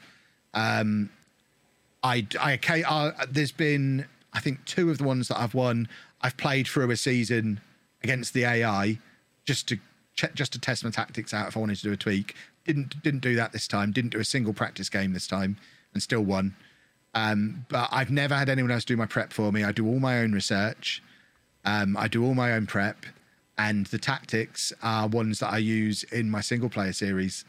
Um, 0.54 1.10
I, 2.04 2.28
I, 2.42 2.60
I, 2.68 2.82
uh, 2.82 3.26
there's 3.32 3.54
been 3.54 4.06
I 4.34 4.42
think 4.42 4.66
two 4.66 4.90
of 4.90 4.98
the 4.98 5.06
ones 5.06 5.30
that 5.30 5.40
I've 5.40 5.54
won. 5.54 5.88
I've 6.22 6.36
played 6.36 6.68
through 6.68 6.92
a 6.92 6.98
season 6.98 7.62
against 8.04 8.34
the 8.34 8.44
AI 8.44 9.00
just 9.46 9.70
to 9.70 9.78
just 10.34 10.52
to 10.52 10.60
test 10.60 10.84
my 10.84 10.90
tactics 10.90 11.34
out 11.34 11.48
if 11.48 11.56
I 11.56 11.62
wanted 11.62 11.78
to 11.78 11.84
do 11.84 11.94
a 11.94 11.98
tweak. 11.98 12.36
Didn't 12.70 13.02
didn't 13.02 13.22
do 13.22 13.36
that 13.36 13.52
this 13.52 13.68
time. 13.68 13.92
Didn't 13.92 14.12
do 14.12 14.20
a 14.20 14.24
single 14.24 14.54
practice 14.54 14.90
game 14.90 15.14
this 15.14 15.26
time, 15.26 15.58
and 15.92 16.04
still 16.04 16.22
won. 16.22 16.56
Um, 17.16 17.66
but 17.68 17.90
I've 17.92 18.12
never 18.12 18.36
had 18.36 18.48
anyone 18.48 18.70
else 18.70 18.86
do 18.86 18.96
my 18.96 19.08
prep 19.08 19.34
for 19.34 19.52
me. 19.52 19.64
I 19.64 19.72
do 19.72 19.88
all 19.88 20.00
my 20.00 20.20
own 20.20 20.34
research. 20.34 21.02
Um, 21.66 21.98
I 21.98 22.08
do 22.08 22.24
all 22.24 22.36
my 22.36 22.52
own 22.52 22.68
prep, 22.68 23.08
and 23.58 23.88
the 23.88 23.98
tactics 23.98 24.72
are 24.84 25.08
ones 25.08 25.40
that 25.40 25.52
I 25.52 25.58
use 25.58 26.04
in 26.04 26.30
my 26.30 26.42
single 26.42 26.70
player 26.70 26.94
series. 26.94 27.44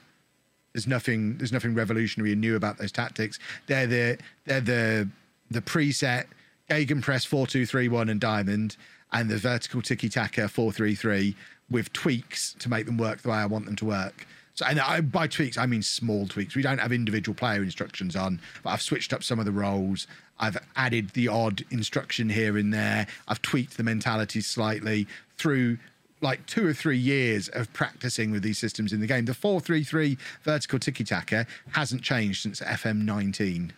There's 0.73 0.87
nothing. 0.87 1.37
There's 1.37 1.53
nothing 1.53 1.75
revolutionary 1.75 2.33
and 2.33 2.41
new 2.41 2.57
about 2.57 2.79
those 2.79 2.91
tactics. 2.91 3.39
They're 3.67 3.87
the 3.87 4.19
they're 4.47 4.63
the 4.63 5.11
the 5.51 5.61
preset 5.61 6.29
Gegenpress 6.71 7.27
four 7.27 7.47
two 7.47 7.67
three 7.67 7.89
one 7.89 8.09
and 8.09 8.23
diamond, 8.23 8.79
and 9.13 9.29
the 9.29 9.37
vertical 9.37 9.83
tiki 9.83 10.09
taka 10.09 10.49
four 10.49 10.73
three 10.73 10.95
three 10.95 11.37
with 11.71 11.93
tweaks 11.93 12.55
to 12.61 12.71
make 12.71 12.87
them 12.87 12.97
work 12.97 13.21
the 13.21 13.29
way 13.29 13.37
I 13.37 13.45
want 13.45 13.67
them 13.67 13.77
to 13.77 13.85
work. 13.85 14.27
So, 14.55 14.67
and 14.67 14.79
I, 14.81 15.01
by 15.01 15.27
tweaks, 15.27 15.57
I 15.57 15.67
mean 15.67 15.83
small 15.83 16.27
tweaks. 16.27 16.55
We 16.55 16.63
don't 16.63 16.79
have 16.79 16.93
individual 16.93 17.35
player 17.35 17.63
instructions 17.63 18.17
on, 18.17 18.41
but 18.63 18.71
I've 18.71 18.83
switched 18.83 19.13
up 19.13 19.23
some 19.23 19.39
of 19.39 19.47
the 19.47 19.53
roles. 19.53 20.07
I've 20.39 20.59
added 20.77 21.11
the 21.11 21.29
odd 21.29 21.65
instruction 21.71 22.29
here 22.29 22.57
and 22.57 22.73
there. 22.73 23.07
I've 23.29 23.43
tweaked 23.43 23.77
the 23.77 23.83
mentality 23.83 24.41
slightly 24.41 25.07
through 25.37 25.79
like 26.23 26.45
two 26.47 26.67
or 26.67 26.73
three 26.73 26.99
years 26.99 27.49
of 27.49 27.73
practicing 27.73 28.31
with 28.31 28.43
these 28.43 28.59
systems 28.59 28.93
in 28.93 29.01
the 29.01 29.07
game. 29.07 29.25
The 29.25 29.35
433 29.35 30.19
vertical 30.43 30.79
tiki 30.79 31.05
taka 31.05 31.47
hasn't 31.73 32.03
changed 32.03 32.43
since 32.43 32.61
FM19. 32.61 33.71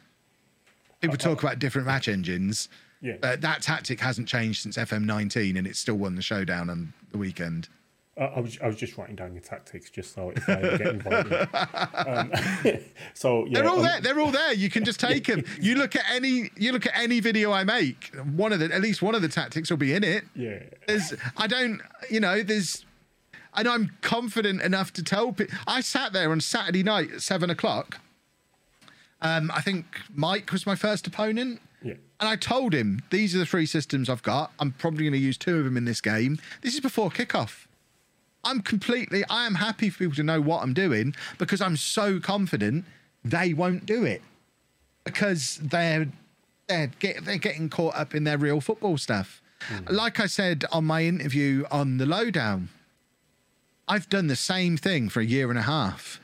People 1.00 1.16
talk 1.16 1.42
about 1.42 1.58
different 1.58 1.86
match 1.86 2.08
engines. 2.08 2.68
Yeah. 3.00 3.16
But 3.20 3.40
that 3.40 3.62
tactic 3.62 4.00
hasn't 4.00 4.28
changed 4.28 4.62
since 4.62 4.76
FM19 4.76 5.58
and 5.58 5.66
it 5.66 5.76
still 5.76 5.96
won 5.96 6.14
the 6.14 6.22
showdown 6.22 6.70
on 6.70 6.92
the 7.10 7.18
weekend. 7.18 7.68
Uh, 8.14 8.24
I 8.24 8.40
was 8.40 8.58
I 8.62 8.66
was 8.66 8.76
just 8.76 8.98
writing 8.98 9.16
down 9.16 9.32
your 9.32 9.42
tactics 9.42 9.88
just 9.88 10.12
so 10.12 10.32
if 10.36 10.46
I 10.46 10.52
ever 10.52 10.78
get 10.78 10.86
involved. 10.88 11.32
um, 11.94 12.32
so 13.14 13.46
yeah, 13.46 13.60
They're 13.60 13.68
all 13.70 13.78
um, 13.78 13.82
there. 13.82 14.00
They're 14.02 14.20
all 14.20 14.30
there. 14.30 14.52
You 14.52 14.68
can 14.68 14.84
just 14.84 15.00
take 15.08 15.26
them. 15.26 15.44
You 15.58 15.76
look 15.76 15.96
at 15.96 16.04
any. 16.10 16.50
You 16.56 16.72
look 16.72 16.84
at 16.84 16.92
any 16.94 17.20
video 17.20 17.52
I 17.52 17.64
make. 17.64 18.14
One 18.34 18.52
of 18.52 18.60
the 18.60 18.66
at 18.72 18.82
least 18.82 19.00
one 19.00 19.14
of 19.14 19.22
the 19.22 19.28
tactics 19.28 19.70
will 19.70 19.78
be 19.78 19.94
in 19.94 20.04
it. 20.04 20.24
Yeah. 20.36 20.62
There's. 20.86 21.14
I 21.38 21.46
don't. 21.46 21.80
You 22.10 22.20
know. 22.20 22.42
There's. 22.42 22.84
And 23.54 23.66
I'm 23.66 23.92
confident 24.02 24.60
enough 24.60 24.92
to 24.94 25.02
tell 25.02 25.32
people. 25.32 25.56
I 25.66 25.80
sat 25.80 26.12
there 26.12 26.30
on 26.32 26.40
Saturday 26.40 26.82
night 26.82 27.12
at 27.12 27.22
seven 27.22 27.48
o'clock. 27.48 27.98
Um, 29.22 29.50
I 29.54 29.62
think 29.62 29.86
Mike 30.14 30.52
was 30.52 30.66
my 30.66 30.74
first 30.74 31.06
opponent. 31.06 31.62
Yeah. 31.82 31.94
And 32.20 32.28
I 32.28 32.36
told 32.36 32.74
him 32.74 33.00
these 33.10 33.34
are 33.34 33.38
the 33.38 33.46
three 33.46 33.66
systems 33.66 34.10
I've 34.10 34.22
got. 34.22 34.52
I'm 34.58 34.72
probably 34.72 35.04
going 35.04 35.12
to 35.12 35.18
use 35.18 35.38
two 35.38 35.58
of 35.58 35.64
them 35.64 35.76
in 35.76 35.86
this 35.86 36.00
game. 36.00 36.38
This 36.60 36.74
is 36.74 36.80
before 36.80 37.10
kickoff. 37.10 37.66
I'm 38.44 38.60
completely. 38.60 39.24
I 39.28 39.46
am 39.46 39.54
happy 39.54 39.90
for 39.90 39.98
people 39.98 40.16
to 40.16 40.22
know 40.22 40.40
what 40.40 40.62
I'm 40.62 40.74
doing 40.74 41.14
because 41.38 41.60
I'm 41.60 41.76
so 41.76 42.18
confident 42.18 42.84
they 43.24 43.54
won't 43.54 43.86
do 43.86 44.04
it 44.04 44.22
because 45.04 45.58
they're 45.62 46.08
they're, 46.68 46.86
get, 46.98 47.24
they're 47.24 47.38
getting 47.38 47.68
caught 47.68 47.94
up 47.96 48.14
in 48.14 48.24
their 48.24 48.38
real 48.38 48.60
football 48.60 48.96
stuff. 48.96 49.42
Hmm. 49.68 49.94
Like 49.94 50.20
I 50.20 50.26
said 50.26 50.64
on 50.72 50.84
my 50.84 51.04
interview 51.04 51.64
on 51.70 51.98
the 51.98 52.06
lowdown, 52.06 52.68
I've 53.88 54.08
done 54.08 54.28
the 54.28 54.36
same 54.36 54.76
thing 54.76 55.08
for 55.08 55.20
a 55.20 55.24
year 55.24 55.50
and 55.50 55.58
a 55.58 55.62
half. 55.62 56.20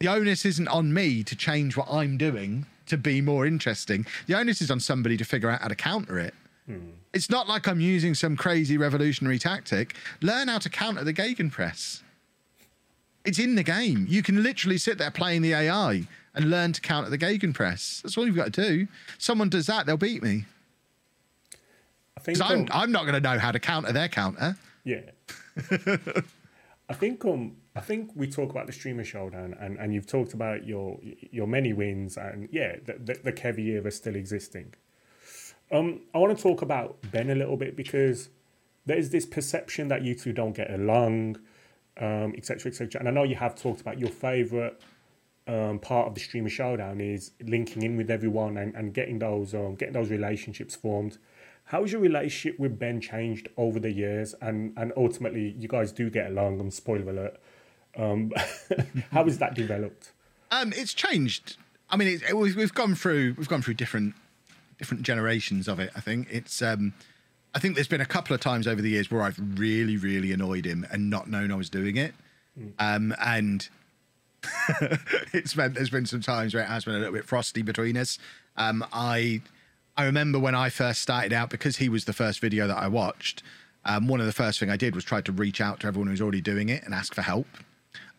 The 0.00 0.08
onus 0.08 0.44
isn't 0.44 0.68
on 0.68 0.94
me 0.94 1.24
to 1.24 1.34
change 1.34 1.76
what 1.76 1.90
I'm 1.90 2.16
doing 2.16 2.66
to 2.86 2.96
be 2.96 3.20
more 3.20 3.46
interesting. 3.46 4.06
The 4.26 4.34
onus 4.34 4.60
is 4.60 4.70
on 4.70 4.80
somebody 4.80 5.16
to 5.16 5.24
figure 5.24 5.50
out 5.50 5.62
how 5.62 5.68
to 5.68 5.74
counter 5.74 6.18
it. 6.18 6.34
Hmm. 6.66 6.90
It's 7.12 7.30
not 7.30 7.48
like 7.48 7.66
I'm 7.66 7.80
using 7.80 8.14
some 8.14 8.36
crazy 8.36 8.76
revolutionary 8.76 9.38
tactic. 9.38 9.94
Learn 10.20 10.48
how 10.48 10.58
to 10.58 10.68
counter 10.68 11.04
the 11.04 11.14
Gegenpress. 11.14 12.02
It's 13.24 13.38
in 13.38 13.54
the 13.54 13.62
game. 13.62 14.06
You 14.08 14.22
can 14.22 14.42
literally 14.42 14.78
sit 14.78 14.98
there 14.98 15.10
playing 15.10 15.42
the 15.42 15.52
AI 15.54 16.06
and 16.34 16.50
learn 16.50 16.72
to 16.74 16.80
counter 16.80 17.10
the 17.10 17.18
Gegenpress. 17.18 18.02
That's 18.02 18.16
all 18.16 18.26
you've 18.26 18.36
got 18.36 18.52
to 18.52 18.62
do. 18.68 18.88
Someone 19.18 19.48
does 19.48 19.66
that, 19.66 19.86
they'll 19.86 19.96
beat 19.96 20.22
me. 20.22 20.44
I 22.16 22.20
think 22.20 22.38
'Cause 22.38 22.50
I'm, 22.50 22.60
um, 22.60 22.68
I'm 22.72 22.92
not 22.92 23.02
going 23.02 23.14
to 23.14 23.20
know 23.20 23.38
how 23.38 23.52
to 23.52 23.58
counter 23.60 23.92
their 23.92 24.08
counter. 24.08 24.56
Yeah. 24.84 25.02
I 26.90 26.94
think 26.94 27.24
um 27.24 27.56
I 27.76 27.80
think 27.80 28.10
we 28.14 28.28
talk 28.28 28.50
about 28.50 28.66
the 28.66 28.72
streamer 28.72 29.04
showdown 29.04 29.54
and, 29.60 29.76
and 29.78 29.92
you've 29.92 30.06
talked 30.06 30.32
about 30.32 30.66
your 30.66 30.98
your 31.30 31.46
many 31.46 31.72
wins 31.74 32.16
and 32.16 32.48
yeah 32.50 32.76
the 32.84 32.94
the, 33.22 33.30
the 33.30 33.60
era 33.60 33.90
still 33.90 34.16
existing. 34.16 34.72
Um, 35.70 36.00
I 36.14 36.18
want 36.18 36.36
to 36.36 36.42
talk 36.42 36.62
about 36.62 36.96
Ben 37.10 37.30
a 37.30 37.34
little 37.34 37.56
bit 37.56 37.76
because 37.76 38.30
there 38.86 38.96
is 38.96 39.10
this 39.10 39.26
perception 39.26 39.88
that 39.88 40.02
you 40.02 40.14
two 40.14 40.32
don't 40.32 40.54
get 40.54 40.70
along, 40.70 41.38
um, 41.98 42.34
etc. 42.36 42.70
etc. 42.70 43.00
And 43.00 43.08
I 43.08 43.12
know 43.12 43.22
you 43.22 43.36
have 43.36 43.54
talked 43.54 43.80
about 43.80 43.98
your 43.98 44.10
favorite 44.10 44.80
um, 45.46 45.78
part 45.78 46.06
of 46.06 46.14
the 46.14 46.20
streamer 46.20 46.50
showdown 46.50 47.00
is 47.00 47.32
linking 47.42 47.82
in 47.82 47.96
with 47.96 48.10
everyone 48.10 48.56
and, 48.56 48.74
and 48.74 48.92
getting 48.92 49.18
those 49.18 49.54
um, 49.54 49.74
getting 49.74 49.94
those 49.94 50.10
relationships 50.10 50.74
formed. 50.74 51.18
How 51.64 51.82
has 51.82 51.92
your 51.92 52.00
relationship 52.00 52.58
with 52.58 52.78
Ben 52.78 53.00
changed 53.00 53.48
over 53.56 53.78
the 53.78 53.90
years? 53.90 54.34
And 54.40 54.72
and 54.76 54.92
ultimately, 54.96 55.54
you 55.58 55.68
guys 55.68 55.92
do 55.92 56.08
get 56.10 56.30
along. 56.30 56.60
I'm 56.60 56.70
spoiler 56.70 57.10
alert. 57.10 57.40
Um, 57.96 58.32
how 59.10 59.24
has 59.24 59.38
that 59.38 59.54
developed? 59.54 60.12
Um, 60.50 60.72
it's 60.76 60.94
changed. 60.94 61.56
I 61.90 61.96
mean, 61.96 62.08
it, 62.08 62.22
it, 62.28 62.36
we've, 62.36 62.56
we've 62.56 62.74
gone 62.74 62.94
through 62.94 63.34
we've 63.36 63.48
gone 63.48 63.62
through 63.62 63.74
different 63.74 64.14
different 64.78 65.02
generations 65.02 65.68
of 65.68 65.80
it. 65.80 65.90
I 65.96 66.00
think 66.00 66.28
it's. 66.30 66.62
Um, 66.62 66.94
I 67.54 67.60
think 67.60 67.74
there's 67.74 67.88
been 67.88 68.02
a 68.02 68.06
couple 68.06 68.34
of 68.34 68.40
times 68.40 68.66
over 68.66 68.82
the 68.82 68.90
years 68.90 69.10
where 69.10 69.22
I've 69.22 69.40
really, 69.58 69.96
really 69.96 70.32
annoyed 70.32 70.66
him 70.66 70.86
and 70.92 71.08
not 71.08 71.28
known 71.30 71.50
I 71.50 71.56
was 71.56 71.70
doing 71.70 71.96
it. 71.96 72.12
Um, 72.78 73.14
and 73.20 73.68
it's 75.32 75.56
meant 75.56 75.74
there's 75.74 75.90
been 75.90 76.06
some 76.06 76.20
times 76.20 76.54
where 76.54 76.62
it 76.62 76.66
has 76.66 76.84
been 76.84 76.94
a 76.94 76.98
little 76.98 77.14
bit 77.14 77.24
frosty 77.24 77.62
between 77.62 77.96
us. 77.96 78.18
Um, 78.56 78.84
I 78.92 79.40
I 79.96 80.04
remember 80.04 80.38
when 80.38 80.54
I 80.54 80.68
first 80.68 81.02
started 81.02 81.32
out 81.32 81.50
because 81.50 81.76
he 81.76 81.88
was 81.88 82.04
the 82.04 82.12
first 82.12 82.40
video 82.40 82.66
that 82.68 82.76
I 82.76 82.88
watched. 82.88 83.42
Um, 83.84 84.06
one 84.06 84.20
of 84.20 84.26
the 84.26 84.32
first 84.32 84.60
thing 84.60 84.70
I 84.70 84.76
did 84.76 84.94
was 84.94 85.04
try 85.04 85.20
to 85.20 85.32
reach 85.32 85.60
out 85.60 85.80
to 85.80 85.86
everyone 85.86 86.08
who's 86.08 86.20
already 86.20 86.40
doing 86.40 86.68
it 86.68 86.84
and 86.84 86.94
ask 86.94 87.14
for 87.14 87.22
help. 87.22 87.46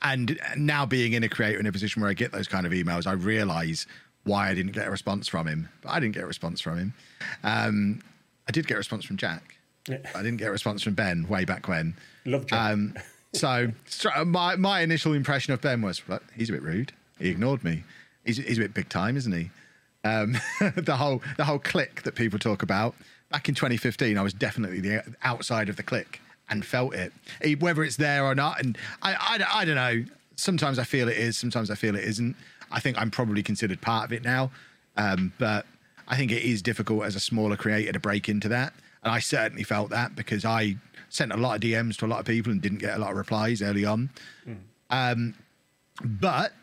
And 0.02 0.40
now 0.58 0.86
being 0.86 1.14
in 1.14 1.24
a 1.24 1.30
creator 1.30 1.60
in 1.60 1.66
a 1.66 1.72
position 1.72 2.02
where 2.02 2.10
I 2.10 2.14
get 2.14 2.32
those 2.32 2.48
kind 2.48 2.66
of 2.66 2.72
emails, 2.72 3.06
I 3.06 3.14
realise 3.14 3.86
why 4.30 4.50
I 4.50 4.54
didn't 4.54 4.72
get 4.72 4.88
a 4.88 4.92
response 4.92 5.28
from 5.28 5.48
him. 5.48 5.70
But 5.82 5.90
I 5.90 6.00
didn't 6.00 6.16
get 6.16 6.24
a 6.24 6.28
response 6.28 6.62
from 6.62 6.78
him. 6.78 6.94
Um, 7.44 8.02
I 8.48 8.52
did 8.52 8.68
get 8.68 8.76
a 8.76 8.78
response 8.78 9.06
from 9.06 9.18
Jack. 9.18 9.58
Yeah. 9.88 9.98
I 10.16 10.24
didn't 10.24 10.38
get 10.38 10.48
a 10.48 10.52
response 10.52 10.84
from 10.84 10.94
Ben 10.94 11.28
way 11.28 11.46
back 11.46 11.68
when. 11.68 11.96
Love 12.26 12.46
Jack. 12.46 12.72
Um, 12.72 12.96
so, 13.34 13.70
so 13.86 14.10
my 14.26 14.56
my 14.56 14.82
initial 14.82 15.14
impression 15.14 15.54
of 15.54 15.62
Ben 15.62 15.82
was, 15.82 16.08
well, 16.08 16.20
he's 16.36 16.50
a 16.50 16.54
bit 16.54 16.62
rude. 16.62 16.94
He 17.20 17.30
ignored 17.30 17.64
me. 17.64 17.84
He's, 18.26 18.38
he's 18.38 18.58
a 18.58 18.62
bit 18.62 18.74
big 18.74 18.90
time, 18.90 19.18
isn't 19.18 19.32
he? 19.32 19.50
Um, 20.04 20.38
the 20.76 20.96
whole 20.96 21.22
the 21.38 21.46
whole 21.46 21.60
click 21.60 22.04
that 22.04 22.16
people 22.16 22.40
talk 22.40 22.64
about. 22.64 22.96
Back 23.30 23.48
in 23.50 23.56
2015, 23.56 24.18
I 24.18 24.22
was 24.22 24.34
definitely 24.34 24.80
the 24.80 25.04
outside 25.24 25.70
of 25.70 25.76
the 25.76 25.84
click 25.84 26.20
and 26.50 26.66
felt 26.66 26.96
it, 26.96 27.14
whether 27.60 27.84
it's 27.84 27.98
there 27.98 28.26
or 28.26 28.34
not. 28.34 28.60
And 28.60 28.76
I, 29.04 29.14
I, 29.14 29.62
I 29.62 29.66
don't 29.66 29.76
know. 29.76 30.04
Sometimes 30.36 30.80
I 30.80 30.84
feel 30.84 31.08
it 31.08 31.18
is. 31.18 31.38
Sometimes 31.38 31.70
I 31.70 31.76
feel 31.76 31.96
it 31.96 32.04
isn't. 32.04 32.36
I 32.72 32.80
think 32.80 32.98
I'm 33.00 33.12
probably 33.12 33.44
considered 33.44 33.82
part 33.82 34.06
of 34.06 34.14
it 34.14 34.24
now, 34.24 34.52
um, 34.98 35.34
but 35.38 35.66
I 36.08 36.16
think 36.16 36.32
it 36.32 36.44
is 36.44 36.62
difficult 36.62 37.04
as 37.04 37.16
a 37.16 37.20
smaller 37.20 37.56
creator 37.56 37.92
to 37.92 38.00
break 38.00 38.30
into 38.30 38.50
that. 38.50 38.74
And 39.04 39.14
I 39.14 39.20
certainly 39.20 39.64
felt 39.64 39.90
that 39.92 40.16
because 40.16 40.44
I 40.44 40.76
sent 41.10 41.32
a 41.32 41.38
lot 41.38 41.56
of 41.56 41.62
DMs 41.62 41.98
to 41.98 42.06
a 42.06 42.08
lot 42.08 42.20
of 42.20 42.26
people 42.26 42.52
and 42.52 42.62
didn't 42.62 42.80
get 42.80 42.96
a 42.96 43.00
lot 43.00 43.12
of 43.12 43.18
replies 43.18 43.62
early 43.62 43.86
on. 43.86 44.10
Um, 44.90 45.36
but 46.04 46.54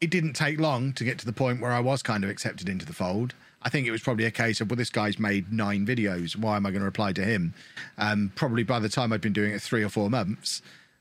it 0.00 0.10
didn't 0.10 0.34
take 0.34 0.60
long 0.60 0.92
to 0.94 1.04
get 1.04 1.18
to 1.18 1.26
the 1.26 1.32
point 1.32 1.60
where 1.60 1.72
I 1.72 1.80
was 1.80 2.02
kind 2.02 2.24
of 2.24 2.30
accepted 2.30 2.68
into 2.68 2.84
the 2.84 2.92
fold. 2.92 3.34
I 3.62 3.70
think 3.70 3.86
it 3.86 3.90
was 3.90 4.02
probably 4.02 4.26
a 4.26 4.30
case 4.30 4.60
of, 4.60 4.70
well, 4.70 4.76
this 4.76 4.90
guy's 4.90 5.18
made 5.18 5.50
nine 5.50 5.86
videos. 5.86 6.36
Why 6.36 6.56
am 6.56 6.66
I 6.66 6.70
going 6.70 6.80
to 6.80 6.86
reply 6.86 7.12
to 7.14 7.24
him? 7.24 7.54
Um, 7.96 8.30
probably 8.34 8.62
by 8.62 8.78
the 8.78 8.90
time 8.90 9.12
I'd 9.12 9.22
been 9.22 9.32
doing 9.32 9.52
it 9.52 9.62
three 9.62 9.82
or 9.82 9.88
four 9.88 10.10
months, 10.10 10.60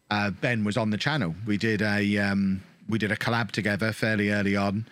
uh, 0.10 0.30
Ben 0.30 0.64
was 0.64 0.78
on 0.78 0.90
the 0.90 0.98
channel. 0.98 1.36
We 1.46 1.58
did 1.58 1.82
a 1.82 2.18
um, 2.20 2.64
we 2.88 2.98
did 2.98 3.12
a 3.12 3.16
collab 3.16 3.52
together 3.52 3.92
fairly 3.92 4.30
early 4.30 4.56
on, 4.56 4.86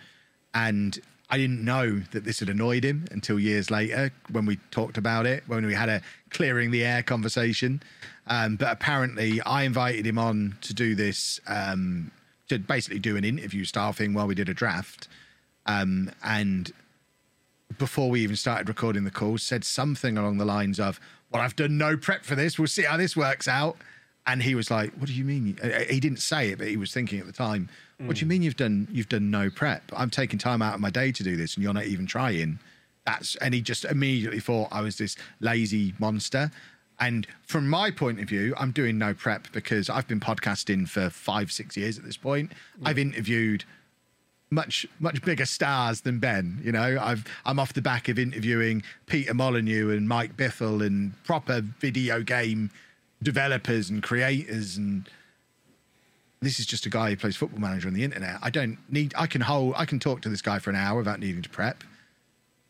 and 0.54 1.00
I 1.32 1.38
didn't 1.38 1.64
know 1.64 2.00
that 2.10 2.24
this 2.24 2.40
had 2.40 2.50
annoyed 2.50 2.84
him 2.84 3.06
until 3.10 3.40
years 3.40 3.70
later 3.70 4.10
when 4.30 4.44
we 4.44 4.58
talked 4.70 4.98
about 4.98 5.24
it, 5.24 5.42
when 5.46 5.64
we 5.64 5.72
had 5.72 5.88
a 5.88 6.02
clearing 6.28 6.70
the 6.70 6.84
air 6.84 7.02
conversation. 7.02 7.82
Um, 8.26 8.56
but 8.56 8.70
apparently, 8.70 9.40
I 9.40 9.62
invited 9.62 10.06
him 10.06 10.18
on 10.18 10.58
to 10.60 10.74
do 10.74 10.94
this, 10.94 11.40
um, 11.46 12.10
to 12.48 12.58
basically 12.58 12.98
do 12.98 13.16
an 13.16 13.24
interview 13.24 13.64
style 13.64 13.94
thing 13.94 14.12
while 14.12 14.26
we 14.26 14.34
did 14.34 14.50
a 14.50 14.54
draft. 14.54 15.08
Um, 15.64 16.10
and 16.22 16.70
before 17.78 18.10
we 18.10 18.20
even 18.20 18.36
started 18.36 18.68
recording 18.68 19.04
the 19.04 19.10
call, 19.10 19.38
said 19.38 19.64
something 19.64 20.18
along 20.18 20.36
the 20.36 20.44
lines 20.44 20.78
of, 20.78 21.00
Well, 21.30 21.40
I've 21.40 21.56
done 21.56 21.78
no 21.78 21.96
prep 21.96 22.24
for 22.24 22.34
this. 22.34 22.58
We'll 22.58 22.68
see 22.68 22.82
how 22.82 22.98
this 22.98 23.16
works 23.16 23.48
out. 23.48 23.78
And 24.26 24.42
he 24.42 24.54
was 24.54 24.70
like, 24.70 24.92
"What 24.94 25.06
do 25.06 25.12
you 25.14 25.24
mean?" 25.24 25.58
Uh, 25.62 25.80
He 25.90 25.98
didn't 25.98 26.20
say 26.20 26.50
it, 26.50 26.58
but 26.58 26.68
he 26.68 26.76
was 26.76 26.92
thinking 26.92 27.18
at 27.18 27.26
the 27.26 27.32
time, 27.32 27.68
"What 27.98 28.16
do 28.16 28.20
you 28.20 28.26
mean 28.26 28.42
you've 28.42 28.56
done 28.56 28.88
you've 28.90 29.08
done 29.08 29.30
no 29.30 29.50
prep? 29.50 29.82
I'm 29.96 30.10
taking 30.10 30.38
time 30.38 30.62
out 30.62 30.74
of 30.74 30.80
my 30.80 30.90
day 30.90 31.12
to 31.12 31.22
do 31.22 31.36
this, 31.36 31.54
and 31.54 31.64
you're 31.64 31.74
not 31.74 31.86
even 31.86 32.06
trying." 32.06 32.58
That's 33.04 33.34
and 33.36 33.52
he 33.52 33.60
just 33.60 33.84
immediately 33.84 34.38
thought 34.38 34.68
I 34.70 34.80
was 34.80 34.96
this 34.96 35.16
lazy 35.40 35.94
monster. 35.98 36.50
And 37.00 37.26
from 37.46 37.68
my 37.68 37.90
point 37.90 38.20
of 38.20 38.28
view, 38.28 38.54
I'm 38.56 38.70
doing 38.70 38.96
no 38.96 39.12
prep 39.12 39.50
because 39.50 39.90
I've 39.90 40.06
been 40.06 40.20
podcasting 40.20 40.88
for 40.88 41.10
five, 41.10 41.50
six 41.50 41.76
years 41.76 41.98
at 41.98 42.04
this 42.04 42.16
point. 42.16 42.52
I've 42.84 42.98
interviewed 42.98 43.64
much 44.50 44.86
much 45.00 45.20
bigger 45.22 45.46
stars 45.46 46.02
than 46.02 46.20
Ben. 46.20 46.60
You 46.62 46.70
know, 46.70 46.98
I've 47.00 47.24
I'm 47.44 47.58
off 47.58 47.72
the 47.72 47.82
back 47.82 48.08
of 48.08 48.20
interviewing 48.20 48.84
Peter 49.06 49.34
Molyneux 49.34 49.90
and 49.90 50.06
Mike 50.06 50.36
Bithell 50.36 50.86
and 50.86 51.20
proper 51.24 51.60
video 51.60 52.22
game 52.22 52.70
developers 53.22 53.90
and 53.90 54.02
creators 54.02 54.76
and 54.76 55.08
this 56.40 56.58
is 56.58 56.66
just 56.66 56.86
a 56.86 56.90
guy 56.90 57.10
who 57.10 57.16
plays 57.16 57.36
football 57.36 57.60
manager 57.60 57.86
on 57.86 57.94
the 57.94 58.02
internet. 58.02 58.38
I 58.42 58.50
don't 58.50 58.78
need 58.90 59.14
I 59.16 59.26
can 59.26 59.40
hold 59.42 59.74
I 59.76 59.84
can 59.84 59.98
talk 59.98 60.22
to 60.22 60.28
this 60.28 60.42
guy 60.42 60.58
for 60.58 60.70
an 60.70 60.76
hour 60.76 60.98
without 60.98 61.20
needing 61.20 61.42
to 61.42 61.48
prep. 61.48 61.84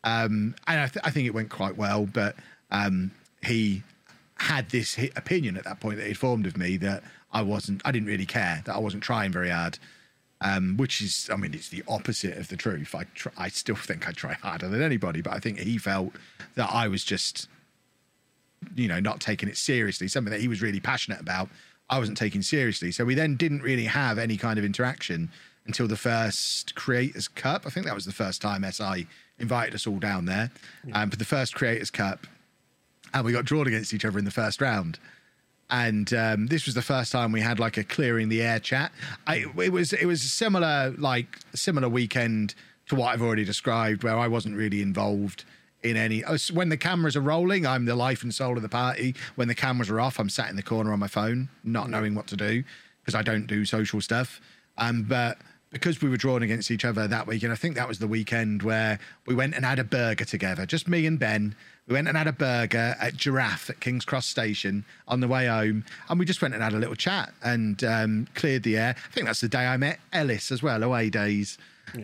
Um, 0.03 0.55
and 0.67 0.81
I, 0.81 0.87
th- 0.87 1.03
I 1.05 1.09
think 1.11 1.27
it 1.27 1.33
went 1.33 1.49
quite 1.49 1.77
well, 1.77 2.05
but 2.05 2.35
um, 2.71 3.11
he 3.41 3.83
had 4.35 4.69
this 4.69 4.97
opinion 5.15 5.55
at 5.55 5.63
that 5.63 5.79
point 5.79 5.97
that 5.97 6.07
he'd 6.07 6.17
formed 6.17 6.45
of 6.45 6.57
me 6.57 6.75
that 6.77 7.03
I 7.31 7.41
wasn't 7.41 7.81
I 7.85 7.91
didn't 7.91 8.07
really 8.07 8.25
care 8.25 8.61
that 8.65 8.75
I 8.75 8.79
wasn't 8.79 9.01
trying 9.01 9.31
very 9.31 9.49
hard 9.49 9.79
um, 10.43 10.75
which 10.75 11.01
is, 11.01 11.29
I 11.31 11.37
mean, 11.37 11.53
it's 11.53 11.69
the 11.69 11.83
opposite 11.87 12.37
of 12.37 12.49
the 12.49 12.57
truth. 12.57 12.93
I, 12.93 13.05
tr- 13.15 13.29
I 13.37 13.47
still 13.47 13.75
think 13.75 14.07
I 14.07 14.11
try 14.11 14.33
harder 14.33 14.67
than 14.67 14.81
anybody, 14.81 15.21
but 15.21 15.33
I 15.33 15.39
think 15.39 15.57
he 15.57 15.77
felt 15.77 16.11
that 16.55 16.69
I 16.71 16.89
was 16.89 17.03
just, 17.03 17.47
you 18.75 18.87
know, 18.87 18.99
not 18.99 19.19
taking 19.19 19.49
it 19.49 19.57
seriously. 19.57 20.07
Something 20.07 20.31
that 20.31 20.41
he 20.41 20.47
was 20.47 20.61
really 20.61 20.79
passionate 20.79 21.19
about, 21.19 21.49
I 21.89 21.99
wasn't 21.99 22.17
taking 22.17 22.41
seriously. 22.41 22.91
So 22.91 23.05
we 23.05 23.15
then 23.15 23.35
didn't 23.35 23.61
really 23.61 23.85
have 23.85 24.17
any 24.17 24.37
kind 24.37 24.59
of 24.59 24.65
interaction 24.65 25.29
until 25.65 25.87
the 25.87 25.97
first 25.97 26.75
Creators 26.75 27.27
Cup. 27.27 27.63
I 27.65 27.69
think 27.69 27.85
that 27.85 27.95
was 27.95 28.05
the 28.05 28.11
first 28.11 28.41
time 28.41 28.65
SI 28.69 29.07
invited 29.39 29.75
us 29.75 29.87
all 29.87 29.99
down 29.99 30.25
there. 30.25 30.51
Um, 30.93 31.09
for 31.09 31.17
the 31.17 31.25
first 31.25 31.55
Creators 31.55 31.89
Cup, 31.89 32.27
and 33.13 33.23
we 33.23 33.31
got 33.31 33.45
drawn 33.45 33.67
against 33.67 33.93
each 33.93 34.05
other 34.05 34.19
in 34.19 34.25
the 34.25 34.31
first 34.31 34.61
round 34.61 34.99
and 35.69 36.13
um, 36.13 36.47
this 36.47 36.65
was 36.65 36.75
the 36.75 36.81
first 36.81 37.11
time 37.11 37.31
we 37.31 37.41
had 37.41 37.59
like 37.59 37.77
a 37.77 37.83
clearing 37.83 38.29
the 38.29 38.43
air 38.43 38.59
chat. 38.59 38.91
I, 39.25 39.45
it 39.57 39.71
was 39.71 39.91
it 39.91 40.05
was 40.05 40.23
a 40.23 40.27
similar 40.27 40.93
like 40.99 41.39
similar 41.55 41.89
weekend 41.89 42.53
to 42.89 42.95
what 42.95 43.13
I've 43.13 43.21
already 43.23 43.43
described, 43.43 44.03
where 44.03 44.17
I 44.17 44.27
wasn't 44.27 44.55
really 44.55 44.81
involved 44.81 45.45
in 45.83 45.97
any. 45.97 46.23
uh, 46.23 46.37
When 46.53 46.69
the 46.69 46.77
cameras 46.77 47.15
are 47.15 47.21
rolling, 47.21 47.65
I'm 47.65 47.85
the 47.85 47.95
life 47.95 48.23
and 48.23 48.33
soul 48.33 48.55
of 48.55 48.61
the 48.63 48.69
party. 48.69 49.15
When 49.35 49.47
the 49.47 49.55
cameras 49.55 49.89
are 49.89 49.99
off, 49.99 50.19
I'm 50.19 50.29
sat 50.29 50.49
in 50.49 50.55
the 50.55 50.63
corner 50.63 50.93
on 50.93 50.99
my 50.99 51.07
phone, 51.07 51.49
not 51.63 51.89
knowing 51.89 52.15
what 52.15 52.27
to 52.27 52.35
do 52.37 52.63
because 53.01 53.15
I 53.15 53.21
don't 53.21 53.47
do 53.47 53.65
social 53.65 53.99
stuff. 54.01 54.39
Um, 54.77 55.03
but 55.03 55.37
because 55.71 56.01
we 56.01 56.09
were 56.09 56.17
drawn 56.17 56.41
against 56.43 56.71
each 56.71 56.85
other 56.85 57.07
that 57.07 57.27
weekend, 57.27 57.51
I 57.51 57.55
think 57.55 57.75
that 57.75 57.87
was 57.87 57.99
the 57.99 58.07
weekend 58.07 58.63
where 58.63 58.99
we 59.25 59.35
went 59.35 59.55
and 59.55 59.65
had 59.65 59.79
a 59.79 59.83
burger 59.83 60.23
together, 60.23 60.65
just 60.65 60.87
me 60.87 61.05
and 61.05 61.19
Ben. 61.19 61.55
We 61.87 61.95
went 61.95 62.07
and 62.07 62.15
had 62.15 62.27
a 62.27 62.31
burger 62.31 62.95
at 63.01 63.17
Giraffe 63.17 63.69
at 63.69 63.81
King's 63.81 64.05
Cross 64.05 64.27
Station 64.27 64.85
on 65.07 65.19
the 65.19 65.27
way 65.27 65.47
home, 65.47 65.83
and 66.07 66.17
we 66.17 66.25
just 66.25 66.41
went 66.41 66.53
and 66.53 66.63
had 66.63 66.71
a 66.73 66.77
little 66.77 66.95
chat 66.95 67.33
and 67.43 67.83
um, 67.83 68.27
cleared 68.35 68.63
the 68.63 68.77
air. 68.77 68.95
I 68.97 69.11
think 69.11 69.25
that's 69.27 69.41
the 69.41 69.49
day 69.49 69.65
I 69.65 69.75
met 69.75 69.99
Ellis 70.13 70.49
as 70.49 70.63
well, 70.63 70.81
away 70.81 71.09
days. 71.09 71.57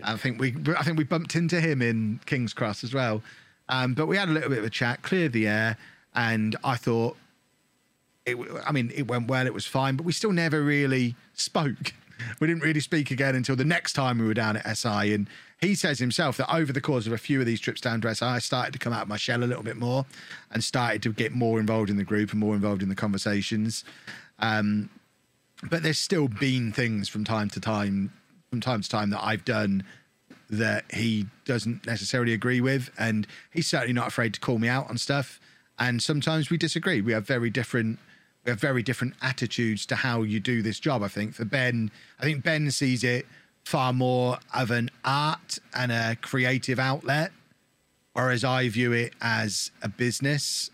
I 0.03 0.17
think 0.17 0.37
we, 0.41 0.53
I 0.77 0.83
think 0.83 0.97
we 0.97 1.05
bumped 1.05 1.35
into 1.37 1.61
him 1.61 1.81
in 1.81 2.19
King's 2.25 2.53
Cross 2.53 2.83
as 2.83 2.93
well. 2.93 3.23
Um, 3.69 3.93
but 3.93 4.07
we 4.07 4.17
had 4.17 4.27
a 4.27 4.31
little 4.31 4.49
bit 4.49 4.57
of 4.57 4.65
a 4.65 4.69
chat, 4.69 5.03
cleared 5.03 5.31
the 5.31 5.47
air, 5.47 5.77
and 6.15 6.55
I 6.63 6.75
thought, 6.75 7.15
it, 8.25 8.35
I 8.65 8.71
mean, 8.71 8.91
it 8.93 9.07
went 9.07 9.27
well, 9.27 9.45
it 9.45 9.53
was 9.53 9.65
fine, 9.65 9.95
but 9.95 10.05
we 10.05 10.11
still 10.11 10.31
never 10.33 10.61
really 10.61 11.15
spoke. 11.33 11.93
We 12.41 12.47
didn't 12.47 12.63
really 12.63 12.81
speak 12.81 13.11
again 13.11 13.33
until 13.33 13.55
the 13.55 13.63
next 13.63 13.93
time 13.93 14.19
we 14.19 14.27
were 14.27 14.33
down 14.33 14.57
at 14.57 14.77
SI. 14.77 15.13
And 15.13 15.29
he 15.61 15.73
says 15.73 15.99
himself 15.99 16.35
that 16.35 16.53
over 16.53 16.73
the 16.73 16.81
course 16.81 17.07
of 17.07 17.13
a 17.13 17.17
few 17.17 17.39
of 17.39 17.45
these 17.45 17.61
trips 17.61 17.79
down 17.79 18.01
to 18.01 18.13
SI, 18.13 18.25
I 18.25 18.39
started 18.39 18.73
to 18.73 18.79
come 18.79 18.91
out 18.91 19.03
of 19.03 19.07
my 19.07 19.15
shell 19.15 19.41
a 19.41 19.45
little 19.45 19.63
bit 19.63 19.77
more 19.77 20.05
and 20.51 20.61
started 20.61 21.01
to 21.03 21.13
get 21.13 21.31
more 21.31 21.61
involved 21.61 21.89
in 21.89 21.95
the 21.95 22.03
group 22.03 22.31
and 22.31 22.39
more 22.41 22.55
involved 22.55 22.83
in 22.83 22.89
the 22.89 22.95
conversations. 22.95 23.85
Um, 24.39 24.89
but 25.69 25.81
there's 25.81 25.97
still 25.97 26.27
been 26.27 26.73
things 26.73 27.07
from 27.07 27.23
time 27.23 27.49
to 27.51 27.61
time, 27.61 28.11
from 28.49 28.59
time 28.59 28.81
to 28.81 28.89
time 28.89 29.11
that 29.11 29.23
I've 29.23 29.45
done 29.45 29.85
that 30.49 30.85
he 30.91 31.27
doesn't 31.45 31.85
necessarily 31.85 32.33
agree 32.33 32.61
with, 32.61 32.89
and 32.97 33.27
he's 33.51 33.67
certainly 33.67 33.93
not 33.93 34.07
afraid 34.07 34.33
to 34.33 34.39
call 34.39 34.57
me 34.57 34.67
out 34.67 34.89
on 34.89 34.97
stuff. 34.97 35.39
And 35.77 36.01
sometimes 36.01 36.49
we 36.49 36.57
disagree. 36.57 37.01
We 37.01 37.13
have 37.13 37.25
very 37.25 37.49
different, 37.49 37.99
we 38.45 38.49
have 38.49 38.59
very 38.59 38.83
different 38.83 39.13
attitudes 39.21 39.85
to 39.87 39.95
how 39.95 40.23
you 40.23 40.39
do 40.39 40.61
this 40.61 40.79
job. 40.79 41.03
I 41.03 41.07
think 41.07 41.35
for 41.35 41.45
Ben, 41.45 41.91
I 42.19 42.23
think 42.23 42.43
Ben 42.43 42.71
sees 42.71 43.03
it 43.03 43.25
far 43.63 43.93
more 43.93 44.39
of 44.53 44.71
an 44.71 44.89
art 45.05 45.59
and 45.75 45.91
a 45.91 46.17
creative 46.21 46.79
outlet, 46.79 47.31
whereas 48.13 48.43
I 48.43 48.67
view 48.69 48.91
it 48.91 49.13
as 49.21 49.71
a 49.81 49.89
business. 49.89 50.71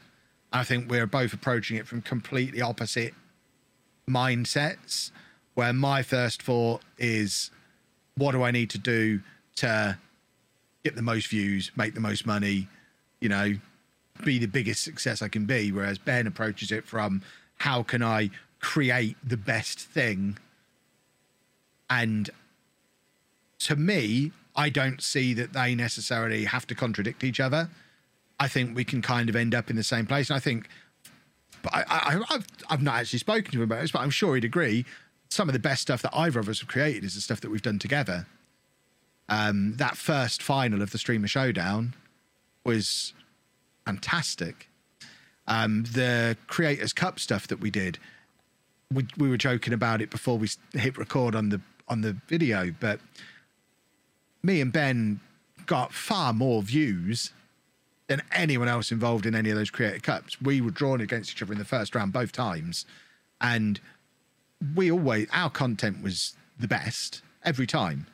I 0.54 0.64
think 0.64 0.90
we're 0.90 1.08
both 1.08 1.34
approaching 1.34 1.76
it 1.78 1.86
from 1.86 2.02
completely 2.02 2.62
opposite 2.62 3.14
mindsets 4.10 5.12
where 5.56 5.74
my 5.74 6.04
first 6.04 6.42
thought 6.42 6.82
is 6.98 7.52
what 8.16 8.32
do 8.32 8.44
I 8.44 8.52
need 8.52 8.70
to 8.70 8.78
do 8.78 9.22
to 9.56 9.98
get 10.84 10.96
the 10.96 11.02
most 11.02 11.28
views, 11.28 11.72
make 11.76 11.94
the 11.94 12.00
most 12.00 12.26
money, 12.26 12.68
you 13.20 13.30
know, 13.30 13.56
be 14.24 14.40
the 14.40 14.48
biggest 14.48 14.84
success 14.84 15.22
I 15.22 15.28
can 15.28 15.46
be. 15.46 15.72
Whereas 15.72 15.98
Ben 15.98 16.28
approaches 16.28 16.72
it 16.72 16.86
from 16.86 17.22
how 17.58 17.84
can 17.84 18.04
I 18.04 18.30
create 18.60 19.18
the 19.24 19.38
best 19.38 19.80
thing? 19.80 20.38
And 21.90 22.30
to 23.60 23.76
me, 23.76 24.32
I 24.56 24.70
don't 24.70 25.02
see 25.02 25.34
that 25.34 25.54
they 25.54 25.76
necessarily 25.76 26.46
have 26.46 26.66
to 26.68 26.76
contradict 26.76 27.24
each 27.24 27.40
other. 27.40 27.70
I 28.40 28.48
think 28.48 28.76
we 28.76 28.84
can 28.84 29.02
kind 29.02 29.30
of 29.30 29.36
end 29.36 29.56
up 29.56 29.70
in 29.70 29.76
the 29.76 29.84
same 29.84 30.06
place. 30.06 30.30
And 30.30 30.38
I 30.38 30.40
think 30.40 30.70
but 31.66 31.74
I, 31.74 32.22
I've, 32.30 32.46
I've 32.70 32.84
not 32.84 32.96
actually 32.98 33.20
spoken 33.20 33.52
to 33.52 33.58
him 33.58 33.64
about 33.64 33.82
this, 33.82 33.92
but 33.92 34.02
I'm 34.02 34.12
sure 34.12 34.36
he'd 34.36 34.46
agree. 34.46 34.86
Some 35.30 35.50
of 35.50 35.54
the 35.54 35.60
best 35.60 35.82
stuff 35.82 36.04
that 36.04 36.16
either 36.16 36.40
of 36.40 36.48
us 36.48 36.60
have 36.60 36.70
created 36.70 37.04
is 37.04 37.16
the 37.16 37.22
stuff 37.22 37.42
that 37.42 37.50
we've 37.50 37.62
done 37.62 37.80
together. 37.80 38.28
Um, 39.28 39.76
that 39.78 39.98
first 39.98 40.42
final 40.42 40.82
of 40.82 40.92
the 40.92 40.98
Streamer 40.98 41.28
Showdown 41.28 41.96
was 42.64 43.14
fantastic. 43.86 44.70
Um, 45.48 45.84
the 45.84 46.38
Creators 46.48 46.94
Cup 46.94 47.20
stuff 47.20 47.48
that 47.48 47.60
we 47.60 47.70
did, 47.70 47.98
we, 48.92 49.08
we 49.18 49.30
were 49.30 49.38
joking 49.38 49.74
about 49.74 50.02
it 50.02 50.10
before 50.10 50.38
we 50.38 50.50
hit 50.74 50.98
record 50.98 51.36
on 51.36 51.50
the 51.50 51.62
on 51.88 52.02
the 52.02 52.18
video, 52.28 52.74
but 52.80 53.00
me 54.42 54.60
and 54.60 54.74
Ben 54.74 55.20
got 55.68 55.94
far 55.94 56.34
more 56.34 56.64
views 56.64 57.32
than 58.08 58.24
anyone 58.32 58.68
else 58.68 58.92
involved 58.92 59.26
in 59.28 59.36
any 59.36 59.52
of 59.52 59.56
those 59.56 59.70
creative 59.70 60.02
cups. 60.02 60.42
We 60.42 60.62
were 60.62 60.72
drawn 60.72 61.02
against 61.02 61.32
each 61.32 61.42
other 61.44 61.54
in 61.54 61.60
the 61.60 61.66
first 61.66 61.94
round 61.94 62.12
both 62.12 62.32
times, 62.32 62.86
and 63.40 63.80
we 64.76 64.92
always 64.92 65.28
our 65.32 65.50
content 65.50 66.02
was 66.02 66.36
the 66.60 66.68
best 66.68 67.22
every 67.44 67.68
time. 67.68 68.08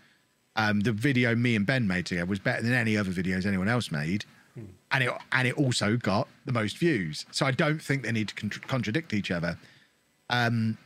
Um, 0.55 0.81
the 0.81 0.91
video 0.91 1.35
me 1.35 1.55
and 1.55 1.65
Ben 1.65 1.87
made 1.87 2.05
together 2.05 2.25
was 2.25 2.39
better 2.39 2.61
than 2.61 2.73
any 2.73 2.97
other 2.97 3.11
videos 3.11 3.45
anyone 3.45 3.69
else 3.69 3.91
made, 3.91 4.25
and 4.91 5.03
it 5.03 5.09
and 5.31 5.47
it 5.47 5.57
also 5.57 5.95
got 5.95 6.27
the 6.45 6.51
most 6.51 6.77
views. 6.77 7.25
So 7.31 7.45
I 7.45 7.51
don't 7.51 7.81
think 7.81 8.03
they 8.03 8.11
need 8.11 8.27
to 8.27 8.35
contra- 8.35 8.61
contradict 8.63 9.13
each 9.13 9.31
other. 9.31 9.57
Um, 10.29 10.77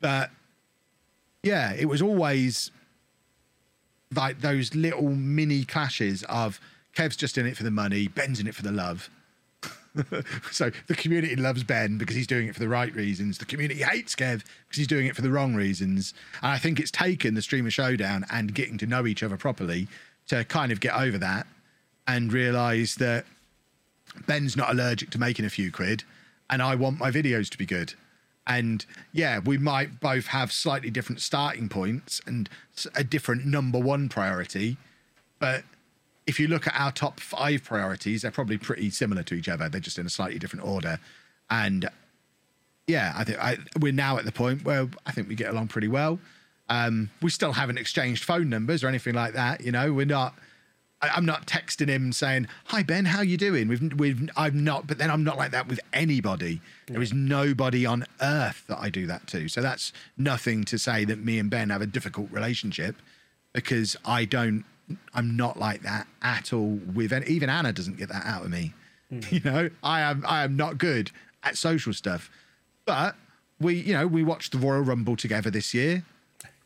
but 0.00 0.30
yeah, 1.42 1.72
it 1.72 1.86
was 1.86 2.02
always 2.02 2.70
like 4.14 4.40
those 4.40 4.74
little 4.74 5.10
mini 5.10 5.64
clashes 5.64 6.22
of 6.24 6.60
Kev's 6.94 7.16
just 7.16 7.38
in 7.38 7.46
it 7.46 7.56
for 7.56 7.62
the 7.62 7.70
money, 7.70 8.08
Ben's 8.08 8.40
in 8.40 8.46
it 8.46 8.54
for 8.54 8.62
the 8.62 8.72
love. 8.72 9.10
so 10.50 10.70
the 10.86 10.94
community 10.94 11.36
loves 11.36 11.64
Ben 11.64 11.98
because 11.98 12.16
he's 12.16 12.26
doing 12.26 12.48
it 12.48 12.54
for 12.54 12.60
the 12.60 12.68
right 12.68 12.94
reasons. 12.94 13.38
The 13.38 13.44
community 13.44 13.82
hates 13.82 14.14
Kev 14.14 14.44
because 14.68 14.78
he's 14.78 14.86
doing 14.86 15.06
it 15.06 15.16
for 15.16 15.22
the 15.22 15.30
wrong 15.30 15.54
reasons. 15.54 16.14
And 16.42 16.52
I 16.52 16.58
think 16.58 16.80
it's 16.80 16.90
taken 16.90 17.34
the 17.34 17.42
streamer 17.42 17.70
showdown 17.70 18.24
and 18.30 18.54
getting 18.54 18.78
to 18.78 18.86
know 18.86 19.06
each 19.06 19.22
other 19.22 19.36
properly 19.36 19.88
to 20.28 20.44
kind 20.44 20.72
of 20.72 20.80
get 20.80 20.94
over 20.94 21.18
that 21.18 21.46
and 22.06 22.32
realize 22.32 22.96
that 22.96 23.24
Ben's 24.26 24.56
not 24.56 24.70
allergic 24.70 25.10
to 25.10 25.18
making 25.18 25.44
a 25.44 25.50
few 25.50 25.70
quid, 25.70 26.04
and 26.48 26.62
I 26.62 26.74
want 26.74 26.98
my 26.98 27.10
videos 27.10 27.50
to 27.50 27.58
be 27.58 27.66
good. 27.66 27.94
And 28.46 28.86
yeah, 29.12 29.40
we 29.40 29.58
might 29.58 30.00
both 30.00 30.28
have 30.28 30.52
slightly 30.52 30.90
different 30.90 31.20
starting 31.20 31.68
points 31.68 32.20
and 32.26 32.48
a 32.94 33.02
different 33.02 33.44
number 33.44 33.78
one 33.78 34.08
priority, 34.08 34.76
but 35.40 35.64
if 36.26 36.40
you 36.40 36.48
look 36.48 36.66
at 36.66 36.74
our 36.76 36.92
top 36.92 37.20
five 37.20 37.62
priorities, 37.64 38.22
they're 38.22 38.30
probably 38.30 38.58
pretty 38.58 38.90
similar 38.90 39.22
to 39.24 39.34
each 39.34 39.48
other. 39.48 39.68
They're 39.68 39.80
just 39.80 39.98
in 39.98 40.06
a 40.06 40.10
slightly 40.10 40.38
different 40.38 40.64
order. 40.64 40.98
And 41.50 41.88
yeah, 42.86 43.12
I 43.16 43.24
think 43.24 43.38
I, 43.38 43.58
we're 43.80 43.92
now 43.92 44.18
at 44.18 44.24
the 44.24 44.32
point 44.32 44.64
where 44.64 44.88
I 45.06 45.12
think 45.12 45.28
we 45.28 45.34
get 45.34 45.50
along 45.50 45.68
pretty 45.68 45.88
well. 45.88 46.18
Um, 46.68 47.10
we 47.22 47.30
still 47.30 47.52
haven't 47.52 47.78
exchanged 47.78 48.24
phone 48.24 48.48
numbers 48.48 48.82
or 48.82 48.88
anything 48.88 49.14
like 49.14 49.34
that. 49.34 49.60
You 49.60 49.72
know, 49.72 49.92
we're 49.92 50.06
not. 50.06 50.34
I, 51.00 51.10
I'm 51.10 51.26
not 51.26 51.46
texting 51.46 51.88
him 51.88 52.12
saying, 52.12 52.48
"Hi 52.66 52.82
Ben, 52.82 53.04
how 53.04 53.20
you 53.20 53.36
doing?" 53.36 53.68
We've, 53.68 53.92
we've, 53.96 54.28
I'm 54.36 54.64
not. 54.64 54.86
But 54.86 54.98
then 54.98 55.10
I'm 55.10 55.22
not 55.22 55.36
like 55.36 55.52
that 55.52 55.68
with 55.68 55.80
anybody. 55.92 56.60
There 56.86 57.02
is 57.02 57.12
nobody 57.12 57.86
on 57.86 58.04
earth 58.20 58.64
that 58.68 58.78
I 58.80 58.90
do 58.90 59.06
that 59.06 59.26
to. 59.28 59.48
So 59.48 59.62
that's 59.62 59.92
nothing 60.16 60.64
to 60.64 60.78
say 60.78 61.04
that 61.04 61.18
me 61.18 61.38
and 61.38 61.50
Ben 61.50 61.70
have 61.70 61.82
a 61.82 61.86
difficult 61.86 62.30
relationship 62.32 62.96
because 63.52 63.96
I 64.04 64.24
don't. 64.24 64.64
I'm 65.14 65.36
not 65.36 65.58
like 65.58 65.82
that 65.82 66.06
at 66.22 66.52
all. 66.52 66.78
With 66.94 67.12
any, 67.12 67.26
even 67.26 67.50
Anna 67.50 67.72
doesn't 67.72 67.96
get 67.96 68.08
that 68.08 68.24
out 68.24 68.44
of 68.44 68.50
me. 68.50 68.72
You 69.30 69.40
know, 69.44 69.70
I 69.82 70.00
am. 70.00 70.24
I 70.26 70.42
am 70.42 70.56
not 70.56 70.78
good 70.78 71.12
at 71.42 71.56
social 71.56 71.92
stuff. 71.92 72.30
But 72.84 73.16
we, 73.60 73.74
you 73.74 73.92
know, 73.92 74.06
we 74.06 74.22
watched 74.22 74.52
the 74.52 74.58
Royal 74.58 74.82
Rumble 74.82 75.16
together 75.16 75.50
this 75.50 75.74
year. 75.74 76.04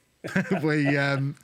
we, 0.62 0.97
um, 0.97 1.36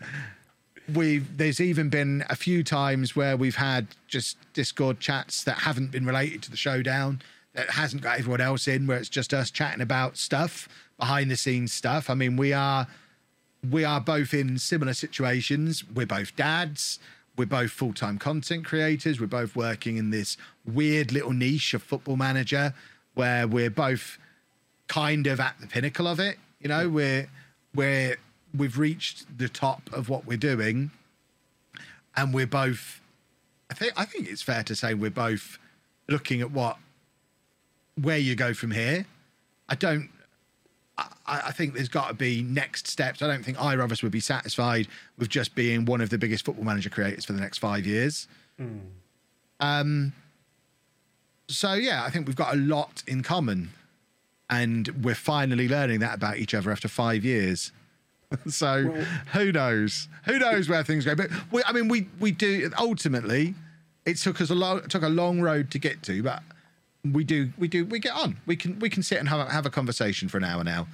we, 0.94 1.18
there's 1.18 1.60
even 1.60 1.88
been 1.88 2.24
a 2.28 2.36
few 2.36 2.62
times 2.62 3.16
where 3.16 3.36
we've 3.36 3.56
had 3.56 3.88
just 4.06 4.36
Discord 4.52 5.00
chats 5.00 5.44
that 5.44 5.58
haven't 5.58 5.90
been 5.90 6.04
related 6.04 6.42
to 6.42 6.50
the 6.50 6.56
showdown, 6.56 7.22
that 7.54 7.70
hasn't 7.70 8.02
got 8.02 8.18
everyone 8.18 8.40
else 8.40 8.68
in, 8.68 8.86
where 8.86 8.98
it's 8.98 9.08
just 9.08 9.32
us 9.32 9.50
chatting 9.50 9.80
about 9.80 10.16
stuff, 10.16 10.68
behind 10.98 11.30
the 11.30 11.36
scenes 11.36 11.72
stuff. 11.72 12.10
I 12.10 12.14
mean, 12.14 12.36
we 12.36 12.52
are, 12.52 12.86
we 13.70 13.84
are 13.84 14.00
both 14.00 14.32
in 14.34 14.58
similar 14.58 14.94
situations. 14.94 15.84
We're 15.88 16.06
both 16.06 16.36
dads. 16.36 16.98
We're 17.36 17.46
both 17.46 17.70
full 17.70 17.92
time 17.92 18.18
content 18.18 18.64
creators. 18.64 19.20
We're 19.20 19.26
both 19.26 19.54
working 19.54 19.96
in 19.96 20.10
this 20.10 20.36
weird 20.64 21.12
little 21.12 21.32
niche 21.32 21.74
of 21.74 21.82
football 21.82 22.16
manager 22.16 22.74
where 23.14 23.46
we're 23.46 23.70
both 23.70 24.18
kind 24.88 25.26
of 25.26 25.40
at 25.40 25.56
the 25.60 25.66
pinnacle 25.66 26.06
of 26.06 26.20
it. 26.20 26.38
You 26.60 26.68
know, 26.68 26.88
we're 26.88 27.28
we're 27.74 28.16
we've 28.56 28.78
reached 28.78 29.38
the 29.38 29.48
top 29.48 29.90
of 29.92 30.08
what 30.08 30.26
we're 30.26 30.38
doing, 30.38 30.90
and 32.16 32.32
we're 32.32 32.46
both. 32.46 33.00
I 33.70 33.74
think 33.74 33.92
I 33.96 34.04
think 34.04 34.28
it's 34.28 34.42
fair 34.42 34.62
to 34.64 34.74
say 34.74 34.94
we're 34.94 35.10
both 35.10 35.58
looking 36.08 36.40
at 36.40 36.50
what 36.50 36.78
where 38.00 38.18
you 38.18 38.34
go 38.34 38.54
from 38.54 38.70
here. 38.70 39.06
I 39.68 39.74
don't. 39.74 40.10
I, 40.98 41.08
I 41.26 41.52
think 41.52 41.74
there's 41.74 41.88
got 41.88 42.08
to 42.08 42.14
be 42.14 42.42
next 42.42 42.86
steps. 42.88 43.20
I 43.22 43.26
don't 43.26 43.44
think 43.44 43.60
either 43.60 43.82
of 43.82 43.92
us 43.92 44.02
would 44.02 44.12
be 44.12 44.20
satisfied 44.20 44.88
with 45.18 45.28
just 45.28 45.54
being 45.54 45.84
one 45.84 46.00
of 46.00 46.08
the 46.10 46.18
biggest 46.18 46.44
football 46.44 46.64
manager 46.64 46.88
creators 46.90 47.24
for 47.24 47.32
the 47.34 47.40
next 47.40 47.58
five 47.58 47.84
years. 47.86 48.28
Um. 49.60 50.12
So 51.48 51.74
yeah, 51.74 52.04
I 52.04 52.10
think 52.10 52.26
we've 52.26 52.36
got 52.36 52.54
a 52.54 52.56
lot 52.56 53.02
in 53.06 53.22
common 53.22 53.70
and 54.50 54.88
we're 55.04 55.14
finally 55.14 55.68
learning 55.68 56.00
that 56.00 56.14
about 56.14 56.38
each 56.38 56.54
other 56.54 56.70
after 56.72 56.88
five 56.88 57.24
years. 57.24 57.70
so 58.48 58.90
Well- 58.92 59.04
who 59.34 59.52
knows? 59.52 60.08
Who 60.24 60.38
knows 60.38 60.68
where 60.68 60.82
things 60.82 61.04
go? 61.04 61.14
But 61.14 61.30
we, 61.52 61.62
I 61.66 61.72
mean, 61.72 61.88
we 61.88 62.08
we 62.18 62.32
do 62.32 62.70
ultimately. 62.78 63.54
It 64.04 64.16
took 64.18 64.40
us 64.40 64.50
a 64.50 64.54
long 64.54 64.82
took 64.88 65.02
a 65.02 65.08
long 65.08 65.40
road 65.40 65.70
to 65.72 65.78
get 65.78 66.02
to, 66.04 66.22
but 66.22 66.42
we 67.04 67.24
do 67.24 67.52
we 67.58 67.68
do 67.68 67.84
we 67.84 67.98
get 67.98 68.12
on. 68.12 68.38
We 68.46 68.56
can 68.56 68.78
we 68.78 68.90
can 68.90 69.02
sit 69.02 69.18
and 69.18 69.28
have 69.28 69.40
a, 69.40 69.50
have 69.50 69.66
a 69.66 69.70
conversation 69.70 70.28
for 70.28 70.38
an 70.38 70.44
hour 70.44 70.64
now, 70.64 70.88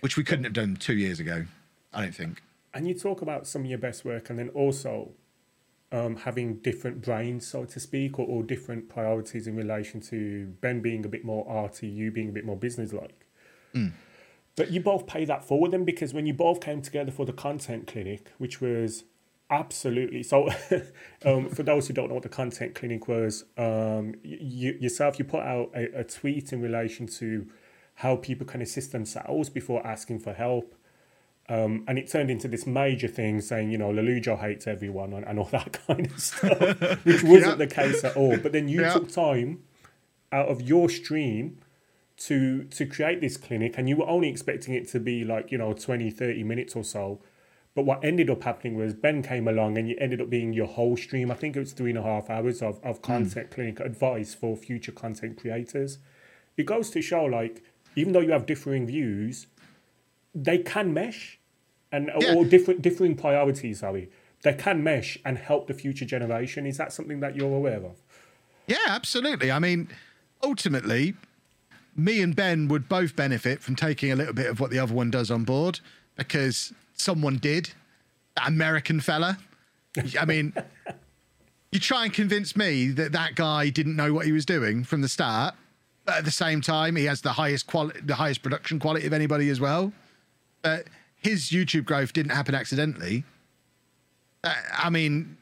which 0.00 0.16
we 0.16 0.24
couldn't 0.24 0.44
have 0.44 0.52
done 0.52 0.76
two 0.76 0.96
years 0.96 1.20
ago. 1.20 1.46
I 1.92 2.02
don't 2.02 2.14
think. 2.14 2.42
And 2.72 2.88
you 2.88 2.94
talk 2.94 3.22
about 3.22 3.46
some 3.46 3.62
of 3.62 3.68
your 3.68 3.78
best 3.78 4.04
work, 4.04 4.30
and 4.30 4.38
then 4.38 4.48
also 4.48 5.12
um, 5.92 6.16
having 6.16 6.56
different 6.56 7.02
brains, 7.02 7.46
so 7.46 7.64
to 7.64 7.78
speak, 7.78 8.18
or, 8.18 8.26
or 8.26 8.42
different 8.42 8.88
priorities 8.88 9.46
in 9.46 9.54
relation 9.54 10.00
to 10.00 10.46
Ben 10.60 10.80
being 10.80 11.04
a 11.04 11.08
bit 11.08 11.24
more 11.24 11.48
arty, 11.48 11.86
you 11.86 12.10
being 12.10 12.30
a 12.30 12.32
bit 12.32 12.44
more 12.44 12.56
business-like. 12.56 13.26
But 14.56 14.70
you 14.72 14.80
both 14.80 15.06
pay 15.06 15.24
that 15.24 15.44
forward 15.44 15.70
then, 15.70 15.84
because 15.84 16.12
when 16.12 16.26
you 16.26 16.34
both 16.34 16.60
came 16.60 16.82
together 16.82 17.12
for 17.12 17.24
the 17.24 17.32
content 17.32 17.86
clinic, 17.86 18.32
which 18.38 18.60
was 18.60 19.04
absolutely 19.50 20.22
so. 20.22 20.48
um, 21.24 21.48
for 21.48 21.62
those 21.62 21.86
who 21.88 21.94
don't 21.94 22.08
know 22.08 22.14
what 22.14 22.22
the 22.22 22.28
content 22.28 22.74
clinic 22.74 23.08
was, 23.08 23.44
um, 23.56 24.14
you, 24.22 24.76
yourself, 24.80 25.18
you 25.18 25.24
put 25.24 25.42
out 25.42 25.70
a, 25.74 26.00
a 26.00 26.04
tweet 26.04 26.52
in 26.52 26.60
relation 26.60 27.06
to 27.06 27.46
how 27.96 28.16
people 28.16 28.46
can 28.46 28.60
assist 28.60 28.92
themselves 28.92 29.48
before 29.50 29.86
asking 29.86 30.18
for 30.18 30.32
help. 30.32 30.74
Um, 31.48 31.84
and 31.86 31.98
it 31.98 32.08
turned 32.10 32.30
into 32.30 32.48
this 32.48 32.66
major 32.66 33.06
thing 33.06 33.40
saying, 33.42 33.70
you 33.70 33.76
know, 33.78 33.90
Lollujo 33.90 34.40
hates 34.40 34.66
everyone 34.66 35.12
and, 35.12 35.26
and 35.26 35.38
all 35.38 35.44
that 35.52 35.78
kind 35.86 36.06
of 36.06 36.18
stuff, 36.18 36.80
which 37.04 37.22
wasn't 37.22 37.58
Yeah. 37.58 37.66
the 37.66 37.66
case 37.66 38.02
at 38.02 38.16
all. 38.16 38.36
But 38.38 38.52
then 38.52 38.66
you 38.68 38.80
Yeah. 38.80 38.94
took 38.94 39.10
time 39.10 39.62
out 40.32 40.48
of 40.48 40.62
your 40.62 40.88
stream 40.88 41.58
to 42.16 42.64
to 42.64 42.86
create 42.86 43.20
this 43.20 43.36
clinic 43.36 43.74
and 43.76 43.88
you 43.88 43.96
were 43.96 44.08
only 44.08 44.28
expecting 44.28 44.72
it 44.74 44.88
to 44.88 45.00
be 45.00 45.24
like, 45.24 45.52
you 45.52 45.58
know, 45.58 45.72
20, 45.72 46.10
30 46.10 46.42
minutes 46.44 46.74
or 46.76 46.82
so. 46.84 47.20
But 47.74 47.84
what 47.84 48.04
ended 48.04 48.30
up 48.30 48.44
happening 48.44 48.76
was 48.76 48.94
Ben 48.94 49.22
came 49.22 49.48
along 49.48 49.76
and 49.78 49.88
you 49.88 49.96
ended 49.98 50.20
up 50.20 50.30
being 50.30 50.52
your 50.52 50.66
whole 50.66 50.96
stream. 50.96 51.30
I 51.30 51.34
think 51.34 51.56
it 51.56 51.60
was 51.60 51.72
three 51.72 51.90
and 51.90 51.98
a 51.98 52.02
half 52.02 52.30
hours 52.30 52.62
of, 52.62 52.78
of 52.84 52.98
hmm. 52.98 53.02
content 53.02 53.50
clinic 53.50 53.80
advice 53.80 54.34
for 54.34 54.56
future 54.56 54.92
content 54.92 55.40
creators. 55.40 55.98
It 56.56 56.66
goes 56.66 56.90
to 56.90 57.02
show 57.02 57.24
like, 57.24 57.64
even 57.96 58.12
though 58.12 58.20
you 58.20 58.32
have 58.32 58.46
differing 58.46 58.86
views, 58.86 59.48
they 60.34 60.58
can 60.58 60.92
mesh 60.92 61.38
and 61.92 62.10
Yeah. 62.18 62.34
or 62.34 62.44
different 62.44 62.82
differing 62.82 63.16
priorities 63.16 63.80
sorry 63.80 64.10
they 64.42 64.52
can 64.52 64.82
mesh 64.82 65.16
and 65.24 65.38
help 65.38 65.68
the 65.68 65.74
future 65.74 66.04
generation 66.04 66.66
is 66.66 66.76
that 66.76 66.92
something 66.92 67.20
that 67.20 67.36
you're 67.36 67.54
aware 67.54 67.78
of 67.78 68.02
Yeah, 68.66 68.78
absolutely. 68.86 69.52
I 69.52 69.58
mean, 69.58 69.88
ultimately, 70.42 71.14
me 71.94 72.22
and 72.22 72.34
Ben 72.34 72.66
would 72.68 72.88
both 72.88 73.14
benefit 73.14 73.60
from 73.60 73.76
taking 73.76 74.10
a 74.10 74.16
little 74.16 74.32
bit 74.32 74.46
of 74.46 74.58
what 74.58 74.70
the 74.70 74.78
other 74.78 74.94
one 74.94 75.10
does 75.10 75.30
on 75.30 75.44
board 75.44 75.80
because 76.16 76.72
someone 76.94 77.38
did. 77.38 77.70
That 78.36 78.48
American 78.48 79.00
fella. 79.00 79.38
I 80.18 80.24
mean, 80.24 80.52
you 81.70 81.78
try 81.78 82.04
and 82.04 82.12
convince 82.12 82.56
me 82.56 82.88
that 82.88 83.12
that 83.12 83.34
guy 83.34 83.68
didn't 83.68 83.96
know 83.96 84.12
what 84.12 84.26
he 84.26 84.32
was 84.32 84.44
doing 84.44 84.84
from 84.84 85.02
the 85.02 85.08
start, 85.08 85.54
but 86.04 86.16
at 86.16 86.24
the 86.24 86.30
same 86.30 86.60
time, 86.60 86.96
he 86.96 87.04
has 87.04 87.20
the 87.20 87.32
highest 87.32 87.66
quality, 87.66 88.00
the 88.00 88.14
highest 88.16 88.42
production 88.42 88.78
quality 88.78 89.06
of 89.06 89.12
anybody 89.12 89.48
as 89.50 89.60
well. 89.60 89.92
But 90.62 90.86
his 91.16 91.50
YouTube 91.50 91.84
growth 91.84 92.12
didn't 92.12 92.32
happen 92.32 92.54
accidentally. 92.54 93.24
Uh, 94.42 94.54
I 94.76 94.90
mean, 94.90 95.36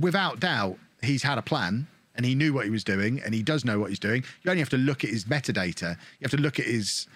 without 0.00 0.40
doubt, 0.40 0.78
he's 1.02 1.22
had 1.22 1.38
a 1.38 1.42
plan 1.42 1.86
and 2.14 2.26
he 2.26 2.34
knew 2.34 2.52
what 2.52 2.64
he 2.64 2.70
was 2.70 2.84
doing 2.84 3.20
and 3.24 3.34
he 3.34 3.42
does 3.42 3.64
know 3.64 3.78
what 3.78 3.88
he's 3.88 3.98
doing. 3.98 4.24
You 4.42 4.50
only 4.50 4.60
have 4.60 4.68
to 4.70 4.76
look 4.76 5.04
at 5.04 5.10
his 5.10 5.24
metadata. 5.24 5.96
You 6.18 6.24
have 6.24 6.30
to 6.32 6.36
look 6.36 6.58
at 6.58 6.66
his. 6.66 7.06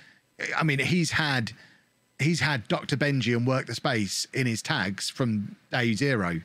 I 0.56 0.64
mean, 0.64 0.78
he's 0.78 1.10
had 1.10 1.52
he's 2.18 2.40
had 2.40 2.68
Dr. 2.68 2.96
Benji 2.96 3.36
and 3.36 3.46
Work 3.46 3.66
the 3.66 3.74
Space 3.74 4.26
in 4.32 4.46
his 4.46 4.62
tags 4.62 5.10
from 5.10 5.56
day 5.70 5.94
zero. 5.94 6.40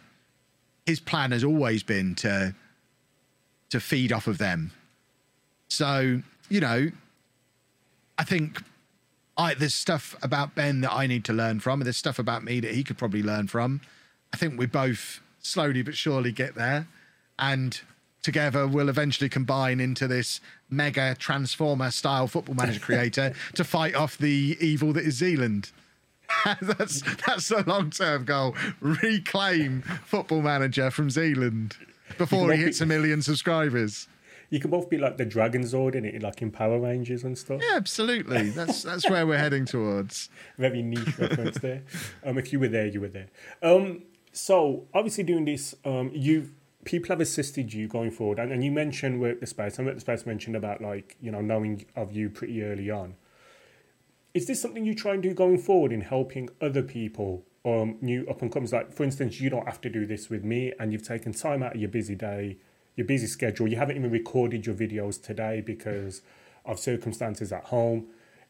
His 0.86 1.00
plan 1.00 1.32
has 1.32 1.44
always 1.44 1.84
been 1.84 2.16
to 2.16 2.56
to 3.70 3.80
feed 3.80 4.12
off 4.12 4.28
of 4.28 4.38
them. 4.38 4.72
So 5.68 6.22
you 6.50 6.60
know, 6.60 6.90
I 8.18 8.24
think 8.24 8.62
I 9.38 9.54
there's 9.54 9.76
stuff 9.76 10.16
about 10.22 10.56
Ben 10.56 10.82
that 10.82 10.92
I 10.92 11.08
need 11.08 11.24
to 11.26 11.34
learn 11.34 11.60
from, 11.60 11.82
and 11.82 11.86
there's 11.86 11.98
stuff 11.98 12.20
about 12.20 12.44
me 12.44 12.60
that 12.60 12.74
he 12.74 12.84
could 12.84 12.98
probably 12.98 13.24
learn 13.24 13.48
from. 13.48 13.82
I 14.34 14.38
think 14.38 14.60
we 14.60 14.66
both 14.66 15.22
slowly 15.40 15.82
but 15.82 15.96
surely 15.96 16.32
get 16.32 16.56
there, 16.56 16.88
and 17.38 17.80
together 18.22 18.68
we'll 18.68 18.90
eventually 18.90 19.30
combine 19.30 19.80
into 19.80 20.08
this 20.08 20.42
mega 20.70 21.16
transformer 21.18 21.90
style 21.92 22.28
football 22.28 22.56
manager 22.56 22.80
creator 22.80 23.34
to 23.56 23.64
fight 23.64 23.96
off 23.96 24.18
the 24.18 24.58
evil 24.60 24.92
that 24.94 25.06
is 25.06 25.16
Zealand. 25.16 25.72
that's 26.62 27.02
that's 27.26 27.50
the 27.50 27.64
long 27.66 27.90
term 27.90 28.24
goal. 28.26 28.56
Reclaim 28.82 29.82
football 30.06 30.42
manager 30.42 30.92
from 30.92 31.10
Zealand 31.10 31.76
before 32.18 32.40
he 32.40 32.46
won't 32.48 32.60
be- 32.60 32.64
hits 32.66 32.82
a 32.82 32.86
million 32.86 33.22
subscribers. 33.22 34.08
you 34.50 34.60
can 34.60 34.70
both 34.72 34.90
be 34.90 34.98
like 34.98 35.18
the 35.18 35.26
dragon 35.26 35.64
zord 35.64 35.96
in 35.96 36.06
it 36.06 36.22
like 36.22 36.42
in 36.42 36.52
power 36.52 36.80
rangers 36.80 37.24
and 37.24 37.38
stuff 37.38 37.62
Yeah, 37.64 37.76
absolutely. 37.78 38.50
That's 38.52 38.84
that's 38.84 39.10
where 39.10 39.26
we're 39.26 39.38
heading 39.38 39.66
towards. 39.66 40.30
very 40.58 40.82
niche 40.82 41.18
reference 41.18 41.60
there 41.60 41.84
um 42.26 42.38
if 42.38 42.52
you 42.52 42.60
were 42.60 42.68
there 42.68 42.88
you 42.88 43.00
were 43.02 43.08
there 43.10 43.28
um 43.62 44.04
so 44.32 44.86
obviously 44.94 45.24
doing 45.24 45.46
this 45.46 45.76
um 45.86 46.12
you 46.14 46.50
people 46.86 47.10
have 47.10 47.22
assisted 47.22 47.74
you 47.74 47.88
going 47.88 48.12
forward 48.12 48.40
and, 48.40 48.52
and 48.52 48.64
you 48.64 48.72
mentioned 48.72 49.20
work 49.20 49.40
the 49.40 49.46
space 49.46 49.78
and 49.78 49.86
work 49.86 49.96
the 49.96 50.02
space 50.02 50.26
mentioned 50.26 50.56
about 50.56 50.82
like 50.82 51.18
you 51.22 51.32
know 51.32 51.42
knowing 51.42 51.86
of 51.96 52.12
you 52.12 52.30
pretty 52.30 52.64
early 52.64 52.90
on. 52.90 53.16
Is 54.34 54.48
this 54.48 54.62
something 54.62 54.86
you 54.86 54.94
try 54.94 55.14
and 55.14 55.24
do 55.24 55.34
going 55.34 55.58
forward 55.58 55.92
in 55.92 56.02
helping 56.02 56.50
other 56.62 56.84
people 56.84 57.44
um 57.66 57.98
new 58.02 58.26
up 58.30 58.42
and 58.42 58.52
comers 58.52 58.72
like 58.72 58.94
for 58.94 59.04
instance 59.04 59.42
you 59.42 59.50
don't 59.50 59.66
have 59.66 59.82
to 59.82 59.90
do 59.90 60.06
this 60.06 60.30
with 60.30 60.46
me 60.46 60.72
and 60.80 60.94
you've 60.94 61.06
taken 61.06 61.34
time 61.34 61.62
out 61.62 61.76
of 61.76 61.82
your 61.82 61.90
busy 61.90 62.16
day 62.16 62.58
your 63.00 63.06
busy 63.08 63.28
schedule. 63.28 63.66
You 63.66 63.78
haven't 63.78 63.96
even 63.96 64.12
recorded 64.12 64.66
your 64.66 64.76
videos 64.76 65.24
today 65.24 65.62
because 65.66 66.22
of 66.66 66.78
circumstances 66.80 67.54
at 67.54 67.64
home 67.66 68.08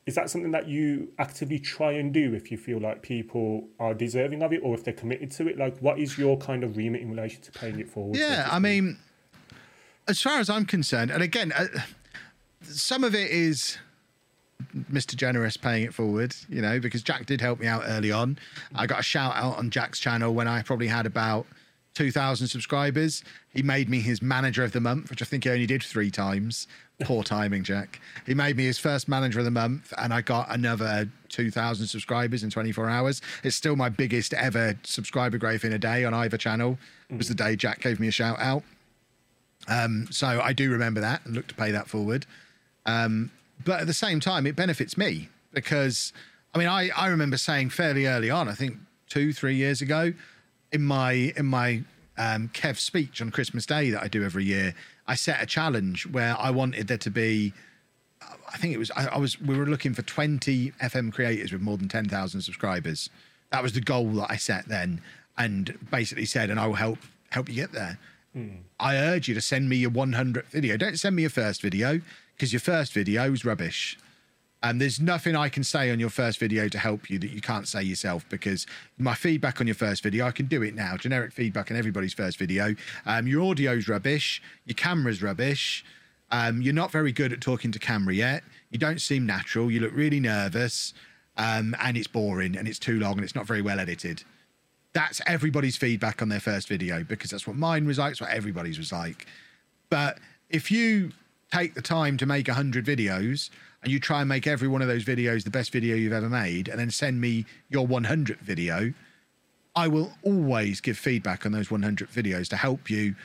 is 0.10 0.16
that 0.16 0.28
something 0.28 0.50
that 0.50 0.68
you 0.68 1.08
actively 1.20 1.60
try 1.60 1.92
and 1.92 2.12
do 2.12 2.34
if 2.34 2.50
you 2.50 2.58
feel 2.58 2.80
like 2.80 3.04
people 3.04 3.68
are 3.80 3.94
deserving 3.94 4.42
of 4.42 4.52
it 4.52 4.60
or 4.64 4.74
if 4.74 4.84
they're 4.84 4.92
committed 4.92 5.30
to 5.30 5.48
it 5.48 5.56
like 5.56 5.78
what 5.82 6.00
is 6.00 6.18
your 6.18 6.36
kind 6.36 6.64
of 6.64 6.76
remit 6.76 7.00
in 7.00 7.12
relation 7.12 7.40
to 7.44 7.52
paying 7.52 7.80
it 7.80 7.88
forward 7.88 8.18
Yeah, 8.18 8.48
I 8.52 8.58
mean, 8.58 8.98
as 10.08 10.20
far 10.20 10.40
as 10.40 10.50
I'm 10.50 10.66
concerned, 10.66 11.12
and 11.12 11.22
again, 11.22 11.54
uh, 11.56 11.68
some 12.64 13.04
of 13.04 13.14
it 13.14 13.30
is 13.30 13.78
Mr. 14.92 15.16
Generous 15.16 15.58
paying 15.58 15.84
it 15.84 15.94
forward, 15.94 16.36
you 16.50 16.60
know, 16.60 16.80
because 16.80 17.04
Jack 17.04 17.28
did 17.28 17.40
help 17.40 17.60
me 17.60 17.68
out 17.68 17.84
early 17.86 18.12
on. 18.12 18.40
I 18.74 18.88
got 18.88 19.02
a 19.02 19.04
shout 19.04 19.36
out 19.36 19.60
on 19.60 19.70
Jack's 19.70 20.00
channel 20.00 20.34
when 20.34 20.48
I 20.48 20.64
probably 20.64 20.88
had 20.88 21.06
about 21.06 21.46
2,000 22.00 22.48
subscribers. 22.48 23.26
He 23.54 23.62
made 23.62 23.90
me 23.90 24.00
his 24.00 24.22
manager 24.22 24.64
of 24.64 24.72
the 24.72 24.80
month, 24.80 25.10
which 25.10 25.22
I 25.22 25.26
think 25.26 25.44
he 25.44 25.50
only 25.50 25.66
did 25.66 25.84
three 25.84 26.10
times. 26.10 26.66
Poor 27.02 27.26
timing, 27.26 27.62
Jack. 27.62 28.00
He 28.26 28.34
made 28.34 28.56
me 28.56 28.64
his 28.64 28.80
first 28.80 29.10
manager 29.10 29.40
of 29.40 29.44
the 29.44 29.52
month, 29.52 29.94
and 29.98 30.14
I 30.14 30.22
got 30.22 30.48
another 30.50 31.10
2,000 31.28 31.88
subscribers 31.88 32.42
in 32.42 32.50
24 32.50 32.90
hours. 32.90 33.22
It's 33.44 33.58
still 33.58 33.76
my 33.76 33.90
biggest 33.90 34.34
ever 34.34 34.80
subscriber 34.84 35.38
growth 35.38 35.66
in 35.66 35.74
a 35.74 35.78
day 35.78 36.06
on 36.06 36.14
either 36.14 36.38
channel. 36.38 36.78
It 37.10 37.18
was 37.18 37.28
the 37.28 37.36
day 37.36 37.58
Jack 37.58 37.82
gave 37.82 38.00
me 38.00 38.08
a 38.08 38.12
shout 38.12 38.40
out. 38.40 38.64
Um, 39.68 40.08
so 40.10 40.40
I 40.42 40.54
do 40.54 40.72
remember 40.72 41.02
that 41.02 41.26
and 41.26 41.36
look 41.36 41.48
to 41.48 41.56
pay 41.56 41.72
that 41.72 41.90
forward. 41.90 42.26
Um, 42.86 43.30
but 43.66 43.82
at 43.82 43.88
the 43.88 43.94
same 43.94 44.22
time, 44.22 44.48
it 44.48 44.56
benefits 44.56 44.98
me 44.98 45.28
because 45.52 46.14
I 46.56 46.60
mean, 46.60 46.70
I, 46.70 46.92
I 46.96 47.08
remember 47.08 47.36
saying 47.36 47.72
fairly 47.72 48.06
early 48.06 48.30
on, 48.30 48.48
I 48.48 48.54
think 48.54 48.78
two, 49.10 49.34
three 49.34 49.56
years 49.56 49.82
ago, 49.82 50.14
in 50.72 50.84
my 50.84 51.34
in 51.36 51.46
my 51.46 51.84
um, 52.18 52.50
Kev 52.50 52.78
speech 52.78 53.22
on 53.22 53.32
Christmas 53.32 53.66
Day 53.66 53.90
that 53.92 54.04
I 54.04 54.08
do 54.08 54.24
every 54.24 54.44
year, 54.46 54.76
I 55.08 55.16
set 55.16 55.42
a 55.42 55.46
challenge 55.46 56.06
where 56.08 56.36
I 56.38 56.52
wanted 56.52 56.88
there 56.88 56.98
to 56.98 57.10
be. 57.10 57.54
I 58.52 58.58
think 58.58 58.74
it 58.74 58.78
was 58.78 58.92
I, 58.92 59.08
I 59.08 59.18
was 59.18 59.40
we 59.40 59.58
were 59.58 59.66
looking 59.66 59.94
for 59.94 60.02
20 60.02 60.72
FM 60.82 61.14
creators 61.14 61.52
with 61.52 61.62
more 61.62 61.78
than 61.78 61.88
10,000 61.88 62.42
subscribers. 62.42 63.10
That 63.52 63.64
was 63.64 63.74
the 63.74 63.82
goal 63.82 64.10
that 64.12 64.30
I 64.30 64.36
set 64.36 64.68
then, 64.68 65.02
and 65.38 65.78
basically 65.90 66.26
said, 66.26 66.50
and 66.50 66.60
I 66.60 66.68
will 66.68 66.76
help 66.76 67.00
help 67.32 67.50
you 67.50 67.56
get 67.56 67.72
there. 67.72 67.98
I 68.80 68.96
urge 68.98 69.28
you 69.28 69.34
to 69.34 69.42
send 69.42 69.70
me 69.70 69.78
your 69.78 69.92
100th 69.92 70.46
video. 70.46 70.78
Don't 70.78 71.00
send 71.00 71.16
me 71.16 71.24
your 71.24 71.32
first 71.32 71.62
video 71.62 72.00
because 72.36 72.54
your 72.54 72.60
first 72.60 72.94
video 72.94 73.34
is 73.34 73.44
rubbish. 73.44 73.98
And 74.62 74.82
there's 74.82 75.00
nothing 75.00 75.36
I 75.36 75.48
can 75.48 75.64
say 75.64 75.90
on 75.90 76.00
your 76.00 76.10
first 76.10 76.38
video 76.38 76.68
to 76.68 76.78
help 76.78 77.10
you 77.10 77.18
that 77.20 77.32
you 77.32 77.40
can't 77.40 77.68
say 77.68 77.82
yourself 77.82 78.28
because 78.28 78.68
my 78.98 79.14
feedback 79.14 79.62
on 79.62 79.68
your 79.68 79.76
first 79.76 80.04
video, 80.04 80.26
I 80.26 80.32
can 80.32 80.48
do 80.48 80.62
it 80.64 80.76
now. 80.76 80.98
Generic 80.98 81.32
feedback 81.32 81.72
on 81.72 81.78
everybody's 81.78 82.14
first 82.14 82.38
video. 82.38 82.76
Um, 83.06 83.26
your 83.26 83.42
audio's 83.42 83.88
rubbish. 83.88 84.42
Your 84.66 84.76
camera's 84.76 85.24
rubbish. 85.24 85.86
Um, 86.32 86.62
you're 86.62 86.74
not 86.74 86.92
very 86.92 87.14
good 87.14 87.32
at 87.32 87.40
talking 87.40 87.72
to 87.72 87.80
camera 87.80 88.14
yet. 88.14 88.44
You 88.70 88.78
don't 88.78 89.00
seem 89.00 89.26
natural. 89.26 89.72
You 89.72 89.80
look 89.80 89.94
really 89.94 90.20
nervous. 90.20 90.94
Um, 91.38 91.74
and 91.82 91.96
it's 91.96 92.08
boring 92.08 92.58
and 92.58 92.68
it's 92.68 92.80
too 92.80 93.00
long 93.00 93.14
and 93.14 93.24
it's 93.24 93.36
not 93.36 93.48
very 93.48 93.62
well 93.62 93.80
edited. 93.80 94.24
That's 94.92 95.22
everybody's 95.26 95.78
feedback 95.78 96.22
on 96.22 96.28
their 96.28 96.42
first 96.42 96.68
video 96.68 97.04
because 97.06 97.32
that's 97.32 97.48
what 97.48 97.56
mine 97.56 97.88
was 97.88 97.98
like. 97.98 98.12
It's 98.12 98.22
what 98.22 98.32
everybody's 98.32 98.78
was 98.78 98.92
like. 98.92 99.26
But 99.90 100.20
if 100.50 100.70
you 100.70 101.12
take 101.52 101.76
the 101.76 101.82
time 101.82 102.18
to 102.18 102.26
make 102.26 102.48
100 102.48 102.86
videos 102.86 103.50
and 103.84 103.92
you 103.92 104.00
try 104.00 104.20
and 104.22 104.30
make 104.30 104.48
every 104.48 104.68
one 104.68 104.82
of 104.82 104.88
those 104.88 105.06
videos 105.06 105.44
the 105.44 105.50
best 105.50 105.72
video 105.72 105.96
you've 105.96 106.14
ever 106.14 106.30
made 106.30 106.68
and 106.68 106.80
then 106.80 106.92
send 106.92 107.22
me 107.22 107.46
your 107.70 107.88
100th 107.88 108.40
video, 108.40 108.94
I 109.76 109.88
will 109.88 110.12
always 110.24 110.82
give 110.82 110.98
feedback 110.98 111.46
on 111.46 111.52
those 111.52 111.72
100 111.72 112.10
videos 112.10 112.50
to 112.50 112.58
help 112.58 112.90
you 112.90 113.16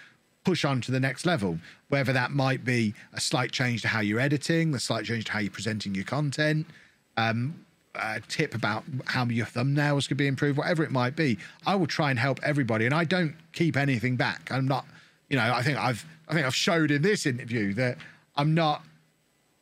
push 0.44 0.64
on 0.64 0.80
to 0.82 0.92
the 0.92 1.00
next 1.00 1.26
level. 1.26 1.58
Whether 1.88 2.12
that 2.12 2.30
might 2.30 2.64
be 2.64 2.94
a 3.12 3.20
slight 3.20 3.50
change 3.50 3.82
to 3.82 3.88
how 3.88 4.00
you're 4.00 4.20
editing, 4.20 4.74
a 4.74 4.78
slight 4.78 5.04
change 5.04 5.24
to 5.26 5.32
how 5.32 5.38
you're 5.40 5.50
presenting 5.50 5.94
your 5.94 6.04
content, 6.04 6.66
um, 7.16 7.64
a 7.94 8.20
tip 8.28 8.54
about 8.54 8.84
how 9.06 9.24
your 9.26 9.46
thumbnails 9.46 10.08
could 10.08 10.16
be 10.16 10.26
improved, 10.26 10.58
whatever 10.58 10.84
it 10.84 10.90
might 10.90 11.16
be. 11.16 11.38
I 11.66 11.74
will 11.76 11.86
try 11.86 12.10
and 12.10 12.18
help 12.18 12.40
everybody, 12.42 12.84
and 12.84 12.94
I 12.94 13.04
don't 13.04 13.34
keep 13.52 13.76
anything 13.76 14.16
back. 14.16 14.50
I'm 14.50 14.66
not, 14.66 14.84
you 15.28 15.36
know, 15.36 15.52
I 15.52 15.62
think 15.62 15.78
I've, 15.78 16.04
I 16.28 16.34
think 16.34 16.46
I've 16.46 16.54
showed 16.54 16.90
in 16.90 17.02
this 17.02 17.26
interview 17.26 17.72
that 17.74 17.98
I'm 18.36 18.54
not, 18.54 18.82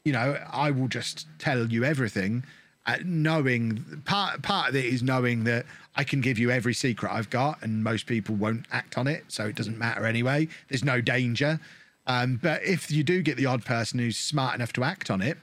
you 0.04 0.12
know, 0.12 0.38
I 0.50 0.70
will 0.70 0.88
just 0.88 1.26
tell 1.38 1.66
you 1.66 1.84
everything. 1.84 2.44
Uh, 2.84 2.96
knowing 3.04 4.02
part 4.04 4.42
part 4.42 4.68
of 4.68 4.74
it 4.74 4.84
is 4.84 5.04
knowing 5.04 5.44
that 5.44 5.64
I 5.94 6.02
can 6.02 6.20
give 6.20 6.36
you 6.36 6.50
every 6.50 6.74
secret 6.74 7.12
I've 7.12 7.30
got, 7.30 7.62
and 7.62 7.84
most 7.84 8.06
people 8.06 8.34
won't 8.34 8.66
act 8.72 8.98
on 8.98 9.06
it, 9.06 9.24
so 9.28 9.46
it 9.46 9.54
doesn't 9.54 9.78
matter 9.78 10.04
anyway. 10.04 10.48
There's 10.68 10.84
no 10.84 11.00
danger. 11.00 11.60
Um, 12.08 12.40
but 12.42 12.64
if 12.64 12.90
you 12.90 13.04
do 13.04 13.22
get 13.22 13.36
the 13.36 13.46
odd 13.46 13.64
person 13.64 14.00
who's 14.00 14.18
smart 14.18 14.56
enough 14.56 14.72
to 14.72 14.82
act 14.82 15.10
on 15.10 15.22
it, 15.22 15.38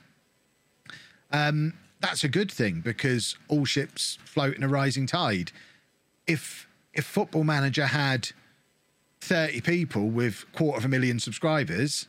um, 1.31 1.73
that's 2.01 2.25
a 2.25 2.27
good 2.27 2.51
thing 2.51 2.81
because 2.81 3.37
all 3.47 3.63
ships 3.63 4.17
float 4.25 4.55
in 4.55 4.63
a 4.63 4.67
rising 4.67 5.07
tide. 5.07 5.53
If 6.27 6.67
if 6.93 7.05
Football 7.05 7.45
Manager 7.45 7.85
had 7.85 8.31
thirty 9.21 9.61
people 9.61 10.09
with 10.09 10.45
quarter 10.51 10.79
of 10.79 10.85
a 10.85 10.89
million 10.89 11.19
subscribers, 11.19 12.07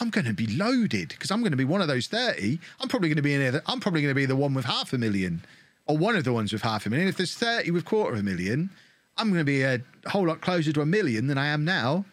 I'm 0.00 0.10
going 0.10 0.24
to 0.24 0.32
be 0.32 0.46
loaded 0.46 1.10
because 1.10 1.30
I'm 1.30 1.40
going 1.40 1.50
to 1.52 1.56
be 1.56 1.64
one 1.64 1.82
of 1.82 1.88
those 1.88 2.06
thirty. 2.06 2.58
I'm 2.80 2.88
probably 2.88 3.08
going 3.08 3.16
to 3.16 3.22
be 3.22 3.34
in. 3.34 3.60
I'm 3.66 3.80
probably 3.80 4.00
going 4.02 4.10
to 4.10 4.14
be 4.14 4.26
the 4.26 4.36
one 4.36 4.54
with 4.54 4.64
half 4.64 4.92
a 4.92 4.98
million, 4.98 5.42
or 5.86 5.98
one 5.98 6.16
of 6.16 6.24
the 6.24 6.32
ones 6.32 6.52
with 6.52 6.62
half 6.62 6.86
a 6.86 6.90
million. 6.90 7.08
If 7.08 7.16
there's 7.16 7.34
thirty 7.34 7.70
with 7.70 7.84
quarter 7.84 8.14
of 8.14 8.20
a 8.20 8.22
million, 8.22 8.70
I'm 9.18 9.28
going 9.28 9.40
to 9.40 9.44
be 9.44 9.62
a 9.62 9.82
whole 10.06 10.26
lot 10.26 10.40
closer 10.40 10.72
to 10.72 10.80
a 10.80 10.86
million 10.86 11.26
than 11.26 11.36
I 11.36 11.48
am 11.48 11.64
now 11.64 12.06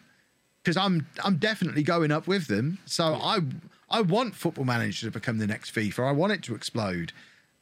because 0.68 0.76
I'm 0.76 1.08
I'm 1.24 1.38
definitely 1.38 1.82
going 1.82 2.12
up 2.12 2.28
with 2.28 2.48
them. 2.48 2.80
So 2.86 3.14
I 3.14 3.40
I 3.90 4.02
want 4.02 4.36
Football 4.36 4.66
Manager 4.66 5.08
to 5.08 5.12
become 5.12 5.38
the 5.38 5.48
next 5.48 5.74
FIFA. 5.74 6.10
I 6.10 6.12
want 6.12 6.34
it 6.34 6.44
to 6.44 6.56
explode. 6.56 7.14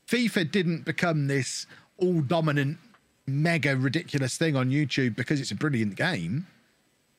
FIFA 0.07 0.49
didn't 0.49 0.85
become 0.85 1.27
this 1.27 1.67
all 1.97 2.21
dominant, 2.21 2.79
mega 3.27 3.77
ridiculous 3.77 4.39
thing 4.39 4.55
on 4.55 4.71
YouTube 4.71 5.15
because 5.15 5.39
it's 5.39 5.51
a 5.51 5.55
brilliant 5.55 5.95
game. 5.95 6.47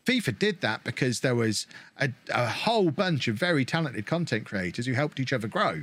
FIFA 0.06 0.38
did 0.38 0.60
that 0.60 0.84
because 0.84 1.20
there 1.20 1.34
was 1.34 1.66
a, 1.98 2.10
a 2.32 2.46
whole 2.46 2.90
bunch 2.90 3.28
of 3.28 3.36
very 3.36 3.64
talented 3.64 4.06
content 4.06 4.46
creators 4.46 4.86
who 4.86 4.92
helped 4.92 5.18
each 5.18 5.32
other 5.32 5.48
grow. 5.48 5.82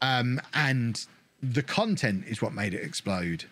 Um, 0.00 0.40
and 0.54 1.04
the 1.42 1.62
content 1.62 2.24
is 2.28 2.40
what 2.40 2.52
made 2.52 2.74
it 2.74 2.82
explode. 2.82 3.44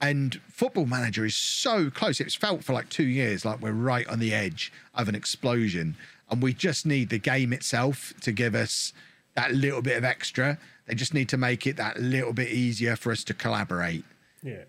And 0.00 0.40
Football 0.48 0.86
Manager 0.86 1.24
is 1.24 1.36
so 1.36 1.90
close. 1.90 2.20
It's 2.20 2.34
felt 2.34 2.64
for 2.64 2.72
like 2.72 2.88
two 2.88 3.06
years 3.06 3.44
like 3.44 3.60
we're 3.60 3.72
right 3.72 4.06
on 4.08 4.18
the 4.18 4.34
edge 4.34 4.72
of 4.94 5.08
an 5.08 5.14
explosion. 5.14 5.96
And 6.30 6.42
we 6.42 6.54
just 6.54 6.86
need 6.86 7.10
the 7.10 7.18
game 7.18 7.52
itself 7.52 8.14
to 8.22 8.32
give 8.32 8.54
us 8.54 8.92
that 9.34 9.52
little 9.52 9.82
bit 9.82 9.96
of 9.96 10.04
extra. 10.04 10.58
They 10.86 10.94
just 10.94 11.14
need 11.14 11.28
to 11.30 11.36
make 11.36 11.66
it 11.66 11.76
that 11.76 12.00
little 12.00 12.32
bit 12.32 12.48
easier 12.48 12.96
for 12.96 13.12
us 13.12 13.24
to 13.24 13.34
collaborate. 13.34 14.04
Yeah. 14.42 14.64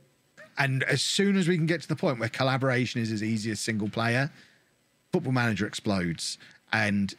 And 0.57 0.84
as 0.84 1.01
soon 1.01 1.38
as 1.38 1.47
we 1.47 1.55
can 1.55 1.65
get 1.65 1.81
to 1.81 1.88
the 1.88 1.95
point 1.95 2.19
where 2.19 2.29
collaboration 2.29 3.01
is 3.01 3.11
as 3.11 3.23
easy 3.23 3.51
as 3.51 3.59
single 3.59 3.89
player, 3.89 4.31
Football 5.11 5.34
Manager 5.34 5.67
explodes. 5.67 6.38
And 6.73 7.13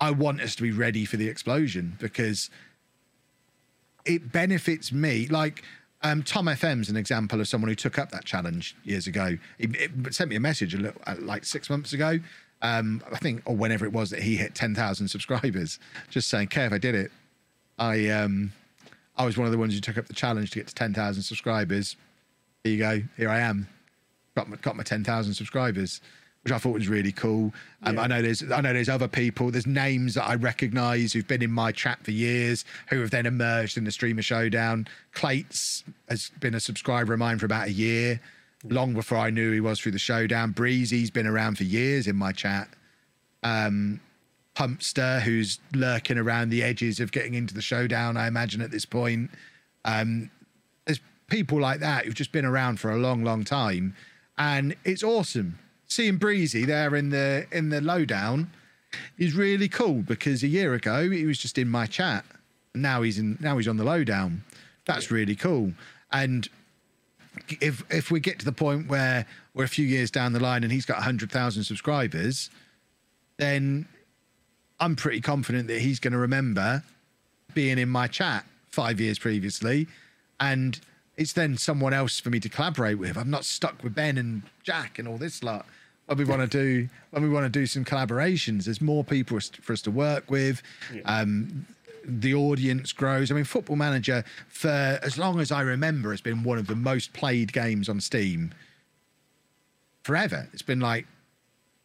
I 0.00 0.12
want 0.12 0.40
us 0.40 0.54
to 0.56 0.62
be 0.62 0.70
ready 0.70 1.04
for 1.04 1.16
the 1.16 1.28
explosion 1.28 1.96
because 2.00 2.48
it 4.04 4.32
benefits 4.32 4.92
me. 4.92 5.26
Like 5.26 5.62
um, 6.02 6.22
Tom 6.22 6.46
FM's 6.46 6.88
an 6.88 6.96
example 6.96 7.40
of 7.40 7.48
someone 7.48 7.68
who 7.68 7.74
took 7.74 7.98
up 7.98 8.10
that 8.12 8.24
challenge 8.24 8.76
years 8.84 9.06
ago. 9.06 9.36
He, 9.58 9.68
sent 10.10 10.30
me 10.30 10.36
a 10.36 10.40
message 10.40 10.74
a 10.74 10.78
little, 10.78 11.00
uh, 11.06 11.16
like 11.18 11.44
six 11.44 11.68
months 11.68 11.92
ago. 11.92 12.18
Um, 12.62 13.02
I 13.10 13.18
think, 13.18 13.42
or 13.46 13.56
whenever 13.56 13.86
it 13.86 13.92
was 13.92 14.10
that 14.10 14.22
he 14.22 14.36
hit 14.36 14.54
10,000 14.54 15.08
subscribers, 15.08 15.78
just 16.08 16.28
saying, 16.28 16.48
Kev, 16.48 16.72
I 16.72 16.78
did 16.78 16.94
it. 16.94 17.10
I, 17.78 18.08
um, 18.10 18.52
I 19.16 19.24
was 19.24 19.36
one 19.36 19.46
of 19.46 19.52
the 19.52 19.58
ones 19.58 19.74
who 19.74 19.80
took 19.80 19.96
up 19.96 20.06
the 20.06 20.14
challenge 20.14 20.50
to 20.50 20.58
get 20.58 20.68
to 20.68 20.74
10,000 20.74 21.22
subscribers. 21.22 21.96
Here 22.64 22.72
you 22.72 22.78
go. 22.78 23.02
Here 23.16 23.28
I 23.28 23.40
am. 23.40 23.66
Got 24.36 24.48
my, 24.48 24.56
got 24.56 24.76
my 24.76 24.82
10,000 24.82 25.34
subscribers, 25.34 26.00
which 26.42 26.52
I 26.52 26.58
thought 26.58 26.74
was 26.74 26.88
really 26.88 27.12
cool. 27.12 27.52
Um, 27.82 27.96
Yeah. 27.96 28.02
I 28.02 28.06
know 28.06 28.22
there's 28.22 28.42
I 28.50 28.60
know 28.60 28.72
there's 28.72 28.88
other 28.88 29.08
people. 29.08 29.50
There's 29.50 29.66
names 29.66 30.14
that 30.14 30.24
I 30.26 30.34
recognise 30.34 31.12
who've 31.12 31.26
been 31.26 31.42
in 31.42 31.50
my 31.50 31.72
chat 31.72 32.02
for 32.04 32.10
years 32.12 32.64
who 32.88 33.00
have 33.00 33.10
then 33.10 33.26
emerged 33.26 33.76
in 33.76 33.84
the 33.84 33.90
streamer 33.90 34.22
showdown. 34.22 34.86
Clates 35.12 35.84
has 36.08 36.30
been 36.40 36.54
a 36.54 36.60
subscriber 36.60 37.12
of 37.12 37.18
mine 37.18 37.38
for 37.38 37.46
about 37.46 37.68
a 37.68 37.72
year, 37.72 38.20
long 38.64 38.94
before 38.94 39.18
I 39.18 39.30
knew 39.30 39.52
he 39.52 39.60
was 39.60 39.80
through 39.80 39.92
the 39.92 39.98
showdown. 39.98 40.52
Breezy's 40.52 41.10
been 41.10 41.26
around 41.26 41.56
for 41.58 41.64
years 41.64 42.06
in 42.06 42.16
my 42.16 42.32
chat. 42.32 42.68
Um, 43.42 44.00
Pumpster, 44.54 45.20
who's 45.22 45.58
lurking 45.74 46.18
around 46.18 46.50
the 46.50 46.62
edges 46.62 47.00
of 47.00 47.12
getting 47.12 47.34
into 47.34 47.54
the 47.54 47.62
showdown, 47.62 48.16
I 48.16 48.26
imagine 48.26 48.60
at 48.60 48.70
this 48.70 48.84
point. 48.84 49.30
Um, 49.84 50.30
people 51.30 51.60
like 51.60 51.80
that 51.80 52.04
who've 52.04 52.14
just 52.14 52.32
been 52.32 52.44
around 52.44 52.78
for 52.78 52.90
a 52.90 52.96
long, 52.96 53.24
long 53.24 53.44
time, 53.44 53.94
and 54.36 54.76
it's 54.84 55.02
awesome. 55.02 55.58
Seeing 55.86 56.18
Breezy 56.18 56.64
there 56.64 56.94
in 56.94 57.10
the 57.10 57.46
in 57.50 57.70
the 57.70 57.80
lowdown 57.80 58.50
is 59.18 59.34
really 59.34 59.68
cool 59.68 60.02
because 60.02 60.42
a 60.42 60.48
year 60.48 60.74
ago 60.74 61.08
he 61.08 61.24
was 61.24 61.38
just 61.38 61.56
in 61.56 61.68
my 61.68 61.86
chat, 61.86 62.24
and 62.74 62.82
now 62.82 63.02
he's 63.02 63.18
in 63.18 63.38
now 63.40 63.56
he's 63.56 63.68
on 63.68 63.76
the 63.76 63.84
lowdown. 63.84 64.42
That's 64.84 65.10
really 65.10 65.36
cool, 65.36 65.72
and 66.12 66.48
if 67.60 67.82
if 67.90 68.10
we 68.10 68.20
get 68.20 68.38
to 68.40 68.44
the 68.44 68.52
point 68.52 68.88
where 68.88 69.26
we're 69.54 69.64
a 69.64 69.68
few 69.68 69.86
years 69.86 70.10
down 70.10 70.32
the 70.32 70.40
line 70.40 70.62
and 70.62 70.72
he's 70.72 70.86
got 70.86 71.02
hundred 71.02 71.30
thousand 71.30 71.64
subscribers, 71.64 72.50
then 73.38 73.86
I'm 74.78 74.96
pretty 74.96 75.20
confident 75.20 75.68
that 75.68 75.80
he's 75.80 76.00
going 76.00 76.12
to 76.12 76.18
remember 76.18 76.82
being 77.54 77.78
in 77.78 77.88
my 77.88 78.06
chat 78.06 78.44
five 78.70 79.00
years 79.00 79.18
previously, 79.18 79.88
and 80.38 80.80
it's 81.20 81.34
then 81.34 81.58
someone 81.58 81.92
else 81.92 82.18
for 82.18 82.30
me 82.30 82.40
to 82.40 82.48
collaborate 82.48 82.98
with. 82.98 83.18
I'm 83.18 83.28
not 83.28 83.44
stuck 83.44 83.84
with 83.84 83.94
Ben 83.94 84.16
and 84.16 84.42
Jack 84.62 84.98
and 84.98 85.06
all 85.06 85.18
this 85.18 85.42
lot. 85.42 85.66
When 86.06 86.16
we 86.16 86.24
want 86.24 86.40
to 86.40 86.48
do 86.48 86.88
when 87.10 87.22
we 87.22 87.28
want 87.28 87.44
to 87.44 87.50
do 87.50 87.66
some 87.66 87.84
collaborations, 87.84 88.64
there's 88.64 88.80
more 88.80 89.04
people 89.04 89.38
for 89.38 89.72
us- 89.74 89.82
to 89.82 89.90
work 89.90 90.30
with. 90.30 90.62
Um, 91.04 91.66
the 92.04 92.34
audience 92.34 92.92
grows. 92.92 93.30
I 93.30 93.34
mean, 93.34 93.44
Football 93.44 93.76
Manager, 93.76 94.24
for 94.48 94.98
as 95.02 95.18
long 95.18 95.38
as 95.40 95.52
I 95.52 95.60
remember, 95.60 96.10
has 96.10 96.22
been 96.22 96.42
one 96.42 96.56
of 96.56 96.66
the 96.66 96.74
most 96.74 97.12
played 97.12 97.52
games 97.52 97.88
on 97.90 98.00
Steam 98.00 98.52
forever. 100.02 100.48
It's 100.54 100.62
been 100.62 100.80
like 100.80 101.06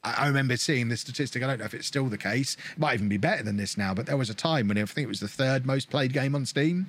I 0.01 0.13
I 0.23 0.27
remember 0.27 0.55
seeing 0.55 0.87
this 0.87 1.01
statistic. 1.01 1.43
I 1.43 1.47
don't 1.47 1.59
know 1.59 1.65
if 1.65 1.73
it's 1.73 1.87
still 1.87 2.05
the 2.05 2.17
case. 2.17 2.55
It 2.71 2.79
might 2.79 2.93
even 2.93 3.09
be 3.09 3.17
better 3.17 3.43
than 3.43 3.57
this 3.57 3.77
now. 3.77 3.93
But 3.93 4.05
there 4.05 4.17
was 4.17 4.29
a 4.29 4.33
time 4.33 4.69
when 4.69 4.77
I 4.77 4.85
think 4.85 5.05
it 5.05 5.09
was 5.09 5.19
the 5.19 5.27
third 5.27 5.65
most 5.65 5.89
played 5.89 6.13
game 6.13 6.35
on 6.35 6.45
Steam. 6.45 6.87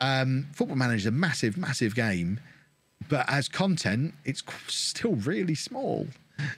Um, 0.00 0.48
Football 0.52 0.76
Manager 0.76 0.96
is 0.96 1.06
a 1.06 1.10
massive, 1.10 1.56
massive 1.56 1.94
game, 1.94 2.40
but 3.08 3.28
as 3.28 3.48
content, 3.48 4.14
it's 4.24 4.42
still 4.66 5.14
really 5.14 5.54
small. 5.54 6.06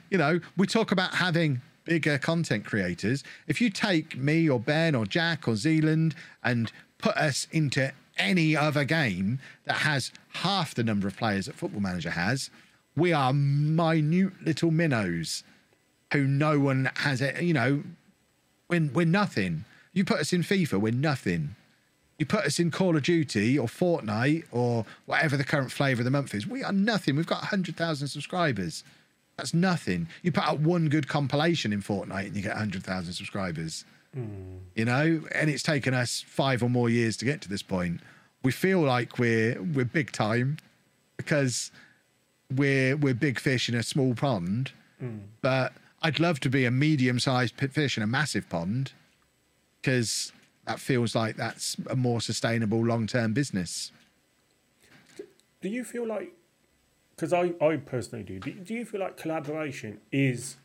You 0.09 0.17
know, 0.17 0.39
we 0.57 0.65
talk 0.67 0.91
about 0.91 1.15
having 1.15 1.61
bigger 1.87 2.17
content 2.17 2.65
creators, 2.65 3.23
if 3.47 3.61
you 3.61 3.69
take 3.69 4.17
me 4.17 4.47
or 4.49 4.59
Ben 4.59 4.93
or 4.93 5.05
Jack 5.05 5.47
or 5.47 5.55
Zealand 5.55 6.13
and 6.43 6.71
put 6.97 7.15
us 7.15 7.47
into 7.51 7.91
any 8.17 8.55
other 8.55 8.83
game 8.83 9.39
that 9.65 9.77
has 9.77 10.11
half 10.33 10.75
the 10.75 10.83
number 10.83 11.07
of 11.07 11.15
players 11.15 11.45
that 11.45 11.55
Football 11.55 11.81
Manager 11.81 12.11
has, 12.11 12.49
we 12.95 13.13
are 13.13 13.31
minute 13.31 14.33
little 14.43 14.71
minnows 14.71 15.43
who 16.11 16.25
no 16.25 16.59
one 16.59 16.91
has 16.95 17.21
it. 17.21 17.41
You 17.41 17.53
know, 17.53 17.83
we're, 18.69 18.89
we're 18.93 19.05
nothing. 19.05 19.63
You 19.93 20.03
put 20.03 20.19
us 20.19 20.33
in 20.33 20.41
FIFA, 20.41 20.81
we're 20.81 20.91
nothing. 20.91 21.55
You 22.17 22.25
put 22.25 22.45
us 22.45 22.59
in 22.59 22.71
Call 22.71 22.95
of 22.95 23.03
Duty 23.03 23.59
or 23.59 23.67
Fortnite 23.67 24.45
or 24.51 24.85
whatever 25.05 25.37
the 25.37 25.43
current 25.43 25.71
flavour 25.71 26.01
of 26.01 26.05
the 26.05 26.11
month 26.11 26.33
is, 26.33 26.47
we 26.47 26.63
are 26.63 26.73
nothing. 26.73 27.15
We've 27.15 27.27
got 27.27 27.41
100,000 27.41 28.07
subscribers. 28.07 28.83
That's 29.37 29.53
nothing. 29.53 30.07
You 30.23 30.31
put 30.31 30.47
out 30.47 30.59
one 30.59 30.89
good 30.89 31.07
compilation 31.07 31.71
in 31.71 31.81
Fortnite 31.81 32.27
and 32.27 32.35
you 32.35 32.41
get 32.41 32.53
100,000 32.53 33.13
subscribers. 33.13 33.85
You 34.75 34.85
know, 34.85 35.21
and 35.31 35.49
it's 35.49 35.61
taken 35.61 35.93
us 35.93 36.23
five 36.27 36.63
or 36.63 36.69
more 36.69 36.89
years 36.89 37.17
to 37.17 37.25
get 37.25 37.41
to 37.41 37.49
this 37.49 37.61
point. 37.61 38.01
We 38.43 38.51
feel 38.51 38.81
like 38.81 39.19
we're 39.19 39.61
we're 39.61 39.85
big 39.85 40.11
time 40.11 40.57
because 41.17 41.71
we're 42.55 42.95
we're 42.95 43.13
big 43.13 43.39
fish 43.39 43.69
in 43.69 43.75
a 43.75 43.83
small 43.83 44.15
pond. 44.15 44.71
Mm. 45.03 45.19
But 45.41 45.73
I'd 46.01 46.19
love 46.19 46.39
to 46.41 46.49
be 46.49 46.65
a 46.65 46.71
medium-sized 46.71 47.55
fish 47.55 47.97
in 47.97 48.03
a 48.03 48.07
massive 48.07 48.49
pond 48.49 48.93
because 49.81 50.31
that 50.67 50.79
feels 50.79 51.15
like 51.15 51.37
that's 51.37 51.77
a 51.89 51.95
more 51.95 52.21
sustainable 52.21 52.85
long-term 52.85 53.33
business. 53.33 53.91
Do 55.61 55.69
you 55.69 55.83
feel 55.83 56.05
like, 56.05 56.33
because 57.15 57.33
I, 57.33 57.53
I 57.61 57.77
personally 57.77 58.23
do, 58.23 58.39
do, 58.39 58.51
do 58.51 58.73
you 58.73 58.85
feel 58.85 58.99
like 58.99 59.17
collaboration 59.17 60.01
is 60.11 60.57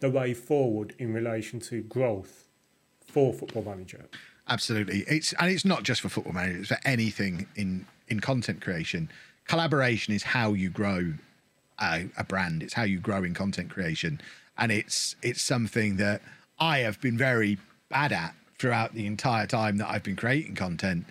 the 0.00 0.10
way 0.10 0.34
forward 0.34 0.94
in 0.98 1.12
relation 1.12 1.60
to 1.60 1.82
growth 1.82 2.48
for 3.06 3.32
Football 3.32 3.62
Manager? 3.64 4.06
Absolutely. 4.48 5.04
It's 5.06 5.32
and 5.34 5.50
it's 5.50 5.64
not 5.64 5.84
just 5.84 6.00
for 6.00 6.08
football 6.08 6.32
manager, 6.32 6.58
it's 6.58 6.68
for 6.68 6.78
anything 6.84 7.46
in 7.54 7.86
in 8.08 8.18
content 8.18 8.60
creation. 8.60 9.08
Collaboration 9.46 10.12
is 10.14 10.24
how 10.24 10.52
you 10.52 10.68
grow 10.68 11.14
a, 11.80 12.08
a 12.16 12.24
brand. 12.24 12.62
It's 12.62 12.74
how 12.74 12.82
you 12.82 12.98
grow 12.98 13.22
in 13.22 13.34
content 13.34 13.70
creation. 13.70 14.20
And 14.58 14.72
it's 14.72 15.14
it's 15.22 15.40
something 15.40 15.96
that 15.98 16.22
I 16.58 16.78
have 16.78 17.00
been 17.00 17.16
very 17.16 17.58
bad 17.88 18.12
at 18.12 18.34
throughout 18.62 18.94
the 18.94 19.06
entire 19.06 19.44
time 19.44 19.76
that 19.76 19.90
I've 19.90 20.04
been 20.04 20.14
creating 20.14 20.54
content. 20.54 21.04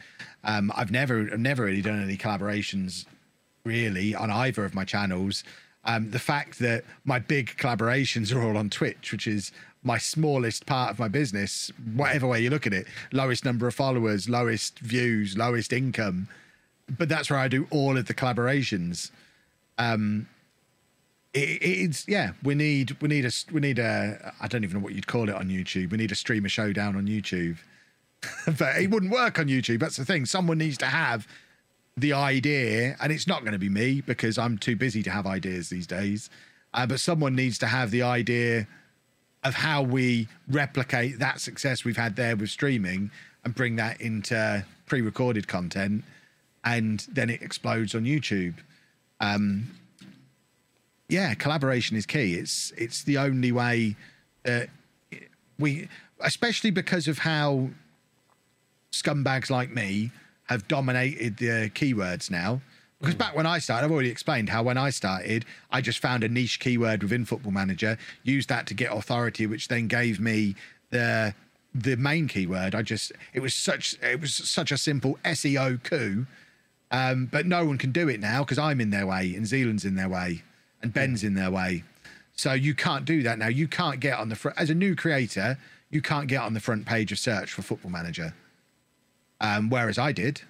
Um, 0.46 0.72
I've 0.74 0.90
never 0.90 1.30
I've 1.34 1.40
never 1.40 1.66
really 1.66 1.82
done 1.82 2.02
any 2.02 2.16
collaborations 2.16 3.06
really 3.66 4.16
on 4.16 4.32
either 4.32 4.64
of 4.64 4.74
my 4.74 4.86
channels. 4.86 5.44
Um, 5.84 6.12
the 6.12 6.20
fact 6.20 6.60
that 6.60 6.86
my 7.04 7.20
big 7.20 7.58
collaborations 7.58 8.34
are 8.34 8.42
all 8.42 8.56
on 8.56 8.70
Twitch, 8.70 9.12
which 9.12 9.28
is 9.28 9.52
my 9.84 9.98
smallest 9.98 10.66
part 10.66 10.92
of 10.92 11.00
my 11.00 11.10
business, 11.10 11.74
whatever 11.94 12.26
way 12.28 12.40
you 12.40 12.50
look 12.50 12.66
at 12.66 12.74
it, 12.74 12.88
lowest 13.12 13.44
number 13.44 13.68
of 13.68 13.76
followers, 13.76 14.30
lowest 14.30 14.80
views, 14.80 15.38
lowest 15.38 15.74
income, 15.74 16.30
but 16.98 17.10
that's 17.10 17.30
where 17.30 17.40
I 17.40 17.50
do 17.50 17.68
all 17.70 17.98
of 17.98 18.06
the 18.06 18.14
collaborations. 18.14 19.12
Um, 19.78 20.30
it, 21.34 21.60
it's 21.62 22.08
yeah, 22.08 22.32
we 22.44 22.56
need 22.56 22.98
we 23.02 23.08
need 23.08 23.26
a 23.26 23.32
we 23.52 23.62
need 23.62 23.80
a 23.80 24.34
I 24.40 24.48
don't 24.48 24.64
even 24.64 24.78
know 24.78 24.84
what 24.84 24.94
you'd 24.94 25.08
call 25.08 25.30
it 25.30 25.36
on 25.36 25.50
YouTube. 25.50 25.92
We 25.92 25.98
need 25.98 26.12
a 26.12 26.16
streamer 26.16 26.50
showdown 26.50 26.96
on 26.96 27.08
YouTube, 27.08 27.58
but 28.46 28.78
it 28.78 28.90
wouldn't 28.90 29.12
work 29.12 29.40
on 29.40 29.48
YouTube. 29.48 29.80
That's 29.80 29.98
the 29.98 30.06
thing. 30.06 30.26
Someone 30.26 30.58
needs 30.58 30.78
to 30.80 30.88
have 30.88 31.28
the 31.98 32.14
idea, 32.14 32.96
and 33.02 33.12
it's 33.12 33.28
not 33.28 33.42
going 33.42 33.54
to 33.54 33.60
be 33.60 33.70
me 33.70 34.02
because 34.02 34.38
I'm 34.38 34.58
too 34.58 34.76
busy 34.76 35.04
to 35.04 35.12
have 35.12 35.26
ideas 35.26 35.70
these 35.70 35.88
days. 35.88 36.30
Uh, 36.74 36.86
but 36.86 37.00
someone 37.00 37.36
needs 37.36 37.58
to 37.60 37.68
have 37.68 37.92
the 37.92 38.02
idea 38.02 38.66
of 39.44 39.56
how 39.56 39.82
we 39.82 40.28
replicate 40.48 41.20
that 41.20 41.42
success 41.42 41.84
we've 41.84 41.98
had 41.98 42.16
there 42.16 42.36
with 42.36 42.50
streaming 42.50 43.12
and 43.44 43.56
bring 43.56 43.76
that 43.76 44.00
into 44.00 44.66
pre-recorded 44.86 45.48
content, 45.48 46.04
and 46.64 47.08
then 47.12 47.30
it 47.30 47.42
explodes 47.42 47.96
on 47.96 48.04
YouTube. 48.04 48.56
Um, 49.20 49.68
yeah, 51.12 51.34
collaboration 51.34 51.98
is 51.98 52.06
key. 52.06 52.36
It's 52.36 52.72
it's 52.78 53.04
the 53.04 53.18
only 53.18 53.52
way 53.52 53.98
that 54.44 54.70
we, 55.60 55.90
especially 56.22 56.72
because 56.72 57.10
of 57.10 57.20
how 57.20 57.70
scumbags 58.94 59.50
like 59.50 59.72
me 59.72 60.12
have 60.46 60.68
dominated 60.70 61.38
the 61.38 61.70
keywords 61.76 62.32
now. 62.32 62.62
Because 63.00 63.16
back 63.16 63.36
when 63.36 63.46
I 63.46 63.60
started, 63.60 63.86
I've 63.86 63.92
already 63.92 64.10
explained 64.10 64.50
how 64.50 64.64
when 64.64 64.78
I 64.78 64.90
started, 64.90 65.44
I 65.70 65.82
just 65.82 66.00
found 66.00 66.24
a 66.24 66.30
niche 66.30 66.60
keyword 66.60 67.04
within 67.04 67.26
Football 67.26 67.52
Manager, 67.52 67.98
used 68.24 68.48
that 68.50 68.66
to 68.68 68.74
get 68.74 68.94
authority, 68.94 69.48
which 69.48 69.68
then 69.68 69.88
gave 69.88 70.20
me 70.20 70.56
the 70.92 71.36
the 71.76 71.98
main 71.98 72.30
keyword. 72.30 72.74
I 72.74 72.84
just 72.84 73.12
it 73.34 73.42
was 73.42 73.54
such 73.54 73.98
it 74.02 74.22
was 74.22 74.34
such 74.34 74.72
a 74.72 74.78
simple 74.78 75.20
SEO 75.26 75.84
coup, 75.84 76.26
um, 76.90 77.26
but 77.26 77.46
no 77.46 77.66
one 77.66 77.78
can 77.78 77.92
do 77.92 78.08
it 78.08 78.22
now 78.22 78.44
because 78.46 78.58
I'm 78.58 78.80
in 78.80 78.92
their 78.92 79.06
way 79.06 79.36
and 79.36 79.46
Zealand's 79.46 79.84
in 79.84 79.96
their 79.96 80.10
way 80.10 80.44
and 80.82 80.94
Ben's 80.94 81.24
in 81.24 81.34
their 81.34 81.52
way. 81.52 81.84
So 82.36 82.54
you 82.54 82.74
can't 82.74 83.06
do 83.06 83.24
that 83.24 83.38
now. 83.38 83.48
You 83.48 83.68
can't 83.68 84.00
get 84.00 84.18
on 84.18 84.30
the 84.30 84.36
front 84.36 84.58
as 84.58 84.70
a 84.70 84.76
new 84.76 84.96
creator. 84.96 85.58
You 85.90 86.02
can't 86.02 86.28
get 86.28 86.42
on 86.42 86.54
the 86.54 86.60
front 86.60 86.86
page 86.86 87.12
of 87.12 87.20
search 87.20 87.52
for 87.52 87.62
Football 87.62 87.92
Manager. 87.92 88.34
Um, 89.40 89.70
whereas 89.70 89.98
I 89.98 90.12
did, 90.12 90.42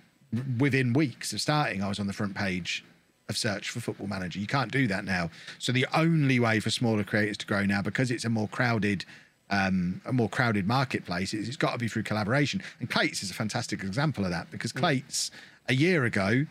within 0.59 0.93
weeks 0.93 1.33
of 1.33 1.41
starting, 1.41 1.81
I 1.83 1.89
was 1.89 1.99
on 1.99 2.07
the 2.07 2.13
front 2.13 2.35
page 2.35 2.83
of 3.29 3.37
search 3.37 3.69
for 3.69 3.79
Football 3.79 4.07
Manager. 4.07 4.39
You 4.39 4.47
can't 4.47 4.71
do 4.71 4.87
that 4.87 5.05
now. 5.05 5.29
So 5.57 5.71
the 5.71 5.87
only 5.93 6.39
way 6.39 6.59
for 6.59 6.69
smaller 6.69 7.03
creators 7.03 7.37
to 7.37 7.45
grow 7.45 7.65
now, 7.65 7.81
because 7.81 8.11
it's 8.11 8.25
a 8.25 8.29
more 8.29 8.47
crowded, 8.47 9.05
um, 9.49 10.01
a 10.05 10.13
more 10.13 10.29
crowded 10.29 10.67
marketplace, 10.67 11.33
is 11.33 11.47
it's 11.47 11.57
got 11.57 11.71
to 11.71 11.77
be 11.77 11.87
through 11.87 12.03
collaboration. 12.03 12.61
And 12.79 12.89
Clates 12.89 13.23
is 13.23 13.31
a 13.31 13.33
fantastic 13.33 13.83
example 13.83 14.25
of 14.25 14.31
that 14.31 14.51
because 14.51 14.71
Clates 14.71 15.31
a 15.67 15.73
year 15.73 16.05
ago, 16.05 16.45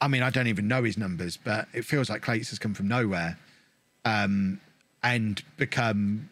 I 0.00 0.08
mean, 0.08 0.22
I 0.22 0.30
don't 0.30 0.48
even 0.48 0.68
know 0.68 0.82
his 0.82 0.98
numbers, 0.98 1.38
but 1.42 1.68
it 1.72 1.84
feels 1.84 2.10
like 2.10 2.22
Clates 2.22 2.50
has 2.50 2.58
come 2.58 2.74
from 2.74 2.88
nowhere 2.88 3.38
um, 4.04 4.60
and 5.02 5.42
become 5.56 6.28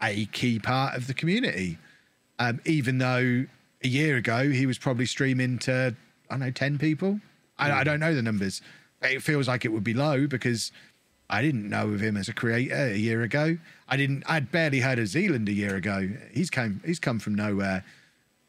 a 0.00 0.26
key 0.26 0.58
part 0.58 0.96
of 0.96 1.06
the 1.06 1.14
community. 1.14 1.78
Um, 2.38 2.60
even 2.64 2.98
though 2.98 3.46
a 3.84 3.88
year 3.88 4.16
ago 4.16 4.50
he 4.50 4.66
was 4.66 4.78
probably 4.78 5.06
streaming 5.06 5.58
to 5.60 5.94
I 6.30 6.34
don't 6.34 6.40
know 6.40 6.50
ten 6.50 6.78
people. 6.78 7.20
I, 7.58 7.70
I 7.72 7.84
don't 7.84 8.00
know 8.00 8.14
the 8.14 8.22
numbers. 8.22 8.62
It 9.02 9.22
feels 9.22 9.46
like 9.46 9.64
it 9.64 9.68
would 9.68 9.84
be 9.84 9.94
low 9.94 10.26
because 10.26 10.72
I 11.28 11.42
didn't 11.42 11.68
know 11.68 11.88
of 11.88 12.00
him 12.00 12.16
as 12.16 12.28
a 12.28 12.32
creator 12.32 12.74
a 12.74 12.96
year 12.96 13.22
ago. 13.22 13.58
I 13.88 13.96
didn't. 13.96 14.24
I'd 14.26 14.50
barely 14.50 14.80
heard 14.80 14.98
of 14.98 15.08
Zealand 15.08 15.48
a 15.48 15.52
year 15.52 15.76
ago. 15.76 16.08
He's 16.32 16.50
come. 16.50 16.80
He's 16.84 16.98
come 16.98 17.18
from 17.18 17.34
nowhere. 17.34 17.84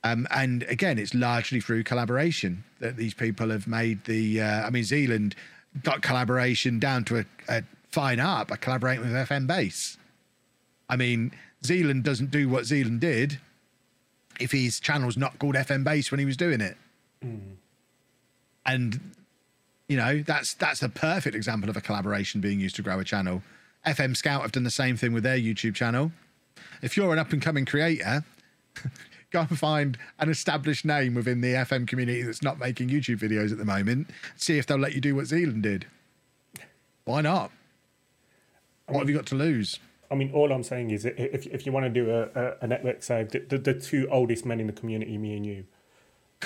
Um, 0.03 0.27
and 0.31 0.63
again, 0.63 0.99
it's 0.99 1.13
largely 1.13 1.61
through 1.61 1.83
collaboration 1.83 2.63
that 2.79 2.97
these 2.97 3.13
people 3.13 3.49
have 3.49 3.67
made 3.67 4.03
the. 4.05 4.41
Uh, 4.41 4.67
I 4.67 4.69
mean, 4.69 4.83
Zealand 4.83 5.35
got 5.81 6.01
collaboration 6.01 6.79
down 6.79 7.03
to 7.05 7.19
a, 7.19 7.25
a 7.47 7.63
fine 7.89 8.19
art 8.19 8.49
by 8.49 8.57
collaborating 8.57 9.03
with 9.05 9.13
FM 9.13 9.47
Base. 9.47 9.97
I 10.89 10.95
mean, 10.97 11.31
Zealand 11.65 12.03
doesn't 12.03 12.31
do 12.31 12.49
what 12.49 12.65
Zealand 12.65 12.99
did 12.99 13.39
if 14.39 14.51
his 14.51 14.79
channel's 14.79 15.15
not 15.15 15.39
called 15.39 15.55
FM 15.55 15.83
Base 15.83 16.11
when 16.11 16.19
he 16.19 16.25
was 16.25 16.37
doing 16.37 16.59
it. 16.59 16.77
And 18.65 18.99
you 19.87 19.97
know, 19.97 20.21
that's 20.21 20.53
that's 20.53 20.81
a 20.81 20.89
perfect 20.89 21.35
example 21.35 21.69
of 21.69 21.77
a 21.77 21.81
collaboration 21.81 22.41
being 22.41 22.59
used 22.59 22.75
to 22.75 22.81
grow 22.81 22.99
a 22.99 23.03
channel. 23.03 23.41
FM 23.85 24.15
Scout 24.15 24.41
have 24.41 24.51
done 24.51 24.63
the 24.63 24.71
same 24.71 24.97
thing 24.97 25.13
with 25.13 25.23
their 25.23 25.37
YouTube 25.37 25.75
channel. 25.75 26.11
If 26.81 26.95
you're 26.97 27.11
an 27.13 27.19
up 27.19 27.31
and 27.33 27.41
coming 27.41 27.65
creator, 27.65 28.23
go 29.33 29.41
and 29.41 29.59
find 29.59 29.97
an 30.19 30.29
established 30.29 30.85
name 30.85 31.15
within 31.15 31.41
the 31.41 31.49
FM 31.53 31.87
community 31.87 32.21
that's 32.21 32.43
not 32.43 32.59
making 32.59 32.89
YouTube 32.89 33.19
videos 33.19 33.51
at 33.51 33.57
the 33.57 33.65
moment. 33.65 34.09
See 34.37 34.57
if 34.57 34.65
they'll 34.65 34.77
let 34.77 34.93
you 34.93 35.01
do 35.01 35.15
what 35.15 35.25
Zealand 35.25 35.63
did. 35.63 35.87
Why 37.03 37.21
not? 37.21 37.51
What 38.87 38.99
have 38.99 39.09
you 39.09 39.15
got 39.15 39.25
to 39.27 39.35
lose? 39.35 39.79
I 40.11 40.15
mean, 40.15 40.31
all 40.31 40.51
I'm 40.51 40.63
saying 40.63 40.91
is, 40.91 41.05
if 41.05 41.47
if 41.47 41.65
you 41.65 41.71
want 41.71 41.85
to 41.85 41.89
do 41.89 42.11
a, 42.11 42.23
a, 42.35 42.53
a 42.61 42.67
network 42.67 43.01
save, 43.01 43.29
the, 43.29 43.39
the, 43.39 43.57
the 43.57 43.73
two 43.73 44.07
oldest 44.11 44.45
men 44.45 44.59
in 44.59 44.67
the 44.67 44.73
community, 44.73 45.17
me 45.17 45.35
and 45.35 45.45
you, 45.45 45.65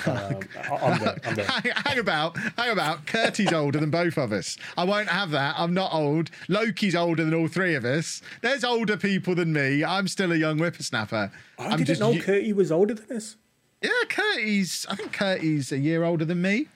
um, 0.05 0.39
I- 0.71 0.75
I'm 0.75 0.99
there. 0.99 1.17
I'm 1.25 1.35
there. 1.35 1.45
hang, 1.45 1.71
hang 1.85 1.99
about, 1.99 2.37
hang 2.57 2.71
about. 2.71 3.05
Kurtie's 3.05 3.53
older 3.53 3.79
than 3.79 3.89
both 3.89 4.17
of 4.17 4.31
us. 4.31 4.57
I 4.77 4.83
won't 4.83 5.09
have 5.09 5.31
that. 5.31 5.55
I'm 5.57 5.73
not 5.73 5.93
old. 5.93 6.29
Loki's 6.47 6.95
older 6.95 7.23
than 7.23 7.33
all 7.33 7.47
three 7.47 7.75
of 7.75 7.85
us. 7.85 8.21
There's 8.41 8.63
older 8.63 8.97
people 8.97 9.35
than 9.35 9.53
me. 9.53 9.83
I'm 9.83 10.07
still 10.07 10.31
a 10.31 10.35
young 10.35 10.57
whippersnapper. 10.57 11.31
I 11.59 11.65
I'm 11.67 11.83
didn't 11.83 11.99
know 11.99 12.13
Curtie 12.13 12.53
was 12.53 12.71
older 12.71 12.93
than 12.93 13.17
us. 13.17 13.35
yeah, 13.81 13.89
Kurtie's. 14.09 14.85
I 14.89 14.95
think 14.95 15.13
Kurtie's 15.13 15.71
a 15.71 15.77
year 15.77 16.03
older 16.03 16.25
than 16.25 16.41
me. 16.41 16.67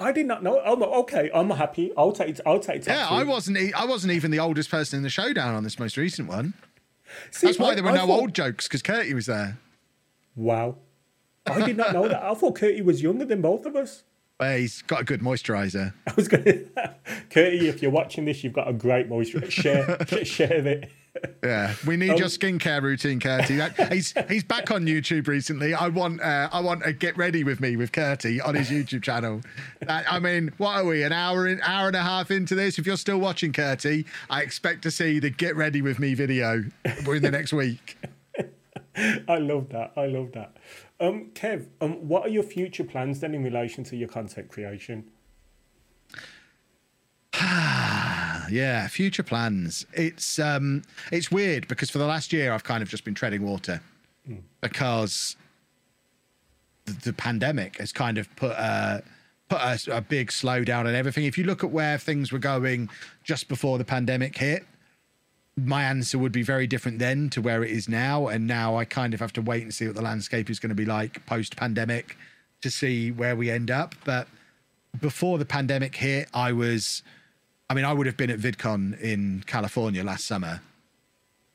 I 0.00 0.12
did 0.12 0.26
not 0.26 0.44
know. 0.44 0.60
I'm 0.60 0.80
okay. 0.82 1.28
I'm 1.34 1.50
happy. 1.50 1.90
I'll 1.96 2.12
take 2.12 2.28
it. 2.30 2.40
I'll 2.46 2.60
take 2.60 2.82
it. 2.82 2.86
Yeah, 2.86 3.08
I 3.10 3.24
wasn't. 3.24 3.58
e- 3.58 3.72
I 3.72 3.84
wasn't 3.84 4.12
even 4.12 4.30
the 4.30 4.38
oldest 4.38 4.70
person 4.70 4.96
in 4.98 5.02
the 5.02 5.10
showdown 5.10 5.54
on 5.56 5.64
this 5.64 5.78
most 5.78 5.96
recent 5.96 6.28
one. 6.28 6.54
See, 7.32 7.48
That's 7.48 7.58
why 7.58 7.70
I- 7.70 7.74
there 7.74 7.82
were 7.82 7.90
I 7.90 7.94
no 7.96 8.06
thought- 8.06 8.20
old 8.20 8.34
jokes 8.34 8.68
because 8.68 8.80
Kurtie 8.82 9.12
was 9.14 9.26
there. 9.26 9.58
Wow. 10.36 10.76
I 11.52 11.66
did 11.66 11.76
not 11.76 11.92
know 11.92 12.08
that. 12.08 12.22
I 12.22 12.34
thought 12.34 12.56
Curtie 12.58 12.84
was 12.84 13.02
younger 13.02 13.24
than 13.24 13.40
both 13.42 13.66
of 13.66 13.76
us. 13.76 14.04
Well, 14.40 14.56
he's 14.56 14.82
got 14.82 15.00
a 15.00 15.04
good 15.04 15.20
moisturizer. 15.20 15.92
I 16.06 16.12
was 16.14 16.28
going 16.28 16.44
to, 16.44 16.64
Curtie, 17.30 17.62
if 17.62 17.82
you're 17.82 17.90
watching 17.90 18.24
this, 18.24 18.44
you've 18.44 18.52
got 18.52 18.68
a 18.68 18.72
great 18.72 19.10
moisturizer. 19.10 19.50
Share, 19.50 20.24
share 20.24 20.66
it. 20.66 20.90
Yeah, 21.42 21.74
we 21.84 21.96
need 21.96 22.10
Um, 22.10 22.18
your 22.18 22.28
skincare 22.28 22.80
routine, 22.80 23.18
Curtie. 23.18 23.92
He's 23.92 24.14
he's 24.28 24.44
back 24.44 24.70
on 24.70 24.84
YouTube 24.84 25.26
recently. 25.26 25.74
I 25.74 25.88
want 25.88 26.20
uh, 26.20 26.48
I 26.52 26.60
want 26.60 26.86
a 26.86 26.92
get 26.92 27.16
ready 27.16 27.42
with 27.42 27.58
me 27.58 27.74
with 27.74 27.90
Curtie 27.90 28.40
on 28.46 28.54
his 28.54 28.70
YouTube 28.70 29.02
channel. 29.02 29.40
That, 29.80 30.04
I 30.08 30.20
mean, 30.20 30.52
what 30.58 30.76
are 30.76 30.84
we? 30.84 31.02
An 31.02 31.12
hour 31.12 31.48
in, 31.48 31.60
hour 31.62 31.88
and 31.88 31.96
a 31.96 32.02
half 32.04 32.30
into 32.30 32.54
this. 32.54 32.78
If 32.78 32.86
you're 32.86 32.96
still 32.96 33.18
watching, 33.18 33.52
Curtie, 33.52 34.04
I 34.30 34.42
expect 34.42 34.82
to 34.82 34.92
see 34.92 35.18
the 35.18 35.30
get 35.30 35.56
ready 35.56 35.82
with 35.82 35.98
me 35.98 36.14
video 36.14 36.62
in 36.84 37.22
the 37.22 37.30
next 37.32 37.52
week. 37.52 37.98
I 39.28 39.38
love 39.38 39.70
that. 39.70 39.92
I 39.96 40.06
love 40.06 40.30
that. 40.34 40.56
Um, 41.00 41.30
Kev, 41.34 41.68
um, 41.80 42.08
what 42.08 42.26
are 42.26 42.28
your 42.28 42.42
future 42.42 42.84
plans 42.84 43.20
then 43.20 43.34
in 43.34 43.44
relation 43.44 43.84
to 43.84 43.96
your 43.96 44.08
content 44.08 44.48
creation? 44.48 45.04
Yeah, 48.50 48.88
future 48.88 49.22
plans. 49.22 49.84
It's 49.92 50.38
um, 50.38 50.82
it's 51.12 51.30
weird 51.30 51.68
because 51.68 51.90
for 51.90 51.98
the 51.98 52.06
last 52.06 52.32
year 52.32 52.50
I've 52.50 52.64
kind 52.64 52.82
of 52.82 52.88
just 52.88 53.04
been 53.04 53.12
treading 53.12 53.42
water 53.42 53.82
because 54.62 55.36
the, 56.86 56.92
the 56.92 57.12
pandemic 57.12 57.76
has 57.76 57.92
kind 57.92 58.16
of 58.16 58.34
put 58.36 58.52
a 58.52 59.02
put 59.48 59.60
a, 59.60 59.78
a 59.96 60.00
big 60.00 60.28
slowdown 60.28 60.86
on 60.86 60.94
everything. 60.94 61.24
If 61.24 61.38
you 61.38 61.44
look 61.44 61.62
at 61.62 61.70
where 61.70 61.98
things 61.98 62.32
were 62.32 62.38
going 62.38 62.88
just 63.22 63.48
before 63.48 63.78
the 63.78 63.84
pandemic 63.84 64.36
hit, 64.36 64.64
my 65.64 65.82
answer 65.84 66.18
would 66.18 66.32
be 66.32 66.42
very 66.42 66.66
different 66.66 66.98
then 66.98 67.30
to 67.30 67.40
where 67.40 67.64
it 67.64 67.70
is 67.70 67.88
now. 67.88 68.28
And 68.28 68.46
now 68.46 68.76
I 68.76 68.84
kind 68.84 69.14
of 69.14 69.20
have 69.20 69.32
to 69.34 69.42
wait 69.42 69.62
and 69.62 69.74
see 69.74 69.86
what 69.86 69.96
the 69.96 70.02
landscape 70.02 70.50
is 70.50 70.58
going 70.58 70.70
to 70.70 70.74
be 70.74 70.84
like 70.84 71.24
post 71.26 71.56
pandemic 71.56 72.16
to 72.62 72.70
see 72.70 73.10
where 73.10 73.36
we 73.36 73.50
end 73.50 73.70
up. 73.70 73.94
But 74.04 74.28
before 75.00 75.38
the 75.38 75.44
pandemic 75.44 75.94
hit, 75.96 76.28
I 76.32 76.52
was, 76.52 77.02
I 77.70 77.74
mean, 77.74 77.84
I 77.84 77.92
would 77.92 78.06
have 78.06 78.16
been 78.16 78.30
at 78.30 78.38
VidCon 78.38 79.00
in 79.00 79.44
California 79.46 80.02
last 80.02 80.26
summer 80.26 80.60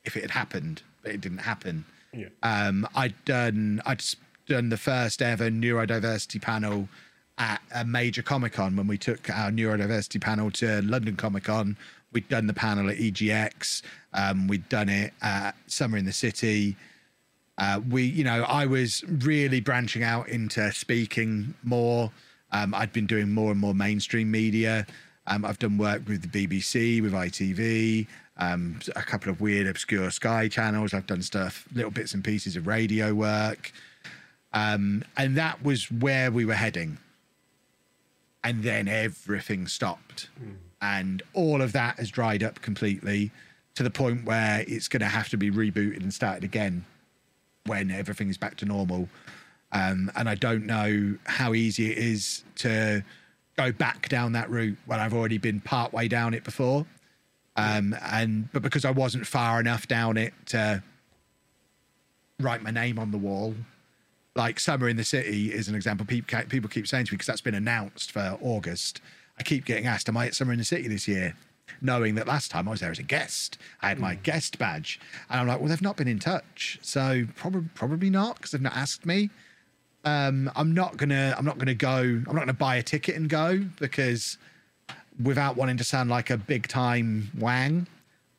if 0.03 0.17
it 0.17 0.21
had 0.21 0.31
happened, 0.31 0.81
but 1.01 1.11
it 1.11 1.21
didn't 1.21 1.39
happen. 1.39 1.85
Yeah. 2.13 2.27
Um, 2.43 2.87
I'd 2.95 3.15
done, 3.25 3.81
I'd 3.85 4.03
done 4.47 4.69
the 4.69 4.77
first 4.77 5.21
ever 5.21 5.49
neurodiversity 5.49 6.41
panel 6.41 6.89
at 7.37 7.61
a 7.73 7.83
major 7.83 8.21
Comic 8.21 8.53
Con 8.53 8.75
when 8.75 8.87
we 8.87 8.97
took 8.97 9.29
our 9.29 9.49
neurodiversity 9.49 10.21
panel 10.21 10.51
to 10.51 10.81
London 10.83 11.15
Comic 11.15 11.45
Con. 11.45 11.77
We'd 12.13 12.29
done 12.29 12.47
the 12.47 12.53
panel 12.53 12.89
at 12.89 12.97
EGX. 12.97 13.81
Um, 14.13 14.47
we'd 14.47 14.67
done 14.69 14.89
it 14.89 15.13
at 15.21 15.53
Summer 15.67 15.97
in 15.97 16.05
the 16.05 16.13
City. 16.13 16.75
Uh, 17.57 17.81
we, 17.89 18.03
you 18.03 18.23
know, 18.23 18.43
I 18.43 18.65
was 18.65 19.03
really 19.07 19.59
branching 19.59 20.03
out 20.03 20.29
into 20.29 20.71
speaking 20.71 21.53
more. 21.63 22.11
Um, 22.51 22.73
I'd 22.73 22.93
been 22.93 23.07
doing 23.07 23.31
more 23.31 23.51
and 23.51 23.59
more 23.59 23.73
mainstream 23.73 24.29
media. 24.31 24.85
Um, 25.27 25.45
I've 25.45 25.59
done 25.59 25.77
work 25.77 26.07
with 26.07 26.29
the 26.29 26.47
BBC, 26.47 27.01
with 27.01 27.13
ITV, 27.13 28.07
um, 28.37 28.79
a 28.95 29.01
couple 29.01 29.31
of 29.31 29.39
weird, 29.41 29.67
obscure 29.67 30.11
Sky 30.11 30.47
channels. 30.47 30.93
I've 30.93 31.07
done 31.07 31.21
stuff, 31.21 31.67
little 31.73 31.91
bits 31.91 32.13
and 32.13 32.23
pieces 32.23 32.55
of 32.55 32.67
radio 32.67 33.13
work. 33.13 33.71
Um, 34.51 35.03
and 35.17 35.35
that 35.37 35.63
was 35.63 35.91
where 35.91 36.31
we 36.31 36.45
were 36.45 36.53
heading. 36.53 36.97
And 38.43 38.63
then 38.63 38.87
everything 38.87 39.67
stopped. 39.67 40.29
And 40.83 41.23
all 41.33 41.61
of 41.61 41.71
that 41.71 41.97
has 41.97 42.11
dried 42.11 42.43
up 42.43 42.61
completely 42.61 43.31
to 43.75 43.83
the 43.83 43.89
point 43.89 44.25
where 44.25 44.65
it's 44.67 44.89
going 44.89 44.99
to 44.99 45.07
have 45.07 45.29
to 45.29 45.37
be 45.37 45.49
rebooted 45.49 46.03
and 46.03 46.13
started 46.13 46.43
again 46.43 46.83
when 47.65 47.89
everything 47.89 48.27
is 48.27 48.37
back 48.37 48.57
to 48.57 48.65
normal. 48.65 49.07
Um, 49.71 50.11
and 50.17 50.27
I 50.27 50.35
don't 50.35 50.65
know 50.65 51.15
how 51.25 51.53
easy 51.53 51.89
it 51.89 51.97
is 51.97 52.43
to 52.57 53.01
go 53.55 53.71
back 53.71 54.09
down 54.09 54.33
that 54.33 54.49
route 54.49 54.77
when 54.85 54.99
I've 54.99 55.13
already 55.13 55.37
been 55.37 55.61
part 55.61 55.93
way 55.93 56.09
down 56.09 56.33
it 56.33 56.43
before. 56.43 56.85
Um, 57.55 57.95
and 58.01 58.51
but 58.51 58.61
because 58.61 58.83
I 58.83 58.91
wasn't 58.91 59.25
far 59.25 59.61
enough 59.61 59.87
down 59.87 60.17
it 60.17 60.33
to 60.47 60.83
write 62.41 62.61
my 62.61 62.71
name 62.71 62.99
on 62.99 63.11
the 63.11 63.17
wall, 63.17 63.55
like 64.35 64.59
Summer 64.59 64.89
in 64.89 64.97
the 64.97 65.05
City 65.05 65.53
is 65.53 65.69
an 65.69 65.75
example. 65.75 66.05
People 66.05 66.41
people 66.49 66.69
keep 66.69 66.87
saying 66.87 67.05
to 67.05 67.13
me 67.13 67.15
because 67.15 67.27
that's 67.27 67.41
been 67.41 67.55
announced 67.55 68.11
for 68.11 68.37
August. 68.41 68.99
I 69.37 69.43
keep 69.43 69.65
getting 69.65 69.87
asked, 69.87 70.07
"Am 70.09 70.17
I 70.17 70.27
at 70.27 70.35
Summer 70.35 70.53
in 70.53 70.59
the 70.59 70.65
City 70.65 70.87
this 70.87 71.07
year?" 71.07 71.35
Knowing 71.81 72.15
that 72.15 72.27
last 72.27 72.51
time 72.51 72.67
I 72.67 72.71
was 72.71 72.81
there 72.81 72.91
as 72.91 72.99
a 72.99 73.03
guest, 73.03 73.57
I 73.81 73.89
had 73.89 73.99
my 73.99 74.15
guest 74.15 74.57
badge, 74.57 74.99
and 75.29 75.39
I'm 75.39 75.47
like, 75.47 75.59
"Well, 75.59 75.69
they've 75.69 75.81
not 75.81 75.97
been 75.97 76.07
in 76.07 76.19
touch, 76.19 76.79
so 76.81 77.25
probably 77.35 77.69
probably 77.73 78.09
not 78.09 78.35
because 78.35 78.51
they've 78.51 78.61
not 78.61 78.75
asked 78.75 79.05
me." 79.05 79.29
Um, 80.05 80.51
I'm 80.55 80.73
not 80.73 80.97
gonna 80.97 81.33
I'm 81.37 81.45
not 81.45 81.57
gonna 81.57 81.73
go. 81.73 81.97
I'm 81.99 82.23
not 82.23 82.39
gonna 82.39 82.53
buy 82.53 82.75
a 82.75 82.83
ticket 82.83 83.15
and 83.15 83.29
go 83.29 83.65
because 83.79 84.37
without 85.21 85.55
wanting 85.55 85.77
to 85.77 85.83
sound 85.83 86.09
like 86.09 86.29
a 86.29 86.37
big 86.37 86.67
time 86.67 87.31
wang, 87.37 87.87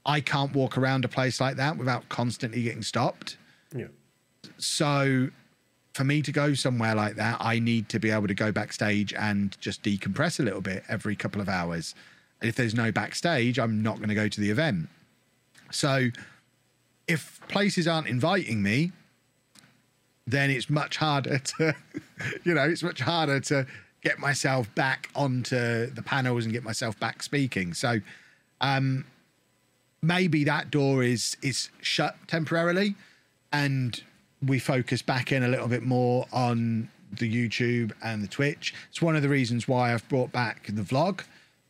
I 0.04 0.20
can't 0.20 0.52
walk 0.54 0.76
around 0.76 1.04
a 1.04 1.08
place 1.08 1.40
like 1.40 1.56
that 1.56 1.76
without 1.76 2.08
constantly 2.08 2.62
getting 2.62 2.82
stopped. 2.82 3.36
Yeah. 3.74 3.86
So 4.58 5.30
for 5.94 6.04
me 6.04 6.20
to 6.22 6.32
go 6.32 6.54
somewhere 6.54 6.94
like 6.94 7.14
that, 7.16 7.36
I 7.40 7.60
need 7.60 7.88
to 7.90 8.00
be 8.00 8.10
able 8.10 8.26
to 8.26 8.34
go 8.34 8.50
backstage 8.50 9.14
and 9.14 9.56
just 9.60 9.82
decompress 9.84 10.40
a 10.40 10.42
little 10.42 10.60
bit 10.60 10.82
every 10.88 11.14
couple 11.14 11.40
of 11.40 11.48
hours. 11.48 11.94
And 12.40 12.48
if 12.48 12.56
there's 12.56 12.74
no 12.74 12.90
backstage, 12.90 13.58
I'm 13.60 13.80
not 13.80 13.98
going 13.98 14.08
to 14.08 14.14
go 14.14 14.28
to 14.28 14.40
the 14.40 14.50
event. 14.50 14.88
So 15.70 16.08
if 17.06 17.40
places 17.48 17.86
aren't 17.86 18.08
inviting 18.08 18.60
me, 18.60 18.90
then 20.26 20.50
it's 20.50 20.68
much 20.68 20.96
harder 20.96 21.38
to, 21.38 21.76
you 22.44 22.54
know, 22.54 22.64
it's 22.64 22.82
much 22.82 23.00
harder 23.00 23.38
to 23.40 23.66
get 24.02 24.18
myself 24.18 24.74
back 24.74 25.10
onto 25.14 25.86
the 25.86 26.02
panels 26.04 26.44
and 26.44 26.52
get 26.52 26.64
myself 26.64 26.98
back 26.98 27.22
speaking. 27.22 27.72
So 27.72 28.00
um, 28.60 29.04
maybe 30.02 30.42
that 30.44 30.72
door 30.72 31.04
is 31.04 31.36
is 31.40 31.70
shut 31.80 32.16
temporarily, 32.26 32.96
and 33.52 34.02
we 34.46 34.58
focus 34.58 35.02
back 35.02 35.32
in 35.32 35.42
a 35.42 35.48
little 35.48 35.68
bit 35.68 35.82
more 35.82 36.26
on 36.32 36.88
the 37.18 37.30
YouTube 37.30 37.92
and 38.02 38.22
the 38.22 38.28
Twitch. 38.28 38.74
It's 38.90 39.00
one 39.00 39.16
of 39.16 39.22
the 39.22 39.28
reasons 39.28 39.68
why 39.68 39.92
I've 39.92 40.08
brought 40.08 40.32
back 40.32 40.66
the 40.66 40.82
vlog 40.82 41.22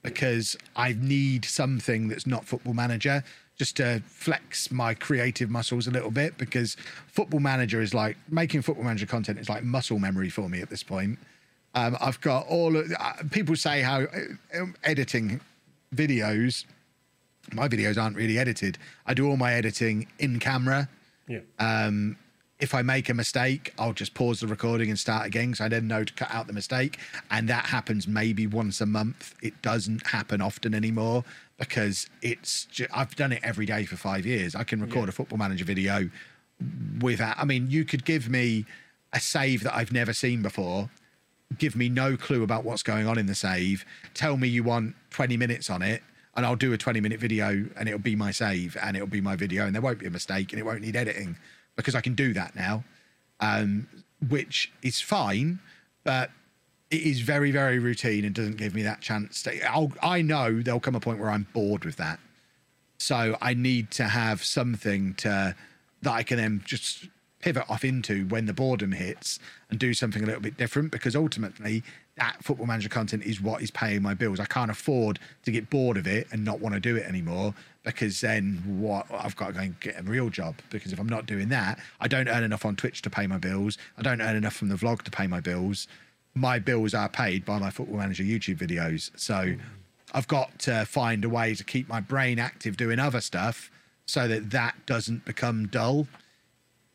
because 0.02 0.56
I 0.76 0.94
need 0.98 1.44
something 1.44 2.08
that's 2.08 2.26
not 2.26 2.44
Football 2.44 2.74
Manager 2.74 3.24
just 3.56 3.76
to 3.76 4.02
flex 4.06 4.70
my 4.70 4.94
creative 4.94 5.48
muscles 5.48 5.86
a 5.86 5.90
little 5.90 6.10
bit 6.10 6.36
because 6.38 6.76
Football 7.06 7.40
Manager 7.40 7.80
is 7.80 7.94
like 7.94 8.16
making 8.28 8.62
Football 8.62 8.84
Manager 8.84 9.06
content 9.06 9.38
is 9.38 9.48
like 9.48 9.62
muscle 9.64 9.98
memory 9.98 10.28
for 10.28 10.48
me 10.48 10.60
at 10.60 10.70
this 10.70 10.82
point. 10.82 11.18
Um, 11.74 11.96
I've 12.00 12.20
got 12.20 12.46
all 12.46 12.76
of 12.76 12.92
uh, 12.98 13.12
people 13.30 13.56
say 13.56 13.80
how 13.80 14.02
uh, 14.02 14.60
um, 14.60 14.76
editing 14.84 15.40
videos, 15.94 16.64
my 17.52 17.68
videos 17.68 18.00
aren't 18.00 18.16
really 18.16 18.38
edited. 18.38 18.78
I 19.06 19.14
do 19.14 19.28
all 19.28 19.36
my 19.36 19.54
editing 19.54 20.06
in 20.18 20.38
camera. 20.38 20.88
Yeah. 21.28 21.40
Um, 21.58 22.16
if 22.60 22.74
I 22.74 22.82
make 22.82 23.08
a 23.08 23.14
mistake, 23.14 23.74
I'll 23.78 23.92
just 23.92 24.14
pause 24.14 24.40
the 24.40 24.46
recording 24.46 24.88
and 24.88 24.98
start 24.98 25.26
again 25.26 25.50
because 25.50 25.60
I 25.60 25.68
then 25.68 25.88
know 25.88 26.04
to 26.04 26.12
cut 26.14 26.32
out 26.32 26.46
the 26.46 26.52
mistake. 26.52 26.98
And 27.30 27.48
that 27.48 27.66
happens 27.66 28.06
maybe 28.06 28.46
once 28.46 28.80
a 28.80 28.86
month. 28.86 29.34
It 29.42 29.60
doesn't 29.60 30.06
happen 30.06 30.40
often 30.40 30.74
anymore 30.74 31.24
because 31.58 32.08
it's. 32.22 32.68
I've 32.92 33.16
done 33.16 33.32
it 33.32 33.40
every 33.42 33.66
day 33.66 33.84
for 33.84 33.96
five 33.96 34.24
years. 34.24 34.54
I 34.54 34.64
can 34.64 34.80
record 34.80 35.04
Yeah. 35.04 35.08
a 35.10 35.12
football 35.12 35.38
manager 35.38 35.64
video 35.64 36.10
without. 37.00 37.36
I 37.38 37.44
mean, 37.44 37.70
you 37.70 37.84
could 37.84 38.04
give 38.04 38.28
me 38.28 38.64
a 39.12 39.20
save 39.20 39.62
that 39.64 39.74
I've 39.76 39.92
never 39.92 40.12
seen 40.12 40.42
before. 40.42 40.90
Give 41.58 41.76
me 41.76 41.88
no 41.88 42.16
clue 42.16 42.42
about 42.42 42.64
what's 42.64 42.82
going 42.82 43.06
on 43.06 43.18
in 43.18 43.26
the 43.26 43.34
save. 43.34 43.84
Tell 44.14 44.36
me 44.36 44.48
you 44.48 44.62
want 44.62 44.94
20 45.10 45.36
minutes 45.36 45.70
on 45.70 45.82
it, 45.82 46.02
and 46.36 46.44
I'll 46.46 46.56
do 46.56 46.72
a 46.72 46.78
20 46.78 47.00
minute 47.00 47.20
video, 47.20 47.66
and 47.76 47.88
it'll 47.88 47.98
be 48.00 48.16
my 48.16 48.30
save, 48.30 48.76
and 48.82 48.96
it'll 48.96 49.06
be 49.08 49.20
my 49.20 49.36
video, 49.36 49.66
and 49.66 49.74
there 49.74 49.82
won't 49.82 49.98
be 49.98 50.06
a 50.06 50.10
mistake, 50.10 50.52
and 50.52 50.58
it 50.60 50.64
won't 50.64 50.80
need 50.80 50.96
editing 50.96 51.36
because 51.76 51.94
I 51.94 52.00
can 52.00 52.14
do 52.14 52.32
that 52.34 52.54
now, 52.54 52.84
um, 53.40 53.88
which 54.28 54.72
is 54.82 55.00
fine, 55.00 55.58
but 56.04 56.30
it 56.90 57.02
is 57.02 57.20
very, 57.20 57.50
very 57.50 57.78
routine 57.78 58.24
and 58.24 58.34
doesn't 58.34 58.56
give 58.56 58.74
me 58.74 58.82
that 58.82 59.00
chance. 59.00 59.42
To, 59.42 59.70
I'll, 59.70 59.92
I 60.02 60.22
know 60.22 60.60
there'll 60.62 60.80
come 60.80 60.94
a 60.94 61.00
point 61.00 61.18
where 61.18 61.30
I'm 61.30 61.46
bored 61.52 61.84
with 61.84 61.96
that. 61.96 62.20
So 62.98 63.36
I 63.42 63.54
need 63.54 63.90
to 63.92 64.04
have 64.04 64.44
something 64.44 65.14
to 65.14 65.54
that 66.02 66.12
I 66.12 66.22
can 66.22 66.36
then 66.36 66.62
just 66.64 67.08
pivot 67.40 67.64
off 67.68 67.84
into 67.84 68.26
when 68.28 68.46
the 68.46 68.52
boredom 68.52 68.92
hits 68.92 69.38
and 69.68 69.78
do 69.78 69.92
something 69.92 70.22
a 70.22 70.26
little 70.26 70.40
bit 70.40 70.56
different 70.56 70.90
because 70.90 71.16
ultimately 71.16 71.82
that 72.16 72.42
football 72.42 72.66
manager 72.66 72.88
content 72.88 73.22
is 73.24 73.40
what 73.40 73.60
is 73.60 73.70
paying 73.70 74.00
my 74.00 74.14
bills. 74.14 74.38
I 74.38 74.46
can't 74.46 74.70
afford 74.70 75.18
to 75.44 75.50
get 75.50 75.68
bored 75.68 75.96
of 75.96 76.06
it 76.06 76.28
and 76.30 76.44
not 76.44 76.60
want 76.60 76.74
to 76.74 76.80
do 76.80 76.96
it 76.96 77.04
anymore 77.06 77.54
because 77.84 78.20
then 78.20 78.62
what 78.66 79.06
I've 79.12 79.36
got 79.36 79.48
to 79.48 79.52
go 79.52 79.60
and 79.60 79.80
get 79.80 80.00
a 80.00 80.02
real 80.02 80.30
job 80.30 80.56
because 80.70 80.92
if 80.92 80.98
I'm 80.98 81.08
not 81.08 81.26
doing 81.26 81.50
that, 81.50 81.78
I 82.00 82.08
don't 82.08 82.28
earn 82.28 82.42
enough 82.42 82.64
on 82.64 82.76
Twitch 82.76 83.02
to 83.02 83.10
pay 83.10 83.26
my 83.26 83.38
bills. 83.38 83.78
I 83.96 84.02
don't 84.02 84.20
earn 84.20 84.36
enough 84.36 84.54
from 84.54 84.68
the 84.68 84.74
vlog 84.74 85.02
to 85.02 85.10
pay 85.10 85.26
my 85.26 85.40
bills. 85.40 85.86
My 86.34 86.58
bills 86.58 86.94
are 86.94 87.08
paid 87.08 87.44
by 87.44 87.58
my 87.58 87.70
football 87.70 87.98
manager 87.98 88.24
YouTube 88.24 88.56
videos. 88.56 89.10
So 89.16 89.54
I've 90.12 90.26
got 90.26 90.58
to 90.60 90.84
find 90.86 91.24
a 91.24 91.28
way 91.28 91.54
to 91.54 91.62
keep 91.62 91.88
my 91.88 92.00
brain 92.00 92.38
active 92.38 92.76
doing 92.76 92.98
other 92.98 93.20
stuff 93.20 93.70
so 94.06 94.26
that 94.28 94.50
that 94.50 94.74
doesn't 94.86 95.24
become 95.24 95.68
dull. 95.68 96.08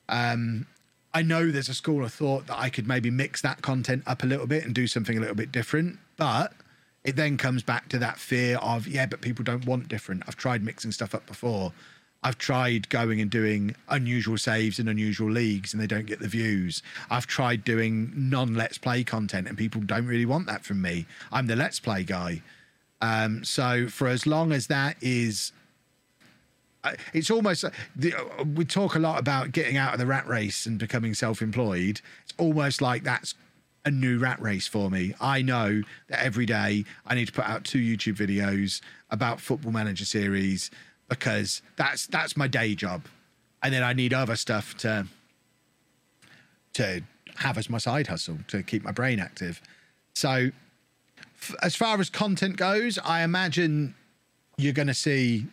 Um, 0.09 0.65
I 1.13 1.21
know 1.21 1.51
there's 1.51 1.69
a 1.69 1.73
school 1.73 2.03
of 2.03 2.13
thought 2.13 2.47
that 2.47 2.57
I 2.57 2.69
could 2.69 2.87
maybe 2.87 3.09
mix 3.09 3.41
that 3.41 3.61
content 3.61 4.03
up 4.05 4.23
a 4.23 4.25
little 4.25 4.47
bit 4.47 4.65
and 4.65 4.73
do 4.73 4.87
something 4.87 5.17
a 5.17 5.19
little 5.19 5.35
bit 5.35 5.51
different. 5.51 5.99
But 6.17 6.53
it 7.09 7.15
then 7.15 7.37
comes 7.37 7.63
back 7.63 7.89
to 7.89 7.97
that 7.97 8.19
fear 8.19 8.57
of, 8.57 8.87
yeah, 8.87 9.07
but 9.07 9.19
people 9.19 9.43
don't 9.43 9.65
want 9.65 9.87
different. 9.87 10.23
I've 10.27 10.35
tried 10.35 10.63
mixing 10.63 10.91
stuff 10.91 11.15
up 11.15 11.25
before. 11.25 11.73
I've 12.21 12.37
tried 12.37 12.87
going 12.89 13.19
and 13.19 13.31
doing 13.31 13.75
unusual 13.87 14.37
saves 14.37 14.77
in 14.77 14.87
unusual 14.87 15.31
leagues 15.31 15.73
and 15.73 15.81
they 15.81 15.87
don't 15.87 16.05
get 16.05 16.19
the 16.19 16.27
views. 16.27 16.83
I've 17.09 17.25
tried 17.25 17.63
doing 17.63 18.11
non 18.15 18.53
let's 18.53 18.77
play 18.77 19.03
content 19.03 19.47
and 19.47 19.57
people 19.57 19.81
don't 19.81 20.05
really 20.05 20.27
want 20.27 20.45
that 20.47 20.63
from 20.63 20.83
me. 20.83 21.07
I'm 21.31 21.47
the 21.47 21.55
let's 21.55 21.79
play 21.79 22.03
guy. 22.03 22.43
Um, 23.01 23.43
so 23.43 23.87
for 23.87 24.07
as 24.07 24.27
long 24.27 24.51
as 24.51 24.67
that 24.67 24.95
is 25.01 25.51
it's 27.13 27.31
almost 27.31 27.65
the, 27.95 28.13
we 28.55 28.65
talk 28.65 28.95
a 28.95 28.99
lot 28.99 29.19
about 29.19 29.51
getting 29.51 29.77
out 29.77 29.93
of 29.93 29.99
the 29.99 30.05
rat 30.05 30.27
race 30.27 30.65
and 30.65 30.77
becoming 30.77 31.13
self-employed 31.13 31.99
it's 32.23 32.33
almost 32.37 32.81
like 32.81 33.03
that's 33.03 33.35
a 33.85 33.91
new 33.91 34.19
rat 34.19 34.41
race 34.41 34.67
for 34.67 34.89
me. 34.89 35.13
I 35.19 35.41
know 35.41 35.81
that 36.09 36.23
every 36.23 36.45
day 36.45 36.85
i 37.05 37.15
need 37.15 37.27
to 37.27 37.31
put 37.31 37.45
out 37.45 37.63
two 37.63 37.79
youtube 37.79 38.15
videos 38.15 38.81
about 39.09 39.39
football 39.39 39.71
manager 39.71 40.05
series 40.05 40.69
because 41.07 41.61
that's 41.75 42.07
that's 42.07 42.35
my 42.35 42.47
day 42.47 42.75
job. 42.75 43.05
And 43.63 43.73
then 43.73 43.83
i 43.83 43.93
need 43.93 44.13
other 44.13 44.35
stuff 44.35 44.75
to 44.77 45.07
to 46.73 47.01
have 47.35 47.57
as 47.57 47.69
my 47.69 47.77
side 47.77 48.07
hustle 48.07 48.37
to 48.47 48.61
keep 48.61 48.83
my 48.83 48.91
brain 48.91 49.19
active. 49.19 49.61
So 50.13 50.51
f- 51.41 51.55
as 51.61 51.75
far 51.75 51.99
as 51.99 52.09
content 52.09 52.57
goes 52.57 52.99
i 52.99 53.23
imagine 53.23 53.95
you're 54.57 54.73
going 54.73 54.87
to 54.87 54.93
see 54.93 55.47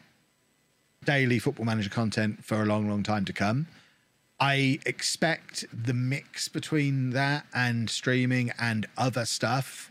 daily 1.06 1.38
football 1.38 1.64
manager 1.64 1.88
content 1.88 2.44
for 2.44 2.62
a 2.62 2.66
long, 2.66 2.90
long 2.90 3.02
time 3.02 3.24
to 3.24 3.32
come. 3.32 3.66
I 4.38 4.78
expect 4.84 5.64
the 5.72 5.94
mix 5.94 6.48
between 6.48 7.10
that 7.10 7.46
and 7.54 7.88
streaming 7.88 8.52
and 8.58 8.86
other 8.98 9.24
stuff 9.24 9.90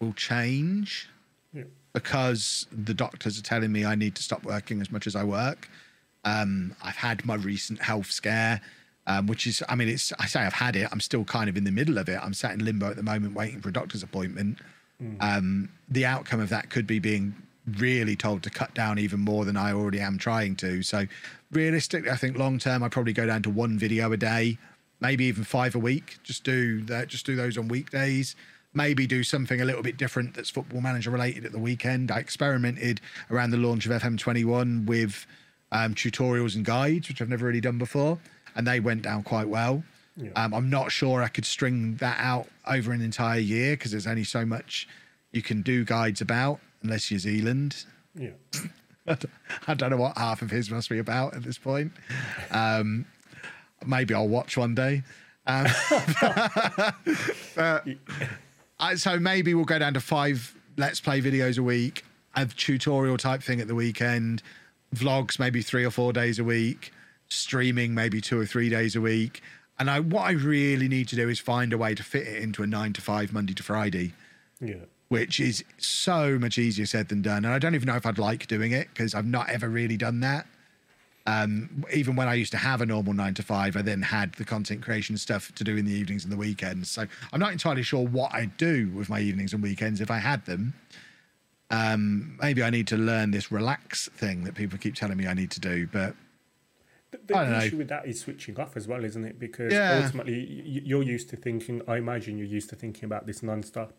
will 0.00 0.14
change 0.14 1.08
Yeah. 1.52 1.64
because 1.92 2.66
the 2.72 2.94
doctors 2.94 3.38
are 3.38 3.42
telling 3.42 3.72
me 3.72 3.84
I 3.84 3.94
need 3.94 4.14
to 4.14 4.22
stop 4.22 4.42
working 4.44 4.80
as 4.80 4.90
much 4.90 5.06
as 5.06 5.14
I 5.14 5.24
work. 5.24 5.68
Um, 6.24 6.74
I've 6.82 6.96
had 6.96 7.26
my 7.26 7.34
recent 7.34 7.82
health 7.82 8.10
scare, 8.10 8.60
um, 9.06 9.26
which 9.26 9.46
is, 9.46 9.62
I 9.68 9.74
mean, 9.74 9.88
it's, 9.88 10.12
I 10.18 10.26
say 10.26 10.40
I've 10.40 10.52
had 10.54 10.74
it. 10.76 10.88
I'm 10.90 11.00
still 11.00 11.24
kind 11.24 11.48
of 11.50 11.56
in 11.56 11.64
the 11.64 11.70
middle 11.72 11.98
of 11.98 12.08
it. 12.08 12.18
I'm 12.22 12.34
sat 12.34 12.52
in 12.52 12.64
limbo 12.64 12.90
at 12.90 12.96
the 12.96 13.02
moment 13.02 13.34
waiting 13.34 13.60
for 13.60 13.68
a 13.68 13.72
doctor's 13.72 14.02
appointment. 14.02 14.58
Um, 15.20 15.68
the 15.88 16.04
outcome 16.06 16.40
of 16.40 16.48
that 16.48 16.70
could 16.70 16.86
be 16.86 16.98
being 16.98 17.34
really 17.76 18.16
told 18.16 18.42
to 18.42 18.50
cut 18.50 18.74
down 18.74 18.98
even 18.98 19.20
more 19.20 19.44
than 19.44 19.56
I 19.56 19.72
already 19.72 20.00
am 20.00 20.18
trying 20.18 20.56
to. 20.56 20.82
So, 20.82 21.06
realistically, 21.50 22.10
I 22.10 22.16
think 22.16 22.36
long 22.36 22.58
term, 22.58 22.82
I 22.82 22.88
probably 22.88 23.12
go 23.12 23.26
down 23.26 23.42
to 23.42 23.50
one 23.50 23.78
video 23.78 24.12
a 24.12 24.16
day, 24.16 24.58
maybe 25.00 25.24
even 25.24 25.44
five 25.44 25.74
a 25.74 25.78
week. 25.78 26.18
Just 26.22 26.44
do 26.44 26.82
that. 26.82 27.08
Just 27.08 27.26
do 27.26 27.36
those 27.36 27.56
on 27.58 27.68
weekdays. 27.68 28.36
Maybe 28.74 29.06
do 29.06 29.22
something 29.24 29.60
a 29.60 29.64
little 29.64 29.82
bit 29.82 29.96
different 29.96 30.34
that's 30.34 30.50
football 30.50 30.80
manager 30.80 31.10
related 31.10 31.44
at 31.44 31.52
the 31.52 31.58
weekend. 31.58 32.10
I 32.10 32.18
experimented 32.18 33.00
around 33.30 33.50
the 33.50 33.56
launch 33.56 33.86
of 33.86 33.92
FM21 33.92 34.86
with 34.86 35.26
um, 35.72 35.94
tutorials 35.94 36.54
and 36.54 36.64
guides, 36.64 37.08
which 37.08 37.22
I've 37.22 37.28
never 37.28 37.46
really 37.46 37.60
done 37.60 37.78
before, 37.78 38.18
and 38.54 38.66
they 38.66 38.80
went 38.80 39.02
down 39.02 39.22
quite 39.22 39.48
well. 39.48 39.82
Yeah. 40.16 40.30
Um, 40.36 40.52
I'm 40.52 40.68
not 40.68 40.90
sure 40.90 41.22
I 41.22 41.28
could 41.28 41.46
string 41.46 41.96
that 41.96 42.18
out 42.20 42.48
over 42.66 42.92
an 42.92 43.00
entire 43.00 43.38
year 43.38 43.74
because 43.74 43.92
there's 43.92 44.06
only 44.06 44.24
so 44.24 44.44
much 44.44 44.88
you 45.32 45.42
can 45.42 45.62
do 45.62 45.84
guides 45.84 46.20
about 46.20 46.60
unless 46.82 47.10
you're 47.10 47.20
Zealand. 47.20 47.84
Yeah. 48.14 48.30
I 49.66 49.74
don't 49.74 49.90
know 49.90 49.96
what 49.96 50.16
half 50.16 50.42
of 50.42 50.50
his 50.50 50.70
must 50.70 50.88
be 50.88 50.98
about 50.98 51.34
at 51.34 51.42
this 51.42 51.58
point. 51.58 51.92
Um, 52.50 53.06
maybe 53.86 54.14
I'll 54.14 54.28
watch 54.28 54.56
one 54.56 54.74
day. 54.74 55.02
Um, 55.46 55.66
but, 57.54 57.84
I, 58.78 58.94
so 58.96 59.18
maybe 59.18 59.54
we'll 59.54 59.64
go 59.64 59.78
down 59.78 59.94
to 59.94 60.00
five 60.00 60.54
let's 60.76 61.00
play 61.00 61.20
videos 61.20 61.58
a 61.58 61.62
week, 61.62 62.04
a 62.34 62.46
tutorial 62.46 63.18
type 63.18 63.42
thing 63.42 63.60
at 63.60 63.66
the 63.66 63.74
weekend, 63.74 64.42
vlogs 64.94 65.38
maybe 65.38 65.60
three 65.60 65.84
or 65.84 65.90
four 65.90 66.12
days 66.12 66.38
a 66.38 66.44
week, 66.44 66.92
streaming 67.28 67.94
maybe 67.94 68.20
two 68.20 68.38
or 68.38 68.46
three 68.46 68.68
days 68.70 68.96
a 68.96 69.00
week. 69.00 69.42
And 69.78 69.90
I, 69.90 70.00
what 70.00 70.22
I 70.22 70.30
really 70.32 70.88
need 70.88 71.08
to 71.08 71.16
do 71.16 71.28
is 71.28 71.38
find 71.38 71.72
a 71.72 71.78
way 71.78 71.94
to 71.94 72.02
fit 72.02 72.26
it 72.26 72.42
into 72.42 72.62
a 72.62 72.66
nine 72.66 72.92
to 72.94 73.00
five, 73.00 73.32
Monday 73.32 73.54
to 73.54 73.62
Friday 73.62 74.12
Yeah. 74.60 74.86
Which 75.08 75.40
is 75.40 75.64
so 75.78 76.38
much 76.38 76.58
easier 76.58 76.86
said 76.86 77.08
than 77.08 77.22
done. 77.22 77.44
And 77.44 77.54
I 77.54 77.58
don't 77.58 77.74
even 77.74 77.86
know 77.86 77.96
if 77.96 78.04
I'd 78.06 78.18
like 78.18 78.46
doing 78.46 78.72
it 78.72 78.88
because 78.92 79.14
I've 79.14 79.26
not 79.26 79.48
ever 79.48 79.68
really 79.68 79.96
done 79.96 80.20
that. 80.20 80.46
Um, 81.26 81.84
even 81.92 82.16
when 82.16 82.26
I 82.28 82.34
used 82.34 82.52
to 82.52 82.58
have 82.58 82.80
a 82.80 82.86
normal 82.86 83.12
nine 83.12 83.34
to 83.34 83.42
five, 83.42 83.76
I 83.76 83.82
then 83.82 84.00
had 84.02 84.34
the 84.34 84.44
content 84.44 84.82
creation 84.82 85.16
stuff 85.18 85.54
to 85.56 85.64
do 85.64 85.76
in 85.76 85.84
the 85.84 85.92
evenings 85.92 86.24
and 86.24 86.32
the 86.32 86.36
weekends. 86.38 86.90
So 86.90 87.06
I'm 87.32 87.40
not 87.40 87.52
entirely 87.52 87.82
sure 87.82 88.06
what 88.06 88.32
I'd 88.34 88.56
do 88.56 88.90
with 88.94 89.10
my 89.10 89.20
evenings 89.20 89.52
and 89.52 89.62
weekends 89.62 90.00
if 90.00 90.10
I 90.10 90.18
had 90.18 90.46
them. 90.46 90.74
Um, 91.70 92.38
maybe 92.40 92.62
I 92.62 92.70
need 92.70 92.86
to 92.88 92.96
learn 92.96 93.30
this 93.30 93.52
relax 93.52 94.08
thing 94.08 94.44
that 94.44 94.54
people 94.54 94.78
keep 94.78 94.94
telling 94.94 95.18
me 95.18 95.26
I 95.26 95.34
need 95.34 95.50
to 95.50 95.60
do. 95.60 95.86
But 95.86 96.14
The, 97.10 97.18
the 97.26 97.36
I 97.36 97.44
don't 97.44 97.52
know. 97.52 97.58
issue 97.58 97.76
with 97.76 97.88
that 97.88 98.06
is 98.06 98.20
switching 98.20 98.58
off 98.58 98.74
as 98.74 98.88
well, 98.88 99.04
isn't 99.04 99.24
it? 99.24 99.38
Because 99.38 99.72
Yeah. 99.74 100.00
ultimately, 100.02 100.40
you're 100.84 101.02
used 101.02 101.28
to 101.30 101.36
thinking. 101.36 101.82
I 101.86 101.96
imagine 101.98 102.38
you're 102.38 102.46
used 102.46 102.70
to 102.70 102.76
thinking 102.76 103.04
about 103.04 103.26
this 103.26 103.42
non-stop. 103.42 103.92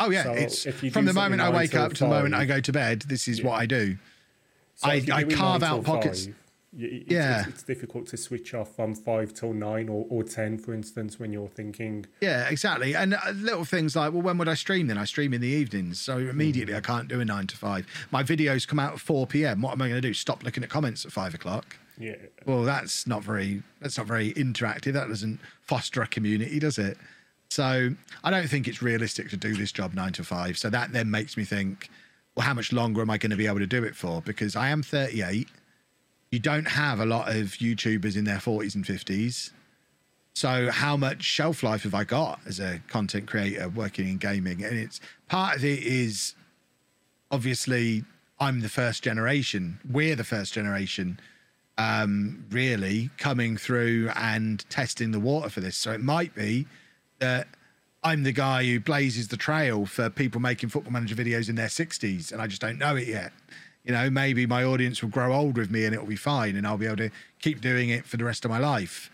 Oh 0.00 0.10
yeah, 0.10 0.22
So 0.24 0.32
it's 0.32 0.64
from 0.92 1.04
the 1.04 1.12
moment 1.12 1.40
I 1.42 1.50
wake 1.50 1.74
up 1.74 1.92
to 1.94 2.04
the 2.04 2.10
moment 2.10 2.34
I 2.34 2.44
go 2.46 2.60
to 2.60 2.72
bed. 2.72 3.02
This 3.02 3.28
is 3.28 3.42
what 3.42 3.52
I 3.60 3.66
do. 3.66 3.96
So 4.76 4.88
I- 4.88 5.04
I 5.12 5.24
carve 5.24 5.62
out 5.62 5.84
pockets. 5.84 6.24
five, 6.26 6.34
it's, 6.78 7.10
Yeah. 7.10 7.40
it's, 7.40 7.48
it's 7.48 7.62
difficult 7.64 8.06
to 8.08 8.16
switch 8.16 8.54
off 8.54 8.74
from 8.76 8.94
five 8.94 9.34
till 9.34 9.52
nine 9.52 9.88
or, 9.88 10.06
or 10.08 10.22
ten, 10.24 10.56
for 10.56 10.72
instance, 10.72 11.18
when 11.20 11.32
you're 11.32 11.48
thinking. 11.48 12.06
Yeah, 12.20 12.48
exactly. 12.48 12.94
And 12.94 13.14
uh, 13.14 13.18
little 13.34 13.64
things 13.64 13.94
like, 13.96 14.12
well, 14.12 14.22
when 14.22 14.38
would 14.38 14.48
I 14.48 14.54
stream 14.54 14.86
then? 14.86 14.96
I 14.96 15.04
stream 15.04 15.34
in 15.34 15.40
the 15.40 15.48
evenings. 15.48 16.00
So 16.00 16.16
immediately 16.18 16.74
I 16.74 16.80
can't 16.80 17.08
do 17.08 17.20
a 17.20 17.24
nine 17.24 17.46
to 17.48 17.56
five. 17.56 17.86
My 18.10 18.22
videos 18.22 18.66
come 18.66 18.78
out 18.78 18.94
at 18.94 19.00
4 19.00 19.26
p.m. 19.26 19.60
What 19.62 19.72
am 19.72 19.82
I 19.82 19.88
going 19.88 20.00
to 20.00 20.08
do? 20.08 20.14
Stop 20.14 20.44
looking 20.44 20.62
at 20.62 20.70
comments 20.70 21.04
at 21.04 21.12
five 21.12 21.34
o'clock? 21.34 21.76
Yeah, 21.98 22.14
Well, 22.46 22.62
that's 22.62 23.06
not 23.06 23.22
very, 23.22 23.62
that's 23.82 23.98
not 23.98 24.06
very 24.06 24.32
interactive. 24.32 24.94
That 24.94 25.08
doesn't 25.08 25.38
foster 25.60 26.00
a 26.00 26.06
community, 26.06 26.58
does 26.58 26.78
it? 26.78 26.96
So 27.50 27.94
I 28.22 28.30
don't 28.30 28.48
think 28.48 28.68
it's 28.68 28.80
realistic 28.80 29.28
to 29.30 29.36
do 29.36 29.54
this 29.54 29.72
job 29.72 29.92
nine 29.92 30.12
to 30.12 30.24
five. 30.24 30.56
So 30.56 30.70
that 30.70 30.92
then 30.92 31.10
makes 31.10 31.36
me 31.36 31.44
think, 31.44 31.90
well, 32.36 32.46
how 32.46 32.54
much 32.54 32.72
longer 32.72 33.02
am 33.02 33.10
I 33.10 33.18
going 33.18 33.30
to 33.30 33.36
be 33.36 33.48
able 33.48 33.58
to 33.58 33.66
do 33.66 33.82
it 33.82 33.96
for? 33.96 34.22
Because 34.22 34.54
I 34.54 34.68
am 34.68 34.82
38. 34.84 35.48
You 36.30 36.38
don't 36.38 36.68
have 36.68 37.00
a 37.00 37.04
lot 37.04 37.28
of 37.28 37.58
YouTubers 37.58 38.16
in 38.16 38.24
their 38.24 38.38
40s 38.38 38.76
and 38.76 38.84
50s. 38.84 39.50
So 40.32 40.70
how 40.70 40.96
much 40.96 41.24
shelf 41.24 41.64
life 41.64 41.82
have 41.82 41.92
I 41.92 42.04
got 42.04 42.38
as 42.46 42.60
a 42.60 42.80
content 42.86 43.26
creator 43.26 43.68
working 43.68 44.08
in 44.08 44.18
gaming? 44.18 44.62
And 44.62 44.78
it's 44.78 45.00
part 45.28 45.56
of 45.56 45.64
it 45.64 45.82
is 45.82 46.34
obviously 47.32 48.04
I'm 48.38 48.60
the 48.60 48.68
first 48.68 49.02
generation. 49.02 49.80
We're 49.90 50.14
the 50.14 50.24
first 50.24 50.54
generation 50.54 51.18
um, 51.78 52.44
really 52.50 53.10
coming 53.18 53.56
through 53.56 54.10
and 54.14 54.64
testing 54.70 55.10
the 55.10 55.18
water 55.18 55.48
for 55.48 55.60
this. 55.60 55.76
So 55.76 55.90
it 55.90 56.00
might 56.00 56.32
be 56.32 56.68
that 57.20 57.48
I'm 58.02 58.22
the 58.22 58.32
guy 58.32 58.64
who 58.64 58.80
blazes 58.80 59.28
the 59.28 59.36
trail 59.36 59.86
for 59.86 60.10
people 60.10 60.40
making 60.40 60.70
football 60.70 60.92
manager 60.92 61.14
videos 61.14 61.48
in 61.48 61.54
their 61.54 61.68
60s, 61.68 62.32
and 62.32 62.42
I 62.42 62.46
just 62.46 62.60
don't 62.60 62.78
know 62.78 62.96
it 62.96 63.06
yet. 63.06 63.32
You 63.84 63.92
know, 63.92 64.10
maybe 64.10 64.46
my 64.46 64.64
audience 64.64 65.02
will 65.02 65.10
grow 65.10 65.32
old 65.32 65.56
with 65.56 65.70
me 65.70 65.84
and 65.84 65.94
it'll 65.94 66.06
be 66.06 66.16
fine, 66.16 66.56
and 66.56 66.66
I'll 66.66 66.78
be 66.78 66.86
able 66.86 66.96
to 66.96 67.10
keep 67.40 67.60
doing 67.60 67.90
it 67.90 68.04
for 68.04 68.16
the 68.16 68.24
rest 68.24 68.44
of 68.44 68.50
my 68.50 68.58
life. 68.58 69.10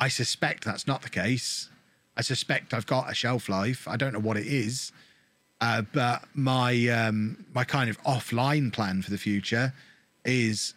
I 0.00 0.08
suspect 0.08 0.64
that's 0.64 0.86
not 0.86 1.02
the 1.02 1.10
case. 1.10 1.68
I 2.16 2.22
suspect 2.22 2.74
I've 2.74 2.86
got 2.86 3.10
a 3.10 3.14
shelf 3.14 3.48
life. 3.48 3.86
I 3.86 3.96
don't 3.96 4.12
know 4.12 4.18
what 4.18 4.36
it 4.36 4.46
is, 4.46 4.92
uh, 5.60 5.82
but 5.92 6.24
my 6.34 6.88
um, 6.88 7.46
my 7.54 7.64
kind 7.64 7.88
of 7.88 8.02
offline 8.02 8.72
plan 8.72 9.00
for 9.00 9.10
the 9.10 9.16
future 9.18 9.72
is 10.24 10.74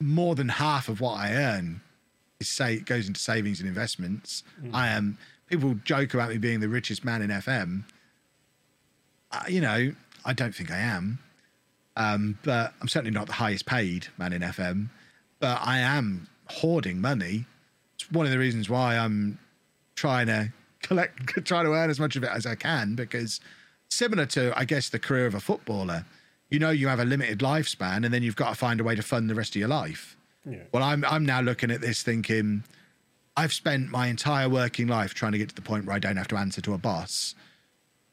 more 0.00 0.34
than 0.34 0.48
half 0.48 0.88
of 0.88 1.00
what 1.00 1.18
I 1.18 1.34
earn 1.34 1.80
is 2.40 2.48
say 2.48 2.74
it 2.74 2.86
goes 2.86 3.08
into 3.08 3.20
savings 3.20 3.60
and 3.60 3.68
investments. 3.68 4.44
I 4.72 4.88
am 4.88 5.18
people 5.48 5.74
joke 5.84 6.14
about 6.14 6.30
me 6.30 6.38
being 6.38 6.60
the 6.60 6.68
richest 6.68 7.04
man 7.04 7.22
in 7.22 7.30
FM. 7.30 7.84
Uh, 9.30 9.42
you 9.48 9.60
know, 9.60 9.92
I 10.24 10.32
don't 10.32 10.54
think 10.54 10.70
I 10.70 10.78
am, 10.78 11.18
um, 11.96 12.38
but 12.42 12.72
I'm 12.80 12.88
certainly 12.88 13.10
not 13.10 13.26
the 13.26 13.34
highest 13.34 13.66
paid 13.66 14.08
man 14.16 14.32
in 14.32 14.42
FM. 14.42 14.88
But 15.40 15.60
I 15.62 15.78
am 15.78 16.28
hoarding 16.46 17.00
money. 17.00 17.46
It's 17.94 18.10
one 18.10 18.26
of 18.26 18.32
the 18.32 18.38
reasons 18.38 18.68
why 18.68 18.96
I'm 18.96 19.38
trying 19.94 20.26
to 20.28 20.52
collect, 20.82 21.28
trying 21.44 21.64
to 21.64 21.72
earn 21.72 21.90
as 21.90 22.00
much 22.00 22.16
of 22.16 22.24
it 22.24 22.30
as 22.30 22.46
I 22.46 22.54
can 22.54 22.94
because 22.94 23.40
similar 23.90 24.26
to, 24.26 24.56
I 24.58 24.64
guess, 24.64 24.88
the 24.88 24.98
career 24.98 25.26
of 25.26 25.34
a 25.34 25.40
footballer, 25.40 26.04
you 26.50 26.58
know, 26.58 26.70
you 26.70 26.88
have 26.88 27.00
a 27.00 27.04
limited 27.04 27.40
lifespan 27.40 28.04
and 28.04 28.12
then 28.12 28.22
you've 28.22 28.36
got 28.36 28.50
to 28.50 28.54
find 28.54 28.80
a 28.80 28.84
way 28.84 28.94
to 28.94 29.02
fund 29.02 29.28
the 29.28 29.34
rest 29.34 29.54
of 29.54 29.56
your 29.60 29.68
life. 29.68 30.16
yeah, 30.48 30.58
Well, 30.72 30.82
I'm 30.82 31.04
I'm 31.04 31.26
now 31.26 31.40
looking 31.40 31.70
at 31.70 31.80
this 31.80 32.02
thinking, 32.02 32.64
I've 33.38 33.52
spent 33.52 33.88
my 33.88 34.08
entire 34.08 34.48
working 34.48 34.88
life 34.88 35.14
trying 35.14 35.30
to 35.30 35.38
get 35.38 35.50
to 35.50 35.54
the 35.54 35.62
point 35.62 35.84
where 35.84 35.94
I 35.94 36.00
don't 36.00 36.16
have 36.16 36.26
to 36.26 36.36
answer 36.36 36.60
to 36.62 36.74
a 36.74 36.78
boss. 36.78 37.36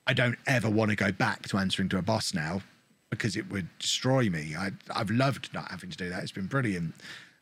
I 0.05 0.13
don't 0.13 0.37
ever 0.45 0.69
want 0.69 0.91
to 0.91 0.95
go 0.95 1.11
back 1.11 1.47
to 1.47 1.57
answering 1.57 1.89
to 1.89 1.97
a 1.97 2.03
boss 2.03 2.31
now 2.35 2.61
because 3.09 3.35
it 3.35 3.49
would 3.49 3.67
destroy 3.79 4.29
me. 4.29 4.55
I 4.55 4.69
I've 4.91 5.09
loved 5.09 5.51
not 5.51 5.71
having 5.71 5.89
to 5.89 5.97
do 5.97 6.09
that. 6.09 6.21
It's 6.21 6.31
been 6.31 6.45
brilliant. 6.45 6.93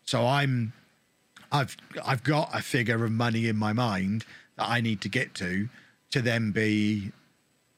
So 0.05 0.25
I'm 0.25 0.71
I've 1.51 1.75
I've 2.05 2.23
got 2.23 2.51
a 2.53 2.61
figure 2.61 3.03
of 3.03 3.11
money 3.11 3.49
in 3.49 3.57
my 3.57 3.73
mind 3.73 4.23
that 4.55 4.69
I 4.69 4.79
need 4.79 5.01
to 5.01 5.09
get 5.09 5.33
to 5.35 5.67
to 6.11 6.21
then 6.21 6.51
be 6.51 7.11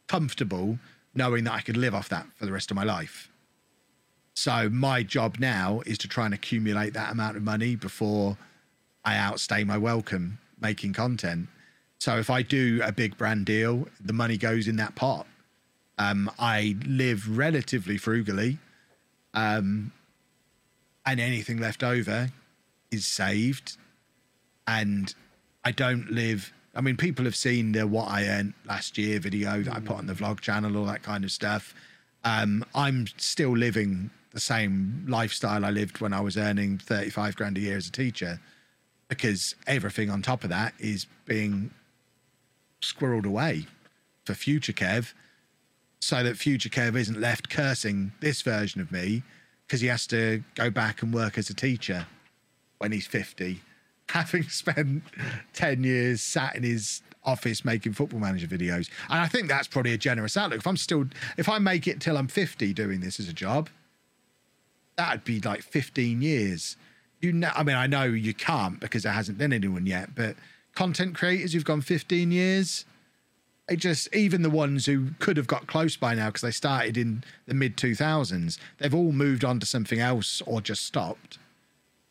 comfortable 0.07 0.77
knowing 1.15 1.45
that 1.45 1.53
I 1.53 1.61
could 1.61 1.77
live 1.77 1.95
off 1.95 2.09
that 2.09 2.27
for 2.35 2.45
the 2.45 2.51
rest 2.51 2.69
of 2.69 2.75
my 2.75 2.83
life. 2.83 3.27
So 4.35 4.69
my 4.69 5.01
job 5.01 5.39
now 5.39 5.81
is 5.87 5.97
to 5.97 6.07
try 6.07 6.25
and 6.25 6.33
accumulate 6.35 6.93
that 6.93 7.11
amount 7.11 7.37
of 7.37 7.41
money 7.41 7.75
before 7.75 8.37
I 9.05 9.15
outstay 9.17 9.63
my 9.63 9.77
welcome 9.77 10.39
making 10.59 10.93
content. 10.93 11.47
So 11.99 12.17
if 12.17 12.29
I 12.29 12.41
do 12.41 12.81
a 12.83 12.91
big 12.91 13.17
brand 13.17 13.45
deal, 13.45 13.87
the 14.03 14.13
money 14.13 14.37
goes 14.37 14.67
in 14.67 14.75
that 14.77 14.95
pot. 14.95 15.27
Um, 15.97 16.29
I 16.37 16.75
live 16.85 17.37
relatively 17.37 17.97
frugally, 17.97 18.57
um, 19.33 19.93
and 21.05 21.19
anything 21.19 21.59
left 21.59 21.83
over 21.83 22.31
is 22.91 23.05
saved. 23.05 23.77
And 24.67 25.13
I 25.63 25.71
don't 25.71 26.11
live. 26.11 26.51
I 26.75 26.81
mean, 26.81 26.97
people 26.97 27.23
have 27.25 27.35
seen 27.35 27.71
the 27.71 27.87
what 27.87 28.09
I 28.09 28.27
earned 28.27 28.53
last 28.65 28.97
year 28.97 29.19
video 29.19 29.61
that 29.61 29.73
I 29.73 29.79
put 29.79 29.97
on 29.97 30.07
the 30.07 30.13
vlog 30.13 30.41
channel, 30.41 30.75
all 30.75 30.85
that 30.85 31.03
kind 31.03 31.23
of 31.23 31.31
stuff. 31.31 31.73
Um, 32.25 32.65
I'm 32.73 33.07
still 33.17 33.55
living 33.55 34.09
the 34.31 34.39
same 34.41 35.05
lifestyle 35.07 35.63
I 35.63 35.69
lived 35.69 36.01
when 36.01 36.11
I 36.11 36.19
was 36.19 36.35
earning 36.37 36.77
35 36.79 37.37
grand 37.37 37.57
a 37.57 37.61
year 37.61 37.77
as 37.77 37.87
a 37.87 37.91
teacher, 37.91 38.41
because 39.07 39.55
everything 39.67 40.09
on 40.09 40.21
top 40.21 40.43
of 40.43 40.49
that 40.49 40.73
is 40.79 41.05
being 41.25 41.71
squirreled 42.81 43.25
away 43.25 43.67
for 44.23 44.33
future 44.33 44.73
Kev, 44.73 45.13
so 45.99 46.23
that 46.23 46.37
future 46.37 46.69
Kev 46.69 46.95
isn't 46.95 47.19
left 47.19 47.49
cursing 47.49 48.11
this 48.19 48.41
version 48.41 48.81
of 48.81 48.91
me 48.91 49.23
because 49.65 49.81
he 49.81 49.87
has 49.87 50.05
to 50.07 50.43
go 50.55 50.69
back 50.69 51.01
and 51.01 51.13
work 51.13 51.37
as 51.37 51.49
a 51.49 51.53
teacher 51.53 52.05
when 52.77 52.91
he's 52.91 53.07
50, 53.07 53.61
having 54.09 54.43
spent 54.43 55.03
10 55.53 55.83
years 55.83 56.21
sat 56.21 56.55
in 56.55 56.63
his 56.63 57.01
office 57.23 57.65
making 57.65 57.93
football 57.93 58.19
manager 58.19 58.47
videos. 58.47 58.89
And 59.09 59.19
I 59.19 59.27
think 59.27 59.47
that's 59.47 59.67
probably 59.67 59.93
a 59.93 59.97
generous 59.97 60.37
outlook. 60.37 60.59
If 60.59 60.67
I'm 60.67 60.77
still, 60.77 61.05
if 61.37 61.49
I 61.49 61.57
make 61.57 61.87
it 61.87 61.99
till 61.99 62.17
I'm 62.17 62.27
50 62.27 62.73
doing 62.73 62.99
this 62.99 63.19
as 63.19 63.27
a 63.27 63.33
job, 63.33 63.69
that'd 64.95 65.23
be 65.23 65.39
like 65.41 65.61
15 65.61 66.21
years. 66.21 66.77
You 67.21 67.33
know, 67.33 67.51
I 67.55 67.63
mean, 67.63 67.75
I 67.75 67.87
know 67.87 68.03
you 68.03 68.33
can't 68.33 68.79
because 68.79 69.03
there 69.03 69.13
hasn't 69.13 69.37
been 69.37 69.53
anyone 69.53 69.85
yet, 69.85 70.15
but 70.15 70.35
content 70.75 71.15
creators 71.15 71.53
who've 71.53 71.65
gone 71.65 71.81
15 71.81 72.31
years, 72.31 72.85
it 73.67 73.77
just 73.77 74.13
even 74.13 74.41
the 74.41 74.49
ones 74.49 74.85
who 74.85 75.11
could 75.19 75.37
have 75.37 75.47
got 75.47 75.67
close 75.67 75.95
by 75.95 76.13
now 76.13 76.27
because 76.27 76.41
they 76.41 76.51
started 76.51 76.97
in 76.97 77.23
the 77.47 77.53
mid 77.53 77.77
2000s, 77.77 78.59
they've 78.77 78.93
all 78.93 79.11
moved 79.11 79.43
on 79.43 79.59
to 79.59 79.65
something 79.65 79.99
else 79.99 80.41
or 80.45 80.61
just 80.61 80.85
stopped. 80.85 81.39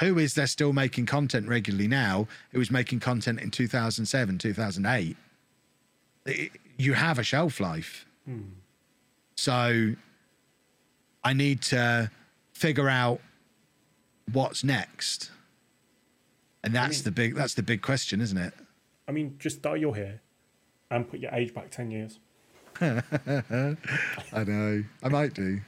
Who 0.00 0.18
is 0.18 0.34
there 0.34 0.48
still 0.48 0.72
making 0.72 1.06
content 1.06 1.46
regularly 1.46 1.86
now? 1.86 2.26
Who 2.50 2.58
was 2.58 2.70
making 2.70 3.00
content 3.00 3.40
in 3.40 3.50
2007, 3.52 4.38
2008? 4.38 5.16
It, 6.26 6.50
you 6.76 6.94
have 6.94 7.18
a 7.18 7.22
shelf 7.22 7.60
life. 7.60 8.04
Hmm. 8.24 8.40
So 9.36 9.94
I 11.22 11.32
need 11.32 11.62
to 11.62 12.10
figure 12.52 12.88
out 12.88 13.20
what's 14.32 14.64
next. 14.64 15.30
And 16.62 16.74
that's 16.74 16.98
mean- 16.98 17.04
the 17.04 17.10
big 17.10 17.34
that's 17.34 17.54
the 17.54 17.62
big 17.62 17.82
question, 17.82 18.20
isn't 18.20 18.38
it? 18.38 18.54
I 19.06 19.12
mean, 19.12 19.36
just 19.38 19.60
dye 19.60 19.76
your 19.76 19.94
hair 19.94 20.22
and 20.90 21.08
put 21.08 21.20
your 21.20 21.30
age 21.32 21.52
back 21.52 21.70
10 21.70 21.90
years. 21.90 22.18
I 22.80 24.44
know. 24.46 24.84
I 25.02 25.08
might 25.08 25.34
do. 25.34 25.60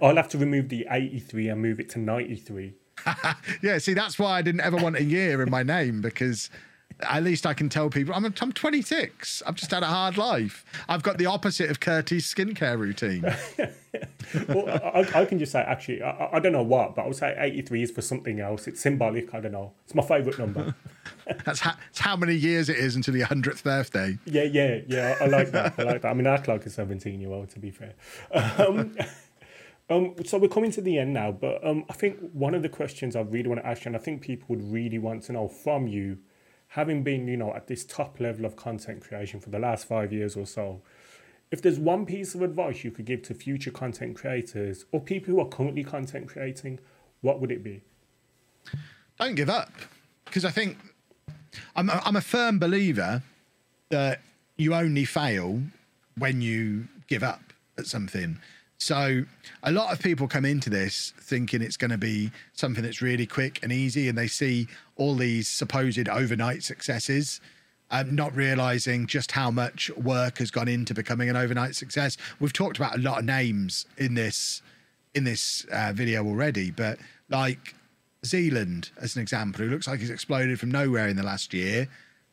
I'll 0.00 0.16
have 0.16 0.28
to 0.30 0.38
remove 0.38 0.68
the 0.68 0.86
83 0.90 1.48
and 1.48 1.60
move 1.60 1.80
it 1.80 1.88
to 1.90 1.98
93. 1.98 2.74
Yeah, 3.62 3.78
see, 3.78 3.94
that's 3.94 4.18
why 4.18 4.38
I 4.38 4.42
didn't 4.42 4.60
ever 4.62 4.76
want 4.76 4.96
a 4.96 5.02
year 5.02 5.42
in 5.42 5.50
my 5.50 5.62
name 5.62 6.00
because 6.00 6.50
at 7.00 7.22
least 7.22 7.46
I 7.46 7.52
can 7.54 7.68
tell 7.68 7.90
people 7.90 8.14
I'm, 8.14 8.24
I'm 8.24 8.52
26. 8.52 9.42
I've 9.46 9.54
just 9.54 9.70
had 9.70 9.82
a 9.82 9.86
hard 9.86 10.16
life. 10.16 10.64
I've 10.88 11.02
got 11.02 11.18
the 11.18 11.26
opposite 11.26 11.70
of 11.70 11.80
Curtis' 11.80 12.32
skincare 12.32 12.78
routine. 12.78 13.22
well, 14.48 14.80
I, 14.94 15.20
I 15.20 15.24
can 15.26 15.38
just 15.38 15.52
say, 15.52 15.60
actually, 15.60 16.02
I, 16.02 16.30
I 16.32 16.40
don't 16.40 16.52
know 16.52 16.62
what, 16.62 16.94
but 16.94 17.02
I'll 17.02 17.12
say 17.12 17.36
83 17.38 17.82
is 17.82 17.90
for 17.90 18.02
something 18.02 18.40
else. 18.40 18.66
It's 18.66 18.80
symbolic. 18.80 19.34
I 19.34 19.40
don't 19.40 19.52
know. 19.52 19.72
It's 19.84 19.94
my 19.94 20.02
favourite 20.02 20.38
number. 20.38 20.74
That's 21.44 21.58
how, 21.58 21.72
that's 21.72 21.98
how 21.98 22.14
many 22.14 22.34
years 22.34 22.68
it 22.68 22.76
is 22.76 22.94
until 22.94 23.16
your 23.16 23.26
100th 23.26 23.64
birthday. 23.64 24.16
Yeah, 24.26 24.44
yeah, 24.44 24.80
yeah. 24.86 25.16
I 25.20 25.26
like 25.26 25.50
that. 25.50 25.74
I 25.76 25.82
like 25.82 26.02
that. 26.02 26.10
I 26.10 26.14
mean, 26.14 26.26
I 26.26 26.34
act 26.34 26.46
like 26.46 26.64
a 26.66 26.70
17 26.70 27.20
year 27.20 27.30
old, 27.30 27.50
to 27.50 27.58
be 27.58 27.72
fair. 27.72 27.94
Um, 28.32 28.96
um, 29.90 30.14
so 30.24 30.38
we're 30.38 30.46
coming 30.46 30.70
to 30.72 30.80
the 30.80 30.98
end 30.98 31.14
now, 31.14 31.32
but 31.32 31.66
um, 31.66 31.84
I 31.90 31.94
think 31.94 32.18
one 32.32 32.54
of 32.54 32.62
the 32.62 32.68
questions 32.68 33.16
I 33.16 33.22
really 33.22 33.48
want 33.48 33.60
to 33.60 33.66
ask 33.66 33.84
you, 33.84 33.88
and 33.88 33.96
I 33.96 33.98
think 33.98 34.22
people 34.22 34.46
would 34.50 34.72
really 34.72 34.98
want 35.00 35.24
to 35.24 35.32
know 35.32 35.48
from 35.48 35.88
you, 35.88 36.18
having 36.76 37.02
been, 37.02 37.26
you 37.26 37.38
know, 37.38 37.54
at 37.54 37.68
this 37.68 37.86
top 37.86 38.20
level 38.20 38.44
of 38.44 38.54
content 38.54 39.00
creation 39.00 39.40
for 39.40 39.48
the 39.48 39.58
last 39.58 39.88
five 39.88 40.12
years 40.12 40.36
or 40.36 40.44
so, 40.44 40.82
if 41.50 41.62
there's 41.62 41.78
one 41.78 42.04
piece 42.04 42.34
of 42.34 42.42
advice 42.42 42.84
you 42.84 42.90
could 42.90 43.06
give 43.06 43.22
to 43.22 43.32
future 43.32 43.70
content 43.70 44.14
creators 44.14 44.84
or 44.92 45.00
people 45.00 45.32
who 45.32 45.40
are 45.40 45.48
currently 45.48 45.82
content 45.82 46.28
creating, 46.28 46.78
what 47.22 47.40
would 47.40 47.50
it 47.50 47.64
be? 47.64 47.80
Don't 49.18 49.36
give 49.36 49.48
up 49.48 49.70
because 50.26 50.44
I 50.44 50.50
think 50.50 50.76
I'm 51.74 51.88
I'm 51.88 52.16
a 52.16 52.20
firm 52.20 52.58
believer 52.58 53.22
that 53.88 54.20
you 54.58 54.74
only 54.74 55.06
fail 55.06 55.62
when 56.18 56.42
you 56.42 56.88
give 57.08 57.22
up 57.22 57.54
at 57.78 57.86
something. 57.86 58.38
So 58.78 59.24
a 59.62 59.72
lot 59.72 59.92
of 59.92 60.00
people 60.00 60.28
come 60.28 60.44
into 60.44 60.68
this 60.68 61.12
thinking 61.18 61.62
it's 61.62 61.76
going 61.76 61.90
to 61.90 61.98
be 61.98 62.30
something 62.52 62.82
that's 62.82 63.00
really 63.00 63.26
quick 63.26 63.60
and 63.62 63.72
easy, 63.72 64.08
and 64.08 64.16
they 64.16 64.28
see 64.28 64.68
all 64.96 65.14
these 65.14 65.48
supposed 65.48 66.08
overnight 66.08 66.62
successes, 66.62 67.40
um, 67.90 68.14
not 68.14 68.34
realizing 68.36 69.06
just 69.06 69.32
how 69.32 69.50
much 69.50 69.90
work 69.96 70.38
has 70.38 70.50
gone 70.50 70.68
into 70.68 70.92
becoming 70.92 71.30
an 71.30 71.36
overnight 71.36 71.74
success. 71.74 72.16
We've 72.38 72.52
talked 72.52 72.76
about 72.76 72.96
a 72.96 73.00
lot 73.00 73.18
of 73.18 73.24
names 73.24 73.86
in 73.96 74.14
this 74.14 74.62
in 75.14 75.24
this 75.24 75.64
uh, 75.72 75.92
video 75.94 76.26
already, 76.26 76.70
but 76.70 76.98
like 77.30 77.74
Zealand, 78.26 78.90
as 79.00 79.16
an 79.16 79.22
example, 79.22 79.64
who 79.64 79.70
looks 79.70 79.88
like 79.88 80.00
he's 80.00 80.10
exploded 80.10 80.60
from 80.60 80.70
nowhere 80.70 81.08
in 81.08 81.16
the 81.16 81.22
last 81.22 81.54
year, 81.54 81.88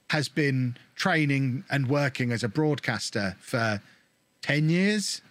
has 0.10 0.28
been 0.28 0.76
training 0.96 1.64
and 1.70 1.88
working 1.88 2.34
as 2.34 2.44
a 2.44 2.50
broadcaster 2.50 3.38
for 3.40 3.82
10 4.42 4.70
years. 4.70 5.22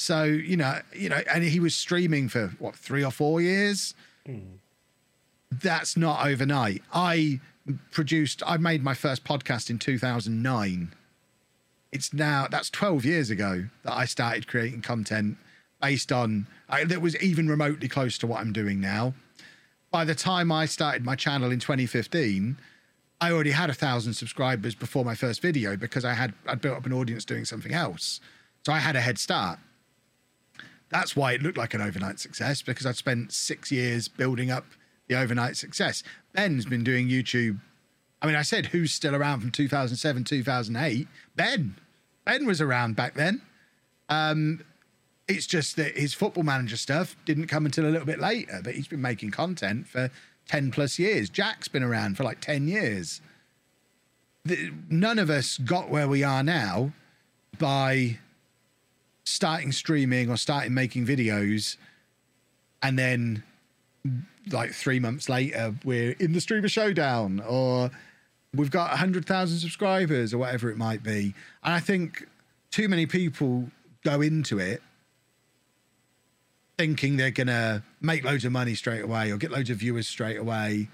So, 0.00 0.24
you 0.24 0.56
know, 0.56 0.80
you 0.94 1.08
know, 1.08 1.20
and 1.30 1.44
he 1.44 1.60
was 1.60 1.74
streaming 1.74 2.28
for 2.28 2.48
what, 2.58 2.74
three 2.74 3.04
or 3.04 3.10
four 3.10 3.40
years? 3.40 3.94
Hmm. 4.24 4.56
That's 5.50 5.96
not 5.96 6.26
overnight. 6.26 6.82
I 6.92 7.40
produced, 7.90 8.42
I 8.46 8.56
made 8.56 8.82
my 8.82 8.94
first 8.94 9.24
podcast 9.24 9.68
in 9.68 9.78
2009. 9.78 10.94
It's 11.92 12.14
now, 12.14 12.46
that's 12.50 12.70
12 12.70 13.04
years 13.04 13.30
ago 13.30 13.66
that 13.82 13.92
I 13.92 14.04
started 14.06 14.46
creating 14.46 14.82
content 14.82 15.36
based 15.82 16.12
on, 16.12 16.46
I, 16.68 16.84
that 16.84 17.02
was 17.02 17.16
even 17.16 17.48
remotely 17.48 17.88
close 17.88 18.16
to 18.18 18.26
what 18.26 18.40
I'm 18.40 18.52
doing 18.52 18.80
now 18.80 19.14
by 19.90 20.04
the 20.04 20.14
time 20.14 20.52
I 20.52 20.66
started 20.66 21.04
my 21.04 21.16
channel 21.16 21.50
in 21.50 21.58
2015, 21.58 22.56
I 23.20 23.32
already 23.32 23.50
had 23.50 23.70
a 23.70 23.74
thousand 23.74 24.14
subscribers 24.14 24.74
before 24.74 25.04
my 25.04 25.14
first 25.14 25.42
video 25.42 25.76
because 25.76 26.04
I 26.04 26.14
had 26.14 26.32
I'd 26.46 26.60
built 26.60 26.76
up 26.76 26.86
an 26.86 26.92
audience 26.92 27.24
doing 27.24 27.44
something 27.44 27.72
else. 27.72 28.20
So 28.64 28.72
I 28.72 28.78
had 28.78 28.96
a 28.96 29.00
head 29.00 29.18
start. 29.18 29.58
That's 30.90 31.14
why 31.14 31.32
it 31.32 31.42
looked 31.42 31.58
like 31.58 31.74
an 31.74 31.80
overnight 31.80 32.18
success 32.18 32.62
because 32.62 32.84
I'd 32.84 32.96
spent 32.96 33.32
six 33.32 33.70
years 33.70 34.08
building 34.08 34.50
up 34.50 34.64
the 35.08 35.16
overnight 35.16 35.56
success. 35.56 36.02
Ben's 36.32 36.66
been 36.66 36.84
doing 36.84 37.08
YouTube. 37.08 37.60
I 38.22 38.26
mean, 38.26 38.36
I 38.36 38.42
said 38.42 38.66
who's 38.66 38.92
still 38.92 39.14
around 39.14 39.40
from 39.40 39.50
2007, 39.50 40.24
2008. 40.24 41.08
Ben. 41.36 41.76
Ben 42.24 42.46
was 42.46 42.60
around 42.60 42.96
back 42.96 43.14
then. 43.14 43.40
Um, 44.08 44.62
it's 45.28 45.46
just 45.46 45.76
that 45.76 45.96
his 45.96 46.12
football 46.12 46.42
manager 46.42 46.76
stuff 46.76 47.16
didn't 47.24 47.46
come 47.46 47.64
until 47.64 47.86
a 47.86 47.90
little 47.90 48.06
bit 48.06 48.18
later, 48.18 48.60
but 48.62 48.74
he's 48.74 48.88
been 48.88 49.00
making 49.00 49.30
content 49.30 49.86
for 49.86 50.10
10 50.48 50.72
plus 50.72 50.98
years. 50.98 51.30
Jack's 51.30 51.68
been 51.68 51.84
around 51.84 52.16
for 52.16 52.24
like 52.24 52.40
10 52.40 52.66
years. 52.66 53.20
The, 54.44 54.72
none 54.88 55.18
of 55.18 55.30
us 55.30 55.56
got 55.58 55.88
where 55.88 56.08
we 56.08 56.24
are 56.24 56.42
now 56.42 56.92
by 57.58 58.18
starting 59.24 59.72
streaming 59.72 60.30
or 60.30 60.36
starting 60.36 60.74
making 60.74 61.06
videos 61.06 61.76
and 62.82 62.98
then 62.98 63.42
like 64.50 64.72
three 64.72 64.98
months 64.98 65.28
later 65.28 65.74
we're 65.84 66.12
in 66.12 66.32
the 66.32 66.40
streamer 66.40 66.68
showdown 66.68 67.42
or 67.46 67.90
we've 68.54 68.70
got 68.70 68.90
100,000 68.90 69.58
subscribers 69.58 70.34
or 70.34 70.38
whatever 70.38 70.70
it 70.70 70.76
might 70.76 71.02
be. 71.02 71.34
And 71.62 71.74
I 71.74 71.80
think 71.80 72.26
too 72.70 72.88
many 72.88 73.06
people 73.06 73.70
go 74.04 74.20
into 74.20 74.58
it 74.58 74.82
thinking 76.78 77.16
they're 77.18 77.30
going 77.30 77.46
to 77.46 77.82
make 78.00 78.24
loads 78.24 78.44
of 78.44 78.52
money 78.52 78.74
straight 78.74 79.02
away 79.02 79.30
or 79.30 79.36
get 79.36 79.50
loads 79.50 79.68
of 79.68 79.76
viewers 79.76 80.08
straight 80.08 80.38
away. 80.38 80.88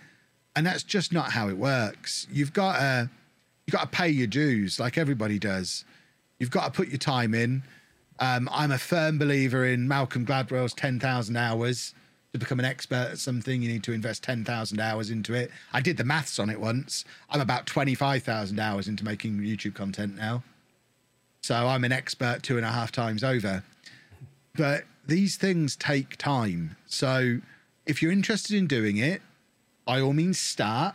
And 0.57 0.67
that's 0.67 0.83
just 0.83 1.13
not 1.13 1.31
how 1.31 1.49
it 1.49 1.57
works. 1.57 2.27
You've 2.33 2.53
got 2.53 2.79
to 2.79 3.11
you've 3.67 3.73
got 3.73 3.93
to 3.93 3.97
pay 3.97 4.09
your 4.09 4.27
dues 4.27 4.81
like 4.81 4.99
everybody 4.99 5.39
does. 5.39 5.85
You've 6.39 6.51
got 6.51 6.65
to 6.65 6.71
put 6.71 6.89
your 6.89 6.99
time 6.99 7.35
in. 7.35 7.63
Um, 8.19 8.49
I'm 8.53 8.73
a 8.73 8.79
firm 8.79 9.19
believer 9.19 9.67
in 9.67 9.87
Malcolm 9.87 10.25
Gladwell's 10.25 10.75
10,000 10.75 11.37
hours 11.37 11.95
to 12.37 12.45
become 12.45 12.59
an 12.59 12.65
expert 12.65 13.09
at 13.13 13.19
something, 13.19 13.63
you 13.63 13.69
need 13.69 13.83
to 13.85 13.93
invest 13.93 14.23
10,000 14.23 14.81
hours 14.81 15.11
into 15.11 15.35
it. 15.35 15.51
I 15.73 15.81
did 15.81 15.97
the 15.97 16.05
maths 16.05 16.39
on 16.39 16.51
it 16.51 16.61
once. 16.61 17.05
I'm 17.31 17.41
about 17.41 17.67
25,000 17.67 18.59
hours 18.59 18.89
into 18.89 19.05
making 19.05 19.39
YouTube 19.39 19.75
content 19.75 20.17
now. 20.17 20.43
So 21.41 21.55
I'm 21.55 21.85
an 21.85 21.93
expert 21.93 22.43
two 22.43 22.57
and 22.57 22.67
a 22.67 22.71
half 22.71 22.93
times 22.93 23.25
over. 23.25 23.63
But 24.55 24.85
these 25.07 25.37
things 25.37 25.77
take 25.77 26.17
time. 26.17 26.77
So 26.87 27.39
if 27.87 28.03
you're 28.03 28.13
interested 28.13 28.57
in 28.57 28.67
doing 28.67 28.97
it, 28.97 29.23
by 29.85 30.01
all 30.01 30.13
means 30.13 30.39
start. 30.39 30.95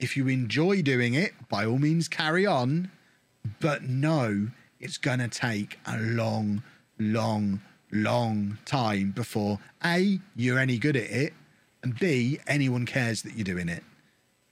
If 0.00 0.16
you 0.16 0.28
enjoy 0.28 0.82
doing 0.82 1.14
it, 1.14 1.32
by 1.48 1.64
all 1.64 1.78
means 1.78 2.08
carry 2.08 2.46
on. 2.46 2.90
But 3.60 3.84
know 3.84 4.48
it's 4.86 4.98
going 4.98 5.18
to 5.18 5.26
take 5.26 5.80
a 5.84 5.98
long, 5.98 6.62
long, 7.00 7.60
long 7.90 8.56
time 8.64 9.10
before 9.10 9.58
A, 9.84 10.20
you're 10.36 10.60
any 10.60 10.78
good 10.78 10.94
at 10.94 11.10
it, 11.10 11.34
and 11.82 11.98
B, 11.98 12.38
anyone 12.46 12.86
cares 12.86 13.22
that 13.22 13.34
you're 13.34 13.42
doing 13.42 13.68
it. 13.68 13.82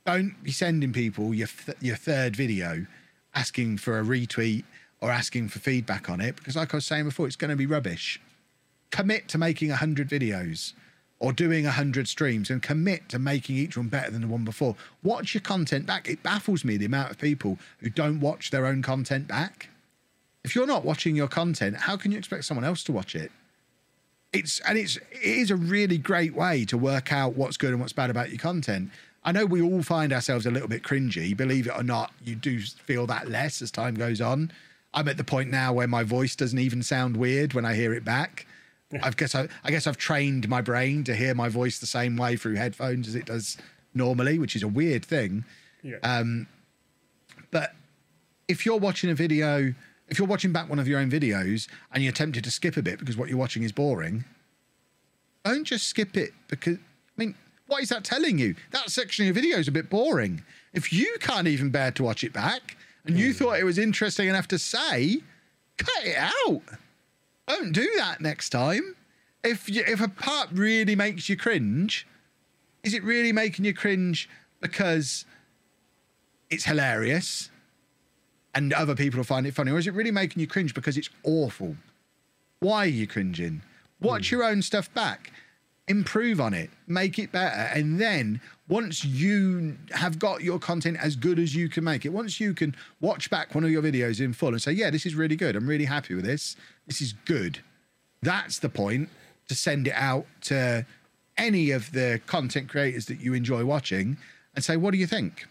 Don't 0.04 0.34
be 0.42 0.50
sending 0.50 0.92
people 0.92 1.32
your, 1.32 1.46
th- 1.46 1.78
your 1.80 1.94
third 1.94 2.34
video 2.34 2.84
asking 3.32 3.78
for 3.78 4.00
a 4.00 4.02
retweet 4.02 4.64
or 5.00 5.12
asking 5.12 5.50
for 5.50 5.60
feedback 5.60 6.10
on 6.10 6.20
it 6.20 6.34
because, 6.34 6.56
like 6.56 6.74
I 6.74 6.78
was 6.78 6.84
saying 6.84 7.04
before, 7.04 7.28
it's 7.28 7.36
going 7.36 7.50
to 7.50 7.56
be 7.56 7.66
rubbish. 7.66 8.20
Commit 8.90 9.28
to 9.28 9.38
making 9.38 9.68
100 9.68 10.08
videos 10.08 10.72
or 11.20 11.32
doing 11.32 11.62
100 11.62 12.08
streams 12.08 12.50
and 12.50 12.60
commit 12.60 13.08
to 13.10 13.20
making 13.20 13.56
each 13.56 13.76
one 13.76 13.86
better 13.86 14.10
than 14.10 14.22
the 14.22 14.26
one 14.26 14.44
before. 14.44 14.74
Watch 15.04 15.32
your 15.32 15.42
content 15.42 15.86
back. 15.86 16.08
It 16.08 16.24
baffles 16.24 16.64
me 16.64 16.76
the 16.76 16.86
amount 16.86 17.12
of 17.12 17.18
people 17.18 17.56
who 17.78 17.88
don't 17.88 18.18
watch 18.18 18.50
their 18.50 18.66
own 18.66 18.82
content 18.82 19.28
back. 19.28 19.68
If 20.44 20.54
you're 20.54 20.66
not 20.66 20.84
watching 20.84 21.16
your 21.16 21.28
content, 21.28 21.76
how 21.76 21.96
can 21.96 22.12
you 22.12 22.18
expect 22.18 22.44
someone 22.44 22.64
else 22.64 22.84
to 22.84 22.92
watch 22.92 23.14
it? 23.16 23.32
It's 24.32 24.60
and 24.60 24.76
it's 24.76 24.96
it 24.96 25.22
is 25.22 25.50
a 25.50 25.56
really 25.56 25.96
great 25.96 26.34
way 26.34 26.64
to 26.66 26.76
work 26.76 27.12
out 27.12 27.34
what's 27.34 27.56
good 27.56 27.70
and 27.70 27.80
what's 27.80 27.92
bad 27.92 28.10
about 28.10 28.30
your 28.30 28.38
content. 28.38 28.90
I 29.24 29.32
know 29.32 29.46
we 29.46 29.62
all 29.62 29.82
find 29.82 30.12
ourselves 30.12 30.44
a 30.44 30.50
little 30.50 30.68
bit 30.68 30.82
cringy. 30.82 31.34
Believe 31.34 31.66
it 31.66 31.72
or 31.74 31.82
not, 31.82 32.12
you 32.22 32.34
do 32.34 32.60
feel 32.60 33.06
that 33.06 33.30
less 33.30 33.62
as 33.62 33.70
time 33.70 33.94
goes 33.94 34.20
on. 34.20 34.52
I'm 34.92 35.08
at 35.08 35.16
the 35.16 35.24
point 35.24 35.50
now 35.50 35.72
where 35.72 35.88
my 35.88 36.02
voice 36.02 36.36
doesn't 36.36 36.58
even 36.58 36.82
sound 36.82 37.16
weird 37.16 37.54
when 37.54 37.64
I 37.64 37.74
hear 37.74 37.94
it 37.94 38.04
back. 38.04 38.46
I 39.02 39.10
guess 39.10 39.34
I, 39.34 39.48
I 39.64 39.70
guess 39.70 39.86
I've 39.86 39.96
trained 39.96 40.48
my 40.48 40.60
brain 40.60 41.04
to 41.04 41.16
hear 41.16 41.34
my 41.34 41.48
voice 41.48 41.78
the 41.78 41.86
same 41.86 42.16
way 42.16 42.36
through 42.36 42.54
headphones 42.56 43.08
as 43.08 43.14
it 43.14 43.24
does 43.24 43.56
normally, 43.92 44.38
which 44.38 44.54
is 44.54 44.62
a 44.62 44.68
weird 44.68 45.04
thing. 45.04 45.44
Yeah. 45.82 45.96
Um, 46.02 46.46
but 47.50 47.74
if 48.46 48.64
you're 48.64 48.78
watching 48.78 49.10
a 49.10 49.14
video, 49.14 49.74
if 50.08 50.18
you're 50.18 50.28
watching 50.28 50.52
back 50.52 50.68
one 50.68 50.78
of 50.78 50.86
your 50.86 51.00
own 51.00 51.10
videos 51.10 51.68
and 51.92 52.02
you're 52.02 52.12
tempted 52.12 52.44
to 52.44 52.50
skip 52.50 52.76
a 52.76 52.82
bit 52.82 52.98
because 52.98 53.16
what 53.16 53.28
you're 53.28 53.38
watching 53.38 53.62
is 53.62 53.72
boring, 53.72 54.24
don't 55.44 55.64
just 55.64 55.86
skip 55.86 56.16
it 56.16 56.32
because, 56.48 56.76
I 56.76 56.80
mean, 57.16 57.34
what 57.66 57.82
is 57.82 57.88
that 57.88 58.04
telling 58.04 58.38
you? 58.38 58.54
That 58.72 58.90
section 58.90 59.24
of 59.24 59.26
your 59.26 59.34
video 59.34 59.58
is 59.58 59.68
a 59.68 59.72
bit 59.72 59.88
boring. 59.88 60.42
If 60.72 60.92
you 60.92 61.16
can't 61.20 61.48
even 61.48 61.70
bear 61.70 61.90
to 61.92 62.02
watch 62.02 62.24
it 62.24 62.32
back 62.32 62.76
and 63.06 63.18
you 63.18 63.32
hmm. 63.32 63.38
thought 63.38 63.58
it 63.58 63.64
was 63.64 63.78
interesting 63.78 64.28
enough 64.28 64.48
to 64.48 64.58
say, 64.58 65.18
cut 65.78 66.04
it 66.04 66.16
out. 66.16 66.62
Don't 67.46 67.72
do 67.72 67.88
that 67.96 68.20
next 68.20 68.50
time. 68.50 68.96
If 69.42 69.68
you, 69.68 69.84
if 69.86 70.00
a 70.00 70.08
part 70.08 70.48
really 70.52 70.96
makes 70.96 71.28
you 71.28 71.36
cringe, 71.36 72.06
is 72.82 72.94
it 72.94 73.04
really 73.04 73.32
making 73.32 73.64
you 73.64 73.74
cringe 73.74 74.28
because 74.60 75.26
it's 76.50 76.64
hilarious 76.64 77.50
and 78.54 78.72
other 78.72 78.94
people 78.94 79.18
will 79.18 79.24
find 79.24 79.46
it 79.46 79.54
funny, 79.54 79.72
or 79.72 79.78
is 79.78 79.86
it 79.86 79.94
really 79.94 80.10
making 80.10 80.40
you 80.40 80.46
cringe 80.46 80.74
because 80.74 80.96
it's 80.96 81.10
awful? 81.24 81.76
Why 82.60 82.84
are 82.84 82.88
you 82.88 83.06
cringing? 83.06 83.62
Watch 84.00 84.30
hmm. 84.30 84.36
your 84.36 84.44
own 84.44 84.62
stuff 84.62 84.92
back, 84.94 85.32
improve 85.88 86.40
on 86.40 86.54
it, 86.54 86.70
make 86.86 87.18
it 87.18 87.32
better, 87.32 87.68
and 87.74 88.00
then 88.00 88.40
once 88.68 89.04
you 89.04 89.76
have 89.90 90.18
got 90.18 90.42
your 90.42 90.58
content 90.58 90.96
as 91.00 91.16
good 91.16 91.38
as 91.38 91.54
you 91.54 91.68
can 91.68 91.84
make 91.84 92.06
it, 92.06 92.10
once 92.10 92.40
you 92.40 92.54
can 92.54 92.74
watch 93.00 93.28
back 93.28 93.54
one 93.54 93.64
of 93.64 93.70
your 93.70 93.82
videos 93.82 94.20
in 94.20 94.32
full 94.32 94.50
and 94.50 94.62
say, 94.62 94.72
"Yeah, 94.72 94.90
this 94.90 95.04
is 95.04 95.14
really 95.14 95.36
good. 95.36 95.56
I'm 95.56 95.66
really 95.66 95.84
happy 95.84 96.14
with 96.14 96.24
this. 96.24 96.56
This 96.86 97.00
is 97.00 97.12
good." 97.24 97.58
That's 98.22 98.58
the 98.58 98.70
point 98.70 99.10
to 99.48 99.54
send 99.54 99.86
it 99.88 99.94
out 99.94 100.26
to 100.42 100.86
any 101.36 101.70
of 101.70 101.92
the 101.92 102.20
content 102.26 102.70
creators 102.70 103.06
that 103.06 103.20
you 103.20 103.34
enjoy 103.34 103.64
watching 103.64 104.16
and 104.54 104.64
say, 104.64 104.76
"What 104.76 104.92
do 104.92 104.98
you 104.98 105.06
think? 105.06 105.46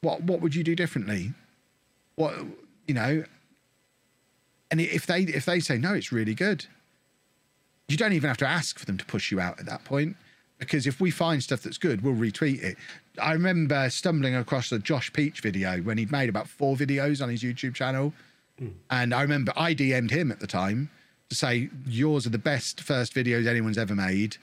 What 0.00 0.22
what 0.22 0.40
would 0.40 0.54
you 0.54 0.64
do 0.64 0.74
differently? 0.74 1.34
What 2.14 2.34
you 2.86 2.94
know?" 2.94 3.24
And 4.70 4.80
if 4.80 5.06
they 5.06 5.22
if 5.22 5.44
they 5.44 5.60
say 5.60 5.78
no, 5.78 5.92
it's 5.94 6.12
really 6.12 6.34
good. 6.34 6.66
You 7.88 7.96
don't 7.96 8.12
even 8.12 8.28
have 8.28 8.38
to 8.38 8.46
ask 8.46 8.78
for 8.78 8.86
them 8.86 8.96
to 8.96 9.04
push 9.04 9.30
you 9.30 9.38
out 9.38 9.60
at 9.60 9.66
that 9.66 9.84
point 9.84 10.16
because 10.58 10.86
if 10.86 11.00
we 11.00 11.10
find 11.10 11.42
stuff 11.42 11.62
that's 11.62 11.76
good, 11.76 12.02
we'll 12.02 12.14
retweet 12.14 12.62
it. 12.62 12.78
I 13.20 13.32
remember 13.32 13.90
stumbling 13.90 14.36
across 14.36 14.70
the 14.70 14.78
Josh 14.78 15.12
Peach 15.12 15.40
video 15.40 15.78
when 15.82 15.98
he'd 15.98 16.12
made 16.12 16.28
about 16.28 16.48
four 16.48 16.76
videos 16.76 17.20
on 17.20 17.28
his 17.28 17.42
YouTube 17.42 17.74
channel. 17.74 18.14
Hmm. 18.58 18.68
And 18.88 19.12
I 19.12 19.22
remember 19.22 19.52
I 19.56 19.74
DM'd 19.74 20.12
him 20.12 20.30
at 20.30 20.40
the 20.40 20.46
time 20.46 20.88
to 21.28 21.34
say, 21.34 21.68
Yours 21.84 22.26
are 22.26 22.30
the 22.30 22.38
best 22.38 22.80
first 22.80 23.12
videos 23.12 23.46
anyone's 23.46 23.76
ever 23.76 23.94
made. 23.94 24.36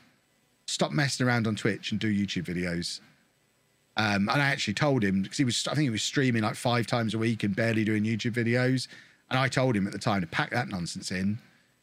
Stop 0.68 0.92
messing 0.92 1.26
around 1.26 1.48
on 1.48 1.56
Twitch 1.56 1.92
and 1.92 2.00
do 2.00 2.14
YouTube 2.14 2.44
videos. 2.44 3.00
Um, 4.00 4.30
and 4.30 4.42
I 4.42 4.46
actually 4.48 4.76
told 4.76 5.04
him 5.04 5.24
because 5.24 5.38
he 5.38 5.44
was, 5.44 5.68
I 5.68 5.72
think 5.76 5.84
he 5.84 5.90
was 5.90 6.02
streaming 6.02 6.42
like 6.42 6.56
five 6.56 6.88
times 6.88 7.14
a 7.14 7.18
week 7.18 7.44
and 7.44 7.54
barely 7.54 7.84
doing 7.84 8.06
YouTube 8.06 8.32
videos. 8.32 8.88
And 9.30 9.38
I 9.38 9.50
told 9.50 9.76
him 9.76 9.86
at 9.86 9.92
the 9.92 10.00
time 10.00 10.22
to 10.22 10.28
pack 10.28 10.52
that 10.52 10.70
nonsense 10.70 11.12
in. 11.12 11.38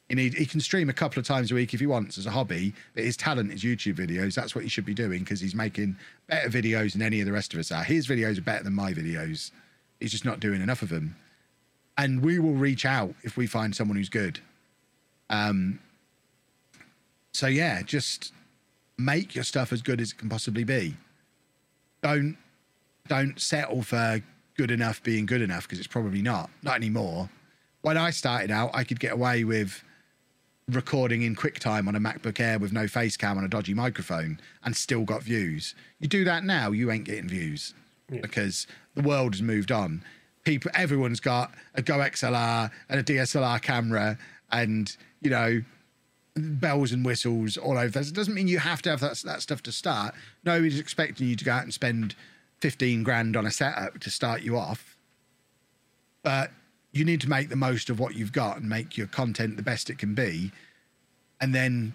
He, 0.09 0.30
he 0.30 0.47
can 0.47 0.60
stream 0.60 0.88
a 0.88 0.94
couple 0.94 1.20
of 1.20 1.26
times 1.26 1.52
a 1.52 1.55
week 1.55 1.74
if 1.74 1.80
he 1.80 1.86
wants 1.86 2.16
as 2.16 2.24
a 2.24 2.30
hobby, 2.30 2.72
but 2.94 3.05
his 3.05 3.18
talent 3.18 3.52
is 3.52 3.62
YouTube 3.62 3.97
videos. 3.97 4.34
That's 4.34 4.55
what 4.55 4.64
he 4.64 4.70
should 4.70 4.86
be 4.86 4.94
doing 4.94 5.18
because 5.20 5.40
he's 5.40 5.55
making 5.55 5.97
better 6.26 6.48
videos 6.48 6.94
than 6.94 7.02
any 7.02 7.20
of 7.20 7.26
the 7.26 7.32
rest 7.32 7.52
of 7.52 7.60
us 7.60 7.70
are. 7.70 7.84
His 7.84 8.06
videos 8.06 8.38
are 8.38 8.43
better 8.43 8.64
than 8.64 8.72
my 8.72 8.94
videos. 8.94 9.51
He's 10.01 10.12
just 10.12 10.24
not 10.24 10.40
doing 10.40 10.62
enough 10.62 10.80
of 10.80 10.88
them. 10.88 11.16
And 11.98 12.22
we 12.22 12.38
will 12.38 12.55
reach 12.55 12.86
out 12.86 13.14
if 13.24 13.36
we 13.36 13.47
find 13.47 13.76
someone 13.76 13.98
who's 13.98 14.09
good. 14.09 14.40
Um, 15.28 15.80
so 17.32 17.47
yeah, 17.47 17.82
just 17.82 18.32
make 18.97 19.34
your 19.34 19.44
stuff 19.44 19.70
as 19.70 19.82
good 19.82 20.01
as 20.01 20.12
it 20.12 20.18
can 20.18 20.30
possibly 20.30 20.64
be. 20.64 20.97
Don't 22.06 22.36
don't 23.08 23.40
settle 23.40 23.82
for 23.82 24.22
good 24.56 24.70
enough 24.70 25.02
being 25.02 25.26
good 25.26 25.42
enough 25.42 25.64
because 25.64 25.80
it's 25.80 25.88
probably 25.88 26.22
not. 26.22 26.50
Not 26.62 26.76
anymore. 26.76 27.28
When 27.82 27.96
I 27.96 28.10
started 28.10 28.52
out, 28.52 28.70
I 28.72 28.84
could 28.84 29.00
get 29.00 29.12
away 29.12 29.42
with 29.42 29.82
recording 30.68 31.22
in 31.22 31.34
QuickTime 31.34 31.88
on 31.88 31.96
a 31.96 32.00
MacBook 32.00 32.38
Air 32.38 32.60
with 32.60 32.72
no 32.72 32.86
face 32.86 33.16
cam 33.16 33.38
on 33.38 33.44
a 33.44 33.48
dodgy 33.48 33.74
microphone 33.74 34.38
and 34.62 34.76
still 34.76 35.02
got 35.02 35.24
views. 35.24 35.74
You 35.98 36.06
do 36.06 36.22
that 36.22 36.44
now, 36.44 36.70
you 36.70 36.92
ain't 36.92 37.06
getting 37.06 37.28
views 37.28 37.74
because 38.08 38.68
the 38.94 39.02
world 39.02 39.34
has 39.34 39.42
moved 39.42 39.72
on. 39.72 40.04
People, 40.44 40.70
everyone's 40.74 41.18
got 41.18 41.54
a 41.74 41.82
GoXLR 41.82 42.70
and 42.88 43.00
a 43.00 43.02
DSLR 43.02 43.60
camera, 43.60 44.16
and 44.52 44.96
you 45.20 45.30
know 45.30 45.60
bells 46.36 46.92
and 46.92 47.04
whistles 47.04 47.56
all 47.56 47.78
over. 47.78 47.98
It 47.98 48.12
doesn't 48.12 48.34
mean 48.34 48.48
you 48.48 48.58
have 48.58 48.82
to 48.82 48.90
have 48.90 49.00
that, 49.00 49.18
that 49.24 49.42
stuff 49.42 49.62
to 49.62 49.72
start. 49.72 50.14
Nobody's 50.44 50.78
expecting 50.78 51.28
you 51.28 51.36
to 51.36 51.44
go 51.44 51.52
out 51.52 51.62
and 51.62 51.72
spend 51.72 52.14
15 52.60 53.02
grand 53.02 53.36
on 53.36 53.46
a 53.46 53.50
setup 53.50 54.00
to 54.00 54.10
start 54.10 54.42
you 54.42 54.56
off. 54.56 54.96
But 56.22 56.50
you 56.92 57.04
need 57.04 57.20
to 57.22 57.28
make 57.28 57.48
the 57.48 57.56
most 57.56 57.90
of 57.90 57.98
what 57.98 58.14
you've 58.14 58.32
got 58.32 58.58
and 58.58 58.68
make 58.68 58.96
your 58.96 59.06
content 59.06 59.56
the 59.56 59.62
best 59.62 59.90
it 59.90 59.98
can 59.98 60.14
be. 60.14 60.52
And 61.40 61.54
then 61.54 61.94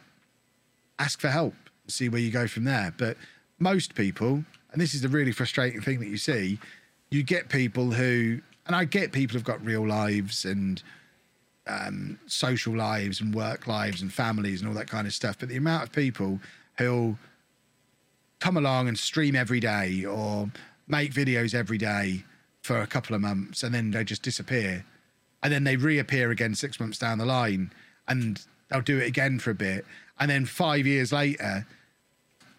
ask 1.00 1.20
for 1.20 1.30
help, 1.30 1.56
see 1.88 2.10
where 2.10 2.22
you 2.22 2.32
go 2.32 2.48
from 2.48 2.64
there. 2.64 2.94
But 2.96 3.18
most 3.60 3.96
people, 3.96 4.44
and 4.72 4.82
this 4.82 4.94
is 4.94 5.02
the 5.02 5.10
really 5.10 5.32
frustrating 5.32 5.82
thing 5.82 6.00
that 6.00 6.08
you 6.08 6.18
see, 6.18 6.60
you 7.10 7.24
get 7.24 7.50
people 7.50 7.92
who, 7.92 8.40
and 8.66 8.76
I 8.76 8.86
get 8.86 9.12
people 9.12 9.34
who've 9.34 9.44
got 9.44 9.64
real 9.64 9.86
lives 9.88 10.46
and 10.46 10.82
um, 11.68 12.20
social 12.28 12.76
lives 12.76 13.22
and 13.22 13.34
work 13.34 13.68
lives 13.68 14.02
and 14.02 14.12
families 14.12 14.62
and 14.62 14.70
all 14.70 14.76
that 14.76 14.90
kind 14.90 15.08
of 15.08 15.14
stuff. 15.14 15.38
But 15.40 15.50
the 15.50 15.58
amount 15.58 15.84
of 15.84 15.92
people 15.92 16.40
who'll 16.78 17.18
come 18.40 18.58
along 18.58 18.88
and 18.88 18.98
stream 18.98 19.36
every 19.36 19.60
day 19.60 20.04
or 20.04 20.50
make 20.88 21.14
videos 21.14 21.54
every 21.54 21.78
day 21.78 22.24
for 22.62 22.82
a 22.82 22.88
couple 22.88 23.16
of 23.16 23.22
months 23.22 23.64
and 23.64 23.74
then 23.74 23.92
they 23.92 24.04
just 24.04 24.24
disappear. 24.24 24.86
And 25.44 25.52
then 25.52 25.64
they 25.64 25.76
reappear 25.76 26.32
again 26.32 26.56
six 26.56 26.80
months 26.80 26.98
down 26.98 27.18
the 27.18 27.26
line 27.26 27.72
and 28.08 28.44
they'll 28.70 28.82
do 28.82 29.00
it 29.00 29.08
again 29.08 29.40
for 29.40 29.52
a 29.52 29.56
bit. 29.56 29.86
And 30.20 30.30
then 30.30 30.46
five 30.46 30.86
years 30.86 31.12
later, 31.12 31.66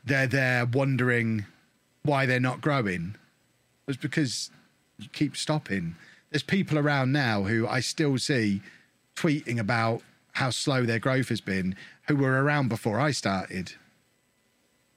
they're 0.04 0.26
there 0.26 0.66
wondering 0.66 1.46
why 2.02 2.26
they're 2.26 2.40
not 2.40 2.60
growing. 2.60 3.16
It's 3.86 3.96
because 3.96 4.50
you 4.98 5.08
keep 5.12 5.36
stopping. 5.36 5.96
There's 6.30 6.42
people 6.42 6.78
around 6.78 7.12
now 7.12 7.42
who 7.42 7.68
I 7.68 7.80
still 7.80 8.18
see 8.18 8.62
tweeting 9.22 9.58
about 9.58 10.02
how 10.32 10.50
slow 10.50 10.84
their 10.84 10.98
growth 10.98 11.28
has 11.28 11.40
been 11.40 11.76
who 12.08 12.16
were 12.16 12.42
around 12.42 12.68
before 12.68 12.98
I 12.98 13.10
started 13.12 13.72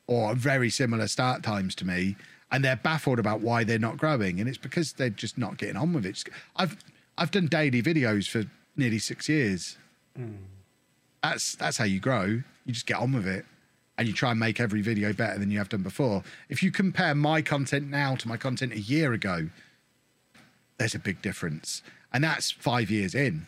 or 0.08 0.34
very 0.36 0.70
similar 0.70 1.08
start 1.08 1.44
times 1.44 1.76
to 1.76 1.86
me 1.86 2.16
and 2.52 2.64
they're 2.64 2.76
baffled 2.76 3.20
about 3.20 3.42
why 3.42 3.64
they're 3.64 3.80
not 3.80 3.98
growing 3.98 4.40
and 4.40 4.48
it's 4.48 4.58
because 4.58 4.94
they're 4.94 5.10
just 5.10 5.38
not 5.38 5.58
getting 5.58 5.76
on 5.78 5.94
with 5.94 6.06
it. 6.06 6.24
I've 6.56 6.76
I've 7.18 7.32
done 7.32 7.48
daily 7.48 7.82
videos 7.82 8.28
for 8.30 8.44
nearly 8.76 9.00
6 9.00 9.30
years. 9.30 9.78
Hmm. 10.16 10.36
That's 11.24 11.56
that's 11.56 11.78
how 11.78 11.86
you 11.86 12.00
grow. 12.00 12.26
You 12.66 12.74
just 12.74 12.86
get 12.86 12.98
on 12.98 13.12
with 13.14 13.28
it. 13.28 13.46
and 13.98 14.08
you 14.08 14.14
try 14.14 14.32
and 14.32 14.40
make 14.40 14.60
every 14.60 14.82
video 14.82 15.14
better 15.14 15.40
than 15.40 15.50
you 15.52 15.58
have 15.58 15.70
done 15.70 15.82
before. 15.84 16.24
If 16.50 16.62
you 16.64 16.72
compare 16.72 17.16
my 17.16 17.42
content 17.42 17.90
now 17.90 18.16
to 18.16 18.28
my 18.28 18.38
content 18.38 18.74
a 18.74 18.80
year 18.80 19.14
ago, 19.14 19.50
there's 20.78 20.96
a 20.96 21.00
big 21.00 21.22
difference. 21.22 21.82
And 22.12 22.24
that's 22.24 22.52
five 22.52 22.90
years 22.92 23.16
in. 23.16 23.48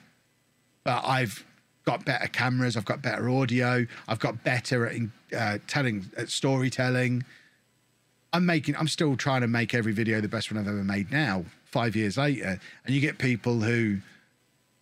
But 0.88 1.03
I've 1.05 1.43
got 1.84 2.05
better 2.05 2.27
cameras, 2.27 2.77
I've 2.77 2.85
got 2.85 3.01
better 3.01 3.30
audio, 3.30 3.85
I've 4.07 4.19
got 4.19 4.45
better 4.45 4.88
at 4.88 4.95
uh, 5.38 5.57
telling, 5.68 6.09
at 6.15 6.30
storytelling. 6.30 7.26
I'm 8.31 8.45
making, 8.45 8.77
I'm 8.77 8.88
still 8.88 9.18
trying 9.18 9.41
to 9.41 9.47
make 9.47 9.73
every 9.73 9.91
video 9.91 10.22
the 10.22 10.30
best 10.30 10.49
one 10.49 10.57
I've 10.57 10.68
ever 10.69 10.85
made 10.85 11.11
now, 11.11 11.43
five 11.65 11.93
years 11.97 12.15
later. 12.15 12.61
And 12.85 12.95
you 12.95 13.01
get 13.01 13.18
people 13.18 13.59
who 13.59 13.97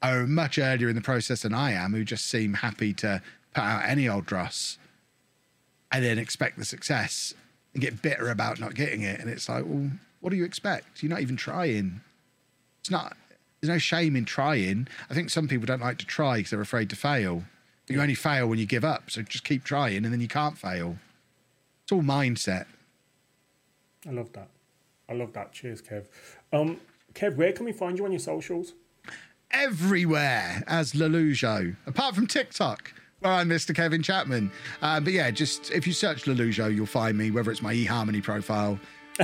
are 0.03 0.27
much 0.27 0.60
earlier 0.60 0.90
in 0.90 0.95
the 0.95 1.02
process 1.02 1.41
than 1.41 1.56
I 1.56 1.72
am, 1.72 1.91
who 1.94 2.03
just 2.03 2.27
seem 2.27 2.53
happy 2.53 2.94
to 2.94 3.23
put 3.56 3.64
out 3.64 3.90
any 3.90 4.07
old 4.07 4.27
dross 4.27 4.77
and 5.91 6.06
then 6.06 6.19
expect 6.19 6.60
the 6.60 6.65
success 6.65 7.34
and 7.73 7.82
get 7.82 8.03
bitter 8.03 8.30
about 8.30 8.60
not 8.60 8.76
getting 8.76 9.02
it. 9.02 9.19
And 9.19 9.27
it's 9.27 9.49
like, 9.49 9.64
well, 9.65 9.90
what 10.19 10.30
do 10.30 10.36
you 10.36 10.45
expect? 10.45 11.02
You're 11.02 11.10
not 11.10 11.22
even 11.22 11.36
trying. 11.36 12.02
It's 12.82 12.91
not, 12.91 13.18
there's 13.61 13.69
no 13.69 13.77
shame 13.77 14.15
in 14.15 14.26
trying. 14.26 14.88
I 15.10 15.14
think 15.14 15.30
some 15.30 15.48
people 15.48 15.65
don't 15.65 15.82
like 15.82 15.98
to 15.99 16.06
try 16.06 16.38
because 16.38 16.52
they're 16.52 16.61
afraid 16.61 16.90
to 16.91 16.95
fail. 16.95 17.44
But 17.88 17.95
you 17.95 18.02
only 18.02 18.15
fail 18.15 18.48
when 18.48 18.60
you 18.60 18.65
give 18.65 18.84
up. 18.84 19.11
So 19.11 19.22
just 19.22 19.44
keep 19.44 19.64
trying 19.64 20.03
and 20.03 20.14
then 20.14 20.22
you 20.22 20.27
can't 20.27 20.57
fail. 20.57 20.98
It's 21.84 21.91
all 21.91 22.02
mindset. 22.02 22.65
I 24.07 24.11
love 24.11 24.32
that. 24.34 24.49
I 25.10 25.14
love 25.14 25.34
that. 25.34 25.53
Cheers, 25.53 25.82
Kev. 25.82 26.06
Um, 26.52 26.80
Kev, 27.14 27.36
where 27.36 27.53
can 27.53 27.65
we 27.65 27.72
find 27.72 27.98
you 27.98 28.06
on 28.06 28.11
your 28.11 28.19
socials? 28.19 28.73
Everywhere 29.52 30.64
as 30.68 30.94
Lollujo, 30.94 31.76
apart 31.86 32.15
from 32.15 32.27
TikTok. 32.27 32.91
where 33.19 33.32
I'm 33.32 33.49
Mr. 33.49 33.73
Kevin 33.73 34.02
Chapman. 34.03 34.52
Um, 34.82 35.03
but 35.03 35.14
yeah, 35.14 35.32
just 35.32 35.72
if 35.72 35.88
you 35.88 35.94
search 35.94 36.23
Lollujo, 36.26 36.73
you'll 36.73 36.86
find 36.86 37.18
me, 37.18 37.32
whether 37.32 37.52
it's 37.52 37.61
my 37.61 37.73
eHarmony 37.73 38.22
profile 38.22 38.80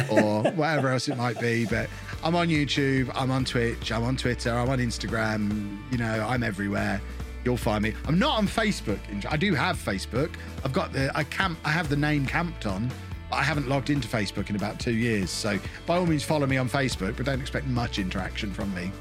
or 0.10 0.44
whatever 0.52 0.90
else 0.90 1.08
it 1.08 1.18
might 1.18 1.40
be. 1.40 1.66
But 1.66 1.90
I'm 2.24 2.36
on 2.36 2.48
YouTube, 2.48 3.12
I'm 3.16 3.32
on 3.32 3.46
Twitch, 3.46 3.92
I'm 3.92 4.04
on 4.04 4.16
Twitter, 4.16 4.52
I'm 4.52 4.70
on 4.70 4.80
Instagram. 4.80 5.78
You 5.92 5.98
know, 5.98 6.26
I'm 6.28 6.44
everywhere. 6.44 7.02
You'll 7.44 7.58
find 7.58 7.84
me. 7.84 7.94
I'm 8.06 8.20
not 8.20 8.38
on 8.38 8.48
Facebook. 8.48 9.00
I 9.30 9.36
do 9.36 9.56
have 9.56 9.78
Facebook. 9.78 10.32
I've 10.64 10.74
got 10.74 10.94
the 10.94 11.12
I 11.16 11.24
camp. 11.24 11.58
I 11.66 11.72
have 11.72 11.90
the 11.90 11.96
name 11.96 12.26
camped 12.26 12.66
on. 12.66 12.92
But 13.30 13.38
I 13.38 13.44
haven't 13.44 13.68
logged 13.68 13.90
into 13.90 14.08
Facebook 14.08 14.50
in 14.50 14.56
about 14.58 14.80
two 14.80 14.94
years. 14.94 15.32
So 15.32 15.58
by 15.86 15.98
all 15.98 16.06
means, 16.06 16.24
follow 16.24 16.46
me 16.46 16.58
on 16.58 16.70
Facebook, 16.70 17.16
but 17.18 17.26
don't 17.26 17.42
expect 17.42 17.66
much 17.66 17.98
interaction 17.98 18.52
from 18.52 18.74
me. 18.76 18.92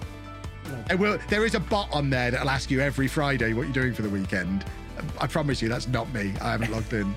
No. 0.89 0.97
Will, 0.97 1.19
there 1.29 1.45
is 1.45 1.55
a 1.55 1.61
bot 1.61 1.93
on 1.93 2.11
there 2.11 2.31
that'll 2.31 2.49
ask 2.49 2.71
you 2.71 2.81
every 2.81 3.09
Friday 3.09 3.53
what 3.53 3.65
you're 3.65 3.73
doing 3.73 3.93
for 3.93 4.03
the 4.03 4.09
weekend. 4.09 4.65
I 5.19 5.27
promise 5.27 5.61
you, 5.61 5.69
that's 5.69 5.89
not 5.89 6.13
me. 6.15 6.33
I 6.41 6.53
haven't 6.53 6.71
logged 6.71 6.93
in. 6.93 7.15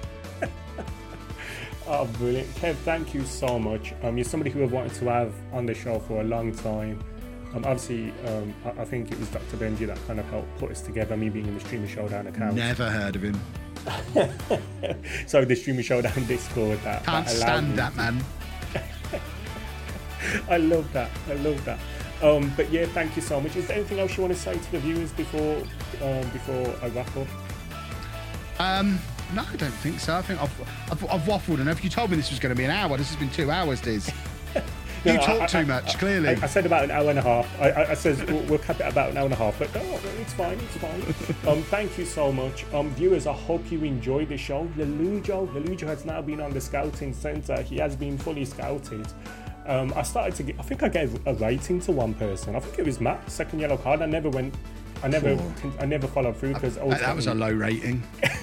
Oh, 1.88 2.06
brilliant. 2.18 2.48
Kev, 2.56 2.76
thank 2.78 3.14
you 3.14 3.24
so 3.26 3.60
much. 3.60 3.94
Um, 4.04 4.18
you're 4.18 4.26
somebody 4.26 4.52
who 4.52 4.64
I've 4.64 4.72
wanted 4.72 4.94
to 4.96 5.06
have 5.06 5.34
on 5.52 5.66
the 5.66 5.74
show 5.74 6.00
for 6.00 6.22
a 6.22 6.24
long 6.24 6.54
time. 6.54 7.04
Um, 7.54 7.64
obviously, 7.66 8.12
um, 8.28 8.54
I, 8.66 8.82
I, 8.82 8.86
think 8.86 9.12
it 9.12 9.20
was 9.20 9.30
Dr. 9.30 9.58
Benji 9.58 9.86
that 9.86 10.00
kind 10.08 10.20
of 10.20 10.26
helped 10.28 10.58
put 10.58 10.72
us 10.72 10.82
together, 10.82 11.16
me 11.16 11.30
being 11.30 11.46
in 11.46 11.54
the 11.54 11.60
Streamer 11.60 11.88
Showdown 11.88 12.26
account. 12.26 12.56
Never 12.56 12.90
heard 12.90 13.16
of 13.16 13.22
him. 13.22 13.40
so 15.28 15.46
the 15.46 15.56
Streamer 15.56 15.84
Showdown 15.84 16.26
Discord 16.28 16.80
that 16.84 17.06
can't 17.06 17.28
that 17.28 17.36
stand 17.36 17.78
that 17.78 17.96
man. 17.96 18.24
I 20.50 20.58
love 20.58 20.92
that. 20.94 21.12
I 21.30 21.34
love 21.34 21.64
that. 21.66 21.80
Um, 22.24 22.52
but 22.56 22.72
yeah, 22.72 22.86
thank 22.86 23.16
you 23.16 23.22
so 23.22 23.40
much. 23.40 23.56
Is 23.56 23.68
there 23.68 23.78
anything 23.78 24.00
else 24.00 24.16
you 24.16 24.24
want 24.24 24.34
to 24.34 24.40
say 24.40 24.58
to 24.58 24.72
the 24.72 24.80
viewers 24.80 25.12
before 25.12 25.58
um, 26.02 26.30
before 26.30 26.74
I 26.82 26.88
wrap 26.88 27.18
up? 27.18 27.28
Um, 28.60 29.00
no, 29.34 29.44
I 29.52 29.56
don't 29.56 29.72
think 29.72 30.00
so. 30.00 30.16
I 30.16 30.22
think 30.22 30.42
I've, 30.42 30.62
I've, 30.92 31.04
I've 31.06 31.22
waffled 31.22 31.60
enough. 31.60 31.84
You 31.84 31.90
told 31.90 32.10
me 32.10 32.18
this 32.18 32.30
was 32.30 32.40
going 32.40 32.52
to 32.52 32.58
be 32.58 32.66
an 32.66 32.72
hour. 32.72 32.98
This 32.98 33.10
has 33.10 33.18
been 33.18 33.30
two 33.30 33.52
hours, 33.52 33.82
Diz. 33.82 34.12
you 35.06 35.14
no, 35.14 35.22
talk 35.22 35.42
I, 35.42 35.46
too 35.48 35.58
I, 35.60 35.64
much, 35.64 35.98
clearly. 35.98 36.30
I, 36.30 36.48
said 36.48 36.66
about 36.66 36.84
an 36.84 36.92
hour 36.92 37.10
and 37.10 37.20
a 37.20 37.22
half. 37.22 37.62
I, 37.62 37.92
I 37.92 37.94
said 37.94 38.30
we'll, 38.30 38.44
we'll, 38.44 38.60
cap 38.60 38.80
it 38.80 38.88
about 38.88 39.12
an 39.12 39.18
hour 39.18 39.26
and 39.26 39.34
a 39.34 39.38
half, 39.38 39.58
but 39.60 39.74
no, 39.74 39.82
it's 40.20 40.34
fine, 40.34 40.60
it's 40.60 40.78
fine. 40.78 41.48
um, 41.52 41.64
thank 41.64 41.98
you 41.98 42.06
so 42.06 42.32
much. 42.32 42.66
Um, 42.74 42.90
viewers, 42.92 43.28
I 43.28 43.34
hope 43.34 43.72
you 43.72 43.84
enjoyed 43.84 44.30
the 44.30 44.38
show. 44.38 44.68
Lollujo, 44.78 45.48
Lollujo 45.54 45.88
has 45.88 46.06
now 46.06 46.22
been 46.22 46.42
on 46.42 46.52
the 46.52 46.62
scouting 46.62 47.14
centre. 47.14 47.62
He 47.62 47.78
has 47.78 47.96
been 47.96 48.18
fully 48.18 48.46
scouted. 48.46 49.08
Um, 49.66 49.94
I 49.96 50.04
started 50.04 50.36
to 50.36 50.44
get, 50.44 50.60
I 50.60 50.64
think 50.64 50.84
I 50.84 50.90
gave 50.90 51.26
a 51.26 51.34
rating 51.36 51.80
to 51.82 51.92
one 51.92 52.14
person. 52.14 52.56
I 52.56 52.60
think 52.60 52.80
it 52.80 52.86
was 52.86 53.00
Matt, 53.00 53.30
second 53.32 53.60
yellow 53.60 53.78
card. 53.78 54.02
I 54.02 54.06
never 54.06 54.30
went, 54.30 54.54
I 55.02 55.08
never, 55.08 55.40
I 55.80 55.86
never 55.86 56.08
followed 56.08 56.38
through 56.38 56.54
because 56.54 56.76
that 56.76 57.16
was 57.16 57.28
a 57.28 57.34
low 57.34 57.52
rating. 57.52 58.04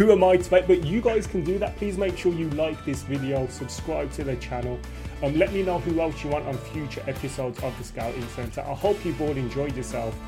Who 0.00 0.10
am 0.12 0.24
I 0.24 0.38
to 0.38 0.50
make? 0.50 0.66
But 0.66 0.82
you 0.86 1.02
guys 1.02 1.26
can 1.26 1.44
do 1.44 1.58
that. 1.58 1.76
Please 1.76 1.98
make 1.98 2.16
sure 2.16 2.32
you 2.32 2.48
like 2.52 2.86
this 2.86 3.02
video, 3.02 3.46
subscribe 3.48 4.10
to 4.12 4.24
the 4.24 4.34
channel. 4.36 4.80
Um, 5.22 5.38
let 5.38 5.52
me 5.52 5.62
know 5.62 5.78
who 5.78 6.00
else 6.00 6.24
you 6.24 6.30
want 6.30 6.46
on 6.46 6.56
future 6.56 7.02
episodes 7.06 7.62
of 7.62 7.76
the 7.76 7.84
Scouting 7.84 8.26
Centre. 8.28 8.62
I 8.62 8.72
hope 8.72 9.04
you've 9.04 9.20
all 9.20 9.36
enjoyed 9.36 9.76
yourself. 9.76 10.18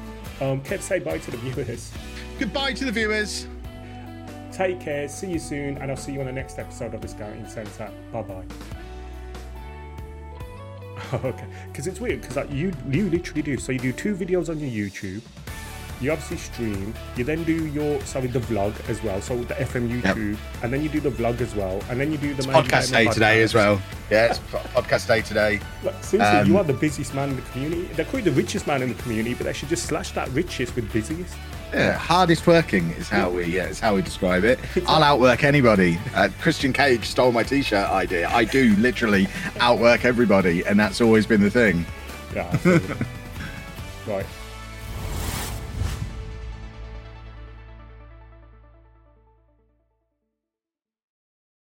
Um, 0.42 0.62
Kev, 0.62 0.82
say 0.82 0.98
bye 0.98 1.16
to 1.16 1.30
the 1.30 1.38
viewers. 1.38 1.90
Goodbye 2.38 2.74
to 2.74 2.84
the 2.84 2.92
viewers. 2.92 3.46
Take 4.52 4.78
care. 4.78 5.08
See 5.08 5.30
you 5.30 5.38
soon, 5.38 5.78
and 5.78 5.90
I'll 5.90 5.96
see 5.96 6.12
you 6.12 6.20
on 6.20 6.26
the 6.26 6.32
next 6.32 6.58
episode 6.58 6.92
of 6.92 7.00
the 7.00 7.08
Scouting 7.08 7.48
Centre. 7.48 7.90
Bye 8.12 8.20
bye. 8.20 8.44
okay, 11.14 11.46
because 11.68 11.86
it's 11.86 11.98
weird 11.98 12.20
because 12.20 12.36
like, 12.36 12.52
you 12.52 12.74
you 12.90 13.08
literally 13.08 13.40
do. 13.40 13.56
So 13.56 13.72
you 13.72 13.78
do 13.78 13.92
two 13.92 14.14
videos 14.14 14.50
on 14.50 14.60
your 14.60 14.68
YouTube 14.68 15.22
you 16.02 16.10
obviously 16.10 16.36
stream, 16.36 16.92
you 17.16 17.24
then 17.24 17.44
do 17.44 17.66
your 17.68 18.00
sorry 18.02 18.26
the 18.26 18.40
vlog 18.40 18.74
as 18.88 19.02
well, 19.02 19.20
so 19.20 19.36
the 19.44 19.54
FM 19.54 19.88
YouTube, 19.88 20.32
yep. 20.32 20.40
and 20.62 20.72
then 20.72 20.82
you 20.82 20.88
do 20.88 21.00
the 21.00 21.10
vlog 21.10 21.40
as 21.40 21.54
well, 21.54 21.80
and 21.88 22.00
then 22.00 22.10
you 22.10 22.18
do 22.18 22.34
the 22.34 22.42
podcast 22.42 22.90
day 22.90 23.06
podcast. 23.06 23.14
today 23.14 23.42
as 23.42 23.54
well. 23.54 23.80
Yeah, 24.10 24.26
it's 24.26 24.38
podcast 24.38 25.06
day 25.06 25.22
today. 25.22 25.60
Look, 25.84 25.94
seriously, 26.02 26.38
um, 26.38 26.46
you 26.48 26.58
are 26.58 26.64
the 26.64 26.72
busiest 26.72 27.14
man 27.14 27.30
in 27.30 27.36
the 27.36 27.42
community. 27.42 27.84
They're 27.94 28.04
called 28.04 28.24
the 28.24 28.32
richest 28.32 28.66
man 28.66 28.82
in 28.82 28.88
the 28.88 29.02
community, 29.02 29.34
but 29.34 29.44
they 29.44 29.52
should 29.52 29.68
just 29.68 29.86
slash 29.86 30.10
that 30.12 30.28
richest 30.30 30.74
with 30.74 30.92
busiest. 30.92 31.36
Yeah, 31.72 31.92
hardest 31.92 32.46
working 32.46 32.90
is 32.90 33.08
how 33.08 33.30
we 33.30 33.44
yeah, 33.44 33.68
is 33.68 33.80
how 33.80 33.94
we 33.94 34.02
describe 34.02 34.44
it. 34.44 34.58
I'll 34.86 35.04
outwork 35.04 35.44
anybody. 35.44 35.98
Uh, 36.14 36.28
Christian 36.40 36.72
Cage 36.72 37.04
stole 37.04 37.32
my 37.32 37.44
t-shirt 37.44 37.88
idea. 37.88 38.28
I 38.28 38.44
do 38.44 38.74
literally 38.76 39.28
outwork 39.60 40.04
everybody, 40.04 40.64
and 40.64 40.78
that's 40.78 41.00
always 41.00 41.26
been 41.26 41.40
the 41.40 41.50
thing. 41.50 41.86
Yeah. 42.34 42.58
right. 44.06 44.26